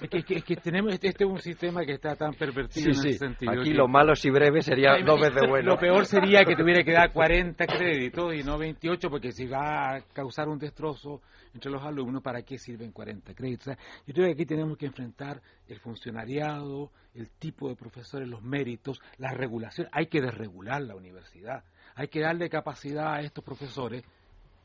Es 0.00 0.24
que, 0.44 0.56
tenemos 0.56 0.94
este, 0.94 1.08
este, 1.08 1.24
es 1.24 1.30
un 1.30 1.40
sistema 1.40 1.84
que 1.84 1.94
está 1.94 2.14
tan 2.14 2.34
pervertido 2.34 2.86
en 2.86 2.92
ese 2.92 3.18
sentido. 3.18 3.50
Aquí 3.50 3.72
lo 3.72 3.88
malo 3.88 4.14
si 4.14 4.30
breve 4.30 4.62
sería 4.62 4.96
dos 5.04 5.20
veces 5.20 5.42
bueno. 5.48 5.72
Lo 5.72 5.76
peor 5.76 6.06
sería 6.06 6.44
que 6.44 6.54
tuviera 6.54 6.84
que 6.84 6.92
dar 6.92 7.12
40 7.12 7.66
créditos 7.66 8.32
y 8.34 8.44
no 8.44 8.56
28, 8.56 9.10
porque 9.10 9.32
si 9.32 9.46
va 9.46 9.96
a 9.96 10.00
causar 10.12 10.48
un 10.48 10.60
destrozo 10.60 11.20
entre 11.52 11.72
los 11.72 11.82
alumnos, 11.82 12.22
¿para 12.22 12.42
qué 12.42 12.58
sirven 12.58 12.92
40 12.92 13.34
créditos? 13.34 13.76
yo 14.06 14.14
creo 14.14 14.26
que 14.26 14.32
aquí 14.32 14.46
tenemos 14.46 14.78
que 14.78 14.86
enfrentar 14.86 15.42
el 15.66 15.80
funcionariado, 15.80 16.92
el 17.12 17.28
tipo 17.30 17.68
de 17.68 17.74
profesores, 17.74 18.28
los 18.28 18.42
méritos, 18.42 19.00
la 19.18 19.32
regulación. 19.32 19.88
Hay 19.90 20.06
que 20.06 20.20
desregular 20.20 20.80
la 20.82 20.94
universidad. 20.94 21.64
Hay 21.96 22.06
que 22.06 22.20
darle 22.20 22.48
capacidad 22.48 23.14
a 23.14 23.20
estos 23.20 23.42
profesores 23.44 24.04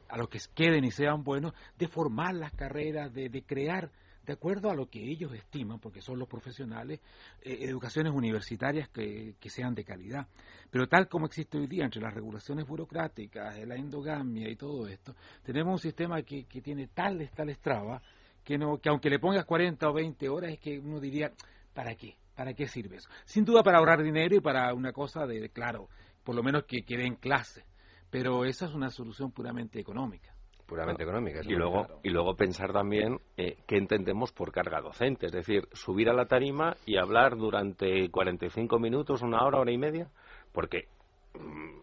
a 0.09 0.17
los 0.17 0.29
que 0.29 0.39
queden 0.53 0.83
y 0.83 0.91
sean 0.91 1.23
buenos, 1.23 1.53
de 1.77 1.87
formar 1.87 2.35
las 2.35 2.51
carreras, 2.53 3.13
de, 3.13 3.43
crear, 3.43 3.91
de 4.25 4.33
acuerdo 4.33 4.69
a 4.69 4.75
lo 4.75 4.89
que 4.89 5.03
ellos 5.03 5.33
estiman, 5.33 5.79
porque 5.79 6.01
son 6.01 6.19
los 6.19 6.27
profesionales, 6.27 6.99
eh, 7.41 7.57
educaciones 7.61 8.13
universitarias 8.13 8.89
que, 8.89 9.35
sean 9.49 9.75
de 9.75 9.83
calidad. 9.83 10.27
Pero 10.69 10.87
tal 10.87 11.07
como 11.07 11.25
existe 11.25 11.57
hoy 11.57 11.67
día 11.67 11.85
entre 11.85 12.01
las 12.01 12.13
regulaciones 12.13 12.65
burocráticas, 12.67 13.57
la 13.65 13.75
endogamia 13.75 14.49
y 14.49 14.55
todo 14.55 14.87
esto, 14.87 15.15
tenemos 15.43 15.73
un 15.73 15.79
sistema 15.79 16.21
que, 16.21 16.45
que 16.45 16.61
tiene 16.61 16.87
tales, 16.87 17.31
tales 17.31 17.59
trabas, 17.59 18.01
que, 18.43 18.57
no, 18.57 18.77
que 18.79 18.89
aunque 18.89 19.09
le 19.09 19.19
pongas 19.19 19.45
40 19.45 19.89
o 19.89 19.93
20 19.93 20.29
horas, 20.29 20.51
es 20.53 20.59
que 20.59 20.79
uno 20.79 20.99
diría, 20.99 21.33
¿para 21.73 21.95
qué? 21.95 22.15
¿Para 22.33 22.53
qué 22.53 22.67
sirve 22.67 22.97
eso? 22.97 23.09
Sin 23.25 23.43
duda 23.43 23.63
para 23.63 23.79
ahorrar 23.79 24.01
dinero 24.01 24.35
y 24.35 24.39
para 24.39 24.73
una 24.73 24.93
cosa 24.93 25.25
de, 25.25 25.49
claro, 25.49 25.89
por 26.23 26.35
lo 26.35 26.43
menos 26.43 26.63
que 26.65 26.83
quede 26.83 27.05
en 27.05 27.15
clase 27.15 27.66
pero 28.09 28.45
esa 28.45 28.65
es 28.65 28.73
una 28.73 28.89
solución 28.89 29.31
puramente 29.31 29.79
económica 29.79 30.37
puramente 30.67 31.03
económica. 31.03 31.39
Y 31.43 31.55
luego, 31.55 31.87
y 32.03 32.09
luego 32.09 32.35
pensar 32.35 32.73
también 32.73 33.19
eh, 33.37 33.57
qué 33.65 33.77
entendemos 33.77 34.31
por 34.33 34.51
carga 34.51 34.81
docente, 34.81 35.25
es 35.25 35.31
decir, 35.31 35.67
subir 35.71 36.09
a 36.09 36.13
la 36.13 36.25
tarima 36.25 36.75
y 36.85 36.97
hablar 36.97 37.37
durante 37.37 38.09
45 38.11 38.77
minutos, 38.77 39.21
una 39.21 39.43
hora, 39.43 39.59
hora 39.59 39.71
y 39.71 39.77
media, 39.77 40.09
porque 40.51 40.89
mm, 41.33 41.79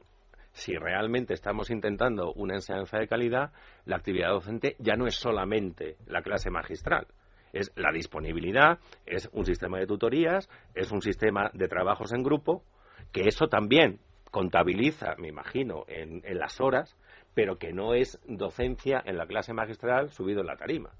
si 0.52 0.76
realmente 0.76 1.34
estamos 1.34 1.70
intentando 1.70 2.32
una 2.34 2.54
enseñanza 2.54 2.98
de 2.98 3.08
calidad, 3.08 3.52
la 3.86 3.96
actividad 3.96 4.30
docente 4.30 4.76
ya 4.78 4.94
no 4.94 5.06
es 5.06 5.16
solamente 5.16 5.96
la 6.06 6.22
clase 6.22 6.50
magistral. 6.50 7.06
Es 7.52 7.72
la 7.76 7.92
disponibilidad, 7.92 8.78
es 9.06 9.28
un 9.32 9.46
sistema 9.46 9.78
de 9.78 9.86
tutorías, 9.86 10.48
es 10.74 10.92
un 10.92 11.00
sistema 11.00 11.50
de 11.54 11.68
trabajos 11.68 12.12
en 12.12 12.22
grupo, 12.22 12.64
que 13.12 13.28
eso 13.28 13.46
también 13.46 14.00
contabiliza, 14.34 15.14
me 15.16 15.28
imagino, 15.28 15.84
en, 15.86 16.20
las 16.36 16.60
horas, 16.60 16.96
pero 17.34 17.56
que 17.56 17.72
no 17.72 17.94
es 17.94 18.18
docencia 18.26 19.00
en 19.06 19.16
la 19.16 19.28
clase 19.28 19.52
magistral 19.52 20.10
subido 20.10 20.40
en 20.40 20.48
la 20.48 20.56
tarima. 20.56 20.90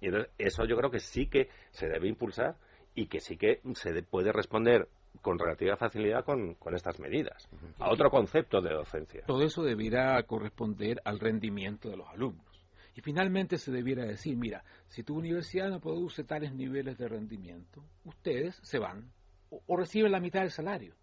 Y 0.00 0.06
entonces 0.06 0.30
eso 0.38 0.64
yo 0.64 0.76
creo 0.76 0.88
que 0.88 1.00
sí 1.00 1.26
que 1.26 1.48
se 1.72 1.88
debe 1.88 2.06
impulsar 2.06 2.54
y 2.94 3.06
que 3.06 3.18
sí 3.18 3.36
que 3.36 3.60
se 3.74 4.00
puede 4.04 4.30
responder 4.30 4.86
con 5.22 5.40
relativa 5.40 5.76
facilidad 5.76 6.24
con, 6.24 6.56
estas 6.72 7.00
medidas. 7.00 7.48
A 7.80 7.90
otro 7.90 8.10
concepto 8.10 8.60
de 8.60 8.72
docencia. 8.72 9.24
Todo 9.26 9.42
eso 9.42 9.64
debiera 9.64 10.22
corresponder 10.22 11.02
al 11.04 11.18
rendimiento 11.18 11.88
de 11.90 11.96
los 11.96 12.06
alumnos. 12.06 12.46
Y 12.94 13.00
finalmente 13.00 13.58
se 13.58 13.72
debiera 13.72 14.04
decir, 14.04 14.36
mira, 14.36 14.62
si 14.86 15.02
tu 15.02 15.16
universidad 15.16 15.68
no 15.68 15.80
produce 15.80 16.22
tales 16.22 16.54
niveles 16.54 16.96
de 16.96 17.08
rendimiento, 17.08 17.82
ustedes 18.04 18.60
se 18.62 18.78
van 18.78 19.10
o 19.50 19.76
reciben 19.76 20.12
la 20.12 20.20
mitad 20.20 20.42
del 20.42 20.52
salario. 20.52 20.94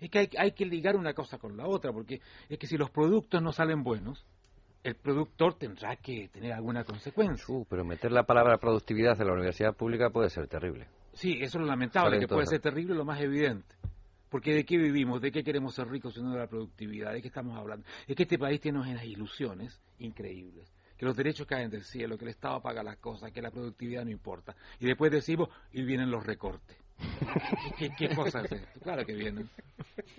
Es 0.00 0.10
que 0.10 0.28
hay, 0.36 0.52
que 0.52 0.66
ligar 0.66 0.96
una 0.96 1.14
cosa 1.14 1.38
con 1.38 1.56
la 1.56 1.66
otra, 1.66 1.92
porque 1.92 2.20
es 2.48 2.58
que 2.58 2.66
si 2.66 2.76
los 2.76 2.90
productos 2.90 3.42
no 3.42 3.52
salen 3.52 3.82
buenos, 3.82 4.26
el 4.82 4.94
productor 4.94 5.54
tendrá 5.54 5.96
que 5.96 6.28
tener 6.28 6.52
alguna 6.52 6.84
consecuencia. 6.84 7.44
Uh, 7.48 7.64
pero 7.68 7.84
meter 7.84 8.12
la 8.12 8.24
palabra 8.24 8.58
productividad 8.58 9.20
en 9.20 9.26
la 9.26 9.32
universidad 9.32 9.74
pública 9.74 10.10
puede 10.10 10.30
ser 10.30 10.46
terrible. 10.48 10.86
Sí, 11.12 11.38
eso 11.40 11.58
es 11.58 11.62
lo 11.62 11.66
lamentable, 11.66 12.20
que 12.20 12.28
puede 12.28 12.46
ser 12.46 12.60
terrible 12.60 12.94
lo 12.94 13.04
más 13.04 13.20
evidente. 13.20 13.74
Porque 14.28 14.52
¿de 14.52 14.64
qué 14.64 14.76
vivimos? 14.76 15.20
¿De 15.20 15.32
qué 15.32 15.42
queremos 15.42 15.74
ser 15.74 15.88
ricos 15.88 16.14
si 16.14 16.20
no 16.20 16.32
de 16.32 16.38
la 16.38 16.46
productividad? 16.46 17.12
¿De 17.12 17.22
qué 17.22 17.28
estamos 17.28 17.56
hablando? 17.56 17.86
Es 18.06 18.14
que 18.14 18.24
este 18.24 18.38
país 18.38 18.60
tiene 18.60 18.78
unas 18.78 19.02
ilusiones 19.04 19.80
increíbles. 19.98 20.70
que 20.96 21.06
los 21.06 21.16
derechos 21.16 21.46
caen 21.46 21.70
del 21.70 21.84
cielo, 21.84 22.16
que 22.16 22.24
el 22.24 22.30
Estado 22.30 22.60
paga 22.60 22.82
las 22.82 22.96
cosas, 22.96 23.30
que 23.30 23.42
la 23.42 23.50
productividad 23.50 24.04
no 24.04 24.10
importa. 24.10 24.56
Y 24.78 24.86
después 24.86 25.12
decimos, 25.12 25.48
y 25.72 25.82
vienen 25.82 26.10
los 26.10 26.24
recortes. 26.24 26.76
¿Qué, 27.78 27.90
qué, 27.96 28.14
cosa 28.14 28.40
es 28.40 28.52
esto? 28.52 28.80
Claro 28.82 29.04
que 29.04 29.14
vienen. 29.14 29.48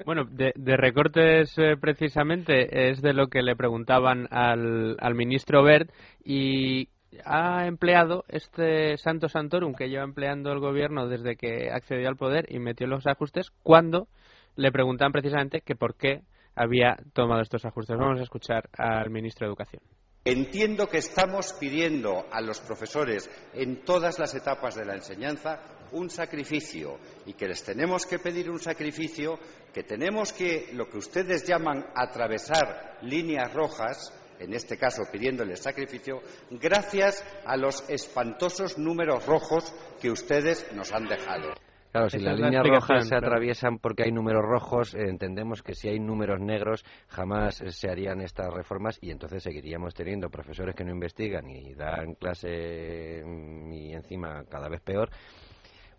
Bueno, 0.06 0.26
de, 0.26 0.54
recortes 0.78 1.58
eh, 1.58 1.76
precisamente 1.80 2.90
es 2.90 3.02
de 3.02 3.14
lo 3.14 3.28
que 3.28 3.42
le 3.42 3.56
preguntaban 3.56 4.28
al, 4.32 4.96
al 5.00 5.16
ministro 5.16 5.64
Bert 5.64 5.90
y 6.24 6.90
ha 7.26 7.66
empleado 7.66 8.26
este 8.28 8.98
Santo 8.98 9.30
Santorum 9.30 9.74
que 9.74 9.90
lleva 9.90 10.04
empleando 10.04 10.52
el 10.52 10.60
gobierno 10.60 11.08
desde 11.08 11.36
que 11.36 11.72
accedió 11.72 12.08
al 12.10 12.18
poder 12.18 12.46
y 12.50 12.60
metió 12.60 12.88
los 12.88 13.08
ajustes 13.08 13.52
cuando 13.64 14.08
le 14.56 14.72
preguntan 14.72 15.12
precisamente 15.12 15.62
que 15.62 15.76
por 15.76 15.96
qué 15.96 16.22
había 16.56 16.98
tomado 17.14 17.42
estos 17.42 17.66
ajustes. 17.66 17.98
Vamos 17.98 18.20
a 18.20 18.24
escuchar 18.24 18.70
al 18.78 19.10
ministro 19.10 19.46
de 19.46 19.50
Educación. 19.50 19.82
Entiendo 20.26 20.88
que 20.88 20.98
estamos 20.98 21.54
pidiendo 21.58 22.26
a 22.32 22.42
los 22.42 22.60
profesores 22.60 23.30
en 23.54 23.86
todas 23.86 24.20
las 24.20 24.36
etapas 24.36 24.76
de 24.76 24.84
la 24.84 24.96
enseñanza 24.96 25.62
un 25.92 26.10
sacrificio 26.10 26.98
y 27.26 27.34
que 27.34 27.48
les 27.48 27.64
tenemos 27.64 28.06
que 28.06 28.20
pedir 28.20 28.50
un 28.50 28.60
sacrificio, 28.60 29.40
que 29.74 29.84
tenemos 29.84 30.34
que, 30.34 30.70
lo 30.74 30.88
que 30.90 30.98
ustedes 30.98 31.48
llaman 31.48 31.86
atravesar 31.96 32.98
líneas 33.02 33.54
rojas, 33.54 34.14
en 34.40 34.54
este 34.54 34.78
caso 34.78 35.04
pidiéndoles 35.12 35.60
sacrificio, 35.60 36.22
gracias 36.52 37.24
a 37.46 37.58
los 37.58 37.88
espantosos 37.90 38.78
números 38.78 39.26
rojos 39.26 39.74
que 40.00 40.12
ustedes 40.12 40.72
nos 40.74 40.92
han 40.92 41.08
dejado. 41.08 41.54
Claro, 41.92 42.10
si 42.10 42.20
las 42.20 42.38
líneas 42.38 42.68
rojas 42.68 43.08
se 43.08 43.16
atraviesan 43.16 43.80
porque 43.80 44.04
hay 44.04 44.12
números 44.12 44.44
rojos, 44.44 44.94
eh, 44.94 45.10
entendemos 45.10 45.64
que 45.64 45.74
si 45.74 45.88
hay 45.88 46.00
números 46.00 46.40
negros 46.40 46.84
jamás 47.08 47.64
se 47.66 47.90
harían 47.90 48.22
estas 48.22 48.54
reformas 48.54 49.00
y 49.02 49.10
entonces 49.12 49.42
seguiríamos 49.42 49.94
teniendo 49.94 50.30
profesores 50.30 50.76
que 50.76 50.84
no 50.84 50.92
investigan 50.92 51.50
y 51.50 51.74
dan 51.74 52.16
clase 52.16 53.24
mm, 53.26 53.72
y 53.72 53.94
encima 53.94 54.44
cada 54.50 54.68
vez 54.68 54.82
peor. 54.82 55.10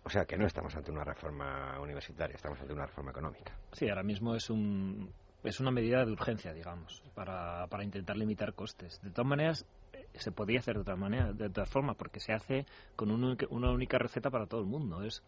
O 0.03 0.09
sea 0.09 0.25
que 0.25 0.37
no 0.37 0.45
estamos 0.45 0.75
ante 0.75 0.91
una 0.91 1.03
reforma 1.03 1.79
universitaria, 1.79 2.35
estamos 2.35 2.59
ante 2.59 2.73
una 2.73 2.85
reforma 2.85 3.11
económica. 3.11 3.53
Sí, 3.73 3.89
ahora 3.89 4.03
mismo 4.03 4.35
es 4.35 4.49
un 4.49 5.11
es 5.43 5.59
una 5.59 5.71
medida 5.71 6.03
de 6.05 6.11
urgencia, 6.11 6.53
digamos, 6.53 7.01
para, 7.15 7.65
para 7.67 7.83
intentar 7.83 8.17
limitar 8.17 8.53
costes. 8.53 9.01
De 9.01 9.09
todas 9.09 9.27
maneras, 9.27 9.65
eh, 9.93 10.07
se 10.13 10.31
podría 10.31 10.59
hacer 10.59 10.75
de 10.75 10.81
otra 10.81 10.97
manera, 10.97 11.31
de 11.31 11.45
otra 11.45 11.65
forma, 11.65 11.93
porque 11.93 12.19
se 12.19 12.33
hace 12.33 12.65
con 12.95 13.11
una 13.11 13.71
única 13.71 13.97
receta 13.97 14.29
para 14.29 14.47
todo 14.47 14.61
el 14.61 14.67
mundo. 14.67 15.01
Es 15.03 15.23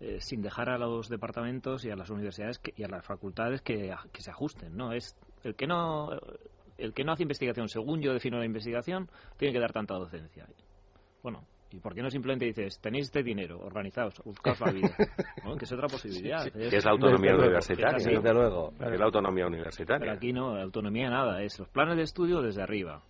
eh, 0.00 0.20
sin 0.20 0.42
dejar 0.42 0.68
a 0.68 0.78
los 0.78 1.08
departamentos 1.08 1.84
y 1.84 1.90
a 1.90 1.96
las 1.96 2.10
universidades 2.10 2.60
y 2.74 2.82
a 2.82 2.88
las 2.88 3.04
facultades 3.04 3.62
que, 3.62 3.94
que, 4.12 4.20
se 4.20 4.32
ajusten, 4.32 4.76
¿no? 4.76 4.92
Es 4.92 5.16
el 5.44 5.54
que 5.54 5.68
no 5.68 6.10
el 6.76 6.92
que 6.92 7.04
no 7.04 7.12
hace 7.12 7.22
investigación, 7.22 7.68
según 7.68 8.00
yo 8.00 8.12
defino 8.12 8.38
la 8.38 8.44
investigación, 8.44 9.08
tiene 9.36 9.52
que 9.54 9.60
dar 9.60 9.72
tanta 9.72 9.94
docencia. 9.94 10.48
Bueno, 11.22 11.44
¿Y 11.72 11.80
por 11.80 11.94
qué 11.94 12.02
no 12.02 12.10
simplemente 12.10 12.44
dices, 12.44 12.78
tenéis 12.80 13.06
este 13.06 13.22
dinero, 13.22 13.58
organizaos, 13.60 14.20
buscaos 14.24 14.60
la 14.60 14.72
vida? 14.72 14.90
Que 15.58 15.64
es 15.66 15.72
otra 15.72 15.86
posibilidad. 15.86 16.46
Es, 16.56 16.84
la 16.84 16.90
autonomía 16.92 17.34
universitaria. 17.34 17.98
Desde 17.98 18.32
luego. 18.32 18.72
Es 18.80 18.98
la 18.98 19.04
autonomía 19.04 19.46
universitaria. 19.46 20.00
Pero 20.00 20.12
aquí 20.12 20.32
no, 20.32 20.56
autonomía 20.56 21.10
nada. 21.10 21.42
Es 21.42 21.58
los 21.58 21.68
planes 21.68 21.96
de 21.96 22.02
estudio 22.02 22.40
desde 22.40 22.62
arriba. 22.62 23.02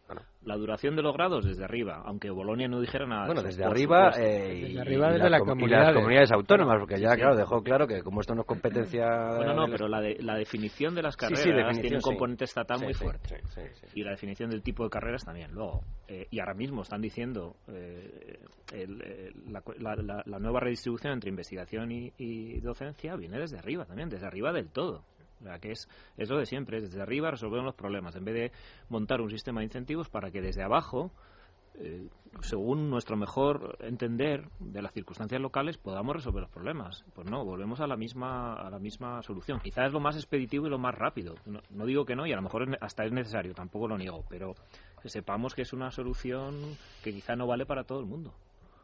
La 0.44 0.56
duración 0.56 0.96
de 0.96 1.02
los 1.02 1.14
grados 1.14 1.44
desde 1.44 1.64
arriba, 1.64 2.02
aunque 2.04 2.30
Bolonia 2.30 2.68
no 2.68 2.80
dijera 2.80 3.06
nada. 3.06 3.26
Bueno, 3.26 3.42
desde 3.42 3.64
arriba, 3.64 4.10
eh, 4.18 4.60
desde 4.62 4.80
arriba 4.80 5.12
desde 5.12 5.30
la 5.30 5.38
comunidad 5.38 5.86
las 5.86 5.94
comunidades 5.94 6.32
autónomas, 6.32 6.78
porque 6.80 7.00
ya, 7.00 7.14
claro, 7.14 7.36
dejó 7.36 7.62
claro 7.62 7.86
que 7.86 8.02
como 8.02 8.20
esto 8.20 8.34
no 8.34 8.40
es 8.42 8.46
competencia... 8.46 9.06
Bueno, 9.36 9.54
no, 9.54 9.66
pero 9.66 9.88
la, 9.88 10.00
la 10.00 10.34
definición 10.34 10.94
de 10.94 11.02
las 11.02 11.16
carreras 11.16 11.80
tiene 11.80 11.96
un 11.96 12.02
componente 12.02 12.44
estatal 12.44 12.80
muy 12.82 12.94
fuerte. 12.94 13.40
Y 13.94 14.02
la 14.02 14.10
definición 14.10 14.50
del 14.50 14.62
tipo 14.62 14.84
de 14.84 14.90
carreras 14.90 15.24
también. 15.24 15.52
Luego, 15.52 15.82
eh, 16.08 16.26
y 16.30 16.40
ahora 16.40 16.54
mismo 16.54 16.82
están 16.82 17.00
diciendo 17.00 17.56
eh, 17.68 18.38
la, 19.46 20.38
nueva 20.38 20.60
redistribución 20.60 21.12
entre 21.12 21.30
investigación 21.30 21.92
y, 21.92 22.12
y 22.18 22.60
docencia 22.60 23.16
viene 23.16 23.38
desde 23.38 23.58
arriba 23.58 23.84
también, 23.84 24.08
desde 24.08 24.26
arriba 24.26 24.52
del 24.52 24.70
todo 24.70 25.04
que 25.60 25.72
es, 25.72 25.88
es 26.16 26.28
lo 26.30 26.38
de 26.38 26.46
siempre, 26.46 26.80
desde 26.80 27.00
arriba 27.00 27.30
resolvemos 27.30 27.64
los 27.64 27.74
problemas, 27.74 28.14
en 28.16 28.24
vez 28.24 28.34
de 28.34 28.52
montar 28.88 29.20
un 29.20 29.30
sistema 29.30 29.60
de 29.60 29.66
incentivos 29.66 30.08
para 30.08 30.30
que 30.30 30.40
desde 30.40 30.62
abajo, 30.62 31.10
eh, 31.74 32.08
según 32.40 32.90
nuestro 32.90 33.16
mejor 33.16 33.76
entender 33.80 34.48
de 34.58 34.82
las 34.82 34.92
circunstancias 34.92 35.40
locales, 35.40 35.78
podamos 35.78 36.16
resolver 36.16 36.42
los 36.42 36.50
problemas. 36.50 37.04
Pues 37.14 37.30
no, 37.30 37.44
volvemos 37.44 37.80
a 37.80 37.86
la 37.86 37.96
misma, 37.96 38.54
a 38.54 38.70
la 38.70 38.78
misma 38.78 39.22
solución. 39.22 39.60
Quizás 39.60 39.86
es 39.86 39.92
lo 39.92 40.00
más 40.00 40.16
expeditivo 40.16 40.66
y 40.66 40.70
lo 40.70 40.78
más 40.78 40.94
rápido. 40.94 41.34
No, 41.70 41.86
digo 41.86 42.04
que 42.04 42.16
no, 42.16 42.26
y 42.26 42.32
a 42.32 42.36
lo 42.36 42.42
mejor 42.42 42.78
hasta 42.80 43.04
es 43.04 43.12
necesario, 43.12 43.54
tampoco 43.54 43.88
lo 43.88 43.98
niego, 43.98 44.24
pero 44.28 44.54
que 45.02 45.08
sepamos 45.08 45.54
que 45.54 45.62
es 45.62 45.72
una 45.72 45.90
solución 45.90 46.76
que 47.02 47.12
quizá 47.12 47.36
no 47.36 47.46
vale 47.46 47.66
para 47.66 47.84
todo 47.84 48.00
el 48.00 48.06
mundo. 48.06 48.34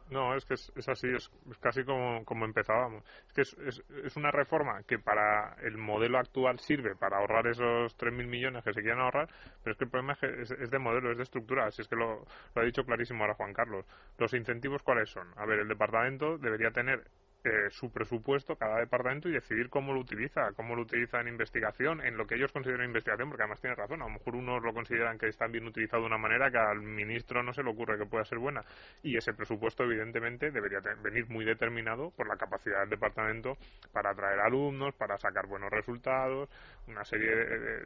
No, 0.09 0.35
es 0.35 0.43
que 0.45 0.55
es, 0.55 0.89
así, 0.89 1.07
es, 1.07 1.29
casi 1.59 1.83
como, 1.83 2.25
como 2.25 2.45
empezábamos. 2.45 3.03
Es 3.27 3.33
que 3.33 3.41
es, 3.41 3.83
es, 4.03 4.17
una 4.17 4.31
reforma 4.31 4.81
que 4.83 4.97
para 4.97 5.55
el 5.61 5.77
modelo 5.77 6.17
actual 6.17 6.57
sirve 6.59 6.95
para 6.95 7.17
ahorrar 7.17 7.45
esos 7.45 7.95
3.000 7.95 8.27
millones 8.27 8.63
que 8.63 8.73
se 8.73 8.81
quieren 8.81 8.99
ahorrar, 8.99 9.29
pero 9.63 9.73
es 9.73 9.77
que 9.77 9.83
el 9.83 9.91
problema 9.91 10.13
es, 10.13 10.19
que 10.19 10.41
es, 10.63 10.71
de 10.71 10.79
modelo, 10.79 11.11
es 11.11 11.17
de 11.17 11.23
estructura. 11.23 11.67
Así 11.67 11.83
es 11.83 11.87
que 11.87 11.95
lo, 11.95 12.25
lo 12.55 12.61
ha 12.61 12.65
dicho 12.65 12.83
clarísimo 12.83 13.23
ahora 13.23 13.35
Juan 13.35 13.53
Carlos. 13.53 13.85
¿Los 14.17 14.33
incentivos 14.33 14.81
cuáles 14.81 15.09
son? 15.09 15.27
A 15.37 15.45
ver, 15.45 15.59
el 15.59 15.67
departamento 15.67 16.39
debería 16.39 16.71
tener 16.71 17.03
eh, 17.45 17.69
su 17.69 17.89
presupuesto 17.89 18.57
cada 18.57 18.79
departamento 18.79 19.29
y 19.29 19.31
decidir 19.31 19.69
cómo 19.69 19.93
lo 19.93 20.01
utiliza, 20.01 20.51
cómo 20.57 20.75
lo 20.75 20.81
utiliza 20.81 21.21
en 21.21 21.29
investigación, 21.29 22.05
en 22.05 22.17
lo 22.17 22.27
que 22.27 22.35
ellos 22.35 22.51
consideran 22.51 22.87
investigación, 22.87 23.29
porque 23.29 23.43
además 23.43 23.61
tiene 23.61 23.77
razón, 23.77 24.01
a 24.01 24.07
lo 24.07 24.11
mejor 24.11 24.35
unos 24.35 24.61
lo 24.61 24.73
consideran 24.73 25.17
que 25.17 25.27
está 25.27 25.47
bien 25.47 25.65
utilizado 25.65 26.01
de 26.01 26.07
una 26.07 26.17
manera 26.17 26.51
que 26.51 26.57
al 26.57 26.81
ministro 26.81 27.41
no 27.41 27.53
se 27.53 27.63
le 27.63 27.71
ocurre 27.71 27.97
que 27.97 28.05
pueda 28.05 28.25
ser 28.25 28.39
buena. 28.39 28.65
Y 29.03 29.15
ese 29.15 29.31
presupuesto 29.33 29.85
evidentemente 29.85 30.51
debería 30.51 30.79
venir 31.01 31.29
muy 31.29 31.45
determinado 31.45 32.11
por 32.11 32.27
la 32.27 32.35
capacidad 32.35 32.81
del 32.81 32.89
departamento 32.89 33.53
para 33.93 34.11
atraer 34.11 34.41
alumnos, 34.41 34.93
para 34.95 35.17
sacar 35.17 35.47
buenos 35.47 35.69
resultados, 35.69 36.49
una 36.87 37.05
serie 37.05 37.29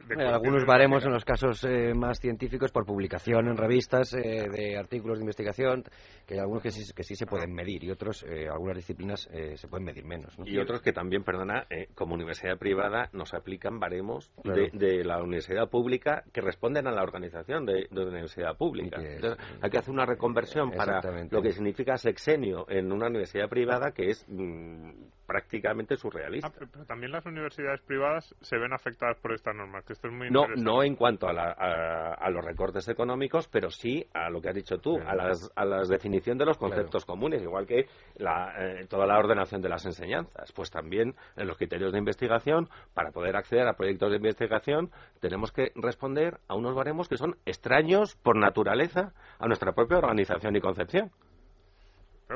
de... 0.08 0.26
algunos 0.26 0.64
baremos 0.64 1.06
en 1.06 1.12
los 1.12 1.24
casos 1.24 1.62
eh, 1.62 1.94
más 1.94 2.18
científicos 2.18 2.72
por 2.72 2.84
publicación 2.84 3.46
en 3.46 3.56
revistas 3.56 4.14
eh, 4.14 4.48
de 4.50 4.76
artículos 4.76 5.18
de 5.18 5.22
investigación, 5.22 5.84
que 6.26 6.34
hay 6.34 6.40
algunos 6.40 6.64
que 6.64 6.72
sí, 6.72 6.92
que 6.92 7.04
sí 7.04 7.14
se 7.14 7.26
pueden 7.26 7.52
medir 7.54 7.84
y 7.84 7.92
otros, 7.92 8.24
algunas 8.50 8.78
disciplinas 8.78 9.28
se 9.56 9.68
pueden 9.68 9.84
medir 9.84 10.04
menos. 10.04 10.34
Y 10.44 10.58
otros 10.58 10.82
que 10.82 10.92
también, 10.92 11.24
perdona, 11.24 11.66
eh, 11.70 11.88
como 11.94 12.14
universidad 12.14 12.58
privada 12.58 13.08
nos 13.12 13.34
aplican 13.34 13.78
baremos 13.80 14.30
de, 14.42 15.04
la 15.04 15.22
universidad 15.22 15.68
pública 15.68 16.24
que 16.32 16.40
responden 16.40 16.86
a 16.86 16.92
la 16.92 17.02
organización 17.02 17.66
de, 17.66 17.88
la 17.90 18.02
universidad 18.02 18.56
pública. 18.56 19.00
Entonces, 19.00 19.44
hay 19.60 19.70
que 19.70 19.78
hacer 19.78 19.92
una 19.92 20.06
reconversión 20.06 20.70
para 20.70 21.00
lo 21.30 21.42
que 21.42 21.52
significa 21.52 21.96
sexenio 21.96 22.66
en 22.68 22.92
una 22.92 23.06
universidad 23.06 23.48
privada 23.48 23.92
que 23.92 24.10
es 24.10 24.24
mm, 24.28 24.90
prácticamente 25.26 25.96
surrealista. 25.96 26.48
Ah, 26.48 26.52
pero, 26.58 26.84
también 26.86 27.12
las 27.12 27.24
universidades 27.26 27.80
privadas 27.82 28.34
se 28.40 28.58
ven 28.58 28.72
afectadas 28.72 29.18
por 29.18 29.32
estas 29.32 29.54
normas, 29.54 29.84
que 29.84 29.92
esto 29.92 30.08
es 30.08 30.14
muy 30.14 30.30
No, 30.30 30.46
no 30.56 30.82
en 30.82 30.96
cuanto 30.96 31.28
a, 31.28 32.12
a, 32.12 32.30
los 32.30 32.44
recortes 32.44 32.88
económicos, 32.88 33.48
pero 33.48 33.70
sí 33.70 34.06
a 34.12 34.30
lo 34.30 34.40
que 34.40 34.48
has 34.48 34.54
dicho 34.54 34.78
tú, 34.78 34.98
a, 34.98 35.14
las, 35.14 35.50
a 35.54 35.64
la 35.64 35.82
definición 35.84 36.38
de 36.38 36.46
los 36.46 36.58
conceptos 36.58 37.04
comunes, 37.04 37.42
igual 37.42 37.66
que 37.66 37.86
la, 38.16 38.54
eh, 38.58 38.86
toda 38.88 39.06
la 39.06 39.18
orden 39.18 39.38
de 39.62 39.68
las 39.68 39.84
enseñanzas. 39.84 40.52
Pues 40.52 40.70
también 40.70 41.14
en 41.36 41.46
los 41.46 41.56
criterios 41.56 41.92
de 41.92 41.98
investigación, 41.98 42.68
para 42.94 43.10
poder 43.10 43.36
acceder 43.36 43.66
a 43.66 43.74
proyectos 43.74 44.10
de 44.10 44.16
investigación, 44.16 44.90
tenemos 45.20 45.52
que 45.52 45.72
responder 45.74 46.38
a 46.48 46.54
unos 46.54 46.74
baremos 46.74 47.08
que 47.08 47.16
son 47.16 47.36
extraños 47.46 48.16
por 48.16 48.36
naturaleza 48.36 49.12
a 49.38 49.46
nuestra 49.46 49.72
propia 49.72 49.98
organización 49.98 50.56
y 50.56 50.60
concepción. 50.60 51.10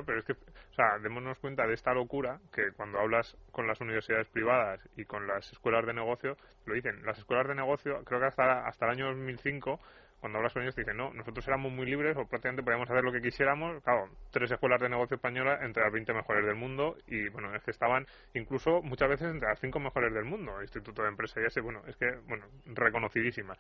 Pero 0.05 0.19
es 0.19 0.25
que, 0.25 0.33
o 0.33 0.75
sea, 0.75 0.99
démonos 1.03 1.39
cuenta 1.39 1.67
de 1.67 1.75
esta 1.75 1.93
locura 1.93 2.41
que 2.53 2.73
cuando 2.73 2.99
hablas 2.99 3.37
con 3.53 3.67
las 3.67 3.81
universidades 3.81 4.29
privadas 4.29 4.81
y 4.97 5.05
con 5.05 5.27
las 5.27 5.51
escuelas 5.53 5.87
de 5.87 5.95
negocio, 5.95 6.37
lo 6.67 6.75
dicen, 6.75 7.05
las 7.05 7.19
escuelas 7.19 7.49
de 7.49 7.55
negocio, 7.55 8.03
creo 8.05 8.21
que 8.21 8.27
hasta, 8.27 8.67
hasta 8.67 8.87
el 8.87 8.93
año 8.93 9.07
2005 9.09 9.81
cuando 10.21 10.39
hablas 10.39 10.53
con 10.53 10.63
ellos 10.63 10.75
te 10.75 10.81
dicen, 10.81 10.97
no, 10.97 11.13
nosotros 11.13 11.47
éramos 11.47 11.73
muy 11.73 11.87
libres 11.87 12.17
o 12.17 12.27
prácticamente 12.27 12.63
podíamos 12.63 12.91
hacer 12.91 13.05
lo 13.05 13.13
que 13.13 13.21
quisiéramos. 13.21 13.83
Claro, 13.85 14.09
tres 14.31 14.51
escuelas 14.51 14.81
de 14.81 14.89
negocio 14.89 15.15
españolas 15.15 15.63
entre 15.63 15.83
las 15.83 15.93
20 15.93 16.13
mejores 16.13 16.45
del 16.45 16.57
mundo 16.57 16.97
y, 17.07 17.29
bueno, 17.29 17.55
es 17.55 17.63
que 17.63 17.71
estaban 17.71 18.07
incluso 18.35 18.83
muchas 18.83 19.09
veces 19.09 19.29
entre 19.31 19.49
las 19.49 19.61
cinco 19.61 19.79
mejores 19.79 20.13
del 20.13 20.25
mundo. 20.25 20.61
Instituto 20.61 21.03
de 21.03 21.09
Empresa 21.09 21.41
y 21.41 21.45
ese, 21.45 21.61
bueno, 21.61 21.83
es 21.87 21.97
que, 21.97 22.11
bueno, 22.27 22.47
reconocidísimas 22.67 23.59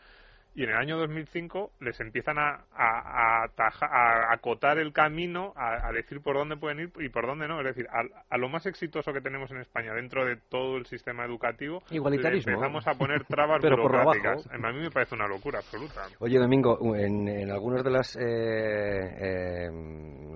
y 0.54 0.64
en 0.64 0.70
el 0.70 0.76
año 0.76 0.98
2005 0.98 1.72
les 1.80 2.00
empiezan 2.00 2.38
a, 2.38 2.64
a, 2.74 3.44
a, 3.44 4.32
acotar 4.32 4.78
el 4.78 4.92
camino, 4.92 5.52
a, 5.56 5.92
decir 5.92 6.20
por 6.20 6.36
dónde 6.36 6.56
pueden 6.56 6.80
ir 6.80 6.92
y 6.98 7.08
por 7.08 7.26
dónde 7.26 7.46
no. 7.46 7.60
Es 7.60 7.66
decir, 7.66 7.86
a, 7.90 8.36
lo 8.36 8.48
más 8.48 8.66
exitoso 8.66 9.12
que 9.12 9.20
tenemos 9.20 9.50
en 9.50 9.58
España 9.58 9.94
dentro 9.94 10.24
de 10.24 10.36
todo 10.48 10.76
el 10.76 10.86
sistema 10.86 11.24
educativo, 11.24 11.82
empezamos 11.90 12.86
a 12.86 12.94
poner 12.94 13.24
trabas 13.24 13.60
burocráticas. 13.62 14.48
A 14.52 14.72
mí 14.72 14.80
me 14.80 14.90
parece 14.90 15.14
una 15.14 15.28
locura 15.28 15.58
absoluta. 15.58 16.06
Oye, 16.18 16.38
Domingo, 16.38 16.78
en, 16.96 17.28
en 17.28 17.50
algunos 17.50 17.84
de 17.84 17.90
los 17.90 18.16
eh, 18.16 18.20
eh, 18.20 19.70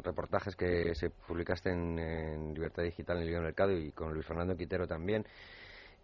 reportajes 0.04 0.56
que 0.56 0.94
se 0.94 1.10
publicaste 1.10 1.70
en, 1.70 2.54
Libertad 2.54 2.82
Digital, 2.82 3.22
en 3.22 3.34
el 3.34 3.42
Mercado 3.42 3.72
y 3.72 3.92
con 3.92 4.12
Luis 4.12 4.26
Fernando 4.26 4.56
Quitero 4.56 4.86
también, 4.86 5.24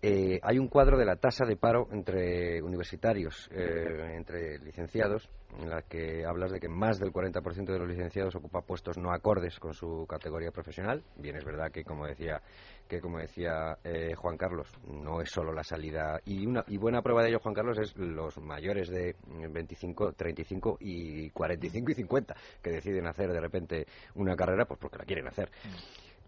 eh, 0.01 0.39
hay 0.43 0.59
un 0.59 0.69
cuadro 0.69 0.97
de 0.97 1.05
la 1.05 1.17
tasa 1.17 1.45
de 1.45 1.57
paro 1.57 1.89
entre 1.91 2.63
universitarios, 2.63 3.49
eh, 3.51 4.15
entre 4.15 4.59
licenciados, 4.61 5.29
en 5.59 5.69
la 5.69 5.83
que 5.83 6.25
hablas 6.25 6.53
de 6.53 6.61
que 6.61 6.69
más 6.69 7.01
del 7.01 7.13
40% 7.13 7.73
de 7.73 7.79
los 7.81 7.89
licenciados 7.89 8.37
ocupa 8.37 8.61
puestos 8.61 8.97
no 8.97 9.13
acordes 9.13 9.59
con 9.59 9.75
su 9.75 10.07
categoría 10.09 10.53
profesional. 10.53 11.03
Bien, 11.17 11.35
es 11.35 11.45
verdad 11.45 11.73
que, 11.73 11.83
como 11.83 12.07
decía, 12.07 12.41
que 12.87 13.01
como 13.01 13.19
decía 13.19 13.79
eh, 13.83 14.15
Juan 14.15 14.37
Carlos, 14.37 14.69
no 14.87 15.21
es 15.21 15.31
solo 15.31 15.53
la 15.53 15.65
salida. 15.65 16.21
Y 16.25 16.47
una 16.47 16.65
y 16.69 16.77
buena 16.77 17.03
prueba 17.03 17.23
de 17.23 17.31
ello, 17.31 17.41
Juan 17.41 17.55
Carlos, 17.55 17.79
es 17.81 17.97
los 17.97 18.39
mayores 18.39 18.89
de 18.91 19.17
25, 19.27 20.13
35 20.13 20.79
y 20.81 21.31
45 21.31 21.91
y 21.91 21.95
50 21.95 22.37
que 22.63 22.71
deciden 22.71 23.07
hacer 23.09 23.33
de 23.33 23.41
repente 23.41 23.87
una 24.15 24.37
carrera, 24.37 24.65
pues 24.65 24.79
porque 24.79 24.99
la 24.99 25.05
quieren 25.05 25.27
hacer. 25.27 25.51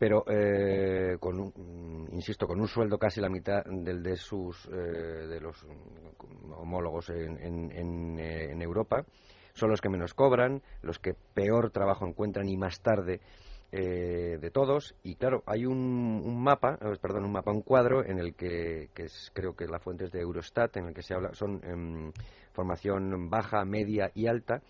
Pero 0.00 0.24
eh, 0.28 1.18
con 1.20 1.38
un, 1.38 1.52
mm, 1.54 2.14
insisto 2.14 2.46
con 2.46 2.58
un 2.58 2.66
sueldo 2.66 2.96
casi 2.96 3.20
la 3.20 3.28
mitad 3.28 3.62
del 3.66 4.02
de 4.02 4.16
sus 4.16 4.66
eh, 4.68 4.70
de 4.70 5.38
los 5.40 5.62
homólogos 6.56 7.10
en, 7.10 7.36
en, 7.70 8.18
eh, 8.18 8.50
en, 8.50 8.62
Europa. 8.62 9.04
Son 9.52 9.68
los 9.68 9.82
que 9.82 9.90
menos 9.90 10.14
cobran 10.14 10.62
los 10.80 10.98
que 10.98 11.12
peor 11.34 11.70
trabajo 11.70 12.06
encuentran 12.06 12.48
y 12.48 12.56
más 12.56 12.80
tarde 12.80 13.20
de 13.70 14.50
todos. 14.52 14.96
Y 15.02 15.16
claro 15.16 15.42
hay 15.46 15.66
un, 15.66 15.76
un, 15.76 16.42
mapa 16.42 16.78
perdón 17.02 17.26
un 17.26 17.32
mapa 17.32 17.52
un 17.52 17.60
cuadro 17.60 18.02
en 18.02 18.18
el 18.18 18.34
que, 18.34 18.88
que 18.94 19.04
es, 19.04 19.30
creo 19.34 19.54
que 19.54 19.66
la 19.66 19.78
fuente 19.80 20.06
es 20.06 20.12
de 20.12 20.20
Eurostat 20.20 20.78
en 20.78 20.86
el 20.86 20.94
que 20.94 21.02
se 21.02 21.14
habla 21.14 21.34
son 21.34 21.60
em, 21.62 22.10
formación 22.52 23.28
baja 23.28 23.64
media 23.66 24.10
y 24.14 24.26
alta 24.26 24.62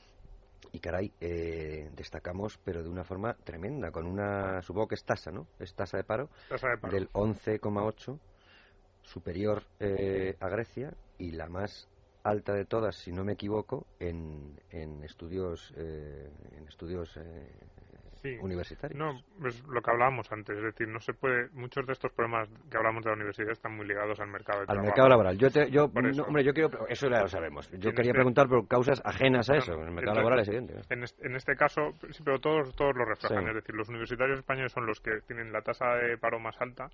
y 0.72 0.80
caray, 0.80 1.12
eh, 1.20 1.90
destacamos, 1.96 2.58
pero 2.64 2.82
de 2.82 2.88
una 2.88 3.04
forma 3.04 3.34
tremenda, 3.34 3.90
con 3.90 4.06
una, 4.06 4.62
supongo 4.62 4.88
que 4.88 4.94
es 4.94 5.04
tasa, 5.04 5.30
¿no? 5.30 5.46
Es 5.58 5.74
tasa 5.74 5.96
de 5.96 6.04
paro, 6.04 6.28
del 6.90 7.10
11,8, 7.12 8.18
superior 9.02 9.64
eh, 9.80 10.36
a 10.40 10.48
Grecia 10.48 10.94
y 11.18 11.32
la 11.32 11.48
más 11.48 11.88
alta 12.22 12.52
de 12.54 12.64
todas, 12.64 12.96
si 12.96 13.12
no 13.12 13.24
me 13.24 13.32
equivoco, 13.32 13.86
en, 13.98 14.60
en 14.70 15.02
estudios, 15.04 15.72
eh, 15.76 16.30
en 16.56 16.68
estudios 16.68 17.18
sí. 18.22 18.36
universitario. 18.40 18.96
No, 18.96 19.20
es 19.46 19.62
lo 19.66 19.80
que 19.80 19.90
hablábamos 19.90 20.30
antes, 20.32 20.56
es 20.56 20.62
decir, 20.62 20.88
no 20.88 21.00
se 21.00 21.12
puede, 21.12 21.48
muchos 21.52 21.86
de 21.86 21.92
estos 21.92 22.12
problemas 22.12 22.48
que 22.70 22.76
hablamos 22.76 23.04
de 23.04 23.10
la 23.10 23.16
universidad 23.16 23.50
están 23.50 23.76
muy 23.76 23.86
ligados 23.86 24.18
al 24.20 24.28
mercado 24.28 24.60
de 24.60 24.66
al 24.68 24.80
mercado 24.80 25.08
laboral. 25.08 25.36
Yo, 25.38 25.48
yo 25.48 25.84
hombre, 25.84 26.44
yo 26.44 26.52
quiero, 26.52 26.86
eso 26.88 27.08
ya 27.08 27.20
lo 27.20 27.28
sabemos. 27.28 27.70
Yo 27.72 27.90
quería 27.92 28.10
este 28.10 28.14
preguntar 28.14 28.48
por 28.48 28.66
causas 28.68 29.00
ajenas 29.04 29.48
a 29.50 29.56
eso. 29.56 29.72
el 29.74 29.92
mercado 29.92 30.16
laboral 30.16 30.40
es 30.40 30.48
evidente. 30.48 30.74
En 30.88 31.02
este, 31.02 31.26
en 31.26 31.36
este 31.36 31.56
caso, 31.56 31.94
sí, 32.10 32.22
pero 32.24 32.38
todos, 32.40 32.74
todos 32.74 32.94
lo 32.96 33.04
reflejan. 33.04 33.48
Es 33.48 33.54
decir, 33.54 33.74
los 33.74 33.88
universitarios 33.88 34.38
españoles 34.38 34.72
son 34.72 34.86
los 34.86 35.00
que 35.00 35.20
tienen 35.26 35.52
la 35.52 35.62
tasa 35.62 35.94
de 35.96 36.16
paro 36.18 36.38
más 36.38 36.60
alta. 36.60 36.90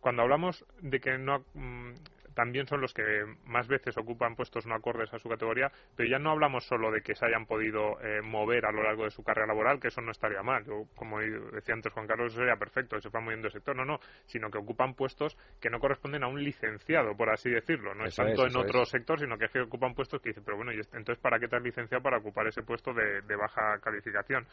Cuando 0.00 0.22
hablamos 0.22 0.64
de 0.82 1.00
que 1.00 1.16
no 1.16 1.44
mm, 1.54 1.92
también 2.34 2.66
son 2.66 2.80
los 2.80 2.92
que 2.92 3.02
más 3.44 3.68
veces 3.68 3.96
ocupan 3.96 4.36
puestos 4.36 4.66
no 4.66 4.74
acordes 4.74 5.12
a 5.14 5.18
su 5.18 5.28
categoría, 5.28 5.70
pero 5.96 6.08
ya 6.08 6.18
no 6.18 6.30
hablamos 6.30 6.64
solo 6.64 6.90
de 6.90 7.00
que 7.00 7.14
se 7.14 7.26
hayan 7.26 7.46
podido 7.46 8.00
eh, 8.00 8.20
mover 8.22 8.66
a 8.66 8.72
lo 8.72 8.82
largo 8.82 9.04
de 9.04 9.10
su 9.10 9.22
carrera 9.22 9.46
laboral, 9.46 9.80
que 9.80 9.88
eso 9.88 10.00
no 10.00 10.10
estaría 10.10 10.42
mal. 10.42 10.64
Yo, 10.64 10.84
como 10.94 11.20
decía 11.20 11.74
antes 11.74 11.92
Juan 11.92 12.06
Carlos, 12.06 12.32
eso 12.32 12.40
sería 12.40 12.56
perfecto, 12.56 12.96
que 12.96 13.02
se 13.02 13.08
van 13.08 13.24
moviendo 13.24 13.48
de 13.48 13.52
sector, 13.52 13.76
no, 13.76 13.84
no, 13.84 13.98
sino 14.26 14.50
que 14.50 14.58
ocupan 14.58 14.94
puestos 14.94 15.36
que 15.60 15.70
no 15.70 15.78
corresponden 15.78 16.24
a 16.24 16.28
un 16.28 16.42
licenciado, 16.42 17.16
por 17.16 17.30
así 17.30 17.50
decirlo. 17.50 17.94
No 17.94 18.04
es 18.04 18.14
tanto 18.14 18.46
en 18.46 18.56
otro 18.56 18.84
sector, 18.84 19.18
sino 19.18 19.38
que, 19.38 19.46
es 19.46 19.50
que 19.50 19.60
ocupan 19.60 19.94
puestos 19.94 20.20
que 20.20 20.30
dicen, 20.30 20.44
pero 20.44 20.56
bueno, 20.56 20.72
¿y 20.72 20.80
entonces 20.92 21.18
¿para 21.18 21.38
qué 21.38 21.48
te 21.48 21.56
has 21.56 21.62
licenciado 21.62 22.02
para 22.02 22.18
ocupar 22.18 22.46
ese 22.46 22.62
puesto 22.62 22.92
de 22.92 23.36
baja 23.36 23.78
calificación? 23.80 24.46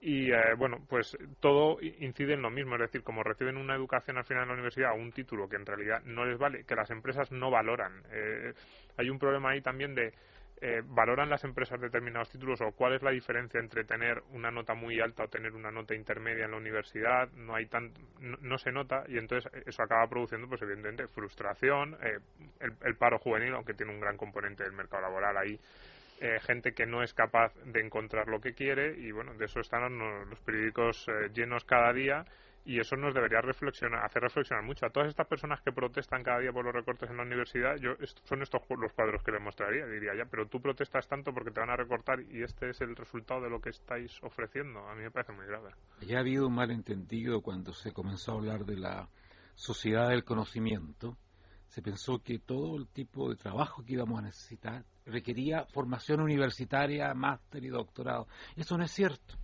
Y 0.00 0.32
eh, 0.32 0.54
bueno, 0.56 0.78
pues 0.88 1.16
todo 1.40 1.78
incide 1.80 2.32
en 2.32 2.42
lo 2.42 2.50
mismo, 2.50 2.74
es 2.76 2.80
decir, 2.80 3.02
como 3.02 3.22
reciben 3.22 3.58
una 3.58 3.74
educación 3.74 4.16
al 4.16 4.24
final 4.24 4.44
en 4.44 4.48
la 4.48 4.54
universidad, 4.54 4.96
un 4.96 5.12
título 5.12 5.48
que 5.48 5.56
en 5.56 5.66
realidad 5.66 6.02
no 6.04 6.24
les 6.24 6.38
vale, 6.38 6.64
que 6.64 6.74
las 6.74 6.90
empresas 6.90 7.30
no 7.30 7.50
valoran. 7.50 8.02
Eh, 8.10 8.54
hay 8.96 9.10
un 9.10 9.18
problema 9.18 9.50
ahí 9.50 9.60
también 9.60 9.94
de 9.94 10.14
eh, 10.62 10.82
valoran 10.84 11.28
las 11.28 11.44
empresas 11.44 11.80
determinados 11.80 12.30
títulos 12.30 12.60
o 12.62 12.72
cuál 12.72 12.94
es 12.94 13.02
la 13.02 13.10
diferencia 13.10 13.60
entre 13.60 13.84
tener 13.84 14.22
una 14.32 14.50
nota 14.50 14.74
muy 14.74 15.00
alta 15.00 15.24
o 15.24 15.28
tener 15.28 15.52
una 15.54 15.70
nota 15.70 15.94
intermedia 15.94 16.46
en 16.46 16.52
la 16.52 16.56
universidad, 16.56 17.30
no 17.32 17.54
hay 17.54 17.66
tan, 17.66 17.92
no, 18.20 18.58
se 18.58 18.72
nota 18.72 19.04
y 19.06 19.18
entonces 19.18 19.50
eso 19.66 19.82
acaba 19.82 20.06
produciendo 20.08 20.48
pues 20.48 20.62
evidentemente 20.62 21.08
frustración, 21.08 21.96
el, 22.60 22.72
el 22.82 22.96
paro 22.96 23.18
juvenil, 23.18 23.54
aunque 23.54 23.74
tiene 23.74 23.92
un 23.92 24.00
gran 24.00 24.16
componente 24.16 24.64
del 24.64 24.72
mercado 24.72 25.02
laboral 25.02 25.36
ahí 25.36 25.58
eh, 26.20 26.38
gente 26.40 26.72
que 26.74 26.86
no 26.86 27.02
es 27.02 27.14
capaz 27.14 27.54
de 27.64 27.80
encontrar 27.80 28.28
lo 28.28 28.40
que 28.40 28.52
quiere 28.52 28.98
y 28.98 29.10
bueno, 29.10 29.34
de 29.34 29.46
eso 29.46 29.60
están 29.60 29.98
los 30.28 30.38
periódicos 30.40 31.08
eh, 31.08 31.30
llenos 31.32 31.64
cada 31.64 31.92
día 31.92 32.26
y 32.64 32.78
eso 32.78 32.94
nos 32.96 33.14
debería 33.14 33.40
reflexionar, 33.40 34.04
hacer 34.04 34.22
reflexionar 34.22 34.62
mucho. 34.62 34.84
A 34.84 34.90
todas 34.90 35.08
estas 35.08 35.26
personas 35.26 35.60
que 35.62 35.72
protestan 35.72 36.22
cada 36.22 36.40
día 36.40 36.52
por 36.52 36.64
los 36.64 36.74
recortes 36.74 37.08
en 37.08 37.16
la 37.16 37.22
universidad, 37.22 37.76
yo, 37.76 37.94
son 38.24 38.42
estos 38.42 38.60
los 38.68 38.92
cuadros 38.92 39.22
que 39.22 39.32
les 39.32 39.40
mostraría, 39.40 39.86
diría 39.86 40.14
ya, 40.14 40.26
pero 40.26 40.46
tú 40.46 40.60
protestas 40.60 41.08
tanto 41.08 41.32
porque 41.32 41.50
te 41.50 41.60
van 41.60 41.70
a 41.70 41.76
recortar 41.76 42.20
y 42.20 42.42
este 42.42 42.70
es 42.70 42.80
el 42.82 42.94
resultado 42.94 43.40
de 43.40 43.50
lo 43.50 43.60
que 43.60 43.70
estáis 43.70 44.22
ofreciendo. 44.22 44.86
A 44.88 44.94
mí 44.94 45.02
me 45.02 45.10
parece 45.10 45.32
muy 45.32 45.46
grave. 45.46 45.70
Ya 46.02 46.18
ha 46.18 46.20
habido 46.20 46.46
un 46.46 46.54
malentendido 46.54 47.40
cuando 47.40 47.72
se 47.72 47.92
comenzó 47.92 48.32
a 48.32 48.34
hablar 48.34 48.66
de 48.66 48.76
la 48.76 49.08
sociedad 49.54 50.10
del 50.10 50.24
conocimiento. 50.24 51.16
Se 51.68 51.82
pensó 51.82 52.22
que 52.22 52.38
todo 52.38 52.76
el 52.76 52.88
tipo 52.88 53.30
de 53.30 53.36
trabajo 53.36 53.84
que 53.84 53.94
íbamos 53.94 54.18
a 54.18 54.22
necesitar 54.22 54.84
requería 55.10 55.64
formación 55.66 56.20
universitaria, 56.20 57.12
máster 57.14 57.64
y 57.64 57.68
doctorado. 57.68 58.26
Eso 58.56 58.78
no 58.78 58.84
es 58.84 58.90
cierto. 58.90 59.34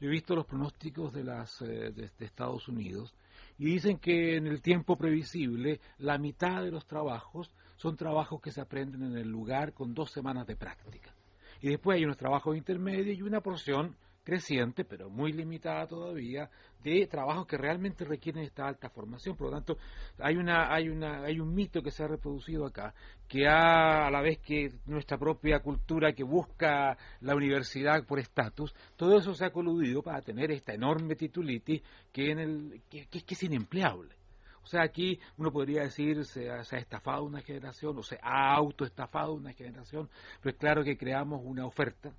Yo 0.00 0.08
he 0.08 0.12
visto 0.12 0.36
los 0.36 0.46
pronósticos 0.46 1.12
de, 1.12 1.24
las, 1.24 1.60
eh, 1.62 1.90
de, 1.90 2.10
Estados 2.24 2.68
Unidos 2.68 3.14
y 3.58 3.64
dicen 3.64 3.98
que 3.98 4.36
en 4.36 4.46
el 4.46 4.62
tiempo 4.62 4.96
previsible 4.96 5.80
la 5.98 6.18
mitad 6.18 6.62
de 6.62 6.70
los 6.70 6.86
trabajos 6.86 7.50
son 7.76 7.96
trabajos 7.96 8.40
que 8.40 8.52
se 8.52 8.60
aprenden 8.60 9.02
en 9.02 9.16
el 9.16 9.28
lugar 9.28 9.72
con 9.72 9.94
dos 9.94 10.12
semanas 10.12 10.46
de 10.46 10.56
práctica. 10.56 11.12
Y 11.60 11.70
después 11.70 11.96
hay 11.96 12.04
unos 12.04 12.16
trabajos 12.16 12.56
intermedios 12.56 13.18
y 13.18 13.22
una 13.22 13.40
porción 13.40 13.96
creciente, 14.28 14.84
pero 14.84 15.08
muy 15.08 15.32
limitada 15.32 15.86
todavía, 15.86 16.50
de 16.84 17.06
trabajos 17.06 17.46
que 17.46 17.56
realmente 17.56 18.04
requieren 18.04 18.42
esta 18.42 18.68
alta 18.68 18.90
formación. 18.90 19.34
Por 19.34 19.46
lo 19.46 19.54
tanto, 19.54 19.78
hay, 20.18 20.36
una, 20.36 20.70
hay, 20.70 20.90
una, 20.90 21.22
hay 21.24 21.40
un 21.40 21.54
mito 21.54 21.82
que 21.82 21.90
se 21.90 22.04
ha 22.04 22.08
reproducido 22.08 22.66
acá, 22.66 22.92
que 23.26 23.48
ha, 23.48 24.06
a 24.06 24.10
la 24.10 24.20
vez 24.20 24.38
que 24.40 24.68
nuestra 24.84 25.16
propia 25.16 25.60
cultura 25.60 26.12
que 26.12 26.24
busca 26.24 26.98
la 27.22 27.34
universidad 27.34 28.04
por 28.04 28.18
estatus, 28.18 28.74
todo 28.96 29.16
eso 29.16 29.32
se 29.32 29.46
ha 29.46 29.50
coludido 29.50 30.02
para 30.02 30.20
tener 30.20 30.50
esta 30.50 30.74
enorme 30.74 31.16
titulitis 31.16 31.82
que, 32.12 32.30
en 32.30 32.38
el, 32.38 32.82
que, 32.90 33.06
que, 33.06 33.24
es 33.26 33.42
inempleable. 33.44 34.14
O 34.62 34.66
sea, 34.66 34.82
aquí 34.82 35.18
uno 35.38 35.50
podría 35.50 35.84
decir 35.84 36.22
se 36.26 36.50
ha, 36.50 36.62
se 36.64 36.76
ha 36.76 36.78
estafado 36.80 37.24
una 37.24 37.40
generación 37.40 37.96
o 37.96 38.02
se 38.02 38.18
ha 38.22 38.54
autoestafado 38.54 39.32
una 39.32 39.54
generación, 39.54 40.10
pero 40.42 40.52
es 40.52 40.58
claro 40.60 40.84
que 40.84 40.98
creamos 40.98 41.40
una 41.42 41.64
oferta 41.64 42.12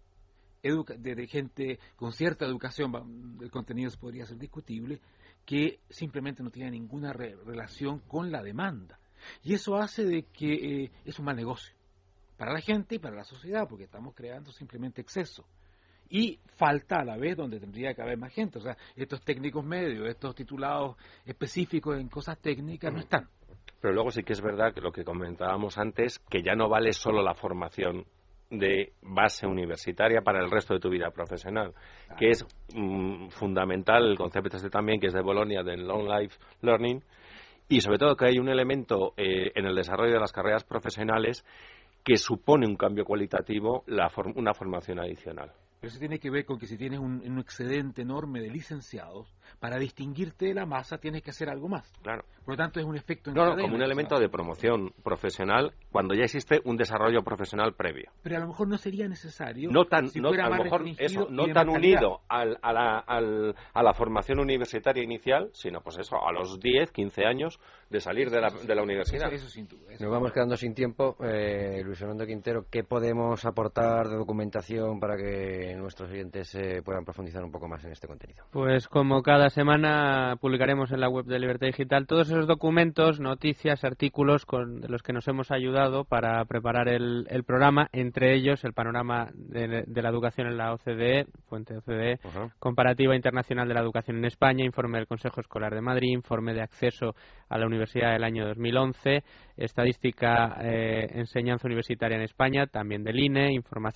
de, 0.62 1.28
gente 1.28 1.80
con 1.96 2.12
cierta 2.12 2.46
educación, 2.46 3.38
el 3.42 3.52
contenido 3.52 3.92
podría 4.00 4.26
ser 4.26 4.38
discutible, 4.38 5.00
que 5.46 5.80
simplemente 5.90 6.44
no 6.44 6.50
tiene 6.50 6.72
ninguna 6.72 7.14
relación 7.14 8.00
con 8.00 8.32
la 8.32 8.44
demanda. 8.44 9.00
Y 9.44 9.54
eso 9.54 9.76
hace 9.76 10.06
de 10.06 10.24
que 10.24 10.84
eh, 10.84 10.92
es 11.06 11.20
un 11.20 11.26
mal 11.26 11.36
negocio 11.36 11.74
para 12.38 12.54
la 12.54 12.62
gente 12.62 12.96
y 12.96 13.00
para 13.00 13.18
la 13.18 13.26
sociedad, 13.26 13.68
porque 13.68 13.84
estamos 13.84 14.16
creando 14.16 14.52
simplemente 14.52 15.02
exceso. 15.02 15.46
Y 16.10 16.40
falta 16.56 17.02
a 17.02 17.04
la 17.04 17.18
vez 17.18 17.36
donde 17.36 17.60
tendría 17.60 17.94
que 17.94 18.02
haber 18.02 18.18
más 18.18 18.34
gente. 18.34 18.60
O 18.60 18.62
sea, 18.62 18.78
estos 18.96 19.22
técnicos 19.22 19.64
medios, 19.64 20.08
estos 20.08 20.34
titulados 20.34 20.96
específicos 21.26 22.00
en 22.00 22.08
cosas 22.08 22.40
técnicas 22.40 22.94
no 22.94 23.00
están. 23.00 23.28
Pero 23.82 23.94
luego 23.94 24.10
sí 24.10 24.24
que 24.24 24.34
es 24.34 24.42
verdad 24.42 24.74
que 24.74 24.82
lo 24.82 24.92
que 24.92 25.04
comentábamos 25.04 25.78
antes, 25.78 26.20
que 26.20 26.42
ya 26.42 26.56
no 26.56 26.70
vale 26.70 26.94
solo 26.94 27.22
la 27.22 27.36
formación 27.36 28.06
de 28.50 28.94
base 29.02 29.46
universitaria 29.46 30.22
para 30.22 30.40
el 30.40 30.50
resto 30.50 30.74
de 30.74 30.80
tu 30.80 30.90
vida 30.90 31.12
profesional, 31.12 31.74
que 32.18 32.30
es 32.30 32.46
mm, 32.74 33.30
fundamental 33.30 34.06
el 34.06 34.18
concepto 34.18 34.58
este 34.58 34.70
también, 34.70 35.00
que 35.00 35.08
es 35.08 35.14
de 35.14 35.22
Bolonia, 35.22 35.64
del 35.64 35.88
Long 35.88 36.08
Life 36.08 36.38
Learning, 36.62 37.04
y 37.68 37.82
sobre 37.82 38.00
todo 38.00 38.16
que 38.16 38.26
hay 38.26 38.40
un 38.40 38.50
elemento 38.50 39.14
eh, 39.16 39.52
en 39.54 39.66
el 39.66 39.76
desarrollo 39.76 40.14
de 40.14 40.20
las 40.20 40.32
carreras 40.32 40.64
profesionales 40.64 41.46
que 42.04 42.18
supone 42.18 42.66
un 42.66 42.76
cambio 42.76 43.06
cualitativo, 43.06 43.84
la 43.86 44.10
una 44.36 44.54
formación 44.54 45.00
adicional. 45.00 45.52
Eso 45.82 46.00
tiene 46.00 46.20
que 46.20 46.30
ver 46.30 46.46
con 46.46 46.58
que 46.58 46.66
si 46.66 46.78
tienes 46.78 47.00
un, 47.00 47.40
excedente 47.40 48.02
enorme 48.02 48.42
de 48.42 48.50
licenciados, 48.50 49.34
para 49.60 49.78
distinguirte 49.78 50.48
de 50.48 50.54
la 50.54 50.66
masa 50.66 50.98
tienes 50.98 51.22
que 51.22 51.32
hacer 51.32 51.50
algo 51.50 51.68
más. 51.68 51.92
Claro. 52.02 52.24
Por 52.44 52.54
lo 52.54 52.58
tanto, 52.58 52.80
es 52.80 52.86
un 52.86 52.96
efecto 52.96 53.30
en 53.30 53.36
no, 53.36 53.56
como 53.56 53.76
un 53.76 53.84
elemento 53.84 54.20
de 54.20 54.28
promoción 54.28 54.92
profesional 55.04 55.74
cuando 55.92 56.16
ya 56.16 56.24
existe 56.24 56.60
un 56.66 56.78
desarrollo 56.78 57.22
profesional 57.24 57.74
previo. 57.76 58.12
Pero 58.24 58.38
a 58.38 58.40
lo 58.40 58.48
mejor 58.48 58.68
no 58.68 58.78
sería 58.78 59.08
necesario. 59.08 59.70
No 59.72 59.86
tan, 59.86 60.10
no, 60.16 60.30
a 60.30 60.50
lo 60.50 60.64
mejor 60.64 60.84
eso, 60.98 61.28
no 61.30 61.48
tan 61.54 61.70
unido 61.70 62.22
al, 62.28 62.58
a, 62.62 62.74
la, 62.74 62.98
al, 63.00 63.56
a 63.74 63.84
la 63.84 63.94
formación 63.94 64.40
universitaria 64.40 65.04
inicial, 65.04 65.50
sino 65.54 65.82
pues 65.82 66.00
eso, 66.00 66.16
a 66.26 66.32
los 66.32 66.60
10, 66.60 66.92
15 66.92 67.26
años, 67.26 67.60
de 67.90 68.00
salir 68.00 68.30
de 68.30 68.42
la, 68.42 68.50
de 68.50 68.76
la 68.76 68.84
universidad. 68.84 69.32
Nos 70.00 70.12
vamos 70.12 70.32
quedando 70.32 70.56
sin 70.56 70.74
tiempo. 70.74 71.16
Eh, 71.24 71.82
Luis 71.84 72.00
Fernando 72.00 72.26
Quintero, 72.26 72.66
¿qué 72.70 72.84
podemos 72.84 73.46
aportar 73.46 74.08
de 74.08 74.18
documentación 74.18 75.00
para 75.00 75.18
que 75.18 75.76
nuestros 75.76 76.10
oyentes 76.10 76.54
eh, 76.56 76.82
puedan 76.84 77.04
profundizar 77.04 77.44
un 77.44 77.52
poco 77.52 77.68
más 77.68 77.84
en 77.86 77.92
este 77.92 78.08
contenido? 78.08 78.46
Pues 78.52 78.88
como 78.88 79.22
cada 79.22 79.39
semana 79.48 80.36
publicaremos 80.42 80.92
en 80.92 81.00
la 81.00 81.08
web 81.08 81.26
de 81.26 81.40
Libertad 81.40 81.68
Digital 81.68 82.06
todos 82.06 82.30
esos 82.30 82.48
documentos, 82.48 83.22
noticias, 83.22 83.86
artículos 83.86 84.46
con, 84.46 84.82
de 84.82 84.90
los 84.90 85.02
que 85.02 85.14
nos 85.14 85.26
hemos 85.30 85.52
ayudado 85.52 86.04
para 86.04 86.44
preparar 86.44 86.90
el, 86.90 87.26
programa, 87.48 87.88
entre 87.94 88.36
ellos 88.36 88.66
el 88.66 88.74
panorama 88.74 89.30
de, 89.34 89.86
la 89.88 90.10
educación 90.10 90.48
en 90.48 90.58
la 90.58 90.74
OCDE, 90.74 91.28
fuente 91.48 91.78
OCDE, 91.78 92.20
comparativa 92.60 93.16
internacional 93.16 93.70
de 93.70 93.76
la 93.76 93.80
educación 93.80 94.18
en 94.18 94.26
España, 94.26 94.66
informe 94.66 94.98
del 94.98 95.08
Consejo 95.08 95.40
Escolar 95.40 95.74
de 95.74 95.82
Madrid, 95.82 96.10
informe 96.12 96.54
de 96.54 96.62
acceso 96.62 97.16
a 97.48 97.58
la 97.58 97.66
universidad 97.66 98.12
del 98.12 98.26
año 98.26 98.46
2011, 98.46 99.24
estadística 99.56 100.58
eh, 100.62 101.08
enseñanza 101.14 101.68
universitaria 101.68 102.18
en 102.18 102.24
España, 102.24 102.68
también 102.68 103.06
del 103.06 103.20
INE, 103.20 103.50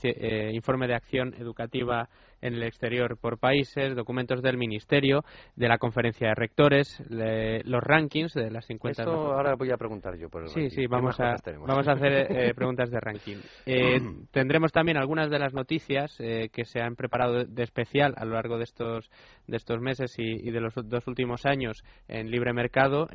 eh, 0.04 0.52
informe 0.54 0.88
de 0.88 0.96
acción 0.96 1.34
educativa 1.34 2.08
en 2.44 2.56
el 2.56 2.64
exterior 2.64 3.18
por 3.18 3.40
países, 3.40 3.96
documentos 3.96 4.42
del 4.42 4.58
Ministerio, 4.58 5.24
de 5.56 5.68
la 5.68 5.78
Conferencia 5.78 6.28
de 6.28 6.36
Rectores, 6.36 7.02
los 7.10 7.84
rankings 7.84 8.34
de 8.34 8.52
las 8.52 8.66
50. 8.66 9.04
Esto 9.04 9.34
ahora 9.34 9.56
voy 9.56 9.72
a 9.72 9.78
preguntar 9.78 10.18
yo 10.18 10.30
por 10.30 10.44
el 10.44 10.50
Sí, 10.50 10.70
sí, 10.70 10.86
vamos 10.88 11.20
a, 11.20 11.36
vamos 11.66 11.88
a 11.88 11.94
hacer 11.94 12.28
eh, 12.30 12.54
preguntas 12.56 12.92
de 12.92 13.00
ranking. 13.00 13.38
Eh, 13.66 14.00
tendremos 14.32 14.72
también 14.72 14.98
algunas 14.98 15.30
de 15.30 15.40
las 15.40 15.54
noticias 15.54 16.16
eh, 16.20 16.50
que 16.52 16.66
se 16.66 16.82
han 16.82 16.96
preparado 16.96 17.46
de 17.46 17.64
especial 17.64 18.14
a 18.18 18.26
lo 18.26 18.34
largo 18.34 18.58
de 18.58 18.66
estos, 18.66 19.10
de 19.48 19.58
estos 19.58 19.80
meses 19.80 20.14
y, 20.18 20.52
de 20.52 20.60
los 20.60 20.74
dos 20.76 21.08
últimos 21.08 21.46
años 21.46 21.84
en 22.08 22.30
libre 22.30 22.54
mercado 22.54 23.08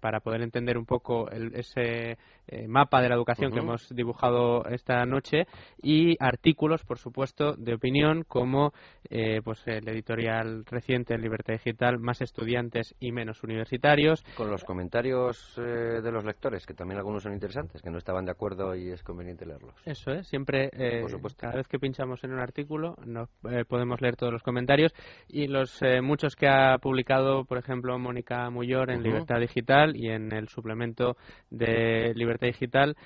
para 0.00 0.20
poder 0.20 0.42
entender 0.42 0.76
un 0.76 0.84
poco 0.84 1.30
ese 1.30 2.18
mapa 2.68 3.00
de 3.00 3.08
la 3.08 3.14
educación 3.14 3.52
que 3.52 3.58
hemos 3.58 3.88
dibujado 3.94 4.64
esta 4.66 5.04
noche 5.04 5.46
y 5.82 6.16
artículos, 6.20 6.84
por 6.84 6.98
supuesto, 6.98 7.54
de 7.54 7.74
opinión 7.74 8.24
como 8.26 8.72
eh, 9.08 9.40
pues 9.44 9.62
el 9.66 9.88
editorial 9.88 10.64
reciente 10.66 11.14
en 11.14 11.22
Libertad 11.22 11.54
Digital, 11.54 11.98
Más 11.98 12.20
estudiantes 12.20 12.94
y 12.98 13.12
menos 13.12 13.42
universitarios. 13.42 14.24
Con 14.36 14.50
los 14.50 14.64
comentarios 14.64 15.54
eh, 15.58 16.00
de 16.02 16.12
los 16.12 16.24
lectores, 16.24 16.66
que 16.66 16.74
también 16.74 16.98
algunos 16.98 17.22
son 17.22 17.32
interesantes, 17.32 17.82
que 17.82 17.90
no 17.90 17.98
estaban 17.98 18.24
de 18.24 18.32
acuerdo 18.32 18.74
y 18.74 18.90
es 18.90 19.02
conveniente 19.02 19.46
leerlos. 19.46 19.74
Eso 19.84 20.12
es, 20.12 20.26
siempre, 20.26 20.70
eh, 20.72 21.04
cada 21.36 21.56
vez 21.56 21.68
que 21.68 21.78
pinchamos 21.78 22.22
en 22.24 22.32
un 22.32 22.40
artículo, 22.40 22.96
no, 23.04 23.28
podemos 23.68 24.00
leer 24.00 24.16
todos 24.16 24.32
los 24.32 24.42
comentarios 24.42 24.92
y 25.28 25.46
los 25.46 25.80
muchos 26.02 26.36
que 26.36 26.48
ha 26.48 26.78
publicado, 26.78 27.44
por 27.44 27.58
ejemplo, 27.58 27.98
Mónica 27.98 28.50
Muyor 28.50 28.90
en 28.90 29.02
Libertad 29.02 29.40
Digital 29.40 29.96
y 29.96 30.10
en 30.10 30.32
el 30.32 30.48
suplemento 30.48 31.16
de 31.50 32.12
Libertad 32.14 32.35
Digital, 32.44 32.96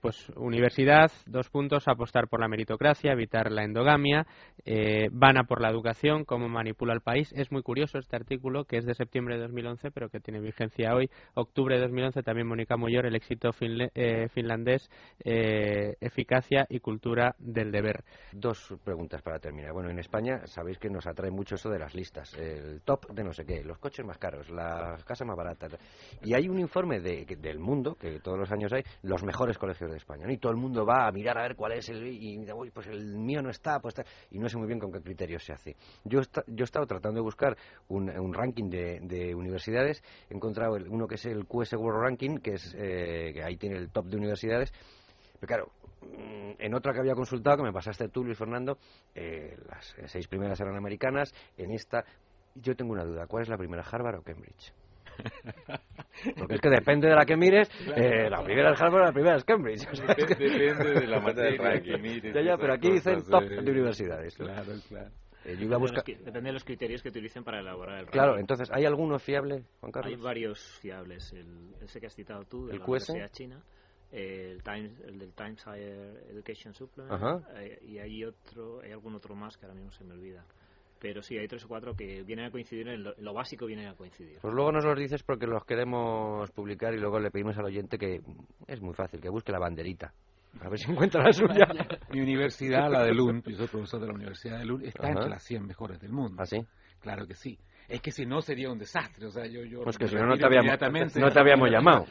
pues 0.00 0.28
universidad, 0.36 1.12
dos 1.26 1.48
puntos, 1.50 1.86
apostar 1.86 2.28
por 2.28 2.40
la 2.40 2.48
meritocracia, 2.48 3.12
evitar 3.12 3.52
la 3.52 3.64
endogamia, 3.64 4.26
eh, 4.64 5.08
van 5.12 5.38
a 5.38 5.44
por 5.44 5.60
la 5.60 5.70
educación, 5.70 6.24
cómo 6.24 6.48
manipula 6.48 6.92
el 6.92 7.00
país. 7.00 7.32
Es 7.34 7.50
muy 7.52 7.62
curioso 7.62 7.98
este 7.98 8.16
artículo, 8.16 8.64
que 8.64 8.76
es 8.76 8.84
de 8.84 8.94
septiembre 8.94 9.36
de 9.36 9.42
2011, 9.42 9.90
pero 9.90 10.08
que 10.08 10.20
tiene 10.20 10.40
vigencia 10.40 10.94
hoy. 10.94 11.10
Octubre 11.34 11.76
de 11.76 11.82
2011, 11.82 12.22
también 12.22 12.46
Mónica 12.46 12.76
Moyor, 12.76 13.06
el 13.06 13.16
éxito 13.16 13.50
eh, 13.60 14.28
finlandés, 14.28 14.90
eh, 15.24 15.96
eficacia 16.00 16.66
y 16.68 16.80
cultura 16.80 17.34
del 17.38 17.70
deber. 17.70 18.04
Dos 18.32 18.74
preguntas 18.84 19.22
para 19.22 19.38
terminar. 19.38 19.72
Bueno, 19.72 19.90
en 19.90 19.98
España 19.98 20.46
sabéis 20.46 20.78
que 20.78 20.90
nos 20.90 21.06
atrae 21.06 21.30
mucho 21.30 21.54
eso 21.54 21.70
de 21.70 21.78
las 21.78 21.94
listas. 21.94 22.34
El 22.34 22.82
top 22.82 23.10
de 23.12 23.24
no 23.24 23.32
sé 23.32 23.44
qué, 23.44 23.62
los 23.64 23.78
coches 23.78 24.04
más 24.04 24.18
caros, 24.18 24.50
las 24.50 25.04
casas 25.04 25.26
más 25.26 25.36
baratas. 25.36 25.76
Y 26.22 26.34
hay 26.34 26.48
un 26.48 26.58
informe 26.58 27.00
de, 27.00 27.24
del 27.38 27.58
mundo, 27.58 27.94
que 27.94 28.20
todos 28.20 28.38
los 28.38 28.47
años 28.52 28.72
hay, 28.72 28.82
los 29.02 29.22
mejores 29.22 29.58
colegios 29.58 29.90
de 29.90 29.96
España. 29.96 30.30
Y 30.30 30.38
todo 30.38 30.52
el 30.52 30.58
mundo 30.58 30.84
va 30.84 31.06
a 31.06 31.12
mirar 31.12 31.38
a 31.38 31.42
ver 31.42 31.56
cuál 31.56 31.72
es 31.72 31.88
el... 31.88 32.06
Y 32.06 32.38
pues 32.72 32.86
el 32.86 33.16
mío 33.16 33.42
no 33.42 33.50
está, 33.50 33.80
pues 33.80 33.94
y 34.30 34.38
no 34.38 34.48
sé 34.48 34.56
muy 34.56 34.66
bien 34.66 34.78
con 34.78 34.92
qué 34.92 35.00
criterios 35.00 35.44
se 35.44 35.52
hace. 35.52 35.76
Yo, 36.04 36.20
yo 36.46 36.62
he 36.62 36.64
estado 36.64 36.86
tratando 36.86 37.20
de 37.20 37.24
buscar 37.24 37.56
un, 37.88 38.32
ranking 38.32 38.68
de, 38.70 39.34
universidades, 39.34 40.02
he 40.30 40.34
encontrado 40.34 40.76
uno 40.88 41.06
que 41.06 41.16
es 41.16 41.26
el 41.26 41.46
QS 41.46 41.74
World 41.74 42.02
Ranking, 42.02 42.38
que, 42.38 42.54
es, 42.54 42.74
eh, 42.76 43.32
que 43.34 43.42
ahí 43.42 43.56
tiene 43.56 43.76
el 43.76 43.90
top 43.90 44.06
de 44.06 44.16
universidades, 44.16 44.72
pero 45.40 45.46
claro, 45.46 45.72
mm, 46.02 46.52
en 46.58 46.74
otra 46.74 46.92
que 46.92 47.00
había 47.00 47.14
consultado, 47.14 47.58
que 47.58 47.62
me 47.64 47.72
pasaste 47.72 48.08
tú, 48.08 48.24
Luis 48.24 48.38
Fernando, 48.38 48.78
eh, 49.14 49.56
las 49.68 49.94
seis 50.06 50.28
primeras 50.28 50.60
eran 50.60 50.76
americanas, 50.76 51.32
en 51.56 51.72
esta 51.72 52.04
yo 52.54 52.74
tengo 52.74 52.92
una 52.92 53.04
duda, 53.04 53.26
¿cuál 53.26 53.42
es 53.42 53.48
la 53.48 53.56
primera, 53.56 53.82
Harvard 53.82 54.18
o 54.18 54.22
Cambridge? 54.22 54.72
Porque 56.36 56.54
es 56.54 56.60
que 56.60 56.70
depende 56.70 57.08
de 57.08 57.14
la 57.14 57.24
que 57.24 57.36
mires, 57.36 57.70
eh, 57.96 58.28
la 58.28 58.42
primera 58.42 58.72
es 58.72 58.80
Harvard, 58.80 59.04
la 59.04 59.12
primera 59.12 59.36
es 59.36 59.44
Cambridge. 59.44 59.86
depende 59.88 61.00
de 61.00 61.06
la 61.06 61.20
materia 61.20 61.80
que 61.80 61.98
mires. 61.98 62.34
Ya, 62.34 62.42
ya, 62.42 62.56
pero 62.56 62.74
aquí 62.74 62.90
dicen 62.90 63.22
top 63.22 63.44
de 63.44 63.70
universidades. 63.70 64.36
Claro, 64.36 64.72
claro. 64.88 65.10
Eh, 65.44 65.56
depende 65.56 66.48
de 66.48 66.52
los 66.52 66.64
criterios 66.64 67.02
que 67.02 67.08
utilicen 67.08 67.44
para 67.44 67.60
elaborar 67.60 67.94
el 67.94 68.06
ranking. 68.06 68.12
Claro, 68.12 68.38
entonces, 68.38 68.68
¿hay 68.72 68.84
alguno 68.84 69.18
fiable, 69.18 69.64
Juan 69.80 69.92
Carlos? 69.92 70.12
Hay 70.12 70.20
varios 70.20 70.60
fiables. 70.80 71.32
El, 71.32 71.74
ese 71.80 72.00
que 72.00 72.06
has 72.06 72.14
citado 72.14 72.44
tú, 72.44 72.66
de 72.66 72.72
¿El 72.72 72.80
la 72.80 72.84
Universidad 72.84 73.30
China, 73.30 73.62
el, 74.10 74.62
Times, 74.62 75.00
el 75.00 75.18
del 75.18 75.32
Times 75.32 75.64
Higher 75.66 76.26
Education 76.30 76.74
Supplement, 76.74 77.44
eh, 77.56 77.78
y 77.82 77.98
hay 77.98 78.24
otro, 78.24 78.80
hay 78.82 78.92
algún 78.92 79.14
otro 79.14 79.34
más 79.34 79.56
que 79.56 79.66
ahora 79.66 79.76
mismo 79.76 79.92
se 79.92 80.04
me 80.04 80.14
olvida 80.14 80.44
pero 81.00 81.22
sí, 81.22 81.38
hay 81.38 81.48
tres 81.48 81.64
o 81.64 81.68
cuatro 81.68 81.94
que 81.94 82.22
vienen 82.22 82.46
a 82.46 82.50
coincidir, 82.50 82.88
en 82.88 83.04
lo, 83.04 83.34
básico 83.34 83.66
vienen 83.66 83.88
a 83.88 83.94
coincidir. 83.94 84.38
Pues 84.40 84.54
luego 84.54 84.72
nos 84.72 84.84
los 84.84 84.98
dices 84.98 85.22
porque 85.22 85.46
los 85.46 85.64
queremos 85.64 86.50
publicar 86.50 86.94
y 86.94 86.98
luego 86.98 87.20
le 87.20 87.30
pedimos 87.30 87.56
al 87.58 87.66
oyente 87.66 87.98
que 87.98 88.20
es 88.66 88.80
muy 88.80 88.94
fácil, 88.94 89.20
que 89.20 89.28
busque 89.28 89.52
la 89.52 89.58
banderita. 89.58 90.12
A 90.60 90.68
ver 90.68 90.78
si 90.78 90.90
encuentra 90.92 91.22
la 91.22 91.32
suya. 91.32 91.66
Mi 92.12 92.20
universidad, 92.20 92.90
la 92.90 93.04
de 93.04 93.12
Lund, 93.12 93.44
yo 93.46 93.56
soy 93.56 93.68
profesor 93.68 94.00
de 94.00 94.06
la 94.06 94.14
Universidad 94.14 94.58
de 94.58 94.64
Lund, 94.64 94.84
está 94.84 95.08
entre 95.08 95.28
las 95.28 95.42
100 95.42 95.66
mejores 95.66 96.00
del 96.00 96.12
mundo. 96.12 96.42
¿Ah, 96.42 96.46
sí? 96.46 96.58
Claro 97.00 97.26
que 97.26 97.34
sí. 97.34 97.58
Es 97.88 98.02
que 98.02 98.10
si 98.10 98.26
no 98.26 98.42
sería 98.42 98.70
un 98.70 98.78
desastre. 98.78 99.26
O 99.26 99.30
sea, 99.30 99.46
yo, 99.46 99.64
yo 99.64 99.82
pues 99.82 99.96
que 99.96 100.08
si 100.08 100.14
no, 100.14 100.26
no 100.26 100.36
te 100.36 100.44
habíamos, 100.44 100.78
no 101.16 101.30
te 101.30 101.40
habíamos 101.40 101.70
llamado. 101.70 102.04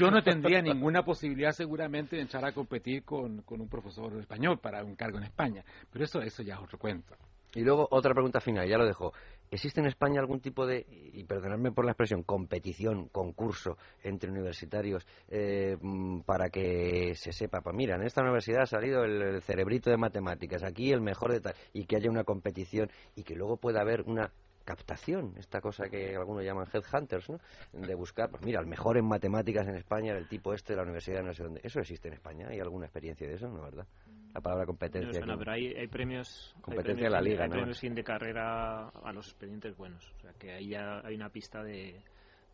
yo 0.00 0.10
no 0.12 0.22
tendría 0.22 0.62
ninguna 0.62 1.02
posibilidad 1.02 1.50
seguramente 1.50 2.14
de 2.14 2.22
entrar 2.22 2.44
a 2.44 2.52
competir 2.52 3.02
con, 3.02 3.42
con 3.42 3.60
un 3.60 3.68
profesor 3.68 4.16
español 4.20 4.60
para 4.60 4.84
un 4.84 4.94
cargo 4.94 5.18
en 5.18 5.24
España. 5.24 5.64
Pero 5.92 6.04
eso, 6.04 6.20
eso 6.20 6.42
ya 6.44 6.54
es 6.54 6.60
otro 6.60 6.78
cuento. 6.78 7.16
Y 7.56 7.64
luego 7.64 7.88
otra 7.90 8.12
pregunta 8.12 8.38
final, 8.38 8.68
ya 8.68 8.76
lo 8.76 8.84
dejo. 8.84 9.14
¿Existe 9.50 9.80
en 9.80 9.86
España 9.86 10.20
algún 10.20 10.40
tipo 10.40 10.66
de, 10.66 10.84
y 10.90 11.24
perdonadme 11.24 11.72
por 11.72 11.86
la 11.86 11.92
expresión, 11.92 12.22
competición, 12.22 13.08
concurso 13.08 13.78
entre 14.02 14.30
universitarios 14.30 15.06
eh, 15.28 15.78
mm, 15.80 16.20
para 16.20 16.50
que 16.50 17.14
se 17.14 17.32
sepa, 17.32 17.62
pues 17.62 17.74
mira, 17.74 17.94
en 17.94 18.02
esta 18.02 18.20
universidad 18.20 18.64
ha 18.64 18.66
salido 18.66 19.04
el, 19.04 19.40
cerebrito 19.40 19.88
de 19.88 19.96
matemáticas, 19.96 20.62
aquí 20.64 20.92
el 20.92 21.00
mejor 21.00 21.32
de 21.32 21.40
tal, 21.40 21.54
y 21.72 21.86
que 21.86 21.96
haya 21.96 22.10
una 22.10 22.24
competición 22.24 22.90
y 23.14 23.22
que 23.22 23.34
luego 23.34 23.56
pueda 23.56 23.80
haber 23.80 24.02
una 24.02 24.30
captación, 24.66 25.32
esta 25.38 25.62
cosa 25.62 25.88
que 25.88 26.14
algunos 26.14 26.44
llaman 26.44 26.66
headhunters, 26.70 27.30
¿no? 27.30 27.38
De 27.72 27.94
buscar, 27.94 28.28
pues 28.28 28.42
mira, 28.42 28.60
el 28.60 28.66
mejor 28.66 28.98
en 28.98 29.06
matemáticas 29.06 29.66
en 29.66 29.76
España, 29.76 30.12
el 30.12 30.28
tipo 30.28 30.52
este 30.52 30.74
de 30.74 30.76
la 30.76 30.82
universidad 30.82 31.22
no 31.22 31.32
sé 31.32 31.42
dónde. 31.42 31.62
¿Eso 31.64 31.80
existe 31.80 32.08
en 32.08 32.14
España? 32.14 32.48
¿Hay 32.50 32.60
alguna 32.60 32.84
experiencia 32.84 33.26
de 33.26 33.36
eso, 33.36 33.48
no 33.48 33.62
verdad? 33.62 33.86
La 34.34 34.40
palabra 34.40 34.66
competencia. 34.66 35.24
No, 35.24 35.38
pero 35.38 35.52
hay, 35.52 35.68
hay, 35.74 35.86
premios... 35.86 36.54
Competencia 36.60 37.04
de 37.04 37.10
la 37.10 37.20
liga, 37.20 37.44
hay 37.44 37.50
premios 37.50 37.80
de 37.80 38.04
carrera 38.04 38.88
a 38.88 39.12
los 39.12 39.28
expedientes 39.28 39.76
buenos. 39.76 40.12
O 40.18 40.20
sea, 40.20 40.32
que 40.34 40.52
ahí 40.52 40.68
ya 40.68 41.00
hay 41.04 41.14
una 41.14 41.30
pista 41.30 41.62
de 41.62 42.02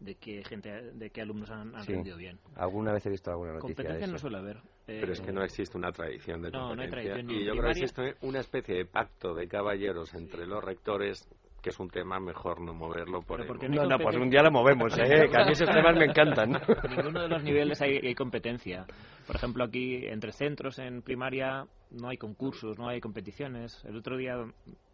de 0.00 0.16
qué 0.16 0.42
gente 0.42 0.68
de 0.70 1.10
qué 1.10 1.22
alumnos 1.22 1.48
han, 1.50 1.72
rendido 1.86 2.16
bien. 2.16 2.38
Alguna 2.56 2.92
vez 2.92 3.06
he 3.06 3.10
visto 3.10 3.30
alguna 3.30 3.52
noticia 3.52 3.76
competencia 3.76 4.06
de 4.06 4.12
no 4.12 4.18
suele 4.18 4.38
haber 4.38 4.58
pero 4.86 5.12
es 5.12 5.20
que 5.20 5.32
no 5.32 5.42
existe 5.42 5.78
una 5.78 5.92
tradición 5.92 6.42
de 6.42 6.50
no, 6.50 6.74
no 6.74 6.82
hay 6.82 6.90
tradición 6.90 7.30
y 7.30 7.44
yo 7.44 7.52
creo 7.52 7.64
que 7.64 7.70
existe 7.70 8.16
una 8.22 8.40
especie 8.40 8.76
de 8.76 8.84
pacto 8.84 9.34
de 9.34 9.46
caballeros 9.46 10.12
entre 10.14 10.46
los 10.46 10.62
rectores 10.62 11.28
que 11.62 11.70
es 11.70 11.78
un 11.78 11.89
tema 11.89 12.18
mejor 12.18 12.60
no 12.60 12.74
moverlo 12.74 13.22
por. 13.22 13.40
No, 13.70 13.86
no, 13.86 13.98
pues 13.98 14.16
un 14.16 14.28
día 14.28 14.43
lo 14.43 14.51
movemos, 14.51 14.98
¿eh? 14.98 15.28
que 15.30 15.36
a 15.36 15.44
mí 15.44 15.52
esos 15.52 15.70
temas 15.70 15.97
me 15.97 16.06
encantan. 16.06 16.56
En 16.56 16.90
ninguno 16.97 17.22
de 17.22 17.28
los 17.28 17.43
niveles 17.43 17.80
hay, 17.80 18.14
competencia. 18.14 18.84
Por 19.26 19.36
ejemplo, 19.36 19.64
aquí 19.64 20.05
entre 20.06 20.32
centros 20.32 20.78
en 20.80 21.02
primaria 21.02 21.64
no 21.90 22.09
hay 22.09 22.16
concursos, 22.16 22.78
no 22.78 22.89
hay 22.89 23.01
competiciones. 23.01 23.82
El 23.84 23.97
otro 23.97 24.16
día 24.16 24.34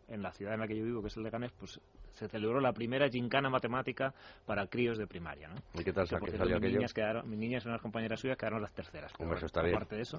en 0.09 0.22
la 0.22 0.32
ciudad 0.32 0.55
en 0.55 0.60
la 0.60 0.66
que 0.66 0.76
yo 0.76 0.85
vivo, 0.85 1.02
que 1.02 1.09
es 1.09 1.16
el 1.16 1.22
de 1.22 1.30
Canes, 1.30 1.52
pues 1.59 1.80
se 2.12 2.28
celebró 2.28 2.60
la 2.60 2.72
primera 2.72 3.09
gincana 3.09 3.48
matemática 3.48 4.12
para 4.44 4.66
críos 4.66 4.98
de 4.98 5.06
primaria, 5.06 5.48
¿no? 5.48 5.56
¿Y 5.74 5.85
qué 5.85 5.93
tal 5.93 6.06
salió 6.06 6.59
mis 6.59 6.72
niñas 6.72 6.93
quedaron, 6.93 7.28
mis 7.28 7.39
niñas 7.39 7.64
y 7.64 7.68
unas 7.68 7.80
compañeras 7.80 8.20
suyas 8.20 8.36
quedaron 8.36 8.60
las 8.60 8.72
terceras. 8.72 9.12
eso 9.36 9.47
está 9.47 9.62
bien. 9.62 9.78
de 9.89 10.01
eso, 10.01 10.18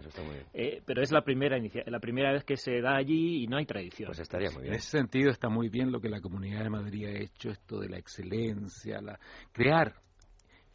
eh, 0.54 0.82
pero 0.86 1.02
es 1.02 1.12
la 1.12 1.22
primera 1.22 1.58
la 1.86 2.00
primera 2.00 2.32
vez 2.32 2.44
que 2.44 2.56
se 2.56 2.82
da 2.82 2.96
allí 2.96 3.44
y 3.44 3.48
no 3.48 3.58
hay 3.58 3.66
tradición. 3.66 4.08
Pues 4.08 4.20
estaría 4.20 4.50
muy 4.52 4.64
bien. 4.64 4.74
En 4.74 4.80
ese 4.80 4.98
sentido 4.98 5.30
está 5.30 5.50
muy 5.50 5.70
bien 5.70 5.92
lo 5.92 6.00
que 6.00 6.10
la 6.10 6.22
Comunidad 6.22 6.64
de 6.64 6.70
Madrid 6.70 7.06
ha 7.08 7.12
hecho, 7.12 7.50
esto 7.50 7.80
de 7.80 7.90
la 7.90 7.98
excelencia, 7.98 9.02
la 9.02 9.20
crear, 9.52 9.96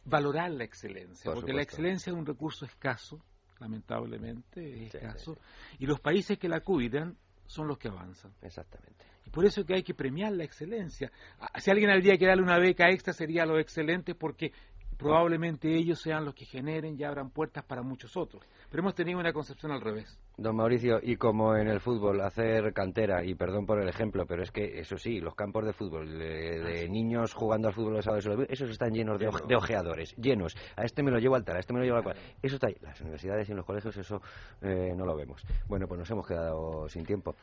valorar 0.03 0.51
la 0.51 0.63
excelencia, 0.63 1.31
porque 1.33 1.53
la 1.53 1.63
excelencia 1.63 2.11
es 2.11 2.17
un 2.17 2.25
recurso 2.25 2.65
escaso, 2.65 3.19
lamentablemente 3.59 4.85
es 4.85 4.95
escaso, 4.95 5.37
y 5.79 5.87
los 5.87 5.99
países 5.99 6.37
que 6.37 6.49
la 6.49 6.59
cuidan 6.59 7.17
son 7.45 7.67
los 7.67 7.77
que 7.77 7.87
avanzan. 7.87 8.33
Exactamente. 8.41 9.05
Y 9.25 9.29
por 9.29 9.45
eso 9.45 9.65
que 9.65 9.75
hay 9.75 9.83
que 9.83 9.93
premiar 9.93 10.31
la 10.33 10.43
excelencia. 10.43 11.11
Ah, 11.39 11.59
si 11.59 11.71
alguien 11.71 11.89
habría 11.89 12.17
que 12.17 12.25
darle 12.25 12.43
una 12.43 12.59
beca 12.59 12.89
extra 12.89 13.13
sería 13.13 13.45
lo 13.45 13.59
excelente 13.59 14.15
porque 14.15 14.51
probablemente 14.97 15.75
ellos 15.75 16.01
sean 16.01 16.25
los 16.25 16.35
que 16.35 16.45
generen 16.45 16.95
y 16.99 17.03
abran 17.03 17.29
puertas 17.29 17.63
para 17.65 17.81
muchos 17.81 18.15
otros. 18.17 18.43
Pero 18.69 18.81
hemos 18.81 18.95
tenido 18.95 19.19
una 19.19 19.33
concepción 19.33 19.71
al 19.71 19.81
revés. 19.81 20.19
Don 20.37 20.55
Mauricio, 20.55 20.99
y 21.01 21.15
como 21.15 21.55
en 21.55 21.67
el 21.67 21.79
fútbol, 21.79 22.19
hacer 22.21 22.73
cantera, 22.73 23.23
y 23.23 23.35
perdón 23.35 23.65
por 23.65 23.81
el 23.81 23.87
ejemplo, 23.87 24.25
pero 24.25 24.43
es 24.43 24.51
que 24.51 24.79
eso 24.79 24.97
sí, 24.97 25.21
los 25.21 25.33
campos 25.35 25.65
de 25.65 25.73
fútbol, 25.73 26.17
de, 26.17 26.85
ah, 26.85 26.91
niños 26.91 27.33
jugando 27.33 27.69
al 27.69 27.73
fútbol 27.73 27.93
los 27.93 28.05
sábados, 28.05 28.27
esos 28.49 28.69
están 28.69 28.91
llenos 28.93 29.17
de, 29.17 29.27
ojeadores, 29.55 30.13
llenos. 30.17 30.55
A 30.75 30.83
este 30.83 31.03
me 31.03 31.11
lo 31.11 31.19
llevo 31.19 31.35
al 31.35 31.45
tal, 31.45 31.55
a 31.55 31.59
este 31.59 31.73
me 31.73 31.79
lo 31.79 31.85
llevo 31.85 31.97
al 31.97 32.03
cual. 32.03 32.17
Eso 32.41 32.55
está 32.55 32.67
ahí. 32.67 32.75
Las 32.81 32.99
universidades 32.99 33.47
y 33.47 33.51
en 33.51 33.57
los 33.57 33.65
colegios 33.65 33.95
eso 33.95 34.21
eh, 34.61 34.93
no 34.95 35.05
lo 35.05 35.15
vemos. 35.15 35.41
Bueno, 35.67 35.87
pues 35.87 35.99
nos 35.99 36.11
hemos 36.11 36.27
quedado 36.27 36.89
sin 36.89 37.05
tiempo. 37.05 37.35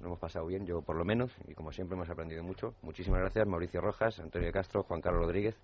Lo 0.00 0.06
hemos 0.06 0.18
pasado 0.20 0.46
bien, 0.46 0.64
yo 0.64 0.80
por 0.80 0.96
lo 0.96 1.04
menos, 1.04 1.32
y 1.48 1.54
como 1.54 1.72
siempre 1.72 1.96
hemos 1.96 2.08
aprendido 2.08 2.44
mucho. 2.44 2.74
Muchísimas 2.82 3.20
gracias, 3.20 3.46
Mauricio 3.46 3.80
Rojas, 3.80 4.20
Antonio 4.20 4.52
Castro, 4.52 4.84
Juan 4.84 5.00
Carlos 5.00 5.22
Rodríguez, 5.22 5.56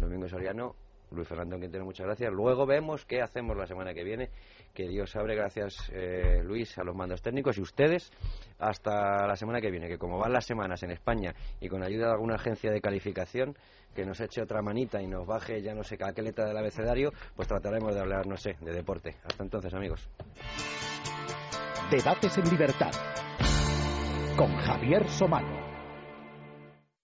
Domingo 0.00 0.28
Soriano, 0.28 0.74
Luis 1.12 1.28
Fernando 1.28 1.58
Quintero, 1.58 1.84
muchas 1.84 2.06
gracias. 2.06 2.32
Luego 2.32 2.66
vemos 2.66 3.04
qué 3.04 3.20
hacemos 3.20 3.56
la 3.56 3.66
semana 3.66 3.92
que 3.94 4.04
viene. 4.04 4.30
Que 4.74 4.88
Dios 4.88 5.14
abre, 5.16 5.34
gracias 5.34 5.90
eh, 5.92 6.40
Luis, 6.42 6.76
a 6.78 6.84
los 6.84 6.96
mandos 6.96 7.20
técnicos 7.20 7.58
y 7.58 7.60
ustedes 7.60 8.10
hasta 8.58 9.26
la 9.26 9.36
semana 9.36 9.60
que 9.60 9.70
viene, 9.70 9.88
que 9.88 9.98
como 9.98 10.18
van 10.18 10.32
las 10.32 10.46
semanas 10.46 10.82
en 10.82 10.90
España 10.90 11.34
y 11.60 11.68
con 11.68 11.82
ayuda 11.82 12.06
de 12.06 12.12
alguna 12.12 12.36
agencia 12.36 12.70
de 12.70 12.80
calificación 12.80 13.54
que 13.94 14.06
nos 14.06 14.20
eche 14.20 14.40
otra 14.40 14.62
manita 14.62 15.02
y 15.02 15.06
nos 15.06 15.26
baje 15.26 15.60
ya 15.60 15.74
no 15.74 15.82
sé 15.82 15.98
qué 15.98 16.22
letra 16.22 16.46
del 16.46 16.56
abecedario, 16.56 17.12
pues 17.36 17.46
trataremos 17.48 17.94
de 17.94 18.00
hablar, 18.00 18.26
no 18.26 18.36
sé, 18.36 18.56
de 18.60 18.72
deporte. 18.72 19.16
Hasta 19.24 19.42
entonces, 19.42 19.74
amigos. 19.74 20.08
Debates 21.90 22.38
en 22.38 22.48
libertad 22.48 22.92
con 24.36 24.56
Javier 24.56 25.06
Somano. 25.08 25.71